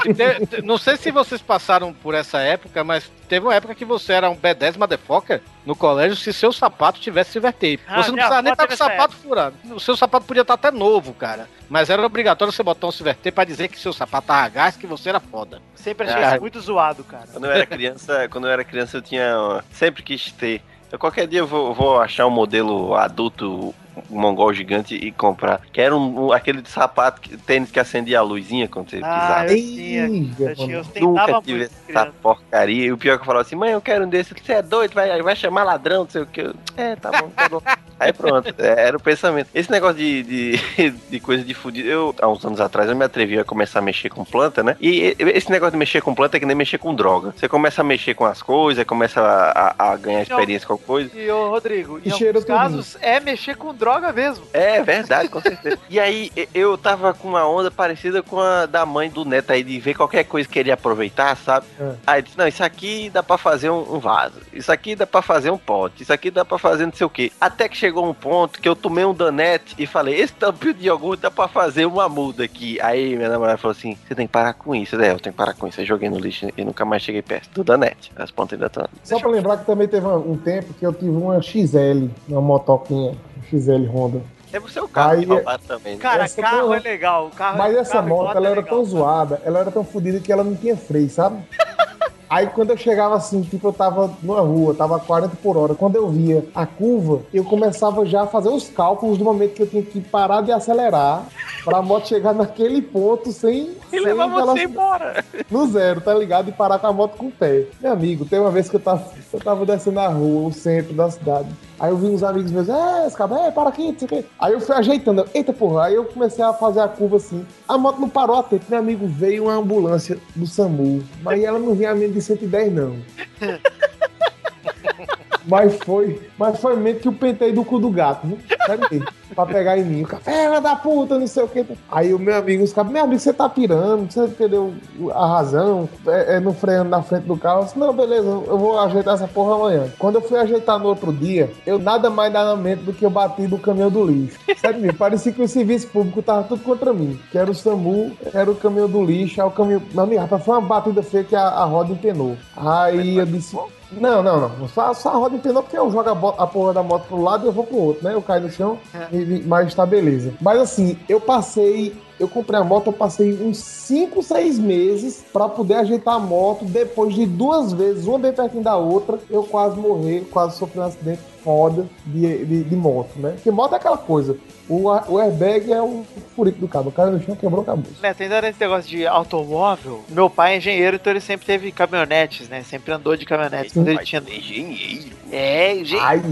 te- 0.00 0.46
te- 0.46 0.62
não 0.62 0.78
sei 0.78 0.96
se 0.96 1.10
vocês 1.10 1.40
passaram 1.42 1.92
por 1.92 2.14
essa 2.14 2.38
época, 2.38 2.82
mas 2.84 3.10
teve 3.28 3.46
uma 3.46 3.54
época 3.54 3.74
que 3.74 3.84
você 3.84 4.12
era 4.14 4.30
um 4.30 4.36
B10 4.36 4.76
motherfucker 4.78 5.40
no 5.66 5.74
colégio 5.76 6.16
se 6.16 6.32
seu 6.32 6.52
sapato 6.52 7.00
tivesse 7.00 7.32
silver 7.32 7.52
tape. 7.52 7.80
Ah, 7.86 8.02
você 8.02 8.08
não 8.10 8.16
precisava 8.16 8.42
nem 8.42 8.52
estar 8.52 8.66
com 8.66 8.74
o 8.74 8.76
sapato 8.76 9.16
furado. 9.16 9.56
O 9.72 9.80
seu 9.80 9.96
sapato 9.96 10.26
podia 10.26 10.42
estar 10.42 10.54
até 10.54 10.70
novo, 10.70 11.12
cara. 11.14 11.48
Mas 11.68 11.90
era 11.90 12.04
obrigatório 12.04 12.50
você 12.52 12.62
botar 12.62 12.86
um 12.86 12.92
silver 12.92 13.14
tape 13.16 13.30
pra 13.32 13.44
dizer 13.44 13.68
que 13.68 13.78
seu 13.78 13.92
sapato 13.92 14.26
tava 14.28 14.48
gás, 14.48 14.76
que 14.76 14.86
você 14.86 15.08
era 15.10 15.20
foda. 15.20 15.60
Sempre 15.74 16.08
achei 16.08 16.22
Ah. 16.24 16.30
isso 16.32 16.40
muito 16.40 16.60
zoado, 16.60 17.04
cara. 17.04 17.26
Quando 17.30 17.44
eu 17.44 17.52
era 17.52 17.66
criança, 17.66 18.28
quando 18.30 18.46
eu 18.46 18.52
era 18.52 18.64
criança, 18.64 18.96
eu 18.96 19.02
tinha. 19.02 19.62
Sempre 19.72 20.02
quis 20.02 20.32
ter. 20.32 20.62
Eu, 20.90 20.98
qualquer 20.98 21.26
dia 21.26 21.40
eu 21.40 21.46
vou, 21.46 21.74
vou 21.74 22.00
achar 22.00 22.26
um 22.26 22.30
modelo 22.30 22.94
adulto, 22.94 23.74
um 24.10 24.20
mongol 24.20 24.52
gigante 24.52 24.94
e 24.94 25.10
comprar. 25.12 25.60
Que 25.72 25.80
era 25.80 25.96
um, 25.96 26.26
um- 26.26 26.32
aquele 26.32 26.60
de 26.62 26.68
sapato, 26.68 27.20
que- 27.20 27.36
tênis 27.36 27.70
que 27.70 27.78
acendia 27.80 28.18
a 28.18 28.22
luzinha 28.22 28.68
quando 28.68 28.90
você 28.90 29.00
Ah, 29.02 29.20
pisava. 29.20 29.46
eu 29.52 29.56
tinha. 29.56 30.02
Eu, 30.38 30.54
tinha, 30.56 30.82
eu 30.94 31.02
Nunca 31.08 31.40
tive 31.42 31.64
essa 31.64 31.74
criança. 31.86 32.12
porcaria. 32.22 32.86
E 32.86 32.92
o 32.92 32.98
pior 32.98 33.14
é 33.14 33.16
que 33.16 33.22
eu 33.22 33.26
falava 33.26 33.42
assim, 33.46 33.56
mãe, 33.56 33.70
eu 33.72 33.80
quero 33.80 34.04
um 34.04 34.08
desse. 34.08 34.34
Você 34.34 34.52
é 34.52 34.62
doido, 34.62 34.94
vai, 34.94 35.20
vai 35.22 35.36
chamar 35.36 35.64
ladrão, 35.64 36.04
não 36.04 36.10
sei 36.10 36.22
o 36.22 36.26
que. 36.26 36.50
É, 36.76 36.96
tá 36.96 37.10
bom, 37.12 37.28
tá 37.30 37.48
bom. 37.48 37.60
Aí 37.98 38.12
pronto, 38.12 38.54
é, 38.58 38.86
era 38.88 38.96
o 38.96 39.00
pensamento. 39.00 39.48
Esse 39.54 39.70
negócio 39.70 39.96
de, 39.96 40.22
de, 40.22 40.90
de 41.10 41.20
coisa 41.20 41.42
de 41.44 41.54
fudido, 41.54 41.88
eu, 41.88 42.14
há 42.20 42.28
uns 42.28 42.44
anos 42.44 42.60
atrás, 42.60 42.88
eu 42.88 42.96
me 42.96 43.04
atrevi 43.04 43.38
a 43.38 43.44
começar 43.44 43.78
a 43.78 43.82
mexer 43.82 44.08
com 44.08 44.24
planta, 44.24 44.62
né? 44.62 44.76
E 44.80 45.16
esse 45.18 45.50
negócio 45.50 45.72
de 45.72 45.78
mexer 45.78 46.00
com 46.02 46.14
planta 46.14 46.36
é 46.36 46.40
que 46.40 46.46
nem 46.46 46.56
mexer 46.56 46.78
com 46.78 46.94
droga. 46.94 47.32
Você 47.36 47.48
começa 47.48 47.80
a 47.80 47.84
mexer 47.84 48.14
com 48.14 48.24
as 48.24 48.42
coisas, 48.42 48.84
começa 48.84 49.20
a, 49.20 49.74
a- 49.78 49.92
a 49.92 49.96
ganhar 49.96 50.22
experiência 50.22 50.66
com 50.66 50.74
a 50.74 50.78
coisa. 50.78 51.10
E 51.14 51.30
ô, 51.30 51.50
Rodrigo, 51.50 51.98
em 51.98 52.08
E 52.08 52.12
alguns 52.12 52.44
casos 52.44 52.96
é 53.00 53.20
mexer 53.20 53.56
com 53.56 53.74
droga 53.74 54.12
mesmo. 54.12 54.44
É 54.52 54.82
verdade, 54.82 55.28
com 55.28 55.40
certeza. 55.40 55.78
e 55.88 55.98
aí 55.98 56.30
eu 56.54 56.76
tava 56.78 57.12
com 57.14 57.28
uma 57.28 57.48
onda 57.48 57.70
parecida 57.70 58.22
com 58.22 58.38
a 58.40 58.66
da 58.66 58.84
mãe 58.86 59.10
do 59.10 59.24
neto 59.24 59.52
aí, 59.52 59.62
de 59.62 59.78
ver 59.80 59.94
qualquer 59.94 60.24
coisa 60.24 60.48
que 60.48 60.58
ele 60.58 60.68
ia 60.70 60.74
aproveitar, 60.74 61.36
sabe? 61.36 61.66
É. 61.80 61.92
Aí 62.06 62.22
disse, 62.22 62.38
não, 62.38 62.46
isso 62.46 62.62
aqui 62.62 63.10
dá 63.10 63.22
pra 63.22 63.38
fazer 63.38 63.70
um, 63.70 63.94
um 63.94 63.98
vaso, 63.98 64.40
isso 64.52 64.70
aqui 64.70 64.94
dá 64.94 65.06
pra 65.06 65.22
fazer 65.22 65.50
um 65.50 65.58
pote, 65.58 66.02
isso 66.02 66.12
aqui 66.12 66.30
dá 66.30 66.44
pra 66.44 66.58
fazer 66.58 66.86
não 66.86 66.92
sei 66.92 67.06
o 67.06 67.10
quê. 67.10 67.32
Até 67.40 67.68
que 67.68 67.76
chegou 67.76 67.87
um 67.96 68.12
ponto 68.14 68.60
que 68.60 68.68
eu 68.68 68.76
tomei 68.76 69.04
um 69.04 69.14
danete 69.14 69.74
e 69.78 69.86
falei, 69.86 70.14
esse 70.20 70.32
tampinho 70.32 70.74
de 70.74 70.86
iogurte 70.86 71.22
dá 71.22 71.30
pra 71.30 71.48
fazer 71.48 71.86
uma 71.86 72.08
muda 72.08 72.44
aqui. 72.44 72.78
Aí 72.80 73.16
minha 73.16 73.28
namorada 73.28 73.58
falou 73.58 73.72
assim, 73.76 73.96
você 74.06 74.14
tem 74.14 74.26
que 74.26 74.32
parar 74.32 74.52
com 74.54 74.74
isso. 74.74 74.96
Eu, 74.96 75.00
"É, 75.02 75.12
eu 75.12 75.18
tenho 75.20 75.32
que 75.32 75.38
parar 75.38 75.54
com 75.54 75.66
isso. 75.66 75.80
Eu 75.80 75.86
joguei 75.86 76.08
no 76.10 76.18
lixo 76.18 76.46
e 76.56 76.64
nunca 76.64 76.84
mais 76.84 77.02
cheguei 77.02 77.22
perto 77.22 77.48
do 77.54 77.64
danete. 77.64 78.12
As 78.16 78.30
pontas 78.30 78.54
ainda 78.54 78.66
estão. 78.66 78.86
Só 79.04 79.18
pra 79.18 79.30
lembrar 79.30 79.56
que 79.58 79.66
também 79.66 79.88
teve 79.88 80.06
um 80.06 80.36
tempo 80.36 80.72
que 80.74 80.86
eu 80.86 80.92
tive 80.92 81.10
uma 81.10 81.40
XL, 81.42 82.08
uma 82.28 82.40
motoquinha, 82.40 83.14
XL 83.50 83.86
Honda. 83.92 84.20
É 84.52 84.58
você 84.58 84.80
o 84.80 84.88
carro 84.88 85.12
Aí, 85.12 85.26
também. 85.66 85.94
né? 85.96 86.00
Cara, 86.00 86.24
Essa 86.24 86.40
carro 86.40 86.72
é 86.72 86.78
legal. 86.80 87.30
Carro, 87.36 87.58
Mas 87.58 87.76
essa 87.76 87.92
carro 87.94 88.08
moto, 88.08 88.36
ela 88.36 88.46
é 88.48 88.50
era 88.52 88.60
legal. 88.60 88.76
tão 88.78 88.84
zoada, 88.86 89.42
ela 89.44 89.58
era 89.60 89.70
tão 89.70 89.84
fodida 89.84 90.18
que 90.20 90.32
ela 90.32 90.42
não 90.42 90.54
tinha 90.56 90.74
freio, 90.74 91.10
sabe? 91.10 91.36
Aí 92.30 92.46
quando 92.48 92.70
eu 92.70 92.76
chegava 92.76 93.14
assim, 93.16 93.42
tipo, 93.42 93.68
eu 93.68 93.72
tava 93.72 94.10
numa 94.22 94.40
rua, 94.40 94.74
tava 94.74 94.96
a 94.96 95.00
40 95.00 95.36
por 95.42 95.56
hora. 95.56 95.74
Quando 95.74 95.96
eu 95.96 96.08
via 96.08 96.44
a 96.54 96.66
curva, 96.66 97.22
eu 97.32 97.42
começava 97.44 98.04
já 98.04 98.22
a 98.22 98.26
fazer 98.26 98.48
os 98.50 98.68
cálculos 98.68 99.16
do 99.18 99.24
momento 99.24 99.54
que 99.54 99.62
eu 99.62 99.66
tinha 99.66 99.82
que 99.82 100.00
parar 100.00 100.42
de 100.42 100.52
acelerar 100.52 101.24
pra 101.64 101.80
moto 101.82 102.08
chegar 102.08 102.34
naquele 102.34 102.82
ponto 102.82 103.32
sem. 103.32 103.70
E 103.88 103.90
sem 103.90 104.00
levar 104.00 104.26
você 104.28 104.34
velocidade- 104.34 104.70
embora. 104.72 105.24
no 105.50 105.66
zero, 105.68 106.00
tá 106.00 106.12
ligado? 106.14 106.48
E 106.50 106.52
parar 106.52 106.78
com 106.78 106.86
a 106.86 106.92
moto 106.92 107.16
com 107.16 107.26
o 107.26 107.32
pé. 107.32 107.64
Meu 107.80 107.92
amigo, 107.92 108.24
tem 108.26 108.38
uma 108.38 108.50
vez 108.50 108.68
que 108.68 108.76
eu 108.76 108.80
tava, 108.80 109.04
eu 109.32 109.40
tava 109.40 109.64
descendo 109.64 109.98
a 110.00 110.08
rua, 110.08 110.48
o 110.48 110.52
centro 110.52 110.92
da 110.94 111.10
cidade. 111.10 111.48
Aí 111.80 111.90
eu 111.92 111.96
vi 111.96 112.06
uns 112.08 112.24
amigos 112.24 112.50
meus, 112.50 112.68
é, 112.68 113.06
esse 113.06 113.16
cara, 113.16 113.38
é, 113.46 113.50
para 113.52 113.68
aqui, 113.68 113.92
não 113.92 113.98
sei 113.98 114.06
o 114.06 114.08
quê. 114.08 114.24
Aí 114.40 114.52
eu 114.52 114.60
fui 114.60 114.74
ajeitando, 114.74 115.24
eita 115.32 115.52
porra, 115.52 115.84
aí 115.84 115.94
eu 115.94 116.04
comecei 116.04 116.44
a 116.44 116.52
fazer 116.52 116.80
a 116.80 116.88
curva 116.88 117.16
assim. 117.18 117.46
A 117.68 117.78
moto 117.78 118.00
não 118.00 118.08
parou 118.08 118.36
a 118.36 118.42
tempo, 118.42 118.64
meu 118.68 118.80
amigo, 118.80 119.06
veio 119.06 119.44
uma 119.44 119.54
ambulância 119.54 120.18
do 120.34 120.44
SAMU, 120.44 121.02
mas 121.22 121.40
ela 121.42 121.58
não 121.58 121.74
vinha 121.74 121.92
a 121.92 121.94
menos 121.94 122.17
de 122.18 122.24
110 122.24 122.72
não. 122.72 122.96
Mas 125.46 125.76
foi, 125.84 126.20
mas 126.38 126.58
foi 126.60 126.76
meio 126.76 126.98
que 126.98 127.08
o 127.08 127.12
pentei 127.12 127.52
do 127.52 127.64
cu 127.64 127.78
do 127.78 127.90
gato? 127.90 128.26
Sério 128.66 128.88
mesmo. 128.90 129.06
Pra 129.34 129.46
pegar 129.46 129.78
em 129.78 129.84
mim. 129.84 130.02
O 130.02 130.06
café 130.06 130.48
filha 130.58 130.60
da 130.60 130.76
puta, 130.76 131.18
não 131.18 131.26
sei 131.26 131.42
o 131.42 131.48
que. 131.48 131.64
Aí 131.90 132.12
o 132.12 132.18
meu 132.18 132.36
amigo, 132.36 132.64
os 132.64 132.72
caras, 132.72 132.90
meu 132.90 133.04
amigo, 133.04 133.20
você 133.20 133.32
tá 133.32 133.48
pirando, 133.48 134.10
você 134.10 134.26
perdeu 134.28 134.74
a 135.12 135.26
razão, 135.26 135.88
é, 136.06 136.36
é 136.36 136.40
no 136.40 136.52
freando 136.52 136.90
na 136.90 137.02
frente 137.02 137.24
do 137.24 137.36
carro. 137.36 137.60
Eu 137.60 137.64
disse, 137.64 137.78
não, 137.78 137.92
beleza, 137.92 138.26
eu 138.26 138.58
vou 138.58 138.78
ajeitar 138.78 139.14
essa 139.14 139.28
porra 139.28 139.54
amanhã. 139.54 139.88
Quando 139.98 140.16
eu 140.16 140.22
fui 140.22 140.38
ajeitar 140.38 140.78
no 140.78 140.88
outro 140.88 141.12
dia, 141.12 141.50
eu 141.66 141.78
nada 141.78 142.10
mais 142.10 142.32
nada 142.32 142.56
menos 142.56 142.84
do 142.84 142.92
que 142.92 143.04
eu 143.04 143.10
bati 143.10 143.46
do 143.46 143.58
caminhão 143.58 143.90
do 143.90 144.04
lixo. 144.04 144.38
Sério 144.58 144.80
mesmo, 144.80 144.98
parecia 144.98 145.32
que 145.32 145.42
o 145.42 145.48
serviço 145.48 145.88
público 145.88 146.22
tava 146.22 146.44
tudo 146.44 146.62
contra 146.62 146.92
mim. 146.92 147.18
Que 147.30 147.38
era 147.38 147.50
o 147.50 147.54
SAMU, 147.54 148.12
era 148.32 148.50
o 148.50 148.54
caminhão 148.54 148.88
do 148.88 149.04
lixo, 149.04 149.40
aí 149.40 149.46
o 149.46 149.50
caminhão. 149.50 149.82
Meu 149.92 150.04
amigo, 150.04 150.20
rapaz, 150.20 150.44
foi 150.44 150.54
uma 150.54 150.66
batida 150.66 151.02
feia 151.02 151.24
que 151.24 151.36
a, 151.36 151.42
a 151.42 151.64
roda 151.64 151.92
empenou. 151.92 152.36
Aí 152.56 153.16
eu 153.16 153.26
disse. 153.26 153.56
Não, 153.92 154.22
não, 154.22 154.48
não. 154.48 154.68
Só, 154.68 154.92
só 154.92 155.08
a 155.10 155.16
roda 155.16 155.36
empenou 155.36 155.62
porque 155.62 155.78
eu 155.78 155.90
jogo 155.90 156.08
a, 156.10 156.42
a 156.42 156.46
porra 156.46 156.74
da 156.74 156.82
moto 156.82 157.06
pro 157.08 157.22
lado 157.22 157.44
e 157.44 157.48
eu 157.48 157.52
vou 157.52 157.64
pro 157.64 157.76
outro, 157.78 158.04
né? 158.04 158.12
Eu 158.14 158.20
caio 158.22 158.42
no 158.42 158.50
chão, 158.50 158.78
e, 159.10 159.16
e- 159.16 159.44
mas 159.46 159.74
tá 159.74 159.86
beleza. 159.86 160.34
Mas 160.40 160.60
assim, 160.60 160.98
eu 161.08 161.20
passei. 161.20 161.96
Eu 162.18 162.28
comprei 162.28 162.58
a 162.58 162.64
moto, 162.64 162.88
eu 162.88 162.92
passei 162.92 163.32
uns 163.40 163.58
5, 163.58 164.22
6 164.22 164.58
meses 164.58 165.24
pra 165.32 165.48
poder 165.48 165.74
ajeitar 165.74 166.14
a 166.14 166.18
moto. 166.18 166.64
Depois 166.64 167.14
de 167.14 167.26
duas 167.26 167.72
vezes, 167.72 168.06
uma 168.06 168.18
bem 168.18 168.32
pertinho 168.32 168.62
da 168.62 168.76
outra, 168.76 169.18
eu 169.30 169.44
quase 169.44 169.78
morri, 169.78 170.26
quase 170.30 170.56
sofri 170.56 170.80
um 170.80 170.82
acidente 170.82 171.20
foda 171.42 171.86
de, 172.04 172.44
de, 172.44 172.64
de 172.64 172.76
moto, 172.76 173.10
né? 173.16 173.30
Porque 173.30 173.50
moto 173.50 173.72
é 173.72 173.76
aquela 173.76 173.96
coisa. 173.96 174.36
O, 174.68 174.82
o 174.82 175.18
airbag 175.18 175.72
é 175.72 175.80
o 175.80 176.04
furico 176.36 176.58
do 176.58 176.68
cabo. 176.68 176.90
O 176.90 176.92
cara 176.92 177.10
no 177.10 177.22
chão 177.22 177.34
quebrou 177.34 177.62
o 177.62 177.64
cabeça. 177.64 177.94
Neto, 178.02 178.22
ainda 178.22 178.42
nesse 178.42 178.60
negócio 178.60 178.90
de 178.90 179.06
automóvel, 179.06 180.04
meu 180.08 180.28
pai 180.28 180.54
é 180.54 180.56
engenheiro, 180.58 180.96
então 180.96 181.10
ele 181.10 181.20
sempre 181.20 181.46
teve 181.46 181.72
caminhonetes, 181.72 182.48
né? 182.48 182.62
Sempre 182.62 182.92
andou 182.92 183.16
de 183.16 183.24
caminhonete. 183.24 183.72
Quando 183.72 183.88
ele 183.88 184.04
tinha... 184.04 184.20
Engenheiro. 184.20 185.16
É, 185.32 185.74
engenheiro. 185.74 186.22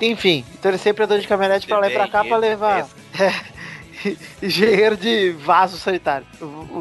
Enfim, 0.00 0.44
então 0.58 0.70
ele 0.70 0.78
sempre 0.78 1.04
andou 1.04 1.18
de 1.18 1.28
caminhonete 1.28 1.66
pra 1.66 1.78
lá 1.78 1.90
e 1.90 1.92
pra 1.92 2.08
cá 2.08 2.24
pra 2.24 2.38
levar. 2.38 2.88
É, 3.18 3.34
engenheiro 4.42 4.96
de 4.96 5.30
vaso 5.30 5.76
sanitário. 5.76 6.26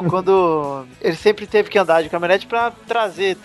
Quando 0.09 0.86
ele 1.01 1.15
sempre 1.15 1.47
teve 1.47 1.70
que 1.70 1.78
andar 1.78 2.01
de 2.01 2.09
caminhonete 2.09 2.47
pra 2.47 2.72
trazer 2.88 3.38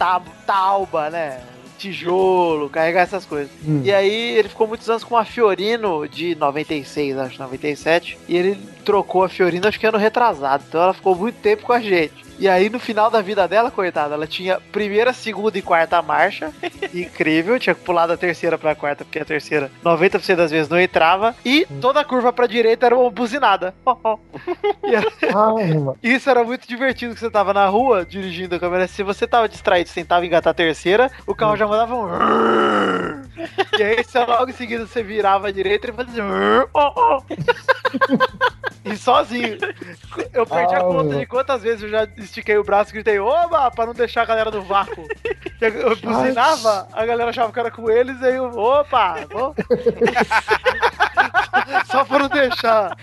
tauba, 0.46 1.10
né? 1.10 1.40
Tijolo, 1.78 2.70
carregar 2.70 3.02
essas 3.02 3.26
coisas. 3.26 3.50
Hum. 3.66 3.82
E 3.84 3.92
aí 3.92 4.36
ele 4.36 4.48
ficou 4.48 4.66
muitos 4.66 4.88
anos 4.88 5.04
com 5.04 5.14
uma 5.14 5.24
Fiorino 5.24 6.08
de 6.08 6.34
96, 6.34 7.18
acho, 7.18 7.38
97. 7.38 8.18
E 8.28 8.36
ele 8.36 8.58
trocou 8.84 9.24
a 9.24 9.28
Fiorino, 9.28 9.66
acho 9.66 9.78
que 9.78 9.86
ano 9.86 9.98
retrasado. 9.98 10.64
Então 10.66 10.80
ela 10.80 10.94
ficou 10.94 11.14
muito 11.14 11.36
tempo 11.36 11.64
com 11.64 11.72
a 11.72 11.80
gente. 11.80 12.23
E 12.38 12.48
aí, 12.48 12.68
no 12.68 12.78
final 12.80 13.10
da 13.10 13.20
vida 13.20 13.46
dela, 13.46 13.70
coitada, 13.70 14.14
ela 14.14 14.26
tinha 14.26 14.58
primeira, 14.72 15.12
segunda 15.12 15.56
e 15.58 15.62
quarta 15.62 16.00
marcha. 16.02 16.52
Incrível, 16.92 17.58
tinha 17.58 17.74
que 17.74 17.80
pular 17.82 18.06
da 18.06 18.16
terceira 18.16 18.58
pra 18.58 18.74
quarta, 18.74 19.04
porque 19.04 19.18
a 19.20 19.24
terceira, 19.24 19.70
90% 19.84 20.36
das 20.36 20.50
vezes, 20.50 20.68
não 20.68 20.80
entrava. 20.80 21.34
E 21.44 21.66
toda 21.80 22.00
a 22.00 22.04
curva 22.04 22.32
pra 22.32 22.46
direita 22.46 22.86
era 22.86 22.96
uma 22.96 23.10
buzinada. 23.10 23.74
E 24.86 24.94
era- 24.94 25.06
Isso 26.02 26.28
era 26.28 26.44
muito 26.44 26.68
divertido, 26.68 27.14
que 27.14 27.20
você 27.20 27.30
tava 27.30 27.54
na 27.54 27.66
rua, 27.66 28.04
dirigindo 28.04 28.54
a 28.54 28.58
câmera. 28.60 28.86
Se 28.86 29.02
você 29.02 29.26
tava 29.26 29.48
distraído, 29.48 29.88
tentava 29.90 30.26
engatar 30.26 30.50
a 30.50 30.54
terceira, 30.54 31.10
o 31.26 31.34
carro 31.34 31.56
já 31.56 31.66
mandava 31.66 31.94
um... 31.94 32.04
E 33.78 33.82
aí, 33.82 34.04
você, 34.04 34.18
logo 34.20 34.50
em 34.50 34.52
seguida, 34.52 34.86
você 34.86 35.02
virava 35.02 35.48
à 35.48 35.50
direita 35.50 35.88
e 35.88 35.92
fazia... 35.92 36.24
E 38.84 38.96
sozinho. 38.96 39.56
Eu 40.32 40.46
perdi 40.46 40.74
a 40.74 40.80
conta 40.80 41.16
de 41.18 41.26
quantas 41.26 41.62
vezes 41.62 41.82
eu 41.82 41.88
já 41.88 42.06
estiquei 42.24 42.58
o 42.58 42.64
braço 42.64 42.90
e 42.90 42.94
gritei, 42.94 43.18
oba, 43.18 43.70
pra 43.70 43.86
não 43.86 43.94
deixar 43.94 44.22
a 44.22 44.26
galera 44.26 44.50
no 44.50 44.62
vácuo. 44.62 45.06
Eu, 45.60 45.96
buzinava, 45.96 46.86
a 46.92 47.06
galera 47.06 47.30
achava 47.30 47.50
que 47.50 47.58
era 47.58 47.70
com 47.70 47.88
eles, 47.90 48.22
aí 48.22 48.34
eu, 48.34 48.50
opa, 48.50 49.16
vou. 49.30 49.54
Só 51.90 52.04
pra 52.04 52.18
não 52.18 52.28
deixar. 52.28 52.94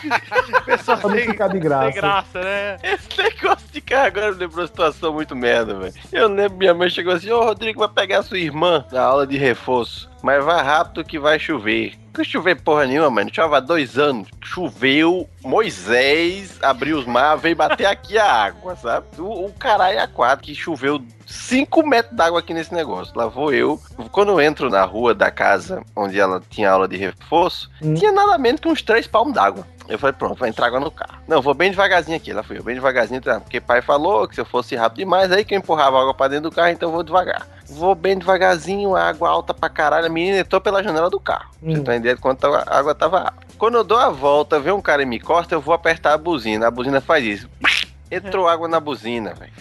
Pessoal 0.66 0.98
Pra 0.98 1.08
não 1.08 1.16
sem, 1.16 1.26
ficar 1.26 1.48
de 1.48 1.58
graça. 1.58 1.84
sem 1.92 1.94
graça, 1.94 2.40
né? 2.42 2.76
Esse 2.82 3.22
negócio 3.22 3.66
de 3.72 3.80
carro 3.80 4.06
agora 4.06 4.32
me 4.32 4.38
lembrou 4.38 4.60
uma 4.60 4.66
situação 4.66 5.14
muito 5.14 5.34
merda, 5.34 5.74
velho. 5.74 5.94
Eu 6.12 6.28
lembro 6.28 6.58
minha 6.58 6.74
mãe 6.74 6.90
chegou 6.90 7.14
assim, 7.14 7.30
ô 7.30 7.42
Rodrigo, 7.42 7.80
vai 7.80 7.88
pegar 7.88 8.22
sua 8.22 8.38
irmã 8.38 8.84
na 8.92 9.02
aula 9.02 9.26
de 9.26 9.38
reforço. 9.38 10.10
Mas 10.24 10.42
vai 10.42 10.64
rápido 10.64 11.04
que 11.04 11.18
vai 11.18 11.38
chover. 11.38 11.98
Não 12.16 12.24
chover 12.24 12.58
porra 12.62 12.86
nenhuma, 12.86 13.10
mano. 13.10 13.30
Chove 13.30 13.56
há 13.56 13.60
dois 13.60 13.98
anos. 13.98 14.26
Choveu, 14.42 15.28
Moisés 15.42 16.58
abriu 16.62 16.96
os 16.96 17.04
mares, 17.04 17.42
veio 17.42 17.54
bater 17.54 17.84
aqui 17.84 18.16
a 18.16 18.24
água, 18.24 18.74
sabe? 18.74 19.06
O, 19.18 19.44
o 19.44 19.52
caralho 19.52 19.98
é 19.98 20.06
quatro 20.06 20.46
que 20.46 20.54
choveu 20.54 21.04
5 21.26 21.86
metros 21.86 22.16
d'água 22.16 22.38
aqui 22.38 22.54
nesse 22.54 22.72
negócio. 22.72 23.12
Lá 23.14 23.26
vou 23.26 23.52
eu. 23.52 23.78
Quando 24.10 24.30
eu 24.30 24.40
entro 24.40 24.70
na 24.70 24.82
rua 24.84 25.14
da 25.14 25.30
casa 25.30 25.82
onde 25.94 26.18
ela 26.18 26.40
tinha 26.48 26.70
aula 26.70 26.88
de 26.88 26.96
reforço, 26.96 27.70
tinha 27.94 28.10
nada 28.10 28.38
menos 28.38 28.62
que 28.62 28.68
uns 28.68 28.80
três 28.80 29.06
palmos 29.06 29.34
d'água. 29.34 29.66
Eu 29.88 29.98
falei, 29.98 30.14
pronto, 30.14 30.38
vai 30.38 30.48
entrar 30.48 30.66
água 30.66 30.80
no 30.80 30.90
carro. 30.90 31.18
Não, 31.28 31.42
vou 31.42 31.52
bem 31.52 31.70
devagarzinho 31.70 32.16
aqui. 32.16 32.32
Lá 32.32 32.42
fui 32.42 32.58
eu, 32.58 32.62
bem 32.62 32.74
devagarzinho, 32.74 33.20
tá? 33.20 33.40
porque 33.40 33.60
pai 33.60 33.82
falou 33.82 34.26
que 34.26 34.34
se 34.34 34.40
eu 34.40 34.44
fosse 34.44 34.74
rápido 34.74 34.98
demais, 34.98 35.30
aí 35.30 35.44
que 35.44 35.54
eu 35.54 35.58
empurrava 35.58 36.00
água 36.00 36.14
pra 36.14 36.28
dentro 36.28 36.48
do 36.48 36.54
carro, 36.54 36.70
então 36.70 36.88
eu 36.88 36.92
vou 36.92 37.02
devagar. 37.02 37.46
Vou 37.68 37.94
bem 37.94 38.18
devagarzinho, 38.18 38.96
água 38.96 39.28
alta 39.28 39.52
pra 39.52 39.68
caralho, 39.68 40.06
a 40.06 40.10
menina 40.10 40.38
entrou 40.38 40.60
pela 40.60 40.82
janela 40.82 41.10
do 41.10 41.20
carro. 41.20 41.50
Você 41.62 41.80
tá 41.80 41.96
entendendo 41.96 42.18
quanto 42.18 42.46
a 42.46 42.64
água 42.66 42.94
tava 42.94 43.18
alta. 43.20 43.44
Quando 43.58 43.76
eu 43.76 43.84
dou 43.84 43.98
a 43.98 44.08
volta, 44.08 44.58
vê 44.58 44.72
um 44.72 44.80
cara 44.80 45.02
e 45.02 45.06
me 45.06 45.20
corta, 45.20 45.54
eu 45.54 45.60
vou 45.60 45.74
apertar 45.74 46.14
a 46.14 46.18
buzina. 46.18 46.66
A 46.66 46.70
buzina 46.70 47.00
faz 47.00 47.24
isso. 47.24 47.48
Entrou 48.10 48.48
água 48.48 48.68
na 48.68 48.80
buzina, 48.80 49.34
velho. 49.34 49.52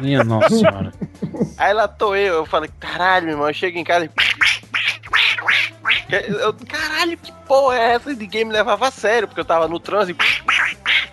Minha 0.00 0.24
nossa 0.24 0.50
senhora. 0.50 0.92
Aí 1.56 1.72
lá 1.72 1.88
tô 1.88 2.14
eu, 2.14 2.34
eu 2.36 2.46
falei, 2.46 2.70
caralho, 2.80 3.26
meu 3.26 3.34
irmão, 3.34 3.48
eu 3.48 3.54
chego 3.54 3.78
em 3.78 3.84
casa 3.84 4.06
e. 4.06 4.10
Eu, 6.10 6.54
caralho, 6.66 7.16
que 7.18 7.32
porra 7.46 7.76
é 7.76 7.92
essa? 7.94 8.12
E 8.12 8.16
ninguém 8.16 8.44
me 8.44 8.52
levava 8.52 8.88
a 8.88 8.90
sério, 8.90 9.26
porque 9.28 9.40
eu 9.40 9.44
tava 9.44 9.68
no 9.68 9.78
trânsito. 9.80 10.24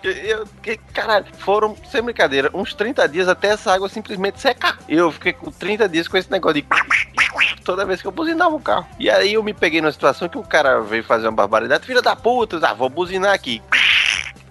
Eu, 0.02 0.12
eu- 0.12 0.46
que- 0.62 0.76
caralho, 0.92 1.26
foram, 1.38 1.76
sem 1.90 2.02
brincadeira, 2.02 2.50
uns 2.54 2.72
30 2.74 3.06
dias 3.08 3.28
até 3.28 3.48
essa 3.48 3.72
água 3.72 3.88
simplesmente 3.88 4.40
secar. 4.40 4.78
E 4.88 4.94
eu 4.94 5.10
fiquei 5.12 5.32
com 5.32 5.50
30 5.50 5.88
dias 5.88 6.08
com 6.08 6.16
esse 6.16 6.30
negócio 6.30 6.62
de. 6.62 6.66
Toda 7.64 7.84
vez 7.84 8.00
que 8.00 8.06
eu 8.06 8.12
buzinava 8.12 8.54
o 8.54 8.60
carro. 8.60 8.86
E 8.98 9.10
aí 9.10 9.34
eu 9.34 9.42
me 9.42 9.52
peguei 9.52 9.80
numa 9.80 9.92
situação 9.92 10.28
que 10.28 10.38
o 10.38 10.42
cara 10.42 10.80
veio 10.80 11.02
fazer 11.04 11.26
uma 11.26 11.32
barbaridade. 11.32 11.84
Filha 11.86 12.00
da 12.02 12.14
puta, 12.14 12.58
ah, 12.62 12.72
vou 12.74 12.88
buzinar 12.88 13.32
aqui. 13.34 13.60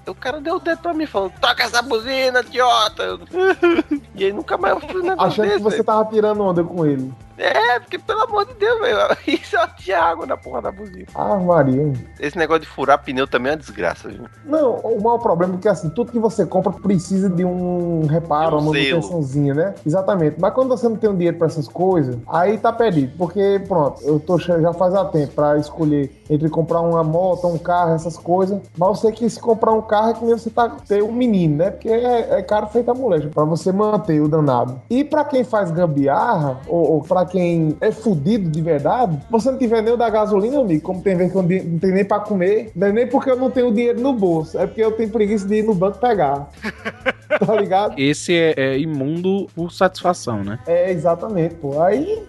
O 0.05 0.13
cara 0.13 0.39
deu 0.39 0.57
o 0.57 0.59
dedo 0.59 0.79
pra 0.79 0.93
mim 0.93 1.07
falando, 1.07 1.31
toca 1.41 1.63
essa 1.63 1.81
buzina, 1.81 2.41
idiota. 2.41 3.17
E 4.17 4.23
aí 4.25 4.31
nunca 4.31 4.57
mais 4.57 4.73
eu 4.81 4.89
um 4.99 5.03
negócio 5.03 5.43
Achando 5.43 5.57
que 5.57 5.63
você 5.63 5.83
tava 5.83 6.05
tirando 6.05 6.41
onda 6.41 6.63
com 6.63 6.85
ele. 6.85 7.11
É, 7.37 7.79
porque 7.79 7.99
pelo 7.99 8.21
amor 8.23 8.45
de 8.45 8.53
Deus, 8.55 8.79
velho. 8.79 8.99
E 9.27 9.37
só 9.45 9.67
tinha 9.67 9.99
água 9.99 10.25
na 10.25 10.37
porra 10.37 10.61
da 10.61 10.71
buzina. 10.71 11.05
Ah, 11.15 11.35
Maria. 11.35 11.93
Esse 12.19 12.37
negócio 12.37 12.61
de 12.61 12.67
furar 12.67 13.03
pneu 13.03 13.27
também 13.27 13.51
é 13.51 13.55
uma 13.55 13.59
desgraça, 13.59 14.09
viu? 14.09 14.25
Não, 14.45 14.75
o 14.75 15.01
maior 15.01 15.17
problema 15.17 15.55
é 15.55 15.57
que 15.57 15.67
assim, 15.67 15.89
tudo 15.89 16.11
que 16.11 16.19
você 16.19 16.45
compra 16.45 16.71
precisa 16.71 17.29
de 17.29 17.43
um 17.43 18.05
reparo, 18.05 18.51
De 18.51 18.55
um 18.55 18.59
uma 18.59 18.71
manutençãozinha, 18.71 19.53
né? 19.53 19.75
Exatamente. 19.85 20.37
Mas 20.39 20.53
quando 20.53 20.69
você 20.69 20.87
não 20.87 20.95
tem 20.95 21.09
um 21.09 21.15
dinheiro 21.15 21.37
pra 21.37 21.47
essas 21.47 21.67
coisas, 21.67 22.17
aí 22.27 22.57
tá 22.57 22.71
perdido. 22.71 23.13
Porque, 23.17 23.61
pronto, 23.67 24.01
eu 24.03 24.19
tô 24.19 24.37
já 24.37 24.73
faz 24.73 24.93
há 24.93 25.05
tempo 25.05 25.33
pra 25.33 25.57
escolher 25.57 26.11
entre 26.29 26.49
comprar 26.49 26.81
uma 26.81 27.03
moto, 27.03 27.47
um 27.47 27.57
carro, 27.57 27.93
essas 27.95 28.17
coisas. 28.17 28.59
Mas 28.77 28.89
eu 28.89 28.95
sei 28.95 29.11
que 29.11 29.29
se 29.29 29.39
comprar 29.39 29.71
um 29.73 29.81
carro 29.81 30.09
é 30.09 30.13
que 30.13 30.25
nem 30.25 30.37
você 30.37 30.49
tá 30.49 30.69
ter 30.87 31.03
um 31.03 31.11
menino, 31.11 31.57
né? 31.57 31.71
Porque 31.71 31.89
é, 31.89 32.39
é 32.39 32.41
caro 32.41 32.67
feito 32.67 32.89
a 32.89 32.93
mulher, 32.93 33.29
pra 33.29 33.43
você 33.43 33.71
manter 33.71 34.21
o 34.21 34.27
danado. 34.27 34.81
E 34.89 35.03
pra 35.03 35.23
quem 35.23 35.43
faz 35.43 35.71
gambiarra, 35.71 36.59
ou, 36.67 36.93
ou 36.93 37.01
pra 37.01 37.24
quem 37.25 37.75
é 37.81 37.91
fudido 37.91 38.49
de 38.49 38.61
verdade, 38.61 39.19
você 39.29 39.51
não 39.51 39.57
tiver 39.57 39.81
nem 39.81 39.93
o 39.93 39.97
da 39.97 40.09
gasolina, 40.09 40.59
amigo, 40.59 40.81
como 40.81 41.01
tem 41.01 41.15
vez 41.15 41.31
que 41.31 41.37
eu 41.37 41.43
não 41.43 41.49
não 41.49 41.79
tem 41.79 41.91
nem 41.91 42.05
pra 42.05 42.19
comer, 42.19 42.71
não 42.75 42.87
é 42.87 42.91
nem 42.91 43.07
porque 43.07 43.29
eu 43.29 43.35
não 43.35 43.49
tenho 43.49 43.73
dinheiro 43.73 43.99
no 43.99 44.13
bolso, 44.13 44.57
é 44.57 44.65
porque 44.65 44.83
eu 44.83 44.91
tenho 44.91 45.09
preguiça 45.09 45.47
de 45.47 45.55
ir 45.55 45.63
no 45.63 45.73
banco 45.73 45.99
pegar. 45.99 46.49
tá 47.45 47.55
ligado? 47.55 47.95
Esse 47.97 48.33
é, 48.33 48.53
é 48.57 48.79
imundo 48.79 49.47
por 49.55 49.71
satisfação, 49.71 50.43
né? 50.43 50.59
É, 50.67 50.91
exatamente, 50.91 51.55
pô. 51.55 51.81
Aí 51.81 52.23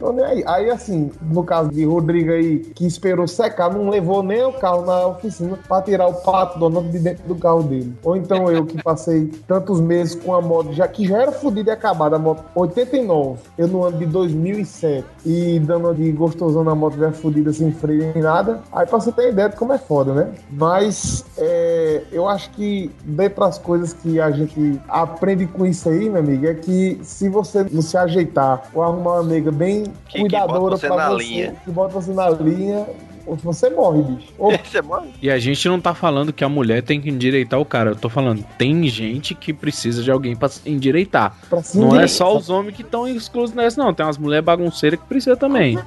Tô 0.00 0.12
nem 0.12 0.24
aí. 0.24 0.42
Aí, 0.46 0.70
assim, 0.70 1.10
no 1.20 1.44
caso 1.44 1.70
de 1.70 1.84
Rodrigo 1.84 2.32
aí, 2.32 2.60
que 2.74 2.86
esperou 2.86 3.28
secar, 3.28 3.70
não 3.70 3.90
levou 3.90 4.22
nem 4.22 4.42
o 4.42 4.50
carro 4.50 4.86
na 4.86 5.06
oficina 5.08 5.58
pra 5.68 5.82
tirar 5.82 6.06
o 6.06 6.14
pato 6.14 6.58
Donald 6.58 6.88
de 6.88 6.98
dentro 6.98 7.28
do 7.28 7.34
carro 7.34 7.62
dele. 7.62 7.94
Ou 8.02 8.16
então 8.16 8.50
eu, 8.50 8.64
que 8.64 8.82
passei 8.82 9.26
tantos 9.46 9.78
meses 9.78 10.14
com 10.14 10.34
a 10.34 10.40
moto, 10.40 10.72
já 10.72 10.88
que 10.88 11.06
já 11.06 11.18
era 11.20 11.32
fodida 11.32 11.70
e 11.70 11.74
acabada, 11.74 12.16
a 12.16 12.18
moto 12.18 12.42
89, 12.54 13.40
eu 13.58 13.68
no 13.68 13.84
ano 13.84 13.98
de 13.98 14.06
2007, 14.40 15.04
e 15.24 15.58
dando 15.60 15.94
de 15.94 16.10
gostosão 16.12 16.64
na 16.64 16.74
moto 16.74 16.98
já 16.98 17.12
fodida, 17.12 17.52
sem 17.52 17.70
freio 17.72 18.12
nem 18.14 18.22
nada, 18.22 18.60
aí 18.72 18.86
pra 18.86 18.98
você 19.00 19.12
ter 19.12 19.30
ideia 19.30 19.48
de 19.48 19.56
como 19.56 19.72
é 19.72 19.78
foda, 19.78 20.12
né? 20.12 20.28
Mas 20.50 21.24
é, 21.38 22.02
eu 22.12 22.28
acho 22.28 22.50
que 22.50 22.90
dentre 23.04 23.44
as 23.44 23.58
coisas 23.58 23.92
que 23.92 24.20
a 24.20 24.30
gente 24.30 24.80
aprende 24.88 25.46
com 25.46 25.64
isso 25.66 25.88
aí, 25.88 26.08
meu 26.08 26.20
amigo, 26.20 26.46
é 26.46 26.54
que 26.54 26.98
se 27.02 27.28
você 27.28 27.64
não 27.70 27.82
se 27.82 27.96
ajeitar 27.96 28.62
ou 28.74 28.82
arrumar 28.82 29.12
uma 29.14 29.20
amiga 29.20 29.50
bem 29.50 29.84
Que- 29.84 30.12
que 30.14 30.20
cuidadora 30.20 30.58
bota 30.60 30.76
você 30.76 30.86
pra 30.88 31.10
você, 31.10 31.24
linha. 31.24 31.54
que 31.64 31.70
bota 31.70 31.92
você 31.94 32.12
na 32.12 32.30
linha, 32.30 32.86
ou 33.30 33.36
você 33.36 33.70
morre, 33.70 34.02
bicho. 34.02 34.32
Ou 34.36 34.50
Você 34.64 34.82
morre? 34.82 35.10
E 35.22 35.30
a 35.30 35.38
gente 35.38 35.68
não 35.68 35.80
tá 35.80 35.94
falando 35.94 36.32
que 36.32 36.42
a 36.42 36.48
mulher 36.48 36.82
tem 36.82 37.00
que 37.00 37.08
endireitar 37.08 37.60
o 37.60 37.64
cara. 37.64 37.90
Eu 37.90 37.96
tô 37.96 38.08
falando, 38.08 38.44
tem 38.58 38.88
gente 38.88 39.36
que 39.36 39.52
precisa 39.52 40.02
de 40.02 40.10
alguém 40.10 40.34
pra 40.34 40.50
endireitar. 40.66 41.36
Pra 41.48 41.60
não 41.74 41.98
é 41.98 42.08
só 42.08 42.36
os 42.36 42.50
homens 42.50 42.74
que 42.74 42.82
estão 42.82 43.06
exclusos 43.06 43.54
nessa, 43.54 43.80
não. 43.80 43.94
Tem 43.94 44.04
umas 44.04 44.18
mulheres 44.18 44.44
bagunceiras 44.44 44.98
que 44.98 45.06
precisa 45.06 45.36
também. 45.36 45.78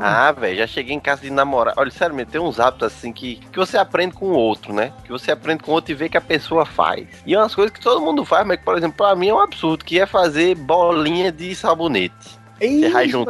Ah, 0.00 0.32
velho, 0.32 0.58
já 0.58 0.66
cheguei 0.66 0.94
em 0.94 1.00
casa 1.00 1.22
de 1.22 1.30
namorar. 1.30 1.74
Olha, 1.76 1.90
sério, 1.92 2.14
mesmo, 2.14 2.32
tem 2.32 2.40
uns 2.40 2.58
hábitos 2.58 2.88
assim 2.88 3.12
que, 3.12 3.36
que 3.52 3.58
você 3.58 3.78
aprende 3.78 4.14
com 4.14 4.26
o 4.26 4.34
outro, 4.34 4.72
né? 4.72 4.92
Que 5.04 5.12
você 5.12 5.30
aprende 5.30 5.62
com 5.62 5.70
o 5.70 5.74
outro 5.74 5.92
e 5.92 5.94
vê 5.94 6.08
que 6.08 6.16
a 6.16 6.20
pessoa 6.20 6.66
faz. 6.66 7.06
E 7.24 7.34
é 7.34 7.38
umas 7.38 7.54
coisas 7.54 7.72
que 7.72 7.80
todo 7.80 8.00
mundo 8.00 8.24
faz, 8.24 8.44
mas 8.44 8.58
que, 8.58 8.64
por 8.64 8.76
exemplo, 8.76 8.96
pra 8.96 9.14
mim 9.14 9.28
é 9.28 9.34
um 9.34 9.40
absurdo, 9.40 9.84
que 9.84 10.00
é 10.00 10.06
fazer 10.06 10.56
bolinha 10.56 11.30
de 11.30 11.54
sabonete. 11.54 12.39
Você 12.60 12.88
vai, 12.90 13.08
jun- 13.08 13.24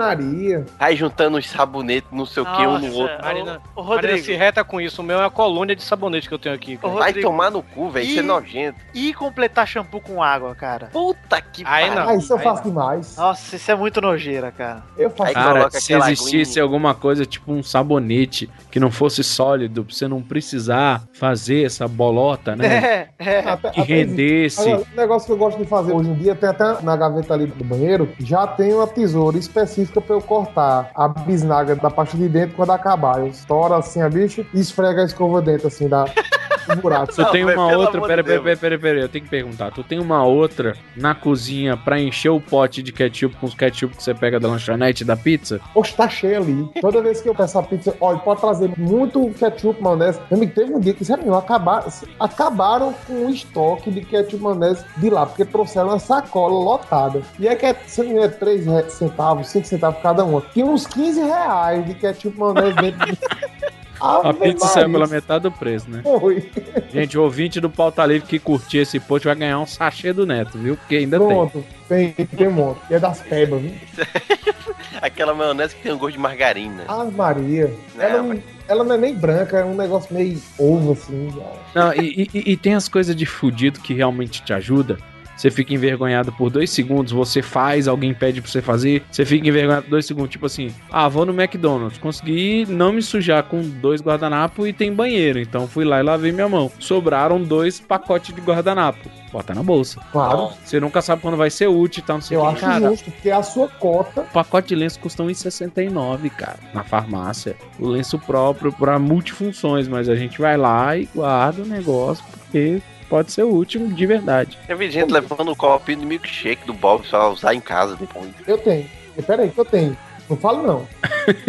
vai 0.78 0.97
juntando 0.97 1.39
os 1.39 1.49
sabonetes, 1.49 2.09
não 2.12 2.26
sei 2.26 2.43
o 2.43 2.47
que, 2.47 2.66
um 2.66 2.78
no 2.78 2.95
outro. 2.95 3.16
Marina, 3.22 3.45
Marina 3.45 3.61
Rodrigo. 3.76 4.24
se 4.24 4.33
reta 4.35 4.64
com 4.64 4.81
isso. 4.81 5.01
O 5.03 5.05
meu 5.05 5.18
é 5.18 5.22
uma 5.22 5.31
colônia 5.31 5.76
de 5.76 5.83
sabonete 5.83 6.28
que 6.28 6.35
eu 6.35 6.39
tenho 6.39 6.55
aqui. 6.55 6.76
cara. 6.76 6.93
Vai 6.95 7.12
tomar 7.14 7.51
no 7.51 7.62
cu, 7.62 7.89
velho, 7.91 8.07
isso 8.07 8.18
é 8.18 8.22
nojento. 8.22 8.78
E 8.95 9.14
completar 9.14 9.66
shampoo 9.66 10.01
com 10.01 10.22
água, 10.22 10.55
cara. 10.55 10.87
Puta 10.93 11.41
que 11.41 11.62
não. 11.62 11.70
Ah, 11.70 12.14
isso 12.16 12.33
eu 12.33 12.39
aí 12.39 12.45
faço 12.45 12.62
não. 12.64 12.70
demais. 12.70 13.16
Nossa, 13.16 13.57
isso 13.57 13.70
é 13.70 13.74
muito 13.74 14.01
nojeira, 14.01 14.51
cara. 14.51 14.83
Eu 14.97 15.11
faço 15.11 15.33
Cara, 15.33 15.70
se 15.70 15.93
existisse 15.93 16.53
aguinha. 16.53 16.62
alguma 16.64 16.95
coisa 16.95 17.24
tipo 17.24 17.53
um 17.53 17.62
sabonete 17.62 18.51
que 18.70 18.81
não 18.81 18.91
fosse 18.91 19.22
sólido, 19.22 19.85
pra 19.85 19.95
você 19.95 20.09
não 20.09 20.20
precisar 20.22 21.03
fazer 21.12 21.64
essa 21.66 21.87
bolota, 21.87 22.57
né? 22.57 22.70
É, 22.91 23.09
é. 23.18 23.39
Até- 23.51 23.70
Que 23.70 23.81
até 23.83 23.93
rendesse. 23.95 24.61
Agora, 24.68 24.87
um 24.93 24.97
negócio 24.97 25.26
que 25.26 25.33
eu 25.33 25.37
gosto 25.37 25.59
de 25.59 25.64
fazer 25.66 25.93
hoje 25.93 26.09
em 26.11 26.14
dia, 26.14 26.35
tem 26.35 26.49
até 26.49 26.83
na 26.83 26.97
gaveta 26.97 27.35
ali 27.35 27.47
do 27.47 27.64
banheiro, 27.64 28.09
já 28.18 28.47
tem 28.47 28.72
uma 28.72 28.87
tesoura 28.87 29.20
específica 29.37 30.01
pra 30.01 30.16
eu 30.16 30.21
cortar 30.21 30.91
a 30.95 31.07
bisnaga 31.09 31.77
da 31.77 31.91
parte 31.91 32.16
de 32.16 32.29
dentro 32.29 32.57
quando 32.57 32.71
acabar. 32.71 33.21
Eu 33.21 33.29
estouro 33.29 33.75
assim 33.75 34.01
a 34.01 34.09
bicha 34.09 34.47
e 34.55 34.61
esfrega 34.61 35.03
a 35.03 35.05
escova 35.05 35.43
dentro, 35.43 35.68
assim, 35.68 35.89
da 35.89 36.05
buraco. 36.77 37.14
Tu 37.14 37.25
tem 37.31 37.45
uma 37.45 37.77
outra. 37.77 38.01
Pera, 38.01 38.25
pera, 38.25 38.41
pera, 38.43 38.57
pera, 38.57 38.79
pera, 38.79 39.01
eu 39.01 39.09
tenho 39.09 39.25
que 39.25 39.31
perguntar. 39.31 39.71
Tu 39.71 39.83
tem 39.85 39.99
uma 39.99 40.25
outra 40.25 40.75
na 40.97 41.14
cozinha 41.14 41.77
pra 41.77 42.01
encher 42.01 42.31
o 42.31 42.41
pote 42.41 42.83
de 42.83 42.93
ketchup 42.93 43.37
com 43.37 43.47
os 43.47 43.55
ketchup 43.55 43.97
que 43.97 44.03
você 44.03 44.14
pega 44.14 44.39
da 44.41 44.49
lanchonete 44.49 45.05
da 45.05 45.16
pizza? 45.16 45.61
Poxa, 45.75 45.95
tá 45.97 46.09
cheio 46.09 46.39
ali. 46.39 46.68
Toda 46.81 47.03
vez 47.03 47.21
que 47.21 47.29
eu 47.29 47.35
peço 47.35 47.59
a 47.59 47.62
pizza, 47.62 47.95
olha, 48.01 48.18
pode 48.18 48.41
trazer 48.41 48.71
muito 48.77 49.29
ketchup, 49.39 49.83
maionese. 49.83 50.18
Meu 50.31 50.39
amigo, 50.39 50.53
teve 50.55 50.75
um 50.75 50.81
dia 50.81 50.95
que, 50.95 51.05
sério, 51.05 51.35
acabaram, 51.35 51.87
acabaram 52.18 52.95
com 53.07 53.27
o 53.27 53.31
estoque 53.31 53.91
de 53.91 54.01
ketchup, 54.03 54.43
maionese 54.43 54.85
de 54.97 55.11
lá, 55.11 55.27
porque 55.27 55.45
trouxeram 55.45 55.89
uma 55.89 55.99
sacola 55.99 56.53
lotada. 56.55 57.23
E 57.39 57.47
é 57.49 57.55
que, 57.57 57.66
é, 57.66 57.75
se 57.87 58.03
não 58.03 58.14
me 58.14 58.21
é 58.21 58.29
3 58.29 58.66
re- 58.66 58.91
centavos, 58.91 59.49
5 59.49 59.66
centavos 59.66 60.01
cada 60.03 60.25
uma. 60.25 60.41
Tinha 60.53 60.66
uns 60.66 60.87
15 60.87 61.21
reais 61.21 61.85
de 61.87 61.95
ketchup, 61.95 62.39
maionese 62.39 62.77
dentro 62.77 63.07
de... 63.07 63.18
A 64.01 64.33
pizza 64.35 64.67
saiu 64.67 64.91
pela 64.91 65.07
metade 65.07 65.43
do 65.43 65.53
preço, 65.53 65.91
né? 65.91 66.01
Foi. 66.03 66.49
Gente, 66.93 67.19
o 67.19 67.23
ouvinte 67.23 67.61
do 67.61 67.69
Pauta 67.69 68.05
Livre 68.07 68.27
que 68.27 68.39
curtir 68.39 68.79
esse 68.79 68.99
post 68.99 69.27
vai 69.27 69.35
ganhar 69.37 69.59
um 69.59 69.67
sachê 69.67 70.13
do 70.13 70.25
Neto, 70.27 70.59
viu? 70.59 70.77
Porque 70.77 70.97
ainda 70.97 71.19
Pronto, 71.19 71.65
tem, 71.89 72.13
tem 72.13 72.49
um 72.49 72.53
monte. 72.53 72.81
E 72.91 72.95
é 72.95 72.99
das 72.99 73.21
pebas, 73.21 73.61
viu? 73.63 73.73
Aquela 75.01 75.35
maionese 75.35 75.75
que 75.75 75.83
tem 75.83 75.93
um 75.93 75.99
gosto 75.99 76.13
de 76.15 76.19
margarina. 76.19 76.85
Ah, 76.89 77.05
Maria. 77.05 77.73
Não, 77.95 78.05
Ela, 78.05 78.23
não, 78.23 78.43
ela 78.69 78.85
não 78.85 78.95
é 78.95 78.99
nem 78.99 79.15
branca, 79.15 79.59
é 79.59 79.65
um 79.65 79.75
negócio 79.75 80.13
meio 80.15 80.41
ovo, 80.59 80.93
assim. 80.93 81.31
já. 81.31 81.43
tem. 81.43 81.53
Não, 81.75 81.95
e, 81.95 82.29
e- 82.35 82.53
e 82.53 82.57
tem 82.57 82.75
as 82.75 82.89
coisas 82.89 83.15
de 83.17 83.25
fudido 83.25 83.81
que 83.81 83.95
realmente 83.95 84.43
te 84.43 84.53
ajuda. 84.53 84.99
Você 85.41 85.51
fica 85.51 85.72
envergonhado 85.72 86.30
por 86.32 86.51
dois 86.51 86.68
segundos, 86.68 87.14
você 87.14 87.41
faz, 87.41 87.88
alguém 87.88 88.12
pede 88.12 88.43
pra 88.43 88.51
você 88.51 88.61
fazer, 88.61 89.03
você 89.11 89.24
fica 89.24 89.49
envergonhado 89.49 89.84
por 89.84 89.93
dois 89.93 90.05
segundos, 90.05 90.30
tipo 90.32 90.45
assim, 90.45 90.70
ah, 90.93 91.09
vou 91.09 91.24
no 91.24 91.32
McDonald's, 91.32 91.97
consegui 91.97 92.66
não 92.68 92.93
me 92.93 93.01
sujar 93.01 93.45
com 93.45 93.62
dois 93.62 94.03
guardanapos 94.03 94.68
e 94.68 94.72
tem 94.74 94.93
banheiro, 94.93 95.38
então 95.38 95.66
fui 95.66 95.82
lá 95.82 95.99
e 95.99 96.03
lavei 96.03 96.30
minha 96.30 96.47
mão. 96.47 96.70
Sobraram 96.78 97.43
dois 97.43 97.80
pacotes 97.80 98.34
de 98.34 98.41
guardanapo. 98.43 99.09
Bota 99.32 99.55
na 99.55 99.62
bolsa. 99.62 99.99
Claro. 100.12 100.51
Você 100.62 100.78
nunca 100.78 101.01
sabe 101.01 101.22
quando 101.22 101.38
vai 101.38 101.49
ser 101.49 101.68
útil 101.68 102.03
e 102.03 102.07
tal, 102.07 102.16
não 102.16 102.22
sei 102.22 102.36
Eu 102.36 102.43
o 102.43 102.49
que. 102.49 102.53
acho 102.57 102.61
Cara, 102.61 102.91
justo, 102.91 103.11
porque 103.11 103.30
é 103.30 103.32
a 103.32 103.43
sua 103.43 103.66
cota. 103.66 104.20
O 104.20 104.32
pacote 104.34 104.68
de 104.68 104.74
lenço 104.74 105.01
custa 105.01 105.22
1,69, 105.22 106.28
cara, 106.28 106.59
na 106.74 106.84
farmácia. 106.84 107.57
O 107.78 107.88
lenço 107.88 108.18
próprio 108.18 108.72
para 108.72 108.99
multifunções, 108.99 109.88
mas 109.88 110.07
a 110.07 110.16
gente 110.16 110.38
vai 110.38 110.59
lá 110.59 110.99
e 110.99 111.09
guarda 111.14 111.62
o 111.62 111.66
negócio 111.66 112.22
porque 112.30 112.82
pode 113.11 113.33
ser 113.33 113.43
útil 113.43 113.89
de 113.89 114.07
verdade. 114.07 114.57
Eu 114.69 114.79
vi 114.79 114.89
gente 114.91 115.13
levando 115.13 115.51
um 115.51 115.55
copinho 115.55 115.99
de 115.99 116.07
milkshake 116.07 116.65
do 116.65 116.73
Bob 116.73 117.07
pra 117.07 117.29
usar 117.29 117.53
em 117.53 117.61
casa 117.61 117.97
depois. 117.97 118.31
Eu 118.47 118.57
tenho. 118.57 118.89
Pera 119.27 119.43
aí, 119.43 119.51
que 119.51 119.59
eu 119.59 119.65
tenho. 119.65 119.97
Não 120.31 120.37
falo 120.37 120.62
não. 120.62 120.87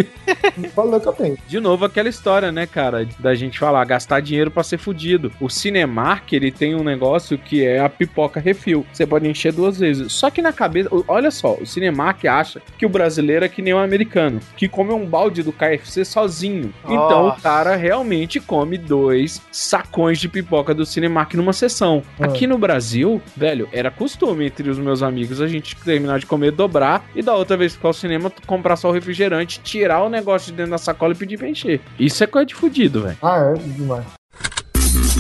não 0.58 0.70
falo 0.72 0.92
não 0.92 1.00
que 1.00 1.08
eu 1.08 1.14
tenho. 1.14 1.38
De 1.48 1.60
novo 1.60 1.86
aquela 1.86 2.10
história, 2.10 2.52
né, 2.52 2.66
cara, 2.66 3.08
da 3.20 3.36
gente 3.36 3.60
falar 3.60 3.86
gastar 3.86 4.20
dinheiro 4.22 4.50
pra 4.50 4.64
ser 4.64 4.80
fudido. 4.80 5.32
O 5.40 5.50
Cinemark, 5.50 6.34
ele 6.34 6.52
tem 6.52 6.74
um 6.74 6.84
negócio 6.84 7.38
que 7.38 7.64
é 7.64 7.80
a 7.80 7.88
pipoca 7.88 8.40
refil. 8.40 8.84
Você 8.92 9.06
pode 9.06 9.28
encher 9.30 9.54
duas 9.54 9.78
vezes. 9.78 10.12
Só 10.12 10.32
que 10.32 10.42
na 10.42 10.52
cabeça, 10.52 10.90
olha 11.08 11.30
só, 11.30 11.54
o 11.62 11.66
Cinemark 11.66 12.26
acha 12.26 12.60
que 12.78 12.86
o 12.86 12.90
brasileiro 12.90 13.46
é 13.46 13.50
que 13.50 13.62
nem 13.62 13.74
o 13.74 13.78
americano, 13.78 14.40
que 14.58 14.68
come 14.68 14.92
um 14.92 15.06
balde 15.06 15.44
do 15.44 15.54
KFC 15.54 16.04
sozinho. 16.04 16.74
Então 16.86 17.28
o 17.28 17.36
cara 17.40 17.76
realmente 17.76 18.40
come 18.40 18.80
dois 18.80 19.42
sacões 19.52 20.20
de 20.20 20.28
pipoca 20.28 20.74
do 20.74 20.86
Cinemark 20.86 21.36
numa 21.36 21.54
sessão. 21.54 22.02
Ah. 22.20 22.26
Aqui 22.26 22.48
no 22.48 22.58
Brasil, 22.58 23.22
velho, 23.38 23.70
era 23.72 23.92
costume 23.92 24.48
entre 24.48 24.70
os 24.70 24.80
meus 24.80 25.04
amigos 25.04 25.40
a 25.40 25.48
gente 25.48 25.76
terminar 25.76 26.20
de 26.20 26.26
comer, 26.26 26.52
dobrar 26.52 27.06
e 27.16 27.22
da 27.22 27.36
outra 27.36 27.56
vez 27.56 27.74
ficar 27.74 27.90
ao 27.90 27.94
cinema, 27.94 28.32
comprar 28.48 28.71
só 28.76 28.90
o 28.90 28.92
refrigerante, 28.92 29.60
tirar 29.64 30.04
o 30.04 30.10
negócio 30.10 30.52
de 30.52 30.58
dentro 30.58 30.72
da 30.72 30.78
sacola 30.78 31.14
e 31.14 31.16
pedir 31.16 31.38
pra 31.38 31.50
encher. 31.50 31.82
Isso 32.00 32.24
é 32.24 32.28
coisa 32.28 32.46
de 32.46 32.56
fudido, 32.56 33.04
velho. 33.04 33.18
Ah, 33.22 33.54
é 33.56 33.60
demais. 33.60 34.06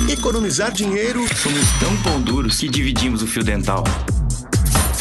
Economizar 0.09 0.71
dinheiro. 0.71 1.25
Somos 1.35 1.65
tão 1.79 1.95
pão 2.03 2.21
duros 2.21 2.59
que 2.59 2.67
dividimos 2.67 3.21
o 3.21 3.27
fio 3.27 3.43
dental. 3.43 3.83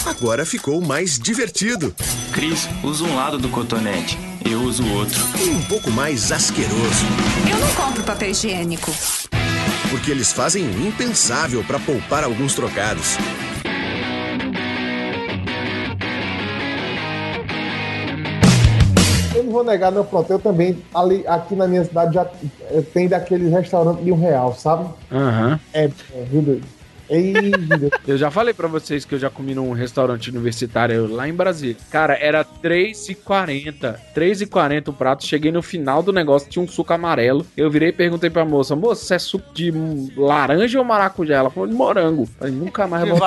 Agora 0.06 0.46
ficou 0.46 0.80
mais 0.80 1.18
divertido. 1.18 1.94
Cris 2.32 2.68
usa 2.82 3.04
um 3.04 3.14
lado 3.14 3.38
do 3.38 3.48
cotonete, 3.48 4.18
eu 4.48 4.62
uso 4.62 4.82
o 4.82 4.92
outro. 4.94 5.20
E 5.38 5.50
um 5.50 5.62
pouco 5.62 5.90
mais 5.90 6.32
asqueroso. 6.32 7.04
Eu 7.50 7.58
não 7.58 7.74
compro 7.74 8.02
papel 8.02 8.30
higiênico. 8.30 8.92
Porque 9.90 10.10
eles 10.10 10.32
fazem 10.32 10.64
o 10.64 10.86
impensável 10.86 11.62
para 11.64 11.78
poupar 11.78 12.24
alguns 12.24 12.54
trocados. 12.54 13.16
Não 19.50 19.56
vou 19.56 19.64
negar, 19.64 19.90
não, 19.90 20.04
pronto. 20.04 20.30
Eu 20.32 20.38
também, 20.38 20.78
ali, 20.94 21.24
aqui 21.26 21.56
na 21.56 21.66
minha 21.66 21.84
cidade, 21.84 22.14
já 22.14 22.26
eh, 22.70 22.82
tem 22.94 23.08
daquele 23.08 23.48
restaurante 23.50 24.02
de 24.02 24.12
um 24.12 24.18
real, 24.18 24.54
sabe? 24.54 24.88
Aham. 25.10 25.58
É, 25.74 25.84
é 25.84 26.24
viu, 26.30 26.40
doido? 26.40 26.79
Ei? 27.10 27.34
Eu 28.06 28.16
já 28.16 28.30
falei 28.30 28.54
pra 28.54 28.68
vocês 28.68 29.04
que 29.04 29.14
eu 29.14 29.18
já 29.18 29.28
comi 29.28 29.54
num 29.54 29.72
restaurante 29.72 30.30
universitário 30.30 31.12
lá 31.12 31.28
em 31.28 31.32
Brasília. 31.34 31.76
Cara, 31.90 32.16
era 32.20 32.46
R$3,40. 32.62 33.96
R$3,40 34.14 34.88
o 34.88 34.92
prato. 34.92 35.24
Cheguei 35.26 35.50
no 35.52 35.62
final 35.62 36.02
do 36.02 36.12
negócio, 36.12 36.48
tinha 36.48 36.64
um 36.64 36.68
suco 36.68 36.92
amarelo. 36.92 37.44
Eu 37.56 37.70
virei 37.70 37.88
e 37.88 37.92
perguntei 37.92 38.30
pra 38.30 38.44
moça: 38.44 38.76
Moça, 38.76 39.02
isso 39.02 39.14
é 39.14 39.18
suco 39.18 39.52
de 39.52 39.72
laranja 40.16 40.78
ou 40.78 40.84
maracujá? 40.84 41.36
Ela 41.36 41.50
falou 41.50 41.68
de 41.68 41.74
morango. 41.74 42.26
Falei, 42.38 42.54
nunca 42.54 42.86
mais 42.86 43.08
vou 43.08 43.18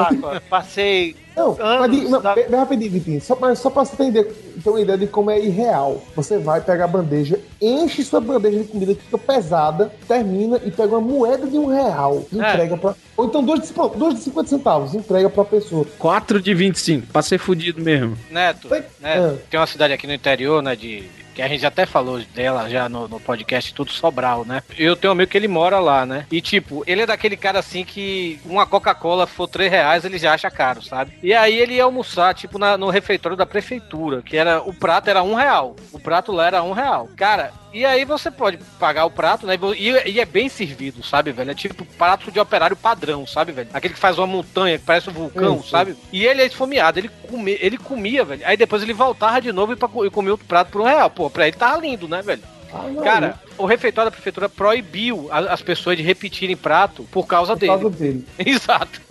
passei 0.49 1.15
Não, 1.35 1.57
mas 1.57 1.91
diga- 1.91 2.09
não, 2.09 2.21
bem, 2.21 2.47
bem 2.49 2.59
rapidinho, 2.59 2.91
Vitinho. 2.91 3.21
Só, 3.21 3.35
mas 3.39 3.59
só 3.59 3.69
pra 3.69 3.83
você 3.85 3.93
entender, 4.01 4.23
ter 4.63 4.69
uma 4.69 4.79
ideia 4.79 4.97
de 4.97 5.07
como 5.07 5.31
é 5.31 5.39
irreal. 5.39 6.01
Você 6.15 6.37
vai 6.37 6.61
pegar 6.61 6.85
a 6.85 6.87
bandeja, 6.87 7.39
enche 7.61 8.03
sua 8.03 8.21
bandeja 8.21 8.59
de 8.59 8.65
comida 8.65 8.93
que 8.93 9.01
fica 9.01 9.17
pesada, 9.17 9.91
termina 10.07 10.59
e 10.63 10.69
pega 10.71 10.95
uma 10.97 11.01
moeda 11.01 11.47
de 11.47 11.57
um 11.57 11.65
real. 11.65 12.23
e 12.31 12.37
Entrega 12.37 12.77
pra. 12.77 12.95
Ou 13.15 13.25
então 13.25 13.43
dois 13.43 13.61
de, 13.61 13.73
dois 13.97 14.15
de 14.15 14.21
50 14.21 14.49
centavos, 14.49 14.95
entrega 14.95 15.29
pra 15.29 15.45
pessoa. 15.45 15.85
4 15.99 16.41
de 16.41 16.53
25, 16.53 17.07
pra 17.07 17.21
ser 17.21 17.37
fudido 17.37 17.81
mesmo. 17.81 18.17
Neto, 18.31 18.67
Neto, 18.99 19.39
tem 19.49 19.59
uma 19.59 19.67
cidade 19.67 19.93
aqui 19.93 20.07
no 20.07 20.13
interior, 20.13 20.61
né, 20.63 20.75
de 20.75 21.03
que 21.35 21.41
a 21.41 21.47
gente 21.47 21.65
até 21.65 21.85
falou 21.87 22.19
dela 22.35 22.69
já 22.69 22.87
no, 22.87 23.07
no 23.07 23.19
podcast 23.19 23.73
tudo 23.73 23.91
Sobral, 23.91 24.45
né? 24.45 24.61
Eu 24.77 24.95
tenho 24.95 25.11
um 25.11 25.15
amigo 25.15 25.31
que 25.31 25.35
ele 25.37 25.47
mora 25.47 25.79
lá, 25.79 26.05
né? 26.05 26.27
E 26.31 26.39
tipo, 26.39 26.83
ele 26.85 27.01
é 27.01 27.05
daquele 27.07 27.35
cara 27.35 27.57
assim 27.57 27.83
que 27.83 28.39
uma 28.45 28.67
Coca-Cola 28.67 29.25
for 29.25 29.47
3 29.47 29.71
reais, 29.71 30.05
ele 30.05 30.19
já 30.19 30.31
acha 30.33 30.51
caro, 30.51 30.83
sabe? 30.83 31.13
E 31.23 31.33
aí 31.33 31.57
ele 31.57 31.73
ia 31.73 31.85
almoçar, 31.85 32.35
tipo, 32.35 32.59
na- 32.59 32.77
no 32.77 32.89
refeitório 32.91 33.35
da 33.35 33.47
prefeitura, 33.47 34.21
que 34.21 34.37
era 34.37 34.61
o 34.61 34.71
prato 34.75 35.09
era 35.09 35.23
um 35.23 35.33
real. 35.33 35.75
O 35.91 35.99
prato 35.99 36.31
lá 36.31 36.45
era 36.45 36.61
um 36.61 36.71
real. 36.71 37.09
Cara, 37.17 37.51
e 37.73 37.85
aí 37.85 38.05
você 38.05 38.29
pode 38.29 38.57
pagar 38.79 39.05
o 39.05 39.11
prato, 39.11 39.47
né? 39.47 39.57
E, 39.77 40.11
e 40.11 40.19
é 40.19 40.25
bem 40.25 40.47
servido, 40.47 41.03
sabe, 41.03 41.31
velho? 41.31 41.51
É 41.51 41.55
tipo 41.55 41.83
prato 41.85 42.31
de 42.31 42.39
operário 42.39 42.75
padrão, 42.75 43.25
sabe, 43.25 43.51
velho? 43.51 43.69
Aquele 43.73 43.95
que 43.95 43.99
faz 43.99 44.17
uma 44.17 44.27
montanha, 44.27 44.77
que 44.77 44.85
parece 44.85 45.09
um 45.09 45.13
vulcão, 45.13 45.57
Isso. 45.57 45.69
sabe? 45.69 45.95
E 46.11 46.23
ele 46.25 46.41
é 46.41 46.45
esfomeado, 46.45 46.99
ele, 46.99 47.09
come, 47.29 47.57
ele 47.59 47.77
comia, 47.77 48.23
velho. 48.23 48.41
Aí 48.45 48.55
depois 48.55 48.83
ele 48.83 48.93
voltava 48.93 49.41
de 49.41 49.51
novo 49.51 49.73
e, 49.73 49.75
pra, 49.75 49.89
e 50.05 50.09
comia 50.09 50.31
outro 50.31 50.45
prato 50.45 50.71
por 50.71 50.81
um 50.81 50.85
real. 50.85 51.09
Pô, 51.09 51.29
pra 51.29 51.47
ele 51.47 51.57
tava 51.57 51.81
lindo, 51.81 52.07
né, 52.07 52.21
velho? 52.21 52.43
não, 52.73 53.03
Cara, 53.03 53.39
o 53.57 53.65
refeitório 53.65 54.09
da 54.09 54.15
prefeitura 54.15 54.47
proibiu 54.49 55.29
as 55.31 55.61
pessoas 55.61 55.97
de 55.97 56.03
repetirem 56.03 56.55
prato 56.55 57.03
por 57.11 57.25
causa 57.27 57.53
Por 57.53 57.59
dele. 57.59 57.71
causa 57.71 57.89
dele. 57.89 58.27
Exato. 58.39 59.01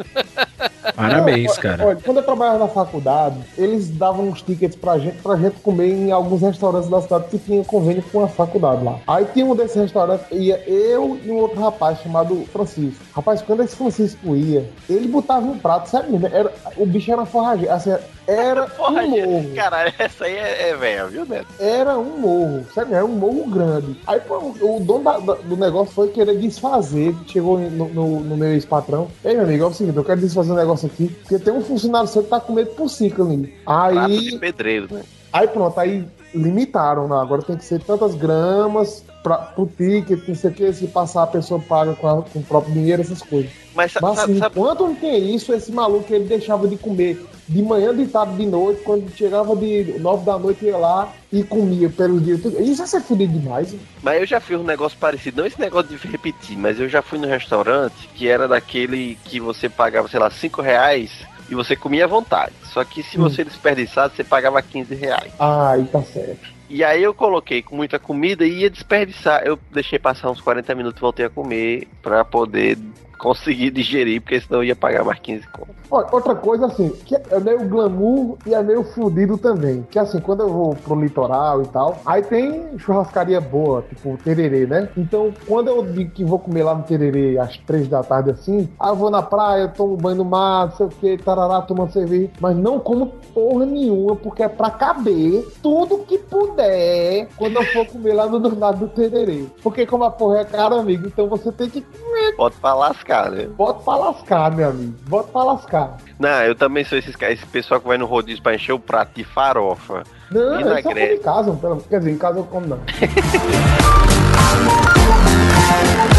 Parabéns, 0.95 1.57
cara. 1.59 1.87
Olha, 1.87 1.99
quando 2.05 2.17
eu 2.19 2.23
trabalhava 2.23 2.59
na 2.59 2.69
faculdade, 2.69 3.37
eles 3.57 3.89
davam 3.89 4.29
uns 4.29 4.43
tickets 4.43 4.77
pra 4.77 4.99
gente, 4.99 5.19
pra 5.19 5.37
gente 5.37 5.57
comer 5.61 5.89
em 5.93 6.11
alguns 6.11 6.43
restaurantes 6.43 6.89
da 6.89 7.01
cidade 7.01 7.25
que 7.31 7.39
tinha 7.39 7.65
convênio 7.65 8.03
com 8.13 8.25
a 8.25 8.29
faculdade 8.29 8.85
lá. 8.85 8.99
Aí 9.07 9.25
tinha 9.33 9.45
um 9.47 9.55
desses 9.55 9.77
restaurantes, 9.77 10.27
ia 10.31 10.57
eu 10.67 11.19
e 11.25 11.31
um 11.31 11.37
outro 11.37 11.61
rapaz 11.61 12.01
chamado 12.01 12.45
Francisco. 12.53 13.03
Rapaz, 13.15 13.43
quando 13.43 13.63
esse 13.63 13.77
Francisco 13.77 14.35
ia, 14.37 14.69
ele 14.89 15.09
botava 15.09 15.47
um 15.47 15.59
prato, 15.59 15.89
sério 15.89 16.11
mesmo, 16.11 16.27
era, 16.27 16.53
o 16.77 16.87
bicho 16.87 17.13
era 17.13 17.25
forrageiro, 17.25 17.73
assim, 17.73 17.95
era 18.27 18.65
um 18.79 19.09
morro. 19.09 19.55
Caralho, 19.55 19.93
essa 19.99 20.25
aí 20.25 20.37
é, 20.37 20.69
é 20.71 20.77
velha, 20.77 21.07
viu, 21.07 21.27
Neto? 21.27 21.47
Era 21.59 21.99
um 21.99 22.19
morro, 22.21 22.67
sério, 22.75 22.95
era 22.95 23.05
um 23.05 23.09
morro 23.09 23.47
grande. 23.49 23.97
Aí 24.07 24.21
o 24.39 24.81
dono 24.81 25.05
da- 25.05 25.19
da- 25.19 25.35
do 25.35 25.57
negócio 25.57 25.93
foi 25.95 26.09
querer 26.09 26.37
desfazer, 26.39 27.15
chegou 27.27 27.59
no, 27.59 27.89
no, 27.89 28.21
no 28.21 28.37
meu 28.37 28.53
ex-patrão. 28.53 29.09
Ei, 29.25 29.35
meu 29.35 29.45
amigo, 29.45 29.65
é 29.65 29.67
o 29.67 29.73
seguinte, 29.73 29.97
eu 29.97 30.05
quero 30.05 30.21
desfazer 30.21 30.53
um 30.53 30.57
negócio 30.57 30.87
aqui, 30.87 31.09
porque 31.09 31.39
tem 31.39 31.53
um 31.53 31.63
funcionário 31.63 32.09
seu 32.09 32.23
que 32.23 32.29
tá 32.31 32.41
com 32.41 32.53
medo 32.53 32.71
por 32.71 32.89
cinco 32.89 33.23
ali. 33.23 33.55
Prato 33.65 33.99
Aí, 33.99 34.31
de 34.31 34.39
pedreiro, 34.39 34.89
né? 34.91 35.03
aí 35.33 35.47
pronto, 35.49 35.79
aí 35.79 36.05
limitaram, 36.35 37.09
né? 37.09 37.17
Agora 37.17 37.43
tem 37.43 37.57
que 37.57 37.65
ser 37.65 37.81
tantas 37.83 38.15
gramas 38.15 39.05
pra, 39.23 39.37
pro 39.39 39.67
ticket, 39.67 40.27
não 40.27 40.35
sei 40.35 40.51
o 40.51 40.55
que, 40.55 40.73
se 40.73 40.87
passar 40.87 41.25
a 41.25 41.27
pessoa 41.27 41.61
paga 41.61 41.95
com, 41.95 42.09
a- 42.09 42.23
com 42.23 42.39
o 42.39 42.43
próprio 42.43 42.73
dinheiro, 42.75 43.03
essas 43.03 43.23
coisas. 43.23 43.51
Mas, 43.75 43.93
Mas 44.01 44.17
sabe- 44.17 44.33
assim, 44.33 44.39
sabe- 44.41 44.59
enquanto 44.59 44.81
não 44.81 44.95
tem 44.95 45.35
isso, 45.35 45.53
esse 45.53 45.71
maluco 45.71 46.13
ele 46.13 46.25
deixava 46.25 46.67
de 46.67 46.77
comer 46.77 47.25
de 47.49 47.63
manhã, 47.63 47.95
de 47.95 48.07
tarde, 48.07 48.37
de 48.37 48.47
noite, 48.47 48.83
quando 48.83 49.11
chegava 49.17 49.55
de 49.57 49.95
nove 49.99 50.25
da 50.25 50.39
noite 50.39 50.65
ia 50.65 50.77
lá 50.77 51.13
e 51.33 51.43
comia 51.43 51.91
pelos 51.91 52.25
dias. 52.25 52.41
tudo. 52.41 52.61
Isso 52.63 52.83
é 52.83 52.87
ser 52.87 53.01
fudido 53.01 53.39
demais. 53.39 53.73
hein? 53.73 53.81
Mas 54.03 54.21
eu 54.21 54.27
já 54.27 54.41
fiz 54.41 54.59
um 54.59 54.65
negócio 54.65 54.97
parecido, 54.99 55.39
não 55.41 55.47
esse 55.47 55.61
negócio 55.61 55.97
de 55.97 56.07
repetir, 56.07 56.57
mas 56.57 56.79
eu 56.79 56.89
já 56.89 57.03
fui 57.03 57.19
no 57.19 57.27
restaurante 57.27 58.09
que 58.15 58.29
era 58.29 58.47
daquele 58.49 59.19
que 59.25 59.41
você 59.41 59.69
pagava, 59.69 60.09
sei 60.09 60.21
lá, 60.21 60.31
5 60.31 60.63
reais 60.63 61.11
e 61.51 61.55
você 61.55 61.75
comia 61.77 62.05
à 62.05 62.09
vontade. 62.09 62.53
Só 62.73 62.85
que 62.85 63.03
se 63.03 63.19
Hum. 63.19 63.23
você 63.23 63.45
desperdiçasse, 63.45 64.17
você 64.17 64.25
pagava 64.25 64.63
15 64.63 64.95
reais. 64.95 65.33
Ah, 65.39 65.75
tá 65.91 66.03
certo. 66.03 66.51
E 66.71 66.83
aí 66.83 67.03
eu 67.03 67.13
coloquei 67.13 67.61
com 67.61 67.77
muita 67.77 67.99
comida 67.99 68.47
e 68.47 68.61
ia 68.61 68.71
desperdiçar. 68.71 69.43
Eu 69.45 69.59
deixei 69.71 69.99
passar 69.99 70.31
uns 70.31 70.41
40 70.41 70.75
minutos 70.75 70.99
e 70.99 71.03
voltei 71.03 71.27
a 71.27 71.29
comer 71.29 71.87
pra 72.03 72.25
poder 72.25 72.79
conseguir 73.23 73.71
digerir, 73.71 74.21
porque 74.21 74.41
senão 74.41 74.61
eu 74.61 74.65
ia 74.65 74.75
pagar 74.75 75.05
mais 75.05 75.21
15 75.21 75.47
conto. 75.47 75.71
Olha, 75.89 76.09
outra 76.11 76.35
coisa 76.35 76.67
assim, 76.67 76.89
que 76.89 77.15
é 77.15 77.39
meio 77.39 77.69
glamour 77.69 78.37
e 78.45 78.53
é 78.53 78.61
meio 78.63 78.83
fudido 78.83 79.39
também. 79.39 79.87
Que 79.91 79.99
assim, 79.99 80.19
quando 80.19 80.41
eu 80.41 80.49
vou 80.49 80.75
pro 80.75 81.01
litoral 81.01 81.63
e 81.63 81.67
tal, 81.69 82.01
aí 82.05 82.23
tem 82.23 82.77
churrascaria 82.79 83.41
boa, 83.41 83.83
tipo 83.83 84.19
tererê, 84.25 84.67
né? 84.67 84.89
Então, 84.97 85.33
quando 85.47 85.69
eu 85.69 85.87
digo 85.87 86.11
que 86.11 86.25
vou 86.25 86.39
comer 86.39 86.65
lá 86.65 86.75
no 86.75 86.83
tererê 86.83 87.39
às 87.39 87.57
três 87.59 87.87
da 87.87 88.03
tarde 88.03 88.31
assim, 88.31 88.69
aí 88.81 88.91
eu 88.91 88.97
vou 88.97 89.11
na 89.11 89.23
praia, 89.23 89.69
tomo 89.69 89.97
banho 89.97 90.17
no 90.17 90.25
mar, 90.25 90.67
não 90.67 90.77
sei 90.77 90.87
o 90.87 90.89
que, 90.89 91.19
tarará, 91.19 91.63
tomando 91.63 91.93
cerveja, 91.93 92.31
mas 92.41 92.57
não 92.57 92.81
como 92.81 93.07
porra 93.33 93.67
nenhuma, 93.67 94.17
porque 94.17 94.43
é 94.43 94.49
pra 94.49 94.71
caber 94.71 95.47
tudo 95.63 95.99
que 95.99 96.19
puder 96.19 97.29
quando 97.37 97.57
eu 97.57 97.65
for 97.67 97.87
comer 97.87 98.15
lá 98.15 98.27
no 98.27 98.59
lado 98.59 98.81
do 98.81 98.89
tererê. 98.89 99.45
Porque 99.63 99.87
como 99.87 100.05
a 100.05 100.11
porra 100.11 100.41
é 100.41 100.45
cara, 100.45 100.75
amigo, 100.75 101.07
então 101.07 101.29
você 101.29 101.53
tem 101.53 101.69
que 101.69 101.83
comer. 101.83 102.35
Bota 102.37 102.57
pra 102.61 102.75
lascar, 102.75 103.12
né? 103.31 103.47
Bota 103.57 103.81
pra 103.83 103.97
lascar, 103.97 104.51
meu 104.53 104.69
amigo. 104.71 104.95
Bota 105.09 105.29
pra 105.33 105.43
lascar. 105.45 105.97
Não, 106.19 106.43
eu 106.43 106.55
também 106.55 106.85
sou 106.85 106.99
esses, 106.99 107.15
esse 107.21 107.47
pessoal 107.47 107.81
que 107.81 107.89
vai 107.89 107.99
no 107.99 108.07
rodízio 108.07 108.43
pra 108.43 108.55
encher 108.55 108.73
o 108.73 108.79
prato 108.79 109.11
de 109.15 109.25
farofa. 109.25 110.03
Não, 110.31 110.61
eu 110.61 110.77
só 110.77 110.83
como 110.83 110.99
em 110.99 111.19
casa, 111.19 111.53
pelo- 111.53 111.81
quer 111.83 111.99
dizer, 111.99 112.11
em 112.13 112.19
casa 112.19 112.39
eu 112.39 112.45
como 112.45 112.67
não. 112.67 112.79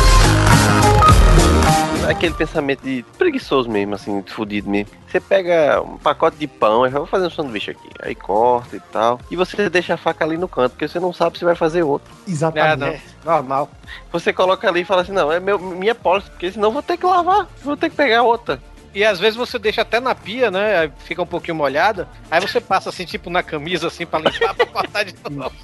É 2.06 2.12
aquele 2.12 2.34
pensamento 2.34 2.84
de 2.84 3.04
preguiçoso 3.18 3.70
mesmo, 3.70 3.96
assim, 3.96 4.22
de 4.22 4.32
fudido 4.32 4.70
mesmo. 4.70 4.92
Você 5.08 5.22
pega 5.22 5.82
um 5.82 5.98
pacote 5.98 6.38
de 6.38 6.48
pão, 6.48 6.86
eu 6.86 6.92
vou 6.92 7.06
fazer 7.06 7.28
um 7.28 7.30
sanduíche 7.30 7.72
aqui. 7.72 7.90
Aí 8.02 8.14
corta 8.14 8.76
e 8.76 8.80
tal. 8.80 9.20
E 9.32 9.36
você 9.36 9.70
deixa 9.70 9.94
a 9.94 9.98
faca 9.98 10.26
ali 10.26 10.38
no 10.38 10.48
canto, 10.48 10.72
porque 10.72 10.88
você 10.88 11.00
não 11.00 11.14
sabe 11.14 11.38
se 11.38 11.46
vai 11.46 11.56
fazer 11.56 11.84
outro. 11.84 12.14
Exatamente. 12.28 12.96
É, 12.96 13.02
não, 13.24 13.34
normal. 13.34 13.70
Você 14.12 14.34
coloca 14.34 14.68
ali 14.68 14.82
e 14.82 14.86
fala 14.86 15.02
assim, 15.02 15.14
não, 15.14 15.32
é 15.32 15.40
meu, 15.40 15.58
minha 15.58 15.96
pólice, 15.96 16.30
porque 16.30 16.52
senão 16.52 16.70
eu 16.70 16.74
vou 16.74 16.84
ter 16.84 16.98
que 16.98 17.06
lavar. 17.06 17.48
Vou 17.64 17.78
ter 17.78 17.90
que 17.90 17.96
pegar 17.96 18.24
outra. 18.24 18.60
E 18.94 19.04
às 19.04 19.20
vezes 19.20 19.36
você 19.36 19.58
deixa 19.58 19.82
até 19.82 20.00
na 20.00 20.14
pia, 20.14 20.52
né? 20.52 20.80
Aí 20.80 20.92
Fica 21.00 21.22
um 21.22 21.28
pouquinho 21.28 21.56
molhada. 21.56 22.08
Aí 22.30 22.40
você 22.40 22.62
passa 22.62 22.90
assim, 22.90 23.06
tipo, 23.06 23.30
na 23.30 23.42
camisa, 23.42 23.88
assim, 23.88 24.06
pra 24.06 24.20
limpar, 24.20 24.54
pra 24.56 24.66
cortar 24.66 25.04
de 25.04 25.16
novo. 25.30 25.56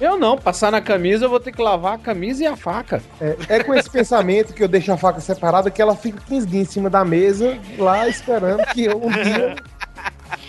Eu 0.00 0.18
não, 0.18 0.36
passar 0.36 0.70
na 0.72 0.80
camisa 0.80 1.24
eu 1.26 1.30
vou 1.30 1.40
ter 1.40 1.52
que 1.52 1.60
lavar 1.62 1.94
a 1.94 1.98
camisa 1.98 2.42
e 2.42 2.46
a 2.46 2.56
faca. 2.56 3.02
É, 3.20 3.36
é 3.56 3.62
com 3.64 3.74
esse 3.74 3.88
pensamento 3.90 4.52
que 4.52 4.62
eu 4.62 4.68
deixo 4.68 4.92
a 4.92 4.96
faca 4.96 5.20
separada 5.20 5.70
que 5.70 5.80
ela 5.80 5.94
fica 5.96 6.20
15 6.26 6.46
dias 6.46 6.68
em 6.68 6.70
cima 6.70 6.90
da 6.90 7.04
mesa, 7.04 7.58
lá 7.78 8.08
esperando 8.08 8.64
que 8.66 8.84
eu 8.84 8.98
um 9.04 9.10
dia 9.10 9.56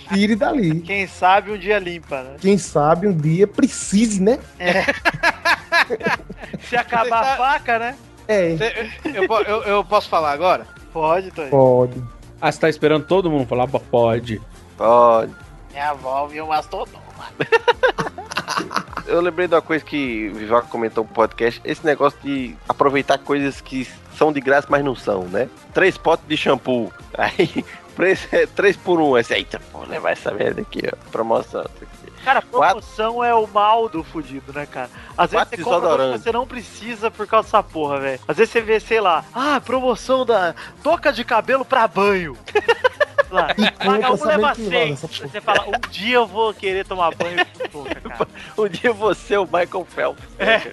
tire 0.08 0.34
dali. 0.36 0.80
Quem 0.80 1.06
sabe 1.06 1.50
um 1.52 1.58
dia 1.58 1.78
limpa, 1.78 2.22
né? 2.22 2.36
Quem 2.40 2.58
sabe 2.58 3.06
um 3.08 3.16
dia 3.16 3.46
precise, 3.46 4.22
né? 4.22 4.38
Se 6.60 6.76
acabar 6.76 7.22
a 7.22 7.36
faca, 7.36 7.78
né? 7.78 7.96
É. 8.26 8.56
Eu, 9.04 9.24
eu- 9.46 9.62
eu 9.64 9.84
posso 9.84 10.08
falar 10.08 10.32
agora? 10.32 10.66
Pode, 10.92 11.30
Tony. 11.30 11.50
Pode. 11.50 12.02
Ah, 12.40 12.50
você 12.50 12.60
tá 12.60 12.68
esperando 12.68 13.04
todo 13.06 13.30
mundo 13.30 13.46
falar? 13.46 13.66
Pode. 13.68 14.40
Pode. 14.76 15.32
Minha 15.72 15.90
avó 15.90 16.26
viu 16.26 16.44
um 16.44 16.48
mastodon. 16.48 17.00
Eu 19.06 19.20
lembrei 19.20 19.46
de 19.46 19.54
uma 19.54 19.62
coisa 19.62 19.84
que 19.84 20.30
o 20.34 20.38
Vivaco 20.38 20.68
comentou 20.68 21.04
no 21.04 21.10
podcast, 21.10 21.60
esse 21.64 21.84
negócio 21.84 22.18
de 22.22 22.56
aproveitar 22.68 23.18
coisas 23.18 23.60
que 23.60 23.86
são 24.16 24.32
de 24.32 24.40
graça, 24.40 24.66
mas 24.70 24.84
não 24.84 24.94
são, 24.94 25.24
né? 25.24 25.48
Três 25.72 25.98
potes 25.98 26.26
de 26.26 26.36
shampoo. 26.36 26.92
Aí, 27.16 27.64
preço 27.94 28.28
é 28.32 28.46
três 28.46 28.76
por 28.76 29.00
um. 29.00 29.14
Aí 29.14 29.24
você, 29.24 29.34
eita, 29.34 29.60
pô, 29.72 29.84
levar 29.84 30.12
essa 30.12 30.32
merda 30.32 30.62
aqui, 30.62 30.82
ó. 30.90 31.10
Promoção. 31.10 31.64
Cara, 32.24 32.40
promoção 32.40 33.22
é 33.22 33.34
o 33.34 33.46
mal 33.46 33.86
do 33.86 34.02
fudido, 34.02 34.50
né, 34.54 34.64
cara? 34.64 34.88
Às 35.16 35.30
vezes 35.30 35.46
Quatro 35.46 35.56
você 35.56 35.62
compra 35.62 36.12
que 36.12 36.18
você 36.18 36.32
não 36.32 36.46
precisa 36.46 37.10
por 37.10 37.26
causa 37.26 37.46
dessa 37.46 37.62
porra, 37.62 38.00
velho. 38.00 38.20
Às 38.26 38.38
vezes 38.38 38.50
você 38.50 38.62
vê, 38.62 38.80
sei 38.80 38.98
lá, 38.98 39.24
ah, 39.34 39.60
promoção 39.60 40.24
da 40.24 40.54
toca 40.82 41.12
de 41.12 41.22
cabelo 41.22 41.66
pra 41.66 41.86
banho. 41.86 42.36
Lá, 43.34 43.48
paga 43.84 44.12
um, 44.12 44.24
leva 44.26 44.54
seis. 44.54 45.00
Você 45.00 45.40
fala, 45.40 45.64
um 45.68 45.90
dia 45.90 46.14
eu 46.16 46.26
vou 46.26 46.54
querer 46.54 46.86
tomar 46.86 47.14
banho 47.14 47.44
com 47.58 47.68
touca, 47.68 47.94
cara. 48.00 48.28
Um 48.56 48.68
dia 48.68 48.92
você 48.92 49.34
é 49.34 49.38
o 49.40 49.44
Michael 49.44 49.84
Phelps. 49.88 50.22
É. 50.38 50.72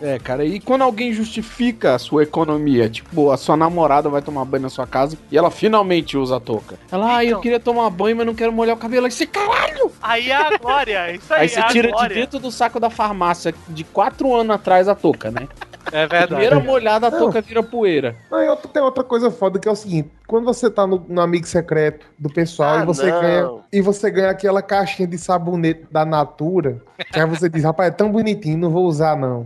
É, 0.00 0.18
cara, 0.18 0.44
e 0.44 0.58
quando 0.60 0.82
alguém 0.82 1.12
justifica 1.12 1.94
a 1.94 1.98
sua 1.98 2.22
economia, 2.22 2.88
tipo, 2.88 3.30
a 3.30 3.36
sua 3.36 3.56
namorada 3.56 4.08
vai 4.08 4.22
tomar 4.22 4.44
banho 4.44 4.62
na 4.62 4.68
sua 4.70 4.86
casa 4.86 5.18
e 5.30 5.36
ela 5.36 5.50
finalmente 5.50 6.16
usa 6.16 6.36
a 6.36 6.40
touca. 6.40 6.76
Ela, 6.90 7.16
ah, 7.16 7.24
eu 7.24 7.30
Então. 7.30 7.40
queria 7.42 7.60
tomar 7.60 7.90
banho, 7.90 8.16
mas 8.16 8.26
não 8.26 8.34
quero 8.34 8.52
molhar 8.52 8.74
o 8.76 8.78
cabelo. 8.78 9.06
Aí 9.06 9.12
você, 9.12 9.26
caralho! 9.26 9.92
Aí 10.02 10.30
é 10.30 10.34
a 10.34 10.56
glória, 10.58 11.12
isso 11.12 11.32
aí, 11.32 11.42
Aí 11.42 11.48
você 11.48 11.60
é 11.60 11.66
tira 11.68 11.88
de 11.88 11.92
glória. 11.94 12.14
dentro 12.16 12.38
do 12.38 12.50
saco 12.50 12.80
da 12.80 12.90
farmácia 12.90 13.54
de 13.68 13.84
quatro 13.84 14.34
anos 14.34 14.54
atrás 14.54 14.88
a 14.88 14.94
touca, 14.94 15.30
né? 15.30 15.46
É 15.92 16.06
verdade. 16.06 16.26
Primeira 16.28 16.60
molhada, 16.60 17.06
a 17.08 17.10
Não. 17.10 17.18
touca 17.18 17.40
vira 17.40 17.62
poeira. 17.62 18.16
Não, 18.30 18.42
e 18.42 18.48
outra- 18.48 18.68
tem 18.70 18.82
outra 18.82 19.04
coisa 19.04 19.30
foda 19.30 19.58
que 19.58 19.68
é 19.68 19.70
o 19.70 19.76
seguinte: 19.76 20.10
quando 20.26 20.44
você 20.44 20.70
tá 20.70 20.86
no, 20.86 21.04
no 21.08 21.20
amigo 21.20 21.46
secreto 21.46 22.06
do 22.18 22.28
pessoal 22.32 22.78
Ah, 22.78 22.82
e 22.82 22.86
você 22.86 23.10
não. 23.10 23.20
ganha 23.20 23.50
e 23.72 23.80
você 23.80 24.10
ganha 24.10 24.30
aquela 24.30 24.62
caixinha 24.62 25.06
de 25.08 25.18
sabonete 25.18 25.86
da 25.90 26.04
Natura, 26.04 26.80
que 27.12 27.18
aí 27.20 27.26
você 27.26 27.48
diz, 27.48 27.64
rapaz, 27.64 27.88
é 27.88 27.92
tão 27.94 28.10
bonitinho, 28.10 28.58
não 28.58 28.70
vou 28.70 28.84
usar 28.86 29.16
não. 29.16 29.44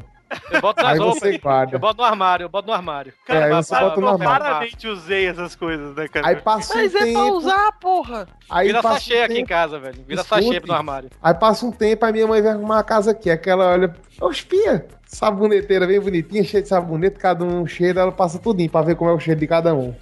Eu 0.52 0.60
boto 0.60 0.82
nas 0.82 0.98
roupas. 0.98 1.36
guarda. 1.38 1.76
Eu 1.76 1.80
boto 1.80 1.96
no 1.96 2.04
armário, 2.04 2.44
eu 2.44 2.48
boto 2.50 2.68
no 2.68 2.74
armário. 2.74 3.14
É, 3.26 3.44
aí 3.44 3.48
Pra- 3.48 3.62
você 3.62 3.74
bota 3.80 3.98
no 4.00 4.08
armário. 4.08 4.44
Raramente 4.44 4.86
usei 4.86 5.26
essas 5.26 5.56
coisas, 5.56 5.96
né, 5.96 6.06
cara? 6.06 6.28
Aí 6.28 6.36
passa 6.36 6.74
um 6.74 6.76
Mas 6.76 6.94
é 6.94 7.12
pra 7.12 7.24
usar, 7.32 7.72
porra. 7.80 8.28
Aí 8.50 8.66
Vira 8.66 8.82
sachê 8.82 9.22
um 9.22 9.24
aqui 9.24 9.38
em 9.38 9.46
casa, 9.46 9.78
velho. 9.78 10.04
Vira 10.06 10.20
Escute. 10.20 10.44
sachê 10.44 10.60
no 10.66 10.74
armário. 10.74 11.08
Aí 11.22 11.32
passa 11.32 11.64
um 11.64 11.70
tempo, 11.72 12.04
aí 12.04 12.12
minha 12.12 12.26
mãe 12.26 12.42
vai 12.42 12.52
arrumar 12.52 12.78
a 12.80 12.82
casa 12.84 13.12
aqui. 13.12 13.30
Aquela 13.30 13.70
olha, 13.72 13.94
ô 14.20 14.30
espia, 14.30 14.86
saboneteira 15.08 15.86
bem 15.86 15.98
bonitinha, 15.98 16.44
cheia 16.44 16.62
de 16.62 16.68
sabonete, 16.68 17.18
cada 17.18 17.44
um 17.44 17.66
cheiro, 17.66 17.98
ela 17.98 18.12
passa 18.12 18.38
tudinho 18.38 18.70
pra 18.70 18.82
ver 18.82 18.94
como 18.94 19.10
é 19.10 19.14
o 19.14 19.18
cheiro 19.18 19.40
de 19.40 19.46
cada 19.46 19.74
um. 19.74 19.94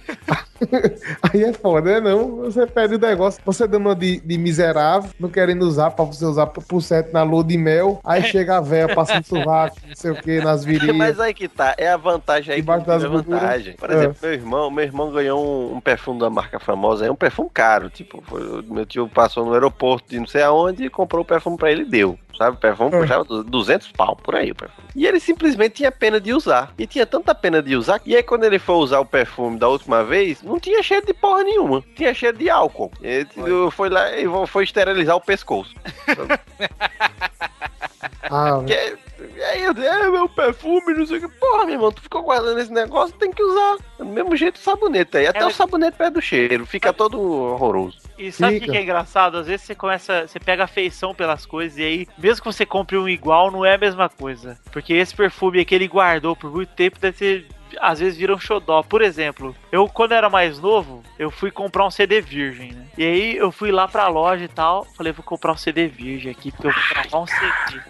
Aí 1.21 1.43
é 1.43 1.53
foda, 1.53 1.99
né? 2.01 2.09
Não, 2.09 2.37
você 2.37 2.65
pede 2.67 2.95
o 2.95 2.99
negócio, 2.99 3.41
você 3.45 3.67
dando 3.67 3.85
uma 3.87 3.95
de, 3.95 4.19
de 4.19 4.37
miserável, 4.37 5.09
não 5.19 5.29
querendo 5.29 5.61
usar 5.63 5.91
pra 5.91 6.03
você 6.03 6.25
usar 6.25 6.47
por 6.47 6.81
certo 6.81 7.13
na 7.13 7.23
lua 7.23 7.43
de 7.43 7.57
mel, 7.57 7.99
aí 8.03 8.23
chega 8.23 8.57
a 8.57 8.61
véia 8.61 8.93
passando 8.93 9.23
sovaco, 9.23 9.77
não 9.87 9.95
sei 9.95 10.11
o 10.11 10.15
que, 10.15 10.41
nas 10.41 10.65
virilhas. 10.65 10.95
Mas 10.97 11.19
aí 11.19 11.33
que 11.33 11.47
tá, 11.47 11.75
é 11.77 11.87
a 11.87 11.97
vantagem 11.97 12.53
aí 12.55 12.61
Debaixo 12.61 12.83
que 12.85 12.89
é 12.89 12.93
das 12.93 13.03
a 13.03 13.07
vantagem. 13.07 13.75
Por 13.75 13.89
exemplo, 13.91 14.15
meu 14.21 14.33
irmão, 14.33 14.71
meu 14.71 14.83
irmão 14.83 15.11
ganhou 15.11 15.71
um, 15.71 15.75
um 15.77 15.79
perfume 15.79 16.19
da 16.19 16.29
marca 16.29 16.59
famosa, 16.59 17.05
é 17.05 17.11
um 17.11 17.15
perfume 17.15 17.49
caro, 17.53 17.89
tipo, 17.89 18.21
foi- 18.25 18.63
meu 18.63 18.85
tio 18.85 19.07
passou 19.07 19.45
no 19.45 19.53
aeroporto 19.53 20.09
de 20.09 20.19
não 20.19 20.27
sei 20.27 20.41
aonde 20.41 20.85
e 20.85 20.89
comprou 20.89 21.21
o 21.21 21.25
perfume 21.25 21.55
pra 21.55 21.71
ele 21.71 21.83
e 21.83 21.89
deu. 21.89 22.17
Sabe, 22.37 22.55
o 22.55 22.59
perfume 22.59 22.95
É. 22.95 22.99
custava 22.99 23.23
200 23.43 23.91
pau, 23.93 24.15
por 24.15 24.35
aí 24.35 24.51
o 24.51 24.55
perfume. 24.55 24.87
E 24.95 25.05
ele 25.07 25.19
simplesmente 25.19 25.75
tinha 25.75 25.91
pena 25.91 26.19
de 26.21 26.33
usar. 26.33 26.71
E 26.77 26.85
tinha 26.85 27.05
tanta 27.05 27.33
pena 27.33 27.61
de 27.63 27.75
usar, 27.75 27.99
e 28.05 28.15
aí 28.15 28.21
quando 28.23 28.43
ele 28.43 28.59
foi 28.59 28.75
usar 28.75 28.99
o 28.99 29.05
perfume 29.05 29.57
da 29.57 29.67
última 29.67 30.03
vez, 30.03 30.41
não 30.43 30.59
tinha 30.59 30.81
cheiro 30.83 31.05
de 31.05 31.13
porra 31.13 31.43
nenhuma. 31.43 31.83
Tinha 31.95 32.13
cheiro 32.13 32.37
de 32.37 32.49
álcool. 32.49 32.91
Ele 33.01 33.27
foi 33.71 33.89
lá 33.89 34.15
e 34.15 34.25
foi 34.47 34.63
esterilizar 34.65 35.15
o 35.15 35.21
pescoço. 35.21 35.73
Ah, 38.29 38.61
Que 38.65 38.73
é- 38.73 38.95
E 39.35 39.41
aí 39.43 39.63
eu 39.63 39.73
disse, 39.73 39.87
é 39.87 40.09
meu 40.09 40.29
perfume, 40.29 40.93
não 40.93 41.05
sei 41.05 41.17
o 41.17 41.21
que. 41.21 41.27
Porra, 41.39 41.65
meu 41.65 41.73
irmão, 41.75 41.91
tu 41.91 42.01
ficou 42.01 42.21
guardando 42.23 42.59
esse 42.59 42.71
negócio, 42.71 43.15
tem 43.17 43.31
que 43.31 43.41
usar. 43.41 43.77
Do 43.97 44.05
mesmo 44.05 44.35
jeito 44.35 44.57
o 44.57 44.59
sabonete 44.59 45.17
aí. 45.17 45.27
Até 45.27 45.45
o 45.45 45.51
sabonete 45.51 45.97
perde 45.97 46.19
o 46.19 46.21
cheiro, 46.21 46.65
fica 46.65 46.93
todo 46.93 47.19
horroroso. 47.19 47.97
E 48.17 48.31
sabe 48.31 48.57
o 48.57 48.61
que, 48.61 48.71
que 48.71 48.77
é 48.77 48.81
engraçado? 48.81 49.37
Às 49.37 49.47
vezes 49.47 49.65
você 49.65 49.75
começa, 49.75 50.27
você 50.27 50.39
pega 50.39 50.63
afeição 50.63 51.13
pelas 51.13 51.45
coisas 51.45 51.77
e 51.77 51.83
aí, 51.83 52.07
mesmo 52.17 52.41
que 52.41 52.51
você 52.51 52.65
compre 52.65 52.97
um 52.97 53.07
igual, 53.07 53.51
não 53.51 53.63
é 53.63 53.75
a 53.75 53.77
mesma 53.77 54.09
coisa. 54.09 54.59
Porque 54.71 54.93
esse 54.93 55.15
perfume 55.15 55.63
que 55.63 55.75
ele 55.75 55.87
guardou 55.87 56.35
por 56.35 56.51
muito 56.51 56.69
tempo 56.69 56.99
deve 56.99 57.17
ser. 57.17 57.47
Às 57.79 57.99
vezes 57.99 58.17
vira 58.17 58.33
um 58.33 58.39
xodó. 58.39 58.81
Por 58.81 59.01
exemplo, 59.01 59.55
eu 59.71 59.87
quando 59.89 60.13
era 60.13 60.29
mais 60.29 60.57
novo, 60.59 61.03
eu 61.19 61.29
fui 61.29 61.51
comprar 61.51 61.85
um 61.85 61.91
CD 61.91 62.21
virgem, 62.21 62.71
né? 62.71 62.85
E 62.97 63.03
aí 63.03 63.37
eu 63.37 63.51
fui 63.51 63.71
lá 63.71 63.87
pra 63.87 64.07
loja 64.07 64.45
e 64.45 64.47
tal, 64.47 64.85
falei, 64.95 65.11
vou 65.11 65.23
comprar 65.23 65.51
um 65.51 65.57
CD 65.57 65.87
virgem 65.87 66.31
aqui, 66.31 66.51
porque 66.51 66.67
eu 66.67 66.71
vou 66.71 66.83
gravar 66.89 67.19
um 67.19 67.27
CD. 67.27 67.81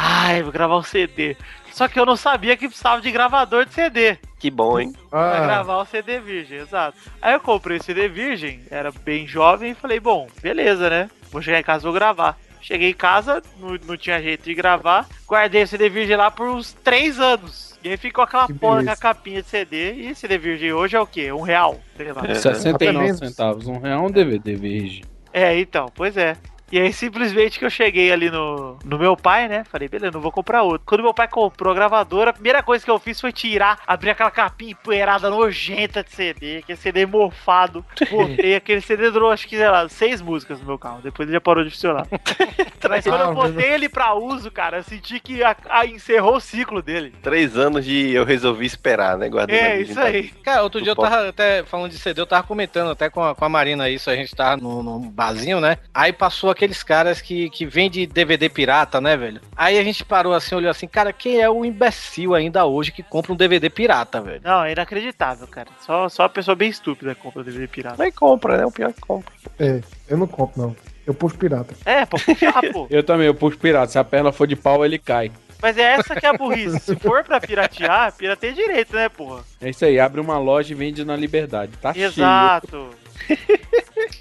Ai, 0.00 0.44
vou 0.44 0.52
gravar 0.52 0.76
um 0.76 0.82
CD. 0.82 1.36
Só 1.72 1.88
que 1.88 1.98
eu 1.98 2.06
não 2.06 2.14
sabia 2.14 2.56
que 2.56 2.68
precisava 2.68 3.00
de 3.02 3.10
gravador 3.10 3.66
de 3.66 3.74
CD. 3.74 4.16
Que 4.38 4.48
bom, 4.48 4.78
hein? 4.78 4.92
Pra 5.10 5.38
Ah. 5.38 5.40
gravar 5.46 5.78
o 5.78 5.84
CD 5.84 6.20
virgem, 6.20 6.58
exato. 6.58 6.96
Aí 7.20 7.32
eu 7.34 7.40
comprei 7.40 7.78
o 7.78 7.82
CD 7.82 8.06
virgem, 8.06 8.62
era 8.70 8.92
bem 8.92 9.26
jovem, 9.26 9.72
e 9.72 9.74
falei, 9.74 9.98
bom, 9.98 10.28
beleza, 10.40 10.88
né? 10.88 11.10
Vou 11.32 11.42
chegar 11.42 11.58
em 11.58 11.64
casa 11.64 11.82
e 11.82 11.86
vou 11.86 11.92
gravar. 11.92 12.38
Cheguei 12.60 12.90
em 12.90 12.94
casa, 12.94 13.42
não, 13.58 13.76
não 13.86 13.96
tinha 13.96 14.22
jeito 14.22 14.44
de 14.44 14.54
gravar, 14.54 15.06
guardei 15.26 15.64
o 15.64 15.66
CD 15.68 15.88
virgem 15.88 16.16
lá 16.16 16.30
por 16.30 16.48
uns 16.48 16.72
três 16.72 17.18
anos. 17.18 17.76
E 17.82 17.88
aí 17.88 17.96
ficou 17.96 18.22
aquela 18.22 18.46
porra 18.48 18.84
com 18.84 18.90
a 18.90 18.96
capinha 18.96 19.42
de 19.42 19.48
CD. 19.48 19.92
E 19.94 20.14
CD 20.14 20.38
virgem 20.38 20.72
hoje 20.72 20.96
é 20.96 21.00
o 21.00 21.06
quê? 21.06 21.32
Um 21.32 21.42
real? 21.42 21.80
Sei 21.96 22.12
lá. 22.12 22.22
69 22.34 23.14
centavos. 23.14 23.66
Um 23.66 23.78
real 23.78 24.04
um 24.04 24.10
DVD 24.10 24.54
virgem. 24.54 25.04
É, 25.32 25.58
então, 25.58 25.86
pois 25.94 26.16
é. 26.16 26.36
E 26.70 26.78
aí, 26.78 26.92
simplesmente 26.92 27.58
que 27.58 27.64
eu 27.64 27.70
cheguei 27.70 28.12
ali 28.12 28.30
no, 28.30 28.78
no 28.84 28.98
meu 28.98 29.16
pai, 29.16 29.48
né? 29.48 29.64
Falei, 29.64 29.88
beleza, 29.88 30.12
não 30.12 30.20
vou 30.20 30.30
comprar 30.32 30.62
outro. 30.62 30.82
Quando 30.84 31.02
meu 31.02 31.14
pai 31.14 31.26
comprou 31.28 31.72
a 31.72 31.74
gravadora, 31.74 32.30
a 32.30 32.32
primeira 32.34 32.62
coisa 32.62 32.84
que 32.84 32.90
eu 32.90 32.98
fiz 32.98 33.20
foi 33.20 33.32
tirar, 33.32 33.78
abrir 33.86 34.10
aquela 34.10 34.30
capinha 34.30 34.72
empoeirada 34.72 35.30
nojenta 35.30 36.04
de 36.04 36.10
CD, 36.12 36.58
aquele 36.58 36.78
CD 36.78 37.06
mofado. 37.06 37.84
Botei 38.10 38.54
aquele 38.56 38.80
CD, 38.80 39.10
durou 39.10 39.30
acho 39.30 39.46
que, 39.48 39.56
sei 39.56 39.68
lá, 39.68 39.88
seis 39.88 40.20
músicas 40.20 40.60
no 40.60 40.66
meu 40.66 40.78
carro. 40.78 41.00
Depois 41.02 41.28
ele 41.28 41.36
já 41.36 41.40
parou 41.40 41.64
de 41.64 41.70
funcionar. 41.70 42.06
Mas 42.88 43.04
quando 43.04 43.20
eu 43.20 43.34
botei 43.34 43.72
ele 43.72 43.88
pra 43.88 44.14
uso, 44.14 44.50
cara, 44.50 44.78
eu 44.78 44.82
senti 44.82 45.20
que 45.20 45.42
a- 45.42 45.56
a- 45.68 45.86
encerrou 45.86 46.36
o 46.36 46.40
ciclo 46.40 46.80
dele. 46.80 47.12
Três 47.22 47.56
anos 47.56 47.84
de 47.84 48.12
eu 48.12 48.24
resolvi 48.24 48.64
esperar, 48.66 49.16
né? 49.18 49.28
Guardando 49.28 49.56
É, 49.56 49.80
isso 49.80 49.94
pra- 49.94 50.04
aí. 50.04 50.28
Cara, 50.28 50.62
outro 50.62 50.80
dia 50.80 50.92
eu 50.92 50.96
posso- 50.96 51.10
tava 51.10 51.28
até 51.28 51.62
falando 51.64 51.90
de 51.90 51.98
CD, 51.98 52.20
eu 52.20 52.26
tava 52.26 52.46
comentando 52.46 52.90
até 52.90 53.10
com 53.10 53.22
a, 53.22 53.34
com 53.34 53.44
a 53.44 53.48
Marina 53.48 53.88
isso, 53.90 54.08
a 54.10 54.14
gente 54.16 54.34
tava 54.34 54.56
no, 54.56 54.82
no 54.82 54.98
barzinho, 55.00 55.60
né? 55.60 55.78
Aí 55.92 56.12
passou 56.12 56.50
aqueles 56.58 56.82
caras 56.82 57.20
que, 57.20 57.48
que 57.50 57.64
vende 57.64 58.04
DVD 58.04 58.48
pirata, 58.48 59.00
né, 59.00 59.16
velho? 59.16 59.40
Aí 59.56 59.78
a 59.78 59.84
gente 59.84 60.04
parou 60.04 60.34
assim, 60.34 60.56
olhou 60.56 60.70
assim, 60.70 60.88
cara, 60.88 61.12
quem 61.12 61.40
é 61.40 61.48
o 61.48 61.64
imbecil 61.64 62.34
ainda 62.34 62.66
hoje 62.66 62.90
que 62.90 63.02
compra 63.02 63.32
um 63.32 63.36
DVD 63.36 63.70
pirata, 63.70 64.20
velho? 64.20 64.40
Não, 64.42 64.64
é 64.64 64.72
inacreditável, 64.72 65.46
cara. 65.46 65.68
Só, 65.80 66.08
só 66.08 66.24
uma 66.24 66.28
pessoa 66.28 66.56
bem 66.56 66.68
estúpida 66.68 67.14
compra 67.14 67.44
DVD 67.44 67.68
pirata. 67.68 67.94
Mas 67.96 68.12
compra, 68.14 68.56
né? 68.56 68.66
O 68.66 68.72
pior 68.72 68.92
que 68.92 69.00
compra. 69.00 69.32
É, 69.58 69.80
eu 70.08 70.16
não 70.16 70.26
compro, 70.26 70.60
não. 70.60 70.76
Eu 71.06 71.14
puxo 71.14 71.38
pirata. 71.38 71.74
É, 71.84 72.04
pô, 72.04 72.18
confiar, 72.18 72.60
pô. 72.72 72.88
Eu 72.90 73.04
também, 73.04 73.28
eu 73.28 73.34
puxo 73.34 73.56
pirata. 73.56 73.92
Se 73.92 73.98
a 73.98 74.04
perna 74.04 74.32
for 74.32 74.46
de 74.46 74.56
pau, 74.56 74.84
ele 74.84 74.98
cai. 74.98 75.30
Mas 75.62 75.78
é 75.78 75.94
essa 75.94 76.14
que 76.14 76.26
é 76.26 76.28
a 76.28 76.32
burrice. 76.32 76.80
Se 76.80 76.96
for 76.96 77.22
pra 77.22 77.40
piratear, 77.40 78.12
pirateia 78.16 78.52
direito, 78.52 78.94
né, 78.94 79.08
porra? 79.08 79.42
É 79.60 79.70
isso 79.70 79.84
aí, 79.84 79.98
abre 79.98 80.20
uma 80.20 80.38
loja 80.38 80.72
e 80.72 80.76
vende 80.76 81.04
na 81.04 81.16
liberdade. 81.16 81.72
Tá 81.80 81.92
Exato. 81.96 82.90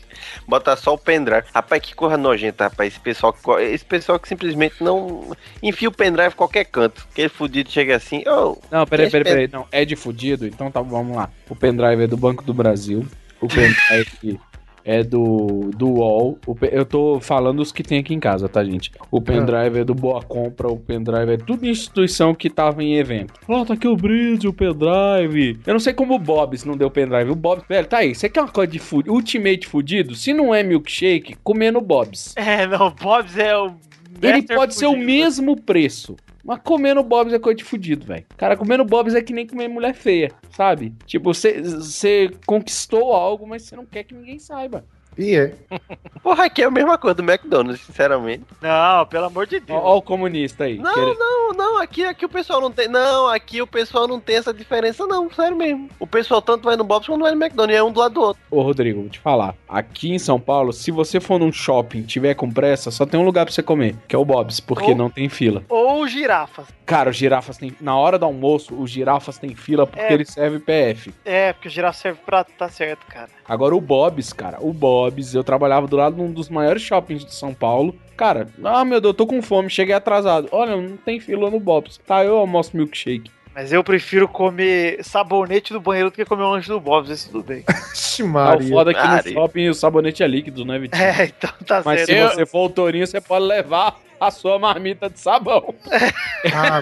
Bota 0.47 0.75
só 0.75 0.93
o 0.93 0.97
pendrive. 0.97 1.47
Rapaz, 1.53 1.81
que 1.81 1.93
coisa 1.93 2.17
nojenta, 2.17 2.65
rapaz. 2.65 2.93
Esse 2.93 2.99
pessoal, 2.99 3.33
que 3.33 3.51
esse 3.63 3.83
pessoal 3.83 4.19
que 4.19 4.27
simplesmente 4.27 4.81
não 4.81 5.35
enfia 5.61 5.89
o 5.89 5.91
pendrive 5.91 6.33
em 6.33 6.37
qualquer 6.37 6.65
canto. 6.65 7.05
Aquele 7.11 7.29
fudido 7.29 7.69
chega 7.69 7.95
assim, 7.95 8.23
ô. 8.27 8.57
Não, 8.71 8.85
peraí, 8.85 9.09
peraí, 9.09 9.23
peraí. 9.23 9.49
Não, 9.51 9.67
é 9.71 9.83
de 9.83 9.95
fudido? 9.95 10.47
Então 10.47 10.71
tá, 10.71 10.81
vamos 10.81 11.15
lá. 11.15 11.29
O 11.49 11.55
pendrive 11.55 12.03
é 12.03 12.07
do 12.07 12.15
Banco 12.15 12.43
do 12.43 12.53
Brasil. 12.53 13.05
O 13.41 13.47
pendrive 13.49 14.39
é 14.87 15.03
do, 15.03 15.69
do 15.75 15.95
UOL. 15.95 16.39
O 16.47 16.55
eu 16.71 16.85
tô 16.85 17.19
falando 17.19 17.59
os 17.59 17.73
que 17.73 17.83
tem 17.83 17.99
aqui 17.99 18.13
em 18.13 18.19
casa, 18.21 18.47
tá, 18.47 18.63
gente? 18.63 18.89
O 19.11 19.21
pendrive 19.21 19.79
é 19.79 19.83
do 19.83 19.93
Boa 19.93 20.23
Compra. 20.23 20.69
O 20.69 20.77
pendrive 20.77 21.33
é 21.33 21.37
tudo 21.37 21.67
instituição 21.67 22.33
que 22.33 22.49
tava 22.49 22.81
em 22.81 22.95
evento. 22.95 23.33
Ó, 23.49 23.65
tá 23.65 23.73
aqui 23.73 23.85
o 23.85 23.97
Bridge, 23.97 24.47
o 24.47 24.53
pendrive. 24.53 25.59
Eu 25.67 25.73
não 25.73 25.79
sei 25.79 25.93
como 25.93 26.15
o 26.15 26.19
Bob's 26.19 26.63
não 26.63 26.77
deu 26.77 26.89
pendrive. 26.89 27.29
O 27.29 27.35
Bob's, 27.35 27.67
velho, 27.67 27.85
tá 27.85 27.97
aí. 27.97 28.15
Você 28.15 28.29
quer 28.29 28.39
uma 28.39 28.49
coisa 28.49 28.71
de 28.71 28.79
fudido? 28.79 29.13
Ultimate 29.13 29.67
fudido? 29.67 30.15
Se 30.15 30.33
não 30.33 30.55
é 30.55 30.63
milkshake, 30.63 31.35
comendo 31.43 31.81
Bob's. 31.81 32.33
É, 32.37 32.65
não, 32.65 32.89
Bob's 32.91 33.37
é 33.37 33.57
o. 33.57 33.73
Ele 34.21 34.41
pode 34.41 34.73
ser 34.73 34.85
o 34.85 34.95
mesmo 34.95 35.61
preço. 35.61 36.15
Mas 36.47 36.61
comendo 36.63 37.03
Bob's 37.03 37.33
é 37.33 37.39
coisa 37.39 37.57
de 37.57 37.65
fudido, 37.65 38.05
velho. 38.05 38.25
Cara, 38.37 38.55
comendo 38.55 38.85
Bob's 38.85 39.13
é 39.13 39.21
que 39.21 39.33
nem 39.33 39.45
comer 39.45 39.67
mulher 39.67 39.93
feia, 39.93 40.31
sabe? 40.49 40.93
Tipo, 41.05 41.33
você 41.33 42.31
conquistou 42.45 43.11
algo, 43.13 43.45
mas 43.45 43.63
você 43.63 43.75
não 43.75 43.85
quer 43.85 44.05
que 44.05 44.13
ninguém 44.13 44.39
saiba. 44.39 44.85
E 45.17 45.35
é. 45.35 45.53
Porra, 46.21 46.45
aqui 46.45 46.61
é 46.61 46.65
a 46.65 46.71
mesma 46.71 46.97
coisa 46.97 47.15
do 47.15 47.23
McDonald's, 47.23 47.81
sinceramente. 47.81 48.43
Não, 48.61 49.05
pelo 49.07 49.25
amor 49.25 49.47
de 49.47 49.59
Deus. 49.59 49.79
Ó, 49.81 49.97
o 49.97 50.01
comunista 50.01 50.65
aí. 50.65 50.77
Não, 50.77 51.15
não, 51.15 51.53
não, 51.53 51.81
aqui, 51.81 52.03
aqui 52.03 52.25
o 52.25 52.29
pessoal 52.29 52.61
não 52.61 52.71
tem. 52.71 52.87
Não, 52.87 53.27
aqui 53.27 53.61
o 53.61 53.67
pessoal 53.67 54.07
não 54.07 54.19
tem 54.19 54.35
essa 54.35 54.53
diferença, 54.53 55.07
não, 55.07 55.31
sério 55.31 55.57
mesmo. 55.57 55.89
O 55.99 56.05
pessoal 56.05 56.41
tanto 56.41 56.65
vai 56.65 56.75
no 56.75 56.83
Bob's 56.83 57.07
quanto 57.07 57.21
vai 57.21 57.31
no 57.31 57.43
McDonald's, 57.43 57.77
é 57.77 57.83
um 57.83 57.91
do 57.91 57.99
lado 57.99 58.13
do 58.13 58.21
outro. 58.21 58.43
Ô, 58.51 58.61
Rodrigo, 58.61 59.01
vou 59.01 59.09
te 59.09 59.19
falar. 59.19 59.55
Aqui 59.67 60.11
em 60.11 60.19
São 60.19 60.39
Paulo, 60.39 60.71
se 60.71 60.91
você 60.91 61.19
for 61.19 61.39
num 61.39 61.51
shopping 61.51 62.03
tiver 62.03 62.35
com 62.35 62.51
pressa, 62.51 62.91
só 62.91 63.05
tem 63.05 63.19
um 63.19 63.25
lugar 63.25 63.45
pra 63.45 63.53
você 63.53 63.63
comer, 63.63 63.95
que 64.07 64.15
é 64.15 64.19
o 64.19 64.25
Bob's, 64.25 64.59
porque 64.59 64.91
Ou- 64.91 64.95
não 64.95 65.09
tem 65.09 65.29
fila. 65.29 65.63
Ou 65.97 66.07
girafas. 66.07 66.67
Cara, 66.85 67.09
os 67.09 67.15
girafas 67.15 67.57
tem. 67.57 67.73
Na 67.81 67.97
hora 67.97 68.19
do 68.19 68.25
almoço, 68.25 68.75
os 68.79 68.89
girafas 68.91 69.37
tem 69.37 69.55
fila 69.55 69.85
porque 69.87 70.01
É. 70.01 70.13
ele 70.13 70.25
serve 70.25 70.59
PF. 70.59 71.13
É, 71.25 71.53
porque 71.53 71.67
o 71.67 71.71
girafa 71.71 71.97
serve 71.99 72.19
pra. 72.25 72.43
Tá 72.43 72.69
certo, 72.69 73.05
cara. 73.07 73.29
Agora 73.47 73.75
o 73.75 73.81
Bob's, 73.81 74.31
cara, 74.31 74.57
o 74.61 74.71
Bob's, 74.71 75.33
eu 75.33 75.43
trabalhava 75.43 75.87
do 75.87 75.95
lado 75.95 76.15
de 76.15 76.21
um 76.21 76.31
dos 76.31 76.49
maiores 76.49 76.81
shoppings 76.81 77.25
de 77.25 77.33
São 77.33 77.53
Paulo. 77.53 77.95
Cara, 78.15 78.47
ah, 78.63 78.85
meu 78.85 79.01
Deus, 79.01 79.11
eu 79.11 79.17
tô 79.17 79.25
com 79.27 79.41
fome, 79.41 79.69
cheguei 79.69 79.95
atrasado. 79.95 80.47
Olha, 80.51 80.75
não 80.75 80.97
tem 80.97 81.19
fila 81.19 81.49
no 81.49 81.59
Bob's. 81.59 81.97
Tá, 82.05 82.23
eu 82.23 82.37
almoço 82.37 82.75
milkshake. 82.77 83.31
Mas 83.55 83.73
eu 83.73 83.83
prefiro 83.83 84.27
comer 84.27 85.03
sabonete 85.03 85.73
do 85.73 85.79
banheiro 85.81 86.11
do 86.11 86.13
que 86.15 86.23
comer 86.23 86.43
um 86.43 86.49
lanche 86.51 86.67
do 86.67 86.79
Bob's, 86.79 87.09
isso 87.09 87.31
tudo 87.31 87.43
bem. 87.43 87.63
Ixi, 87.91 88.21
Ah, 88.21 88.25
o 88.25 88.29
Maria. 88.29 88.69
foda 88.69 88.91
é 88.91 88.93
que 88.93 89.01
no 89.01 89.07
Maria. 89.07 89.33
shopping 89.33 89.69
o 89.69 89.73
sabonete 89.73 90.21
é 90.21 90.27
líquido, 90.27 90.63
né, 90.63 90.77
Vitinho? 90.77 91.03
É, 91.03 91.25
então 91.25 91.49
tá 91.65 91.81
Mas 91.83 92.01
certo. 92.05 92.07
se 92.11 92.15
Eu- 92.15 92.29
você 92.29 92.45
for 92.45 92.65
o 92.65 92.69
tourinho, 92.69 93.07
você 93.07 93.19
pode 93.19 93.45
levar 93.45 93.99
a 94.19 94.31
sua 94.31 94.57
marmita 94.59 95.09
de 95.09 95.19
sabão. 95.19 95.73
Ah. 96.53 96.79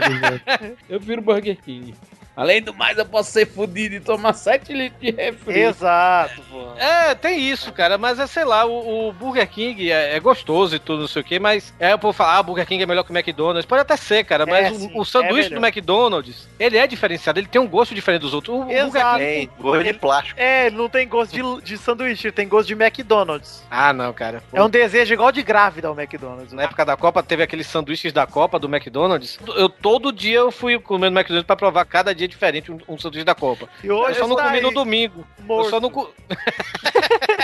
Eu 0.89 0.99
viro 0.99 1.21
Burger 1.21 1.57
King. 1.61 1.95
Além 2.35 2.61
do 2.61 2.73
mais, 2.73 2.97
eu 2.97 3.05
posso 3.05 3.31
ser 3.31 3.45
fudido 3.47 3.95
e 3.95 3.99
tomar 3.99 4.33
7 4.33 4.73
litros 4.73 4.99
de 5.01 5.11
refri. 5.11 5.59
Exato, 5.61 6.41
pô. 6.49 6.71
É, 6.77 7.15
tem 7.15 7.39
isso, 7.39 7.71
cara, 7.71 7.97
mas 7.97 8.19
é, 8.19 8.27
sei 8.27 8.43
lá, 8.43 8.65
o, 8.65 9.07
o 9.09 9.13
Burger 9.13 9.47
King 9.47 9.91
é, 9.91 10.15
é 10.15 10.19
gostoso 10.19 10.75
e 10.75 10.79
tudo, 10.79 11.01
não 11.01 11.07
sei 11.07 11.21
o 11.21 11.25
que, 11.25 11.39
mas 11.39 11.73
é 11.79 11.95
o 11.95 11.99
povo 11.99 12.13
falar, 12.13 12.37
ah, 12.39 12.43
Burger 12.43 12.65
King 12.67 12.83
é 12.83 12.85
melhor 12.85 13.03
que 13.03 13.11
o 13.11 13.17
McDonald's. 13.17 13.65
Pode 13.65 13.81
até 13.81 13.95
ser, 13.95 14.23
cara, 14.25 14.45
mas 14.45 14.67
É, 14.67 14.71
o- 14.71 14.75
sim, 14.79 14.91
o, 14.95 15.05
sanduíche 15.05 15.53
é 15.53 15.57
do. 15.57 15.65
McDonald's, 15.65 16.47
ele 16.59 16.77
é 16.77 16.85
diferenciado, 16.85 17.39
ele 17.39 17.47
tem 17.47 17.61
um 17.61 17.67
gosto 17.67 17.95
diferente 17.95 18.21
dos 18.21 18.33
outros. 18.33 18.53
O, 18.55 18.59
o 18.61 18.65
Burger 18.65 18.85
Exato. 18.85 19.19
King... 19.19 19.25
Tem, 19.25 19.49
gosto 19.59 19.83
de 19.83 19.93
plástico. 19.93 20.39
É, 20.39 20.67
ele 20.67 20.75
não 20.75 20.89
tem 20.89 21.07
gosto 21.07 21.31
de, 21.31 21.61
de 21.63 21.77
sanduíche, 21.77 22.27
ele 22.27 22.31
tem 22.33 22.47
gosto 22.47 22.67
de 22.67 22.73
McDonald's. 22.73 23.63
Ah, 23.71 23.93
não, 23.93 24.11
cara. 24.11 24.43
É 24.51 24.61
um 24.61 24.69
desejo 24.69 25.13
igual 25.13 25.31
de 25.31 25.41
grávida 25.41 25.91
o 25.91 25.99
McDonald's. 25.99 26.51
Na 26.51 26.63
época 26.63 26.83
da 26.85 26.97
Copa, 26.97 27.23
teve 27.23 27.43
aqueles 27.43 27.67
sanduíches 27.67 28.11
da 28.11 28.27
Copa 28.27 28.59
do 28.59 28.67
McDonald's. 28.67 29.39
Eu 29.55 29.69
todo 29.69 30.11
dia 30.11 30.39
eu 30.39 30.51
fui 30.51 30.77
comendo 30.79 31.17
McDonald's 31.17 31.47
pra 31.47 31.55
provar 31.55 31.85
cada 31.85 32.13
dia 32.13 32.24
diferente 32.27 32.71
um, 32.71 32.79
um 32.87 32.97
sanduíche 32.97 33.25
da 33.25 33.35
Copa. 33.35 33.69
E 33.83 33.89
hoje 33.91 34.19
eu 34.19 34.23
só 34.23 34.27
não 34.27 34.35
comi 34.35 34.61
no 34.61 34.71
domingo. 34.71 35.25
Eu 35.39 35.45
morto. 35.45 35.69
só 35.69 35.79
não 35.79 35.89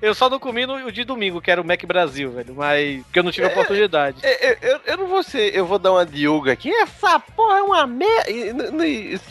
Eu 0.00 0.14
só 0.14 0.28
não 0.28 0.38
comi 0.38 0.66
no 0.66 0.76
o 0.86 0.92
de 0.92 1.04
domingo, 1.04 1.40
que 1.40 1.50
era 1.50 1.60
o 1.60 1.64
Mac 1.64 1.84
Brasil, 1.84 2.30
velho. 2.30 2.54
Mas 2.54 3.02
que 3.12 3.18
eu 3.18 3.22
não 3.22 3.32
tive 3.32 3.46
oportunidade. 3.46 4.18
Eu, 4.22 4.56
eu, 4.62 4.80
eu 4.86 4.96
não 4.98 5.06
vou 5.06 5.22
ser, 5.22 5.54
eu 5.54 5.66
vou 5.66 5.78
dar 5.78 5.92
uma 5.92 6.04
de 6.06 6.28
Hugo 6.28 6.50
aqui. 6.50 6.70
Essa 6.70 7.18
porra 7.18 7.58
é 7.58 7.62
uma 7.62 7.86
merda. 7.86 8.24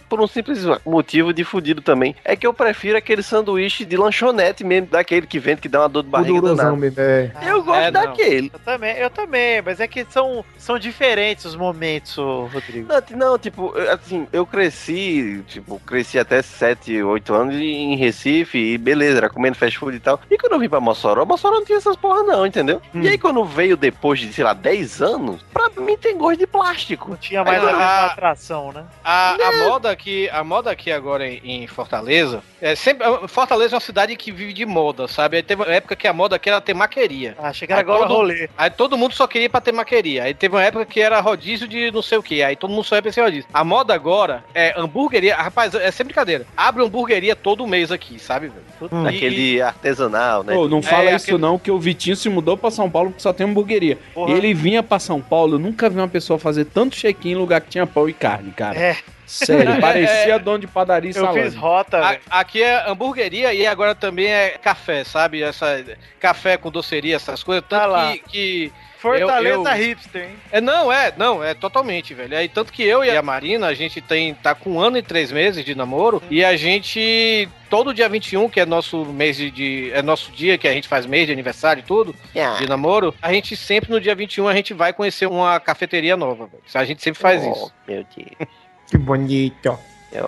Por 0.10 0.22
um 0.22 0.28
simples 0.28 0.66
motivo 0.86 1.34
de 1.34 1.44
fudido 1.44 1.82
também. 1.82 2.16
É 2.24 2.36
que 2.36 2.46
eu 2.46 2.54
prefiro 2.54 2.98
aquele 2.98 3.22
sanduíche 3.24 3.86
de 3.86 3.98
lanchonete 3.98 4.64
mesmo, 4.64 4.88
daquele 4.88 5.28
que 5.28 5.40
vende, 5.40 5.62
que 5.62 5.70
dá 5.70 5.82
uma 5.82 5.90
dor 5.90 6.04
de 6.04 6.10
barriga 6.10 6.42
danada. 6.42 7.02
é. 7.02 7.32
Eu 7.46 7.64
gosto 7.64 7.80
É, 7.82 7.92
daquele. 7.92 8.52
Eu 8.54 8.60
também, 8.60 8.98
eu 8.98 9.10
também, 9.10 9.62
mas 9.62 9.80
é 9.80 9.88
que 9.88 10.06
são, 10.10 10.44
são 10.58 10.78
diferentes 10.80 11.46
os 11.46 11.56
momentos, 11.56 12.16
Rodrigo. 12.16 12.88
Não, 12.88 13.18
não, 13.32 13.38
tipo, 13.40 13.74
assim, 13.92 14.28
eu 14.32 14.46
cresci, 14.46 15.44
tipo, 15.48 15.80
cresci 15.86 16.18
até 16.20 16.42
7, 16.42 17.02
8 17.04 17.34
anos 17.34 17.56
em 17.56 17.96
Recife 17.96 18.58
e 18.58 18.78
beleza, 18.78 19.18
era 19.18 19.30
comendo 19.30 19.56
fast 19.58 19.78
food 19.78 19.98
e 19.98 20.00
tal. 20.00 20.20
E 20.30 20.38
quando 20.38 20.55
eu 20.56 20.60
vim 20.60 20.70
pra 20.70 20.80
Mossoró, 20.80 21.26
Mossoró 21.26 21.56
não 21.56 21.66
tinha 21.66 21.78
essas 21.78 21.96
porra 21.96 22.24
não, 22.24 22.46
entendeu? 22.46 22.82
E 22.94 23.08
aí 23.08 23.18
quando 23.18 23.44
veio 23.44 23.78
depois 23.78 24.20
de, 24.20 24.32
sei 24.34 24.44
lá, 24.44 24.54
10 24.54 25.02
anos, 25.02 25.44
pra 25.54 25.70
mim 25.78 25.98
tem 25.98 26.18
gosto 26.18 26.40
de 26.40 26.48
plástico. 26.48 27.10
Não 27.12 27.18
tinha 27.18 27.44
mais 27.44 27.62
a 27.62 27.66
mesma 27.66 28.06
atração, 28.06 28.72
né? 28.72 28.86
A, 29.04 29.34
a 29.34 29.70
moda 29.70 29.92
aqui, 29.92 30.30
a 30.30 30.44
moda 30.44 30.72
aqui 30.72 30.92
agora 30.92 31.28
em, 31.28 31.64
em 31.64 31.68
Fortaleza, 31.68 32.42
é 32.62 32.76
sempre 32.76 33.06
Fortaleza 33.28 33.76
é 33.76 33.78
uma 33.78 33.82
cidade 33.82 34.16
que 34.16 34.32
vive 34.32 34.54
de 34.54 34.66
moda, 34.66 35.08
sabe? 35.08 35.38
Aí 35.38 35.44
teve 35.44 35.62
uma 35.62 35.72
época 35.72 35.96
que 35.96 36.08
a 36.08 36.14
moda 36.14 36.36
aqui 36.36 36.50
era 36.50 36.62
ter 36.62 36.74
maqueria. 36.74 37.36
Ah, 37.38 37.50
achei 37.50 37.68
que 37.68 37.74
era 37.74 37.82
agora 37.82 38.06
rolê. 38.06 38.50
Aí 38.58 38.70
todo 38.70 38.98
mundo 38.98 39.14
só 39.14 39.28
queria 39.28 39.46
ir 39.46 39.50
pra 39.50 39.62
ter 39.62 39.72
maqueria. 39.72 40.24
Aí 40.24 40.34
teve 40.34 40.56
uma 40.56 40.64
época 40.64 40.86
que 40.86 41.00
era 41.00 41.20
rodízio 41.20 41.68
de 41.68 41.92
não 41.92 42.02
sei 42.02 42.18
o 42.18 42.24
que. 42.24 42.42
Aí 42.42 42.56
todo 42.56 42.72
mundo 42.72 42.84
só 42.84 42.96
ia 42.96 43.02
pra 43.02 43.10
esse 43.10 43.22
rodízio. 43.22 43.50
A 43.54 43.64
moda 43.64 43.94
agora 43.94 44.44
é 44.54 44.74
hamburgueria. 44.78 45.36
Rapaz, 45.36 45.74
é 45.76 45.92
sem 45.92 46.06
brincadeira. 46.06 46.46
Abre 46.56 46.84
hamburgueria 46.84 47.36
todo 47.36 47.68
mês 47.68 47.92
aqui, 47.92 48.20
sabe, 48.20 48.48
velho? 48.48 48.92
Hum. 48.92 49.08
Aquele 49.08 49.62
artesanal, 49.62 50.44
né? 50.46 50.54
Não 50.70 50.82
fala 50.82 51.10
É, 51.10 51.16
isso 51.16 51.26
aquele- 51.26 51.38
não, 51.42 51.58
que 51.60 51.72
o 51.72 51.80
Vitinho 51.80 52.16
se 52.16 52.30
mudou 52.30 52.56
pra 52.56 52.72
São 52.72 52.90
Paulo 52.90 53.10
porque 53.10 53.22
só 53.24 53.34
tem 53.34 53.48
hamburgueria. 53.48 53.98
Porra. 54.14 54.32
Ele 54.34 54.54
vinha 54.54 54.82
pra 54.84 55.00
São 55.00 55.20
Paulo, 55.20 55.56
eu 55.56 55.60
nunca 55.60 55.90
vi 55.90 55.98
uma 55.98 56.08
pessoa 56.08 56.38
fazer 56.40 56.66
tanto 56.66 56.96
check-in 56.96 57.32
em 57.32 57.36
lugar 57.36 57.60
que 57.62 57.70
tinha 57.70 57.86
pão 57.88 58.08
e 58.08 58.14
carne, 58.14 58.52
cara. 58.52 58.78
É. 58.80 58.98
Sério, 59.26 59.80
parecia 59.82 60.36
É. 60.36 60.40
dono 60.40 60.60
de 60.60 60.68
padaria 60.68 61.10
e 61.12 61.14
salame. 61.14 61.50
rota, 61.56 61.98
A- 62.30 62.40
Aqui 62.40 62.62
é 62.62 62.88
hamburgueria 62.90 63.54
e 63.54 63.66
agora 63.66 63.96
também 63.96 64.28
é 64.28 64.50
café, 64.52 65.04
sabe? 65.04 65.42
Essa 65.42 65.84
café 66.20 66.58
com 66.58 66.70
doceria, 66.72 67.16
essas 67.16 67.44
coisas. 67.44 67.64
Tanto 67.68 67.88
lá. 67.92 68.12
que, 68.14 68.20
que 68.20 68.74
Fortaleza 69.00 69.56
eu- 69.56 69.66
eu- 69.68 69.74
hipster, 69.76 70.24
hein? 70.24 70.36
É, 70.52 70.60
não, 70.60 70.92
é, 70.92 71.14
não, 71.16 71.44
é 71.44 71.54
totalmente, 71.54 72.14
velho. 72.16 72.36
Aí, 72.36 72.48
tanto 72.50 72.74
que 72.74 72.82
eu 72.84 73.04
e 73.04 73.16
a 73.16 73.22
Marina, 73.22 73.68
a 73.68 73.74
gente 73.74 74.02
tem, 74.02 74.34
tá 74.34 74.56
com 74.56 74.72
um 74.74 74.80
ano 74.80 74.98
e 74.98 75.02
três 75.04 75.32
meses 75.32 75.64
de 75.64 75.76
namoro, 75.76 76.24
e 76.30 76.44
a 76.44 76.56
gente, 76.58 77.48
todo 77.70 77.94
dia 77.94 78.10
21, 78.10 78.50
que 78.50 78.60
é 78.60 78.66
nosso 78.66 79.06
mês 79.06 79.38
de, 79.38 79.52
de- 79.52 79.92
é 79.94 80.02
nosso 80.02 80.32
dia 80.32 80.58
que 80.58 80.68
a 80.68 80.74
gente 80.74 80.88
faz 80.88 81.06
mês 81.06 81.28
de 81.28 81.34
aniversário 81.34 81.82
e 81.82 81.84
tudo, 81.84 82.16
Ah. 82.36 82.56
de 82.58 82.68
namoro, 82.68 83.14
a 83.22 83.32
gente 83.32 83.56
sempre 83.56 83.92
no 83.92 84.02
dia 84.02 84.16
21 84.16 84.48
a 84.48 84.56
gente 84.56 84.74
vai 84.74 84.92
conhecer 84.92 85.28
uma 85.28 85.60
cafeteria 85.60 86.18
nova, 86.18 86.48
velho. 86.48 86.64
A 86.74 86.84
gente 86.84 87.04
sempre 87.04 87.22
faz 87.22 87.44
Oh, 87.44 87.52
isso. 87.52 87.74
Meu 87.88 88.06
Deus. 88.16 88.50
Que 88.88 88.98
bonito. 88.98 89.78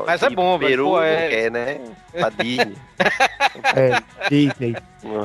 Mas 0.06 0.22
é 0.22 0.30
bom, 0.30 0.58
velho. 0.58 0.70
Peru 0.72 0.86
Pô, 0.90 1.02
é- 1.02 1.30
quer, 1.30 1.52
né? 1.52 1.80
Pra 2.12 2.30
Disney. 2.30 2.76
É, 3.76 4.02
Disney. 4.30 4.76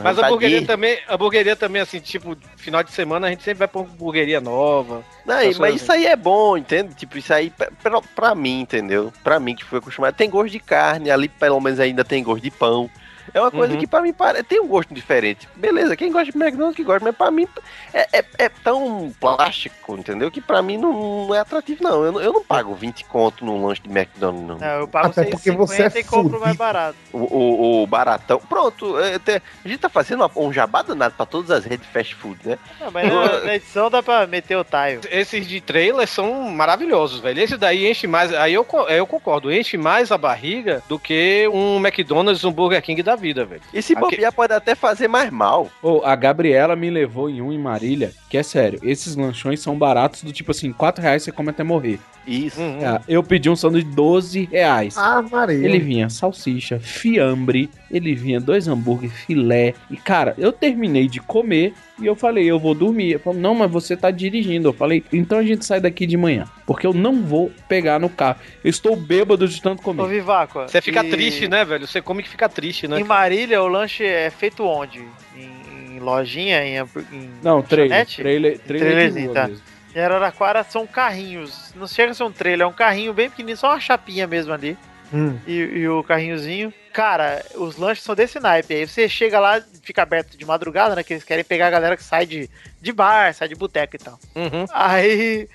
Mas 0.04 0.18
a 0.18 0.26
hamburgueria 0.26 0.58
Disney. 0.60 0.66
também, 0.66 0.98
a 1.08 1.14
hamburgueria 1.14 1.56
também, 1.56 1.82
assim, 1.82 1.98
tipo, 1.98 2.36
final 2.56 2.82
de 2.84 2.92
semana 2.92 3.26
a 3.26 3.30
gente 3.30 3.42
sempre 3.42 3.58
vai 3.60 3.66
pra 3.68 3.80
uma 3.80 3.90
hamburgueria 3.90 4.40
nova. 4.40 5.02
Não, 5.26 5.34
mas 5.34 5.56
coisas 5.58 5.82
isso 5.82 5.90
aí 5.90 6.06
é 6.06 6.14
bom, 6.14 6.56
entende? 6.56 6.94
Tipo, 6.94 7.18
isso 7.18 7.34
aí, 7.34 7.50
pra, 7.50 7.70
pra- 7.82 8.02
pra 8.14 8.34
mim, 8.36 8.60
entendeu? 8.60 9.12
Pra 9.24 9.40
mim 9.40 9.56
que 9.56 9.64
fui 9.64 9.78
acostumado, 9.80 10.14
tem 10.14 10.30
gosto 10.30 10.52
de 10.52 10.60
carne, 10.60 11.10
ali 11.10 11.28
pelo 11.28 11.60
menos 11.60 11.80
ainda 11.80 12.04
tem 12.04 12.22
gosto 12.22 12.42
de 12.42 12.50
pão. 12.52 12.88
É 13.32 13.40
uma 13.40 13.50
coisa 13.50 13.74
Uhum. 13.74 13.80
que 13.80 13.86
pra 13.86 14.00
mim 14.02 14.12
pare- 14.12 14.42
tem 14.42 14.60
um 14.60 14.66
gosto 14.66 14.92
diferente. 14.92 15.48
Beleza, 15.56 15.96
quem 15.96 16.10
gosta 16.12 16.30
de 16.32 16.36
McDonald's 16.38 16.76
que 16.76 16.84
gosta, 16.84 17.04
mas 17.04 17.14
pra 17.16 17.30
mim 17.30 17.46
é, 17.94 18.18
é- 18.18 18.24
é 18.38 18.48
tão 18.48 19.12
plástico, 19.20 19.96
entendeu? 19.96 20.30
Que 20.30 20.40
pra 20.40 20.60
mim 20.62 20.76
não, 20.76 21.26
não 21.26 21.34
é 21.34 21.38
atrativo, 21.40 21.82
não. 21.82 22.04
Eu, 22.04 22.12
não- 22.12 22.20
eu 22.20 22.32
não 22.32 22.42
pago 22.44 22.74
20 22.74 23.04
conto 23.04 23.44
num 23.44 23.64
lanche 23.66 23.82
de 23.82 23.88
McDonald's, 23.90 24.46
não. 24.46 24.58
Não, 24.58 24.80
eu 24.80 24.88
pago 24.88 25.08
Até 25.08 25.24
porque 25.24 25.50
você 25.50 25.82
é 25.84 25.88
6,50 25.90 25.98
e 25.98 26.04
compro 26.04 26.22
fudido. 26.30 26.40
mais 26.40 26.56
barato. 26.56 26.96
O, 27.12 27.18
o, 27.18 27.82
o 27.82 27.86
baratão. 27.86 28.38
Pronto, 28.48 28.98
é, 28.98 29.18
tem- 29.18 29.40
a 29.64 29.68
gente 29.68 29.78
tá 29.80 29.88
fazendo 29.88 30.28
um 30.36 30.52
jabá 30.52 30.82
danado 30.82 31.14
pra 31.16 31.26
todas 31.26 31.50
as 31.50 31.64
redes 31.64 31.86
de 31.86 31.92
fast 31.92 32.14
food, 32.14 32.38
né? 32.44 32.58
Não, 32.80 32.90
mas 32.90 33.08
na, 33.12 33.40
na 33.44 33.54
edição 33.56 33.90
dá 33.90 34.02
pra 34.02 34.26
meter 34.26 34.56
o 34.56 34.64
taio. 34.64 35.00
Esses 35.10 35.46
de 35.46 35.60
trailer 35.60 36.06
são 36.06 36.32
maravilhosos, 36.50 37.20
velho. 37.20 37.40
Esse 37.40 37.56
daí 37.56 37.88
enche 37.90 38.06
mais. 38.06 38.32
Aí 38.34 38.54
eu, 38.54 38.64
co- 38.64 38.88
eu 38.88 39.06
concordo, 39.06 39.52
enche 39.52 39.76
mais 39.76 40.10
a 40.12 40.18
barriga 40.18 40.82
do 40.88 40.98
que 40.98 41.48
um 41.52 41.76
McDonald's, 41.78 42.44
um 42.44 42.52
Burger 42.52 42.82
King 42.82 43.02
da 43.02 43.11
vida, 43.16 43.44
velho. 43.44 43.62
E 43.72 43.82
se 43.82 43.94
bobear, 43.94 44.32
pode 44.32 44.52
até 44.52 44.74
fazer 44.74 45.08
mais 45.08 45.30
mal. 45.30 45.70
Ô, 45.82 46.02
a 46.04 46.14
Gabriela 46.14 46.76
me 46.76 46.90
levou 46.90 47.28
em 47.28 47.40
um 47.40 47.52
em 47.52 47.58
Marília, 47.58 48.12
que 48.28 48.36
é 48.38 48.42
sério, 48.42 48.80
esses 48.82 49.16
lanchões 49.16 49.60
são 49.60 49.78
baratos 49.78 50.22
do 50.22 50.32
tipo 50.32 50.50
assim, 50.50 50.72
4 50.72 51.02
reais 51.02 51.22
você 51.22 51.32
come 51.32 51.50
até 51.50 51.62
morrer. 51.62 51.98
Isso. 52.26 52.60
É, 52.60 53.00
eu 53.08 53.22
pedi 53.22 53.50
um 53.50 53.56
sanduíche 53.56 53.88
de 53.88 53.94
12 53.94 54.48
reais. 54.50 54.96
Ah, 54.96 55.20
Maria. 55.22 55.66
Ele 55.66 55.78
vinha 55.78 56.08
salsicha, 56.08 56.78
fiambre, 56.78 57.68
ele 57.90 58.14
vinha 58.14 58.40
dois 58.40 58.68
hambúrguer, 58.68 59.10
filé. 59.10 59.74
E, 59.90 59.96
cara, 59.96 60.34
eu 60.38 60.52
terminei 60.52 61.08
de 61.08 61.20
comer 61.20 61.74
e 62.02 62.06
eu 62.06 62.16
falei, 62.16 62.44
eu 62.44 62.58
vou 62.58 62.74
dormir. 62.74 63.12
Eu 63.12 63.20
falei, 63.20 63.40
não, 63.40 63.54
mas 63.54 63.70
você 63.70 63.96
tá 63.96 64.10
dirigindo. 64.10 64.68
Eu 64.68 64.72
falei, 64.72 65.04
então 65.12 65.38
a 65.38 65.42
gente 65.42 65.64
sai 65.64 65.80
daqui 65.80 66.06
de 66.06 66.16
manhã. 66.16 66.44
Porque 66.66 66.86
eu 66.86 66.92
não 66.92 67.22
vou 67.22 67.50
pegar 67.68 67.98
no 67.98 68.08
carro. 68.08 68.38
Eu 68.64 68.70
estou 68.70 68.96
bêbado 68.96 69.46
de 69.46 69.60
tanto 69.62 69.80
Ô, 69.80 69.82
comer. 69.82 70.06
Vivaco. 70.08 70.62
Você 70.62 70.80
fica 70.80 71.04
e- 71.04 71.10
triste, 71.10 71.48
né, 71.48 71.64
velho? 71.64 71.86
Você 71.86 72.00
come 72.02 72.22
que 72.22 72.28
fica 72.28 72.48
triste, 72.48 72.86
né? 72.88 73.00
Em 73.00 73.04
Marília, 73.04 73.62
o 73.62 73.68
lanche 73.68 74.04
é 74.04 74.30
feito 74.30 74.64
onde? 74.64 75.00
Em, 75.36 75.96
em 75.96 75.98
lojinha? 76.00 76.64
Em, 76.64 76.78
em 77.12 77.30
Não, 77.42 77.62
trailer. 77.62 78.06
Trailer, 78.06 78.58
trailer 78.58 79.24
rua 79.26 79.34
tá. 79.34 79.48
mesmo. 79.48 79.62
Em 79.94 80.00
Araraquara 80.00 80.64
são 80.64 80.86
carrinhos. 80.86 81.72
Não 81.76 81.86
chega 81.86 82.12
a 82.12 82.14
ser 82.14 82.24
um 82.24 82.32
trailer, 82.32 82.64
é 82.64 82.68
um 82.68 82.72
carrinho 82.72 83.12
bem 83.12 83.28
pequenininho, 83.28 83.56
só 83.58 83.68
uma 83.70 83.80
chapinha 83.80 84.26
mesmo 84.26 84.52
ali. 84.52 84.76
Hum. 85.12 85.38
E, 85.46 85.52
e 85.52 85.88
o 85.88 86.02
carrinhozinho. 86.02 86.72
Cara, 86.92 87.44
os 87.54 87.76
lanches 87.76 88.04
são 88.04 88.14
desse 88.14 88.38
naipe. 88.38 88.74
Aí 88.74 88.86
você 88.86 89.08
chega 89.08 89.40
lá, 89.40 89.62
fica 89.82 90.02
aberto 90.02 90.36
de 90.36 90.44
madrugada, 90.44 90.94
né? 90.94 91.02
Que 91.02 91.14
eles 91.14 91.24
querem 91.24 91.44
pegar 91.44 91.66
a 91.66 91.70
galera 91.70 91.96
que 91.96 92.04
sai 92.04 92.26
de, 92.26 92.48
de 92.80 92.92
bar, 92.92 93.34
sai 93.34 93.48
de 93.48 93.54
boteco 93.54 93.96
e 93.96 93.98
tal. 93.98 94.18
Uhum. 94.34 94.66
Aí 94.72 95.48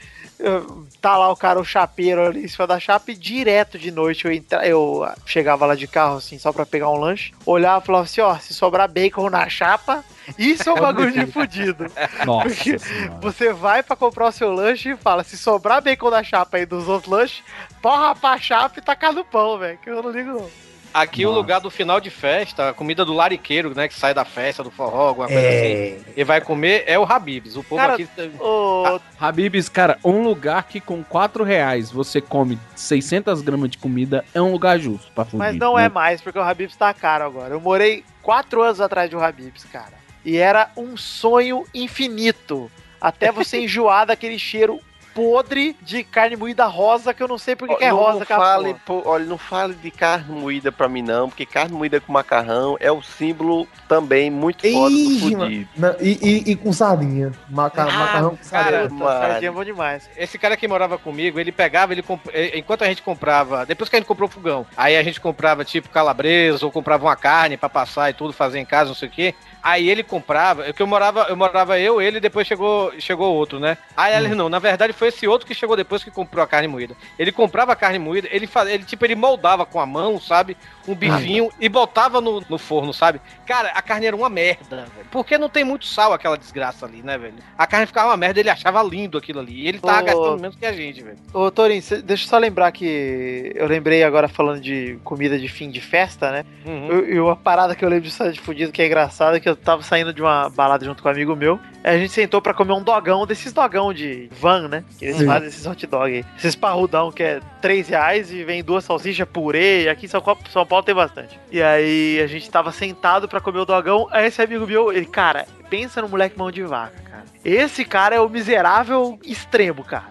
tá 1.02 1.18
lá 1.18 1.32
o 1.32 1.36
cara, 1.36 1.60
o 1.60 1.66
chapeiro 1.66 2.26
ali 2.26 2.46
em 2.46 2.48
cima 2.48 2.68
da 2.68 2.80
chapa, 2.80 3.12
e 3.12 3.16
direto 3.16 3.78
de 3.78 3.92
noite 3.92 4.26
eu, 4.26 4.32
entra, 4.32 4.68
eu 4.68 5.08
chegava 5.26 5.66
lá 5.66 5.76
de 5.76 5.88
carro, 5.88 6.18
assim, 6.18 6.38
só 6.38 6.52
pra 6.52 6.66
pegar 6.66 6.90
um 6.90 7.00
lanche, 7.00 7.34
olhava 7.46 7.84
e 7.84 7.86
falava 7.86 8.04
assim: 8.06 8.22
ó, 8.22 8.36
se 8.38 8.54
sobrar 8.54 8.90
bacon 8.90 9.30
na 9.30 9.48
chapa, 9.50 10.04
isso 10.38 10.70
é 10.70 10.74
um 10.74 10.80
bagulho 10.82 11.12
de 11.12 11.26
fudido. 11.32 11.86
Nossa 12.26 12.50
Porque 12.50 12.78
Senhora. 12.80 13.20
você 13.22 13.54
vai 13.54 13.82
pra 13.82 13.96
comprar 13.96 14.28
o 14.28 14.32
seu 14.32 14.52
lanche 14.52 14.92
e 14.92 14.98
fala: 14.98 15.24
se 15.24 15.38
sobrar 15.38 15.82
bacon 15.82 16.10
na 16.10 16.24
chapa 16.24 16.58
aí 16.58 16.66
dos 16.66 16.88
outros 16.88 17.12
lanches, 17.12 17.44
porra 17.82 18.16
pra 18.16 18.38
chapa 18.38 18.80
e 18.80 18.82
tacar 18.82 19.14
no 19.14 19.26
pão, 19.26 19.58
velho, 19.58 19.78
que 19.80 19.90
eu 19.90 20.02
não 20.04 20.12
ligo 20.12 20.32
não. 20.32 20.67
Aqui 21.02 21.26
o 21.26 21.30
Nossa. 21.30 21.40
lugar 21.40 21.62
do 21.62 21.70
final 21.70 22.00
de 22.00 22.10
festa, 22.10 22.70
a 22.70 22.74
comida 22.74 23.06
do 23.06 23.14
lariqueiro, 23.14 23.74
né? 23.76 23.88
Que 23.88 23.94
sai 23.94 24.14
da 24.14 24.26
festa, 24.26 24.64
do 24.64 24.72
forró, 24.72 25.10
alguma 25.10 25.28
coisa 25.28 25.42
É. 25.42 25.94
assim. 25.98 26.06
E 26.16 26.24
vai 26.24 26.42
comer 26.42 26.84
é 26.88 26.98
o 26.98 27.04
Habibs. 27.04 27.56
O 27.56 27.64
povo 27.64 27.80
Cara, 27.82 27.94
aqui. 27.94 28.08
Ô, 28.40 29.00
Habibs, 29.20 29.70
cara, 29.70 30.00
um 30.04 30.24
lugar 30.24 30.64
que 30.64 30.80
com 30.82 31.04
4 31.04 31.44
reais 31.44 31.92
você 31.92 32.20
come 32.20 32.58
600 32.76 33.42
gramas 33.42 33.70
de 33.70 33.78
comida 33.78 34.26
é 34.34 34.42
um 34.42 34.52
lugar 34.52 34.80
justo 34.80 35.12
pra 35.14 35.24
fugir. 35.24 35.38
Mas 35.38 35.56
não 35.56 35.76
né? 35.76 35.86
é 35.86 35.90
mais, 35.90 36.20
porque 36.22 36.40
o 36.40 36.42
Habib's 36.42 36.76
tá 36.76 36.94
caro 36.94 37.26
agora. 37.26 37.54
Eu 37.54 37.62
morei 37.62 38.04
quatro 38.24 38.62
anos 38.64 38.82
atrás 38.82 39.10
de 39.10 39.16
um 39.16 39.20
Habib's, 39.22 39.64
cara. 39.66 39.94
E 40.26 40.36
era 40.38 40.70
um 40.76 40.98
sonho 40.98 41.64
infinito. 41.74 42.72
Até 43.00 43.32
você 43.32 43.60
enjoar 43.64 44.08
daquele 44.08 44.40
cheiro 44.40 44.80
podre 45.18 45.76
de 45.82 46.04
carne 46.04 46.36
moída 46.36 46.66
rosa, 46.68 47.12
que 47.12 47.24
eu 47.24 47.28
não 47.28 47.40
sei 47.40 47.56
porque 47.56 47.76
que 47.76 47.84
é 47.84 47.90
não, 47.90 47.98
rosa 47.98 48.20
não 48.20 48.26
fale, 48.26 48.76
pô, 48.86 49.02
olha, 49.04 49.26
não 49.26 49.38
fale 49.38 49.74
de 49.74 49.90
carne 49.90 50.40
moída 50.40 50.72
pra 50.72 50.88
mim 50.88 51.02
não, 51.02 51.28
porque 51.28 51.44
carne 51.44 51.74
moída 51.76 52.00
com 52.00 52.14
macarrão 52.14 52.78
é 52.80 52.92
o 52.92 53.02
símbolo 53.02 53.68
também 53.88 54.30
muito 54.30 54.72
foda 54.72 54.96
do 54.96 55.20
fudido. 55.20 55.68
Não, 55.76 55.96
e, 56.00 56.20
e, 56.22 56.52
e 56.52 56.56
com 56.56 56.72
sardinha. 56.72 57.32
Maca, 57.50 57.82
Ah, 57.82 57.86
macarrão 57.86 58.30
com 58.38 58.50
cara, 58.50 58.72
sardinha. 58.72 58.90
Puta, 58.90 59.20
sardinha 59.20 59.50
é 59.50 59.52
bom 59.52 59.64
demais. 59.64 60.10
Esse 60.16 60.38
cara 60.38 60.56
que 60.56 60.68
morava 60.68 61.00
comigo, 61.00 61.40
ele 61.40 61.52
pegava, 61.52 61.94
ele 61.94 62.04
comp... 62.04 62.22
eh, 62.32 62.56
enquanto 62.60 62.84
a 62.84 62.88
gente 62.88 63.02
comprava, 63.02 63.66
depois 63.66 63.90
que 63.90 63.96
a 63.96 64.00
gente 64.00 64.08
comprou 64.08 64.30
o 64.30 64.32
fogão, 64.32 64.68
aí 64.78 64.96
a 64.96 65.02
gente 65.02 65.20
comprava 65.20 65.66
tipo 65.66 65.90
calabresa 65.90 66.64
ou 66.64 66.72
comprava 66.72 67.06
uma 67.06 67.16
carne 67.16 67.58
pra 67.58 67.70
passar 67.70 68.12
e 68.12 68.14
tudo, 68.14 68.34
fazer 68.34 68.60
em 68.60 68.66
casa, 68.66 68.90
não 68.90 68.96
sei 68.96 69.08
o 69.08 69.12
quê. 69.12 69.34
Aí 69.68 69.90
ele 69.90 70.02
comprava, 70.02 70.66
é 70.66 70.72
que 70.72 70.82
eu 70.82 70.88
morava, 70.88 71.26
eu 71.28 71.36
morava 71.36 71.78
eu, 71.78 72.02
ele, 72.02 72.22
depois 72.22 72.48
chegou, 72.48 72.94
chegou 73.00 73.36
outro, 73.36 73.60
né? 73.60 73.78
Aí 73.98 74.16
ele 74.16 74.34
não, 74.34 74.48
na 74.48 74.60
verdade 74.60 74.94
foi 74.94 75.10
esse 75.10 75.28
outro 75.28 75.46
que 75.46 75.54
chegou 75.54 75.76
depois 75.76 76.06
que 76.06 76.10
comprou 76.10 76.42
a 76.42 76.48
carne 76.48 76.70
moída. 76.70 76.96
Ele 77.20 77.34
comprava 77.34 77.74
a 77.74 77.76
carne 77.76 78.00
moída, 78.00 78.30
ele 78.32 78.48
fazia, 78.48 78.74
ele 78.76 78.86
tipo 78.86 79.04
ele 79.06 79.14
moldava 79.14 79.66
com 79.66 79.78
a 79.82 79.86
mão, 79.86 80.22
sabe? 80.22 80.56
Um 80.88 80.96
bifinho 80.96 81.52
e 81.60 81.68
botava 81.68 82.22
no, 82.22 82.42
no 82.48 82.58
forno, 82.58 82.94
sabe? 82.94 83.20
Cara, 83.46 83.72
a 83.76 83.82
carne 83.82 84.06
era 84.06 84.16
uma 84.16 84.30
merda, 84.30 84.86
velho. 84.96 85.08
Porque 85.12 85.38
não 85.38 85.50
tem 85.50 85.66
muito 85.66 85.86
sal 85.86 86.14
aquela 86.14 86.38
desgraça 86.38 86.86
ali, 86.86 87.02
né, 87.04 87.18
velho? 87.18 87.34
A 87.58 87.68
carne 87.68 87.86
ficava 87.88 88.08
uma 88.12 88.16
merda, 88.18 88.40
ele 88.40 88.50
achava 88.50 88.82
lindo 88.82 89.18
aquilo 89.18 89.42
ali. 89.42 89.64
E 89.64 89.68
ele 89.68 89.80
tava 89.80 90.00
Ô. 90.02 90.06
gastando 90.06 90.40
menos 90.42 90.56
que 90.56 90.66
a 90.66 90.72
gente, 90.72 91.04
velho. 91.04 91.18
Ô, 91.34 91.52
Torin, 91.52 91.82
deixa 92.06 92.24
eu 92.24 92.30
só 92.30 92.38
lembrar 92.38 92.72
que 92.72 93.52
eu 93.54 93.68
lembrei 93.68 94.02
agora 94.02 94.30
falando 94.30 94.62
de 94.62 94.98
comida 95.04 95.38
de 95.38 95.50
fim 95.50 95.70
de 95.70 95.82
festa, 95.82 96.32
né? 96.32 96.46
Uhum. 96.66 96.88
Eu- 96.90 97.10
E 97.16 97.20
uma 97.20 97.36
parada 97.36 97.76
que 97.76 97.84
eu 97.84 97.90
lembro 97.90 98.06
disso 98.06 98.32
de 98.32 98.40
fudido 98.40 98.72
que 98.72 98.82
é 98.82 98.86
engraçada, 98.86 99.42
que 99.42 99.50
eu 99.50 99.57
tava 99.64 99.82
saindo 99.82 100.14
de 100.14 100.22
uma 100.22 100.50
balada 100.50 100.86
junto 100.86 101.02
com 101.02 101.10
um 101.10 101.12
amigo 101.12 101.36
meu. 101.36 101.60
Aí 101.84 101.96
a 101.96 102.00
gente 102.00 102.12
sentou 102.12 102.42
pra 102.42 102.54
comer 102.54 102.74
um 102.74 102.82
dogão 102.82 103.26
desses 103.26 103.54
dogão 103.54 103.94
de 103.94 104.30
van, 104.40 104.68
né? 104.68 104.84
Que 104.98 105.06
eles 105.06 105.18
Sim. 105.18 105.26
fazem 105.26 105.48
esses 105.48 105.66
hot 105.66 105.88
dog 105.88 106.14
aí. 106.14 106.26
Esses 106.38 106.56
parrudão 106.56 107.12
que 107.12 107.24
é 107.24 107.40
3 107.62 107.88
reais 107.90 108.32
e 108.32 108.44
vem 108.44 108.64
duas 108.64 108.84
salsichas, 108.84 109.28
purê. 109.28 109.88
Aqui 109.90 110.06
em 110.06 110.10
São 110.10 110.22
Paulo, 110.22 110.40
São 110.52 110.66
Paulo 110.66 110.84
tem 110.84 110.96
bastante. 110.96 111.40
E 111.52 111.62
aí 111.62 112.20
a 112.22 112.28
gente 112.28 112.50
tava 112.50 112.72
sentado 112.72 113.28
pra 113.28 113.40
comer 113.40 113.60
o 113.60 113.66
dogão. 113.66 114.08
Aí 114.12 114.28
esse 114.28 114.42
amigo 114.42 114.68
meu, 114.68 114.92
ele, 114.92 115.06
cara, 115.06 115.46
pensa 115.70 116.02
no 116.02 116.10
moleque 116.10 116.38
mão 116.38 116.52
de 116.52 116.64
vaca, 116.64 116.94
cara. 117.18 117.26
Esse 117.44 117.86
cara 117.86 118.16
é 118.16 118.20
o 118.20 118.30
miserável 118.30 119.20
extremo, 119.24 119.84
cara. 119.84 120.08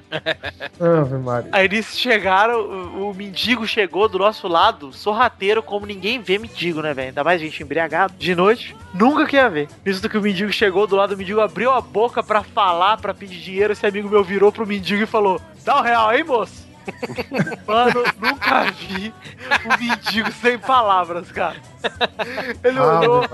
Ave 0.80 1.16
Maria. 1.16 1.48
Aí 1.52 1.64
eles 1.64 1.98
chegaram, 1.98 2.60
o, 2.60 3.10
o 3.10 3.14
mendigo 3.14 3.66
chegou 3.66 4.08
do 4.08 4.18
nosso 4.18 4.48
lado, 4.48 4.92
sorrateiro, 4.92 5.62
como 5.62 5.86
ninguém 5.86 6.20
vê 6.20 6.38
mendigo, 6.38 6.82
né, 6.82 6.92
velho? 6.92 7.08
Ainda 7.08 7.24
mais 7.24 7.40
gente 7.40 7.62
embriagado 7.62 8.14
de 8.18 8.34
noite. 8.34 8.76
Nunca 8.92 9.26
que 9.26 9.36
ia 9.36 9.48
ver. 9.48 9.68
Do 9.84 10.08
que 10.08 10.18
o 10.18 10.22
mendigo 10.22 10.52
chegou 10.52 10.86
do 10.86 10.96
lado, 10.96 11.14
o 11.14 11.16
mendigo 11.16 11.40
abriu 11.40 11.70
a 11.70 11.80
boca 11.80 12.22
pra 12.22 12.42
falar, 12.42 12.96
pra 12.98 13.14
pedir 13.14 13.38
dinheiro. 13.38 13.72
Esse 13.72 13.86
amigo 13.86 14.08
meu 14.08 14.24
virou 14.24 14.52
pro 14.52 14.66
mendigo 14.66 15.02
e 15.02 15.06
falou: 15.06 15.40
Dá 15.64 15.78
um 15.78 15.82
real 15.82 16.08
aí, 16.08 16.22
moço. 16.22 16.65
Mano, 17.66 18.04
nunca 18.20 18.64
vi 18.72 19.12
um 19.64 19.76
mendigo 19.78 20.30
sem 20.32 20.58
palavras, 20.58 21.30
cara. 21.32 21.56
Ele 22.64 22.78
Ah, 22.78 23.00
olhou, 23.00 23.24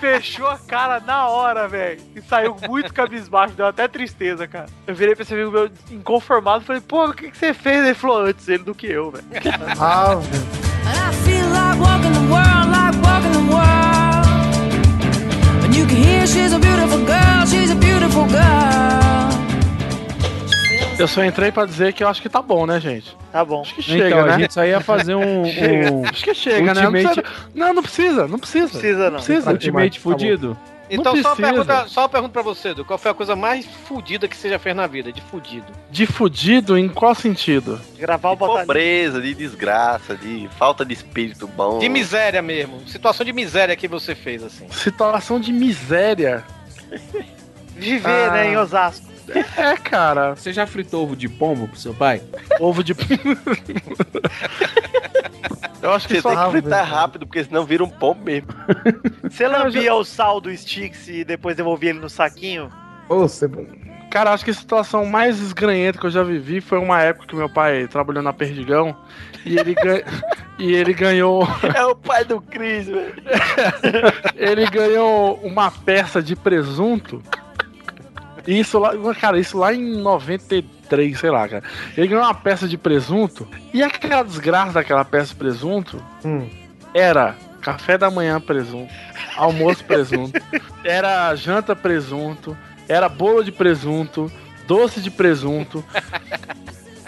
fechou 0.00 0.46
a 0.48 0.58
cara 0.58 1.00
na 1.00 1.28
hora, 1.28 1.68
velho. 1.68 2.00
E 2.14 2.20
saiu 2.22 2.56
muito 2.68 2.92
cabisbaixo, 2.92 3.54
deu 3.54 3.66
até 3.66 3.86
tristeza, 3.88 4.46
cara. 4.46 4.66
Eu 4.86 4.94
virei 4.94 5.14
pra 5.14 5.22
esse 5.22 5.32
amigo 5.34 5.50
meu 5.50 5.70
inconformado 5.90 6.62
e 6.62 6.66
falei, 6.66 6.82
pô, 6.82 7.06
o 7.06 7.12
que, 7.14 7.30
que 7.30 7.36
você 7.36 7.52
fez? 7.54 7.84
Ele 7.84 7.94
falou 7.94 8.22
antes 8.26 8.48
ele 8.48 8.62
do 8.64 8.74
que 8.74 8.86
eu, 8.86 9.10
velho. 9.10 9.24
Ah, 9.80 10.16
I 10.84 11.12
feel 11.24 11.46
like 11.50 11.78
walking 11.80 12.12
the 12.12 12.20
world, 12.32 12.70
like 12.70 12.96
walking 13.06 13.32
the 13.32 13.52
world. 13.52 14.22
And 15.64 15.74
you 15.74 15.86
can 15.86 15.96
hear 15.96 16.26
she's 16.26 16.52
a 16.52 16.58
beautiful 16.58 16.98
girl, 17.04 17.46
she's 17.46 17.70
a 17.70 17.74
beautiful 17.76 18.26
girl. 18.26 19.31
Eu 21.02 21.08
só 21.08 21.24
entrei 21.24 21.50
pra 21.52 21.66
dizer 21.66 21.92
que 21.92 22.02
eu 22.04 22.08
acho 22.08 22.22
que 22.22 22.28
tá 22.28 22.40
bom, 22.40 22.64
né, 22.66 22.80
gente? 22.80 23.16
Tá 23.32 23.44
bom. 23.44 23.62
Acho 23.62 23.74
que 23.74 23.82
chega, 23.82 24.06
Então, 24.08 24.26
né? 24.26 24.34
a 24.34 24.38
gente 24.38 24.54
só 24.54 24.64
ia 24.64 24.80
fazer 24.80 25.14
um- 25.14 25.42
um 25.42 26.06
Acho 26.06 26.24
que 26.24 26.34
chega, 26.34 26.72
né? 26.74 26.80
Não, 26.82 26.90
Ultimate- 26.92 27.22
precisa, 27.22 27.48
não, 27.54 27.74
não 27.74 27.82
precisa, 27.82 28.28
não 28.28 28.38
precisa. 28.38 28.68
Precisa, 28.68 29.10
não. 29.10 29.16
precisa. 29.16 29.50
Ultimate 29.50 29.98
fudido. 30.00 30.56
Então, 30.90 31.14
Não 31.14 31.22
só 31.22 31.30
uma, 31.30 31.36
pergunta, 31.36 31.88
só 31.88 32.00
uma 32.02 32.08
pergunta 32.10 32.32
pra 32.34 32.42
você, 32.42 32.68
Edu. 32.68 32.84
Qual 32.84 32.98
foi 32.98 33.10
a 33.10 33.14
coisa 33.14 33.34
mais 33.34 33.64
fudida 33.64 34.28
que 34.28 34.36
você 34.36 34.50
já 34.50 34.58
fez 34.58 34.76
na 34.76 34.86
vida? 34.86 35.10
De 35.10 35.22
fudido. 35.22 35.64
De 35.90 36.04
fudido 36.04 36.76
em 36.76 36.86
qual 36.86 37.14
sentido? 37.14 37.80
Gravar 37.98 38.32
o 38.32 38.36
Pobreza, 38.36 39.18
de 39.22 39.32
desgraça, 39.34 40.14
de 40.14 40.50
falta 40.58 40.84
de 40.84 40.92
espírito 40.92 41.46
bom. 41.48 41.78
De 41.78 41.88
miséria 41.88 42.42
mesmo. 42.42 42.86
Situação 42.86 43.24
de 43.24 43.32
miséria 43.32 43.74
que 43.74 43.88
você 43.88 44.14
fez, 44.14 44.42
assim. 44.42 44.66
Situação 44.70 45.40
de 45.40 45.50
miséria. 45.50 46.44
Viver, 47.74 48.28
Ah. 48.28 48.32
né, 48.32 48.52
em 48.52 48.56
Osasco. 48.58 49.11
É, 49.56 49.76
cara. 49.76 50.34
Você 50.34 50.52
já 50.52 50.66
fritou 50.66 51.04
ovo 51.04 51.16
de 51.16 51.28
pombo 51.28 51.68
pro 51.68 51.78
seu 51.78 51.94
pai? 51.94 52.22
Ovo 52.60 52.82
de. 52.82 52.94
Eu 55.82 55.92
acho 55.92 56.06
que 56.06 56.20
Você 56.20 56.28
tem 56.28 56.36
que 56.36 56.50
fritar 56.50 56.86
rápido, 56.86 57.26
porque 57.26 57.42
senão 57.44 57.64
vira 57.64 57.82
um 57.82 57.88
pombo 57.88 58.24
mesmo. 58.24 58.48
Você 59.24 59.48
lambia 59.48 59.94
o 59.94 60.04
sal 60.04 60.40
do 60.40 60.54
Sticks 60.56 61.08
e 61.08 61.24
depois 61.24 61.56
devolvia 61.56 61.90
ele 61.90 61.98
no 61.98 62.08
saquinho? 62.08 62.70
Ô, 63.08 63.20
você... 63.20 63.50
Cara, 64.12 64.32
acho 64.32 64.44
que 64.44 64.50
a 64.50 64.54
situação 64.54 65.06
mais 65.06 65.40
esgranhenta 65.40 65.98
que 65.98 66.04
eu 66.04 66.10
já 66.10 66.22
vivi 66.22 66.60
foi 66.60 66.78
uma 66.78 67.00
época 67.00 67.26
que 67.26 67.34
meu 67.34 67.48
pai 67.48 67.88
trabalhou 67.88 68.22
na 68.22 68.32
Perdigão 68.32 68.94
e 69.44 69.58
ele, 69.58 69.74
gan... 69.74 70.02
e 70.58 70.72
ele 70.72 70.92
ganhou. 70.92 71.48
É 71.74 71.84
o 71.86 71.96
pai 71.96 72.22
do 72.24 72.38
Cris, 72.40 72.86
velho. 72.86 73.14
ele 74.36 74.66
ganhou 74.66 75.40
uma 75.42 75.70
peça 75.70 76.22
de 76.22 76.36
presunto. 76.36 77.22
Isso 78.46 78.78
lá, 78.78 78.92
cara, 79.14 79.38
isso 79.38 79.56
lá 79.58 79.72
em 79.72 79.96
93, 80.00 81.18
sei 81.18 81.30
lá, 81.30 81.48
cara. 81.48 81.62
Ele 81.96 82.08
ganhou 82.08 82.24
uma 82.24 82.34
peça 82.34 82.66
de 82.68 82.76
presunto. 82.76 83.46
E 83.72 83.82
aquela 83.82 84.22
desgraça 84.22 84.72
daquela 84.72 85.04
peça 85.04 85.28
de 85.28 85.36
presunto 85.36 86.02
Hum. 86.24 86.48
era 86.94 87.36
café 87.60 87.96
da 87.96 88.10
manhã 88.10 88.40
presunto, 88.40 88.92
almoço 89.36 89.84
presunto, 89.84 90.32
era 90.84 91.32
janta 91.36 91.76
presunto, 91.76 92.56
era 92.88 93.08
bolo 93.08 93.44
de 93.44 93.52
presunto, 93.52 94.30
doce 94.66 95.00
de 95.00 95.10
presunto. 95.12 95.84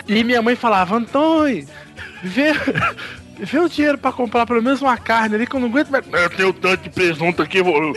E 0.06 0.23
minha 0.23 0.40
mãe 0.43 0.55
falava, 0.55 0.94
Antônio, 0.97 1.66
vê, 2.23 2.52
vê 3.40 3.59
o 3.59 3.69
dinheiro 3.69 3.98
pra 3.98 4.12
comprar 4.12 4.47
pelo 4.47 4.62
menos 4.62 4.81
uma 4.81 4.97
carne 4.97 5.35
ali 5.35 5.47
que 5.47 5.56
eu 5.56 5.61
não 5.61 5.69
aguento 5.69 5.89
mais. 5.90 6.05
Eu 6.12 6.31
tenho 6.31 6.52
tanto 6.52 6.82
de 6.85 6.90
presunto 6.90 7.43
aqui, 7.43 7.61
vou 7.62 7.93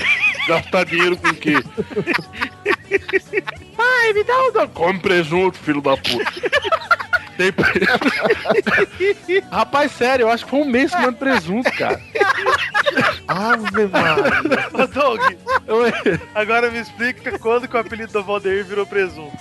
gastar 0.47 0.85
dinheiro 0.85 1.17
com 1.17 1.27
o 1.27 1.35
quê? 1.35 1.55
Pai, 3.75 4.13
me 4.13 4.23
dá 4.23 4.63
um. 4.63 4.67
Come 4.69 4.99
presunto, 4.99 5.57
filho 5.59 5.81
da 5.81 5.95
puta. 5.97 6.25
Tem 7.37 7.51
pre- 7.51 7.85
Rapaz, 9.51 9.91
sério, 9.91 10.23
eu 10.23 10.31
acho 10.31 10.43
que 10.45 10.49
foi 10.49 10.59
um 10.61 10.65
mês 10.65 10.89
comendo 10.91 11.17
presunto, 11.17 11.71
cara. 11.73 12.01
Ave 13.27 13.87
Maria. 13.87 14.41
Ô, 14.73 14.87
Doug, 14.87 15.21
agora 16.33 16.71
me 16.71 16.79
explica 16.79 17.37
quando 17.37 17.67
que 17.67 17.75
o 17.75 17.79
apelido 17.79 18.11
do 18.11 18.23
Valdeir 18.23 18.65
virou 18.65 18.87
presunto. 18.87 19.37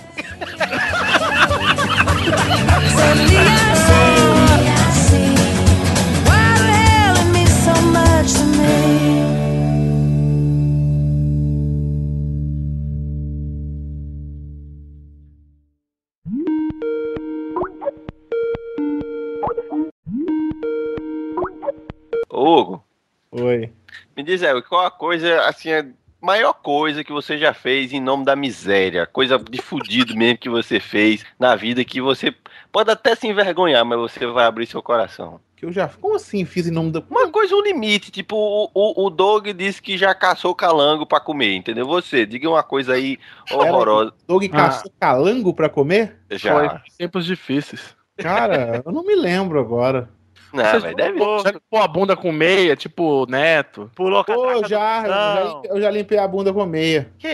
Why 5.17 6.53
the 6.59 6.71
hell 6.89 7.15
it 7.17 7.31
means 7.33 7.53
so 7.65 7.73
much 7.81 8.33
to 8.33 8.45
me? 8.45 9.16
Hugo, 22.47 22.83
Oi. 23.31 23.69
me 24.15 24.23
diz 24.23 24.41
aí, 24.41 24.61
qual 24.61 24.85
a 24.85 24.91
coisa, 24.91 25.41
assim, 25.41 25.71
a 25.73 25.85
maior 26.21 26.53
coisa 26.53 27.03
que 27.03 27.11
você 27.11 27.37
já 27.37 27.53
fez 27.53 27.91
em 27.91 27.99
nome 27.99 28.23
da 28.23 28.35
miséria? 28.35 29.05
Coisa 29.05 29.37
de 29.37 29.61
fudido 29.61 30.15
mesmo 30.15 30.37
que 30.37 30.49
você 30.49 30.79
fez 30.79 31.25
na 31.37 31.55
vida 31.55 31.83
que 31.83 31.99
você 32.01 32.33
pode 32.71 32.89
até 32.89 33.15
se 33.15 33.27
envergonhar, 33.27 33.83
mas 33.83 33.99
você 33.99 34.25
vai 34.25 34.45
abrir 34.45 34.65
seu 34.65 34.81
coração. 34.81 35.39
Que 35.57 35.65
eu 35.65 35.71
já. 35.71 35.87
Como 35.87 36.15
assim 36.15 36.45
fiz 36.45 36.67
em 36.67 36.71
nome 36.71 36.91
da. 36.91 37.01
Uma 37.09 37.29
coisa, 37.31 37.55
um 37.55 37.63
limite. 37.63 38.11
Tipo, 38.11 38.35
o, 38.35 38.69
o, 38.75 39.07
o 39.07 39.09
Doug 39.09 39.47
disse 39.47 39.81
que 39.81 39.97
já 39.97 40.13
caçou 40.13 40.53
calango 40.53 41.03
pra 41.03 41.19
comer, 41.19 41.55
entendeu? 41.55 41.87
Você, 41.87 42.27
diga 42.27 42.47
uma 42.47 42.61
coisa 42.61 42.93
aí 42.93 43.17
horrorosa. 43.51 44.13
Doug 44.27 44.45
caçou 44.49 44.91
calango 44.99 45.55
pra 45.55 45.67
comer? 45.67 46.15
Já. 46.29 46.53
Foi 46.53 46.69
tempos 46.95 47.25
difíceis. 47.25 47.97
Cara, 48.17 48.83
eu 48.85 48.91
não 48.91 49.03
me 49.03 49.15
lembro 49.15 49.59
agora. 49.59 50.09
Não, 50.53 50.79
já 50.79 50.91
deve. 50.93 51.17
pô- 51.17 51.39
já 51.39 51.53
pôr 51.69 51.79
a 51.81 51.87
bunda 51.87 52.15
com 52.15 52.31
meia, 52.31 52.75
tipo 52.75 53.25
Neto. 53.29 53.91
Pulou 53.95 54.23
Pô, 54.23 54.51
eu 54.51 54.67
já, 54.67 55.03
eu 55.03 55.09
já, 55.09 55.61
eu 55.75 55.81
já 55.81 55.91
limpei 55.91 56.17
a 56.17 56.27
bunda 56.27 56.53
com 56.53 56.65
meia. 56.65 57.09
Que 57.17 57.27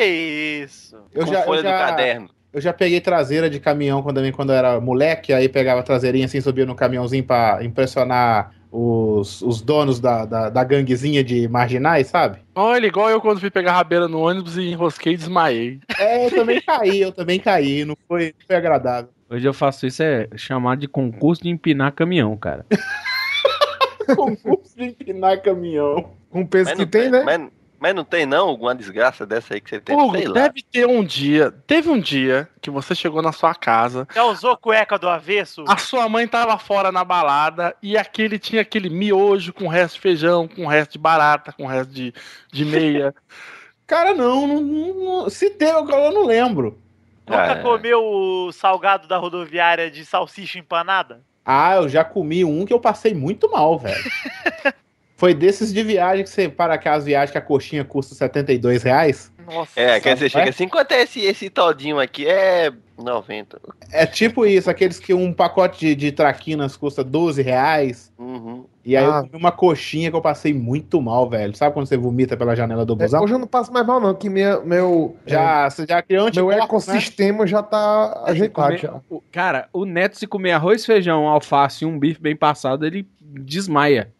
isso? 0.63 0.97
Eu 1.13 1.25
Com 1.25 1.31
já, 1.33 1.41
folha 1.43 1.59
eu 1.59 1.63
do 1.63 1.69
já, 1.69 1.77
caderno. 1.77 2.29
Eu 2.51 2.61
já 2.61 2.71
peguei 2.71 3.01
traseira 3.01 3.49
de 3.49 3.59
caminhão 3.59 4.03
quando, 4.03 4.19
eu- 4.23 4.33
quando 4.33 4.51
eu 4.51 4.55
era 4.57 4.79
moleque, 4.79 5.33
aí 5.33 5.49
pegava 5.49 5.79
a 5.79 5.83
traseirinha 5.83 6.25
assim, 6.25 6.39
subia 6.41 6.65
no 6.65 6.75
caminhãozinho 6.75 7.23
pra 7.23 7.59
impressionar 7.63 8.51
os, 8.71 9.41
os 9.41 9.61
donos 9.61 9.99
da, 9.99 10.25
da, 10.25 10.49
da 10.49 10.63
ganguezinha 10.63 11.23
de 11.23 11.47
marginais, 11.47 12.07
sabe? 12.07 12.39
Olha, 12.55 12.87
igual 12.87 13.09
eu 13.09 13.21
quando 13.21 13.39
fui 13.39 13.51
pegar 13.51 13.73
rabeira 13.73 14.07
no 14.07 14.19
ônibus 14.19 14.57
e 14.57 14.63
enrosquei 14.71 15.13
e 15.13 15.17
desmaiei. 15.17 15.79
É, 15.99 16.25
eu 16.25 16.31
também 16.31 16.59
caí, 16.61 17.01
eu 17.01 17.11
também 17.11 17.39
caí, 17.39 17.85
não 17.85 17.95
foi, 18.07 18.33
não 18.39 18.45
foi 18.47 18.55
agradável. 18.55 19.09
Hoje 19.33 19.47
eu 19.47 19.53
faço 19.53 19.87
isso, 19.87 20.03
é 20.03 20.27
chamado 20.35 20.79
de 20.79 20.87
concurso 20.87 21.41
de 21.41 21.49
empinar 21.49 21.91
caminhão, 21.91 22.37
cara. 22.37 22.63
Concurso 24.15 24.77
de 24.77 24.83
empinar 24.83 25.41
caminhão. 25.41 26.11
Com 26.29 26.45
peso 26.45 26.69
Mas 26.69 26.77
que 26.77 26.81
não 26.83 26.87
tem, 26.91 27.09
né? 27.09 27.23
Mas, 27.23 27.49
mas 27.79 27.95
não 27.95 28.03
tem, 28.03 28.27
não, 28.27 28.49
alguma 28.49 28.75
desgraça 28.75 29.25
dessa 29.25 29.55
aí 29.55 29.61
que 29.61 29.71
você 29.71 29.79
tem? 29.79 29.95
Hugo, 29.95 30.15
sei 30.15 30.27
lá. 30.27 30.33
deve 30.35 30.61
ter 30.61 30.87
um 30.87 31.03
dia, 31.03 31.51
teve 31.65 31.89
um 31.89 31.99
dia 31.99 32.47
que 32.61 32.69
você 32.69 32.93
chegou 32.93 33.23
na 33.23 33.31
sua 33.31 33.55
casa, 33.55 34.07
Já 34.13 34.23
usou 34.25 34.55
cueca 34.55 34.99
do 34.99 35.09
avesso? 35.09 35.65
a 35.67 35.77
sua 35.77 36.07
mãe 36.07 36.27
tava 36.27 36.55
fora 36.59 36.91
na 36.91 37.03
balada 37.03 37.75
e 37.81 37.97
aquele 37.97 38.37
tinha 38.37 38.61
aquele 38.61 38.89
miojo 38.89 39.51
com 39.51 39.67
resto 39.67 39.95
de 39.95 40.01
feijão, 40.01 40.47
com 40.47 40.67
resto 40.67 40.91
de 40.91 40.99
barata, 40.99 41.51
com 41.51 41.65
resto 41.65 41.91
de, 41.91 42.13
de 42.51 42.65
meia. 42.65 43.15
Cara, 43.87 44.13
não, 44.13 44.45
não, 44.47 44.61
não- 44.93 45.29
se 45.29 45.49
teve, 45.49 45.71
eu 45.73 46.11
não 46.11 46.25
lembro. 46.25 46.82
Nunca 47.27 47.51
É. 47.53 47.61
comeu 47.61 48.03
o 48.03 48.51
salgado 48.51 49.07
da 49.07 49.17
rodoviária 49.17 49.89
de 49.89 50.05
salsicha 50.05 50.59
empanada? 50.59 51.21
Ah, 51.45 51.75
eu 51.75 51.89
já 51.89 52.03
comi 52.03 52.45
um 52.45 52.65
que 52.65 52.73
eu 52.73 52.79
passei 52.79 53.13
muito 53.13 53.49
mal, 53.51 53.77
velho. 53.79 54.03
Foi 55.17 55.33
desses 55.33 55.73
de 55.73 55.81
viagem 55.83 56.23
que 56.23 56.29
você 56.29 56.49
para 56.49 56.73
aquelas 56.73 57.05
viagens 57.05 57.31
que 57.31 57.37
a 57.37 57.41
coxinha 57.41 57.83
custa 57.83 58.13
72 58.13 58.83
reais. 58.83 59.31
Nossa. 59.45 59.79
É, 59.79 59.99
quer 59.99 60.13
dizer, 60.13 60.29
chega 60.29 60.45
é? 60.45 60.49
assim, 60.49 60.67
quanto 60.67 60.91
é 60.91 61.01
esse, 61.03 61.19
esse 61.21 61.49
todinho 61.49 61.99
aqui? 61.99 62.25
É 62.27 62.71
90. 62.97 63.59
É 63.91 64.05
tipo 64.05 64.45
isso, 64.45 64.69
aqueles 64.69 64.99
que 64.99 65.13
um 65.13 65.33
pacote 65.33 65.79
de, 65.79 65.95
de 65.95 66.11
traquinas 66.11 66.75
custa 66.77 67.03
12 67.03 67.41
reais. 67.41 68.11
Uhum. 68.17 68.65
E 68.85 68.95
aí 68.97 69.03
Ah. 69.03 69.07
eu 69.07 69.21
comi 69.23 69.35
uma 69.43 69.51
coxinha 69.51 70.09
que 70.11 70.15
eu 70.15 70.21
passei 70.21 70.53
muito 70.53 71.01
mal, 71.01 71.29
velho. 71.29 71.55
Sabe 71.55 71.73
quando 71.73 71.85
você 71.87 71.97
vomita 71.97 72.35
pela 72.37 72.55
janela 72.55 72.85
do 72.85 72.93
É, 72.93 72.97
busão? 72.97 73.23
hoje 73.23 73.33
eu 73.33 73.39
não 73.39 73.47
passo 73.47 73.71
mais 73.71 73.85
mal, 73.85 73.99
não, 73.99 74.13
que 74.13 74.29
minha, 74.29 74.59
meu. 74.61 75.15
Já, 75.25 75.69
você 75.69 75.85
já 75.87 76.01
criou 76.01 76.29
Meu 76.33 76.47
né? 76.49 76.59
ecossistema 76.59 77.47
já 77.47 77.63
tá 77.63 78.23
ajeitado. 78.25 78.67
Comer- 78.67 78.79
Já. 78.81 79.01
o- 79.09 79.23
cara, 79.31 79.67
o 79.73 79.85
Neto 79.85 80.17
se 80.17 80.27
comer 80.27 80.51
arroz, 80.51 80.85
feijão, 80.85 81.27
alface 81.27 81.83
e 81.83 81.87
um 81.87 81.97
bife 81.97 82.21
bem 82.21 82.35
passado, 82.35 82.85
ele 82.85 83.07
desmaia. 83.21 84.11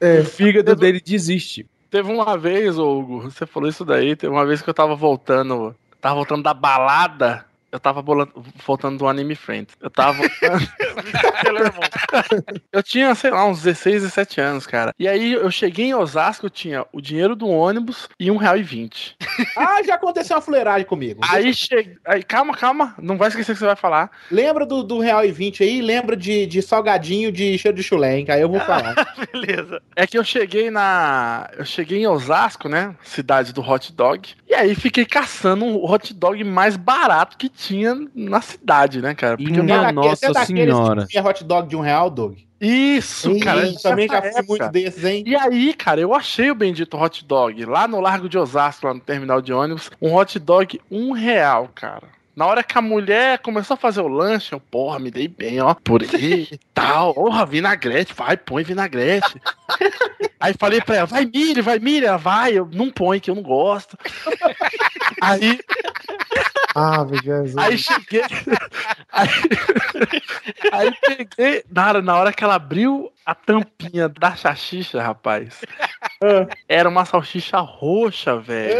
É. 0.00 0.20
O 0.20 0.24
fígado 0.24 0.74
dele 0.76 1.00
desiste. 1.00 1.66
Teve 1.96 2.12
uma 2.12 2.36
vez, 2.36 2.76
Hugo, 2.76 3.22
você 3.22 3.46
falou 3.46 3.70
isso 3.70 3.82
daí, 3.82 4.14
teve 4.14 4.30
uma 4.30 4.44
vez 4.44 4.60
que 4.60 4.68
eu 4.68 4.74
tava 4.74 4.94
voltando, 4.94 5.74
tava 5.98 6.16
voltando 6.16 6.42
da 6.42 6.52
balada, 6.52 7.46
eu 7.76 7.80
tava 7.80 8.00
bola- 8.00 8.28
voltando 8.66 8.98
do 8.98 9.06
Anime 9.06 9.34
Friends. 9.34 9.74
Eu 9.80 9.90
tava 9.90 10.22
eu 12.72 12.82
tinha, 12.82 13.14
sei 13.14 13.30
lá, 13.30 13.46
uns 13.46 13.62
16, 13.62 14.02
17 14.02 14.40
anos, 14.40 14.66
cara. 14.66 14.94
E 14.98 15.06
aí 15.06 15.34
eu 15.34 15.50
cheguei 15.50 15.86
em 15.86 15.94
Osasco, 15.94 16.46
eu 16.46 16.50
tinha 16.50 16.86
o 16.92 17.00
dinheiro 17.00 17.36
do 17.36 17.48
ônibus 17.48 18.08
e 18.18 18.30
um 18.30 18.36
real 18.36 18.56
e 18.56 18.62
vinte. 18.62 19.16
Ah, 19.56 19.82
já 19.82 19.94
aconteceu 19.94 20.36
uma 20.36 20.42
fuleiragem 20.42 20.86
comigo. 20.86 21.20
Aí 21.28 21.52
cheguei. 21.52 21.96
Aí, 22.06 22.22
calma, 22.22 22.56
calma, 22.56 22.94
não 23.00 23.18
vai 23.18 23.28
esquecer 23.28 23.52
o 23.52 23.54
que 23.54 23.58
você 23.58 23.66
vai 23.66 23.76
falar. 23.76 24.10
Lembra 24.30 24.64
do, 24.64 24.82
do 24.82 24.98
real 24.98 25.24
e 25.24 25.30
20 25.30 25.62
aí? 25.62 25.82
Lembra 25.82 26.16
de, 26.16 26.46
de 26.46 26.62
salgadinho 26.62 27.30
de 27.30 27.58
cheiro 27.58 27.76
de 27.76 27.82
chulé, 27.82 28.18
hein? 28.18 28.26
Aí 28.30 28.40
eu 28.40 28.48
vou 28.48 28.60
falar. 28.60 28.94
Beleza. 29.32 29.82
É 29.94 30.06
que 30.06 30.16
eu 30.16 30.24
cheguei 30.24 30.70
na. 30.70 31.50
Eu 31.58 31.64
cheguei 31.66 31.98
em 31.98 32.06
Osasco, 32.06 32.68
né? 32.68 32.94
Cidade 33.02 33.52
do 33.52 33.60
hot 33.60 33.92
dog. 33.92 34.30
E 34.48 34.54
aí 34.54 34.74
fiquei 34.74 35.04
caçando 35.04 35.64
um 35.64 35.84
hot 35.84 36.14
dog 36.14 36.42
mais 36.44 36.76
barato 36.76 37.36
que 37.36 37.48
tinha 37.48 37.65
na 38.14 38.40
cidade, 38.40 39.00
né, 39.00 39.14
cara? 39.14 39.36
Porque 39.36 39.58
eu 39.58 39.64
Minha 39.64 39.92
nossa 39.92 40.26
é 40.26 40.32
daqueles 40.32 40.74
senhora. 40.74 41.02
que 41.02 41.08
tinha 41.08 41.24
hot 41.24 41.44
dog 41.44 41.68
de 41.68 41.76
um 41.76 41.80
real, 41.80 42.10
Doug? 42.10 42.38
Isso, 42.60 43.38
cara. 43.40 43.70
também 43.82 44.08
já 44.08 44.22
fui 44.22 44.30
muito 44.30 44.62
época. 44.62 44.68
desses, 44.68 45.04
hein? 45.04 45.22
E 45.26 45.36
aí, 45.36 45.74
cara, 45.74 46.00
eu 46.00 46.14
achei 46.14 46.50
o 46.50 46.54
bendito 46.54 46.96
hot 46.96 47.24
dog 47.24 47.64
lá 47.66 47.86
no 47.86 48.00
Largo 48.00 48.28
de 48.28 48.38
Osasco, 48.38 48.86
lá 48.86 48.94
no 48.94 49.00
terminal 49.00 49.42
de 49.42 49.52
ônibus. 49.52 49.90
Um 50.00 50.14
hot 50.14 50.38
dog, 50.38 50.80
um 50.90 51.12
real, 51.12 51.70
cara. 51.74 52.16
Na 52.34 52.44
hora 52.46 52.62
que 52.62 52.76
a 52.76 52.82
mulher 52.82 53.38
começou 53.38 53.74
a 53.74 53.78
fazer 53.78 54.02
o 54.02 54.08
lanche, 54.08 54.52
eu, 54.52 54.60
porra, 54.60 54.98
me 54.98 55.10
dei 55.10 55.26
bem, 55.26 55.58
ó. 55.60 55.72
Por 55.72 56.02
aí 56.02 56.48
e 56.52 56.60
tal. 56.74 57.14
Porra, 57.14 57.46
vinagrete, 57.46 58.12
vai, 58.14 58.36
põe 58.36 58.62
vinagrete. 58.62 59.40
aí 60.40 60.54
falei 60.58 60.80
pra 60.80 60.96
ela, 60.96 61.06
vai 61.06 61.24
milho, 61.26 61.62
vai 61.62 61.78
milho. 61.78 62.06
Ela, 62.06 62.16
vai, 62.16 62.52
eu 62.52 62.68
não 62.72 62.90
põe, 62.90 63.20
que 63.20 63.30
eu 63.30 63.34
não 63.34 63.42
gosto. 63.42 63.96
aí, 65.22 65.58
Ah, 66.74 67.06
Jesus. 67.24 67.56
aí 67.56 67.78
cheguei. 67.78 68.22
Aí, 69.12 69.28
aí 70.72 70.92
peguei. 71.00 71.64
Na 71.70 71.88
hora, 71.88 72.02
na 72.02 72.16
hora 72.16 72.32
que 72.34 72.44
ela 72.44 72.56
abriu 72.56 73.10
a 73.26 73.34
tampinha 73.34 74.08
da 74.08 74.36
salsicha, 74.36 75.02
rapaz. 75.02 75.60
Era 76.68 76.88
uma 76.88 77.04
salsicha 77.04 77.58
roxa, 77.58 78.38
velho. 78.38 78.76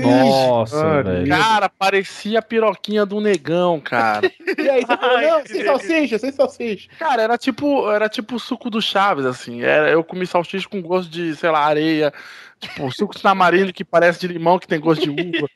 Nossa, 0.00 1.02
velho. 1.02 1.28
Cara, 1.28 1.68
parecia 1.68 2.38
a 2.38 2.42
piroquinha 2.42 3.04
do 3.04 3.20
negão, 3.20 3.78
cara. 3.78 4.32
E 4.58 4.70
aí 4.70 4.80
você 4.80 4.96
falou, 4.96 5.20
não, 5.20 5.46
sem 5.46 5.62
salsicha, 5.62 6.18
sem 6.18 6.32
salsicha. 6.32 6.88
Cara, 6.98 7.20
era 7.20 7.36
tipo, 7.36 7.90
era 7.92 8.08
tipo 8.08 8.36
o 8.36 8.40
suco 8.40 8.70
do 8.70 8.80
Chaves, 8.80 9.26
assim. 9.26 9.62
Era, 9.62 9.90
eu 9.90 10.02
comi 10.02 10.26
salsicha 10.26 10.66
com 10.66 10.80
gosto 10.80 11.10
de, 11.10 11.36
sei 11.36 11.50
lá, 11.50 11.60
areia. 11.60 12.14
Tipo, 12.58 12.90
suco 12.90 13.14
de 13.14 13.20
tamarindo 13.20 13.74
que 13.74 13.84
parece 13.84 14.20
de 14.20 14.28
limão, 14.28 14.58
que 14.58 14.66
tem 14.66 14.80
gosto 14.80 15.02
de 15.02 15.10
uva. 15.10 15.46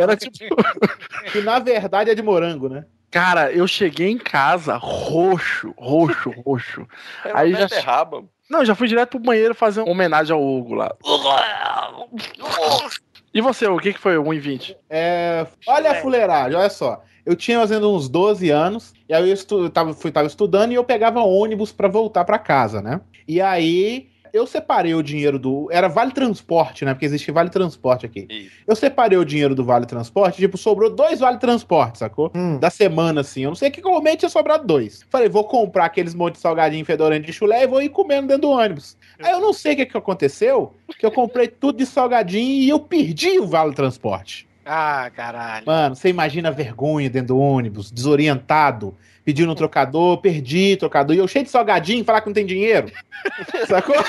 Era 0.00 0.16
tipo. 0.16 0.56
Que 1.30 1.42
na 1.42 1.58
verdade 1.58 2.10
é 2.10 2.14
de 2.14 2.22
morango, 2.22 2.70
né? 2.70 2.86
Cara, 3.16 3.50
eu 3.50 3.66
cheguei 3.66 4.10
em 4.10 4.18
casa 4.18 4.76
roxo, 4.76 5.72
roxo, 5.78 6.30
roxo. 6.44 6.86
Aí 7.32 7.52
já. 7.52 7.60
Beterraba. 7.60 8.24
Não, 8.48 8.64
já 8.64 8.74
fui 8.74 8.86
direto 8.86 9.12
pro 9.12 9.20
banheiro 9.20 9.54
fazer 9.54 9.80
uma 9.80 9.90
homenagem 9.90 10.34
ao 10.34 10.42
Hugo 10.42 10.74
lá. 10.74 10.94
E 13.32 13.40
você, 13.40 13.66
o 13.66 13.78
que, 13.78 13.94
que 13.94 13.98
foi 13.98 14.18
o 14.18 14.24
1,20? 14.24 14.76
É, 14.88 15.46
olha 15.66 15.92
a 15.92 15.94
fuleiragem, 15.96 16.56
olha 16.58 16.70
só. 16.70 17.02
Eu 17.24 17.34
tinha 17.34 17.58
fazendo 17.58 17.90
uns 17.90 18.08
12 18.08 18.50
anos, 18.50 18.92
e 19.08 19.14
aí 19.14 19.28
eu 19.28 19.34
estu, 19.34 19.68
tava, 19.70 19.92
fui, 19.94 20.12
tava 20.12 20.26
estudando 20.26 20.72
e 20.72 20.74
eu 20.74 20.84
pegava 20.84 21.20
ônibus 21.20 21.72
pra 21.72 21.88
voltar 21.88 22.24
pra 22.24 22.38
casa, 22.38 22.80
né? 22.80 23.00
E 23.26 23.40
aí 23.40 24.08
eu 24.36 24.46
separei 24.46 24.94
o 24.94 25.02
dinheiro 25.02 25.38
do. 25.38 25.68
Era 25.70 25.88
Vale 25.88 26.12
Transporte, 26.12 26.84
né? 26.84 26.94
Porque 26.94 27.06
existe 27.06 27.30
Vale 27.30 27.50
Transporte 27.50 28.06
aqui. 28.06 28.50
Eu 28.66 28.76
separei 28.76 29.18
o 29.18 29.24
dinheiro 29.24 29.54
do 29.54 29.64
Vale 29.64 29.86
Transporte, 29.86 30.38
tipo, 30.38 30.56
sobrou 30.56 30.90
dois 30.90 31.20
Vale 31.20 31.38
Transporte, 31.38 31.98
sacou? 31.98 32.30
Da 32.60 32.70
semana, 32.70 33.20
assim. 33.20 33.42
Eu 33.42 33.50
não 33.50 33.56
sei 33.56 33.68
o 33.68 33.72
que 33.72 33.80
comente 33.80 34.18
tinha 34.18 34.28
sobrado 34.28 34.66
dois. 34.66 35.04
Falei, 35.10 35.28
vou 35.28 35.44
comprar 35.44 35.86
aqueles 35.86 36.14
monte 36.14 36.34
de 36.34 36.40
salgadinho 36.40 36.84
fedorento 36.84 37.26
de 37.26 37.32
chulé 37.32 37.64
e 37.64 37.66
vou 37.66 37.82
ir 37.82 37.88
comendo 37.88 38.28
dentro 38.28 38.42
do 38.42 38.50
ônibus. 38.50 38.96
Aí 39.22 39.32
eu 39.32 39.40
não 39.40 39.52
sei 39.52 39.74
o 39.74 39.76
que, 39.76 39.86
que 39.86 39.96
aconteceu, 39.96 40.74
que 40.98 41.04
eu 41.04 41.10
comprei 41.10 41.48
tudo 41.48 41.78
de 41.78 41.86
salgadinho 41.86 42.62
e 42.62 42.68
eu 42.68 42.78
perdi 42.78 43.38
o 43.38 43.46
Vale 43.46 43.74
Transporte. 43.74 44.46
Ah, 44.68 45.08
caralho. 45.14 45.64
Mano, 45.64 45.94
você 45.94 46.08
imagina 46.08 46.48
a 46.48 46.52
vergonha 46.52 47.08
dentro 47.08 47.28
do 47.28 47.38
ônibus, 47.38 47.92
desorientado, 47.92 48.96
pedindo 49.26 49.50
um 49.50 49.56
trocador, 49.56 50.18
perdi 50.18 50.74
o 50.74 50.76
trocador, 50.76 51.16
e 51.16 51.18
eu 51.18 51.26
cheio 51.26 51.44
de 51.44 51.50
salgadinho, 51.50 52.04
falar 52.04 52.20
que 52.20 52.28
não 52.28 52.34
tem 52.34 52.46
dinheiro. 52.46 52.92
Sacou? 53.66 53.96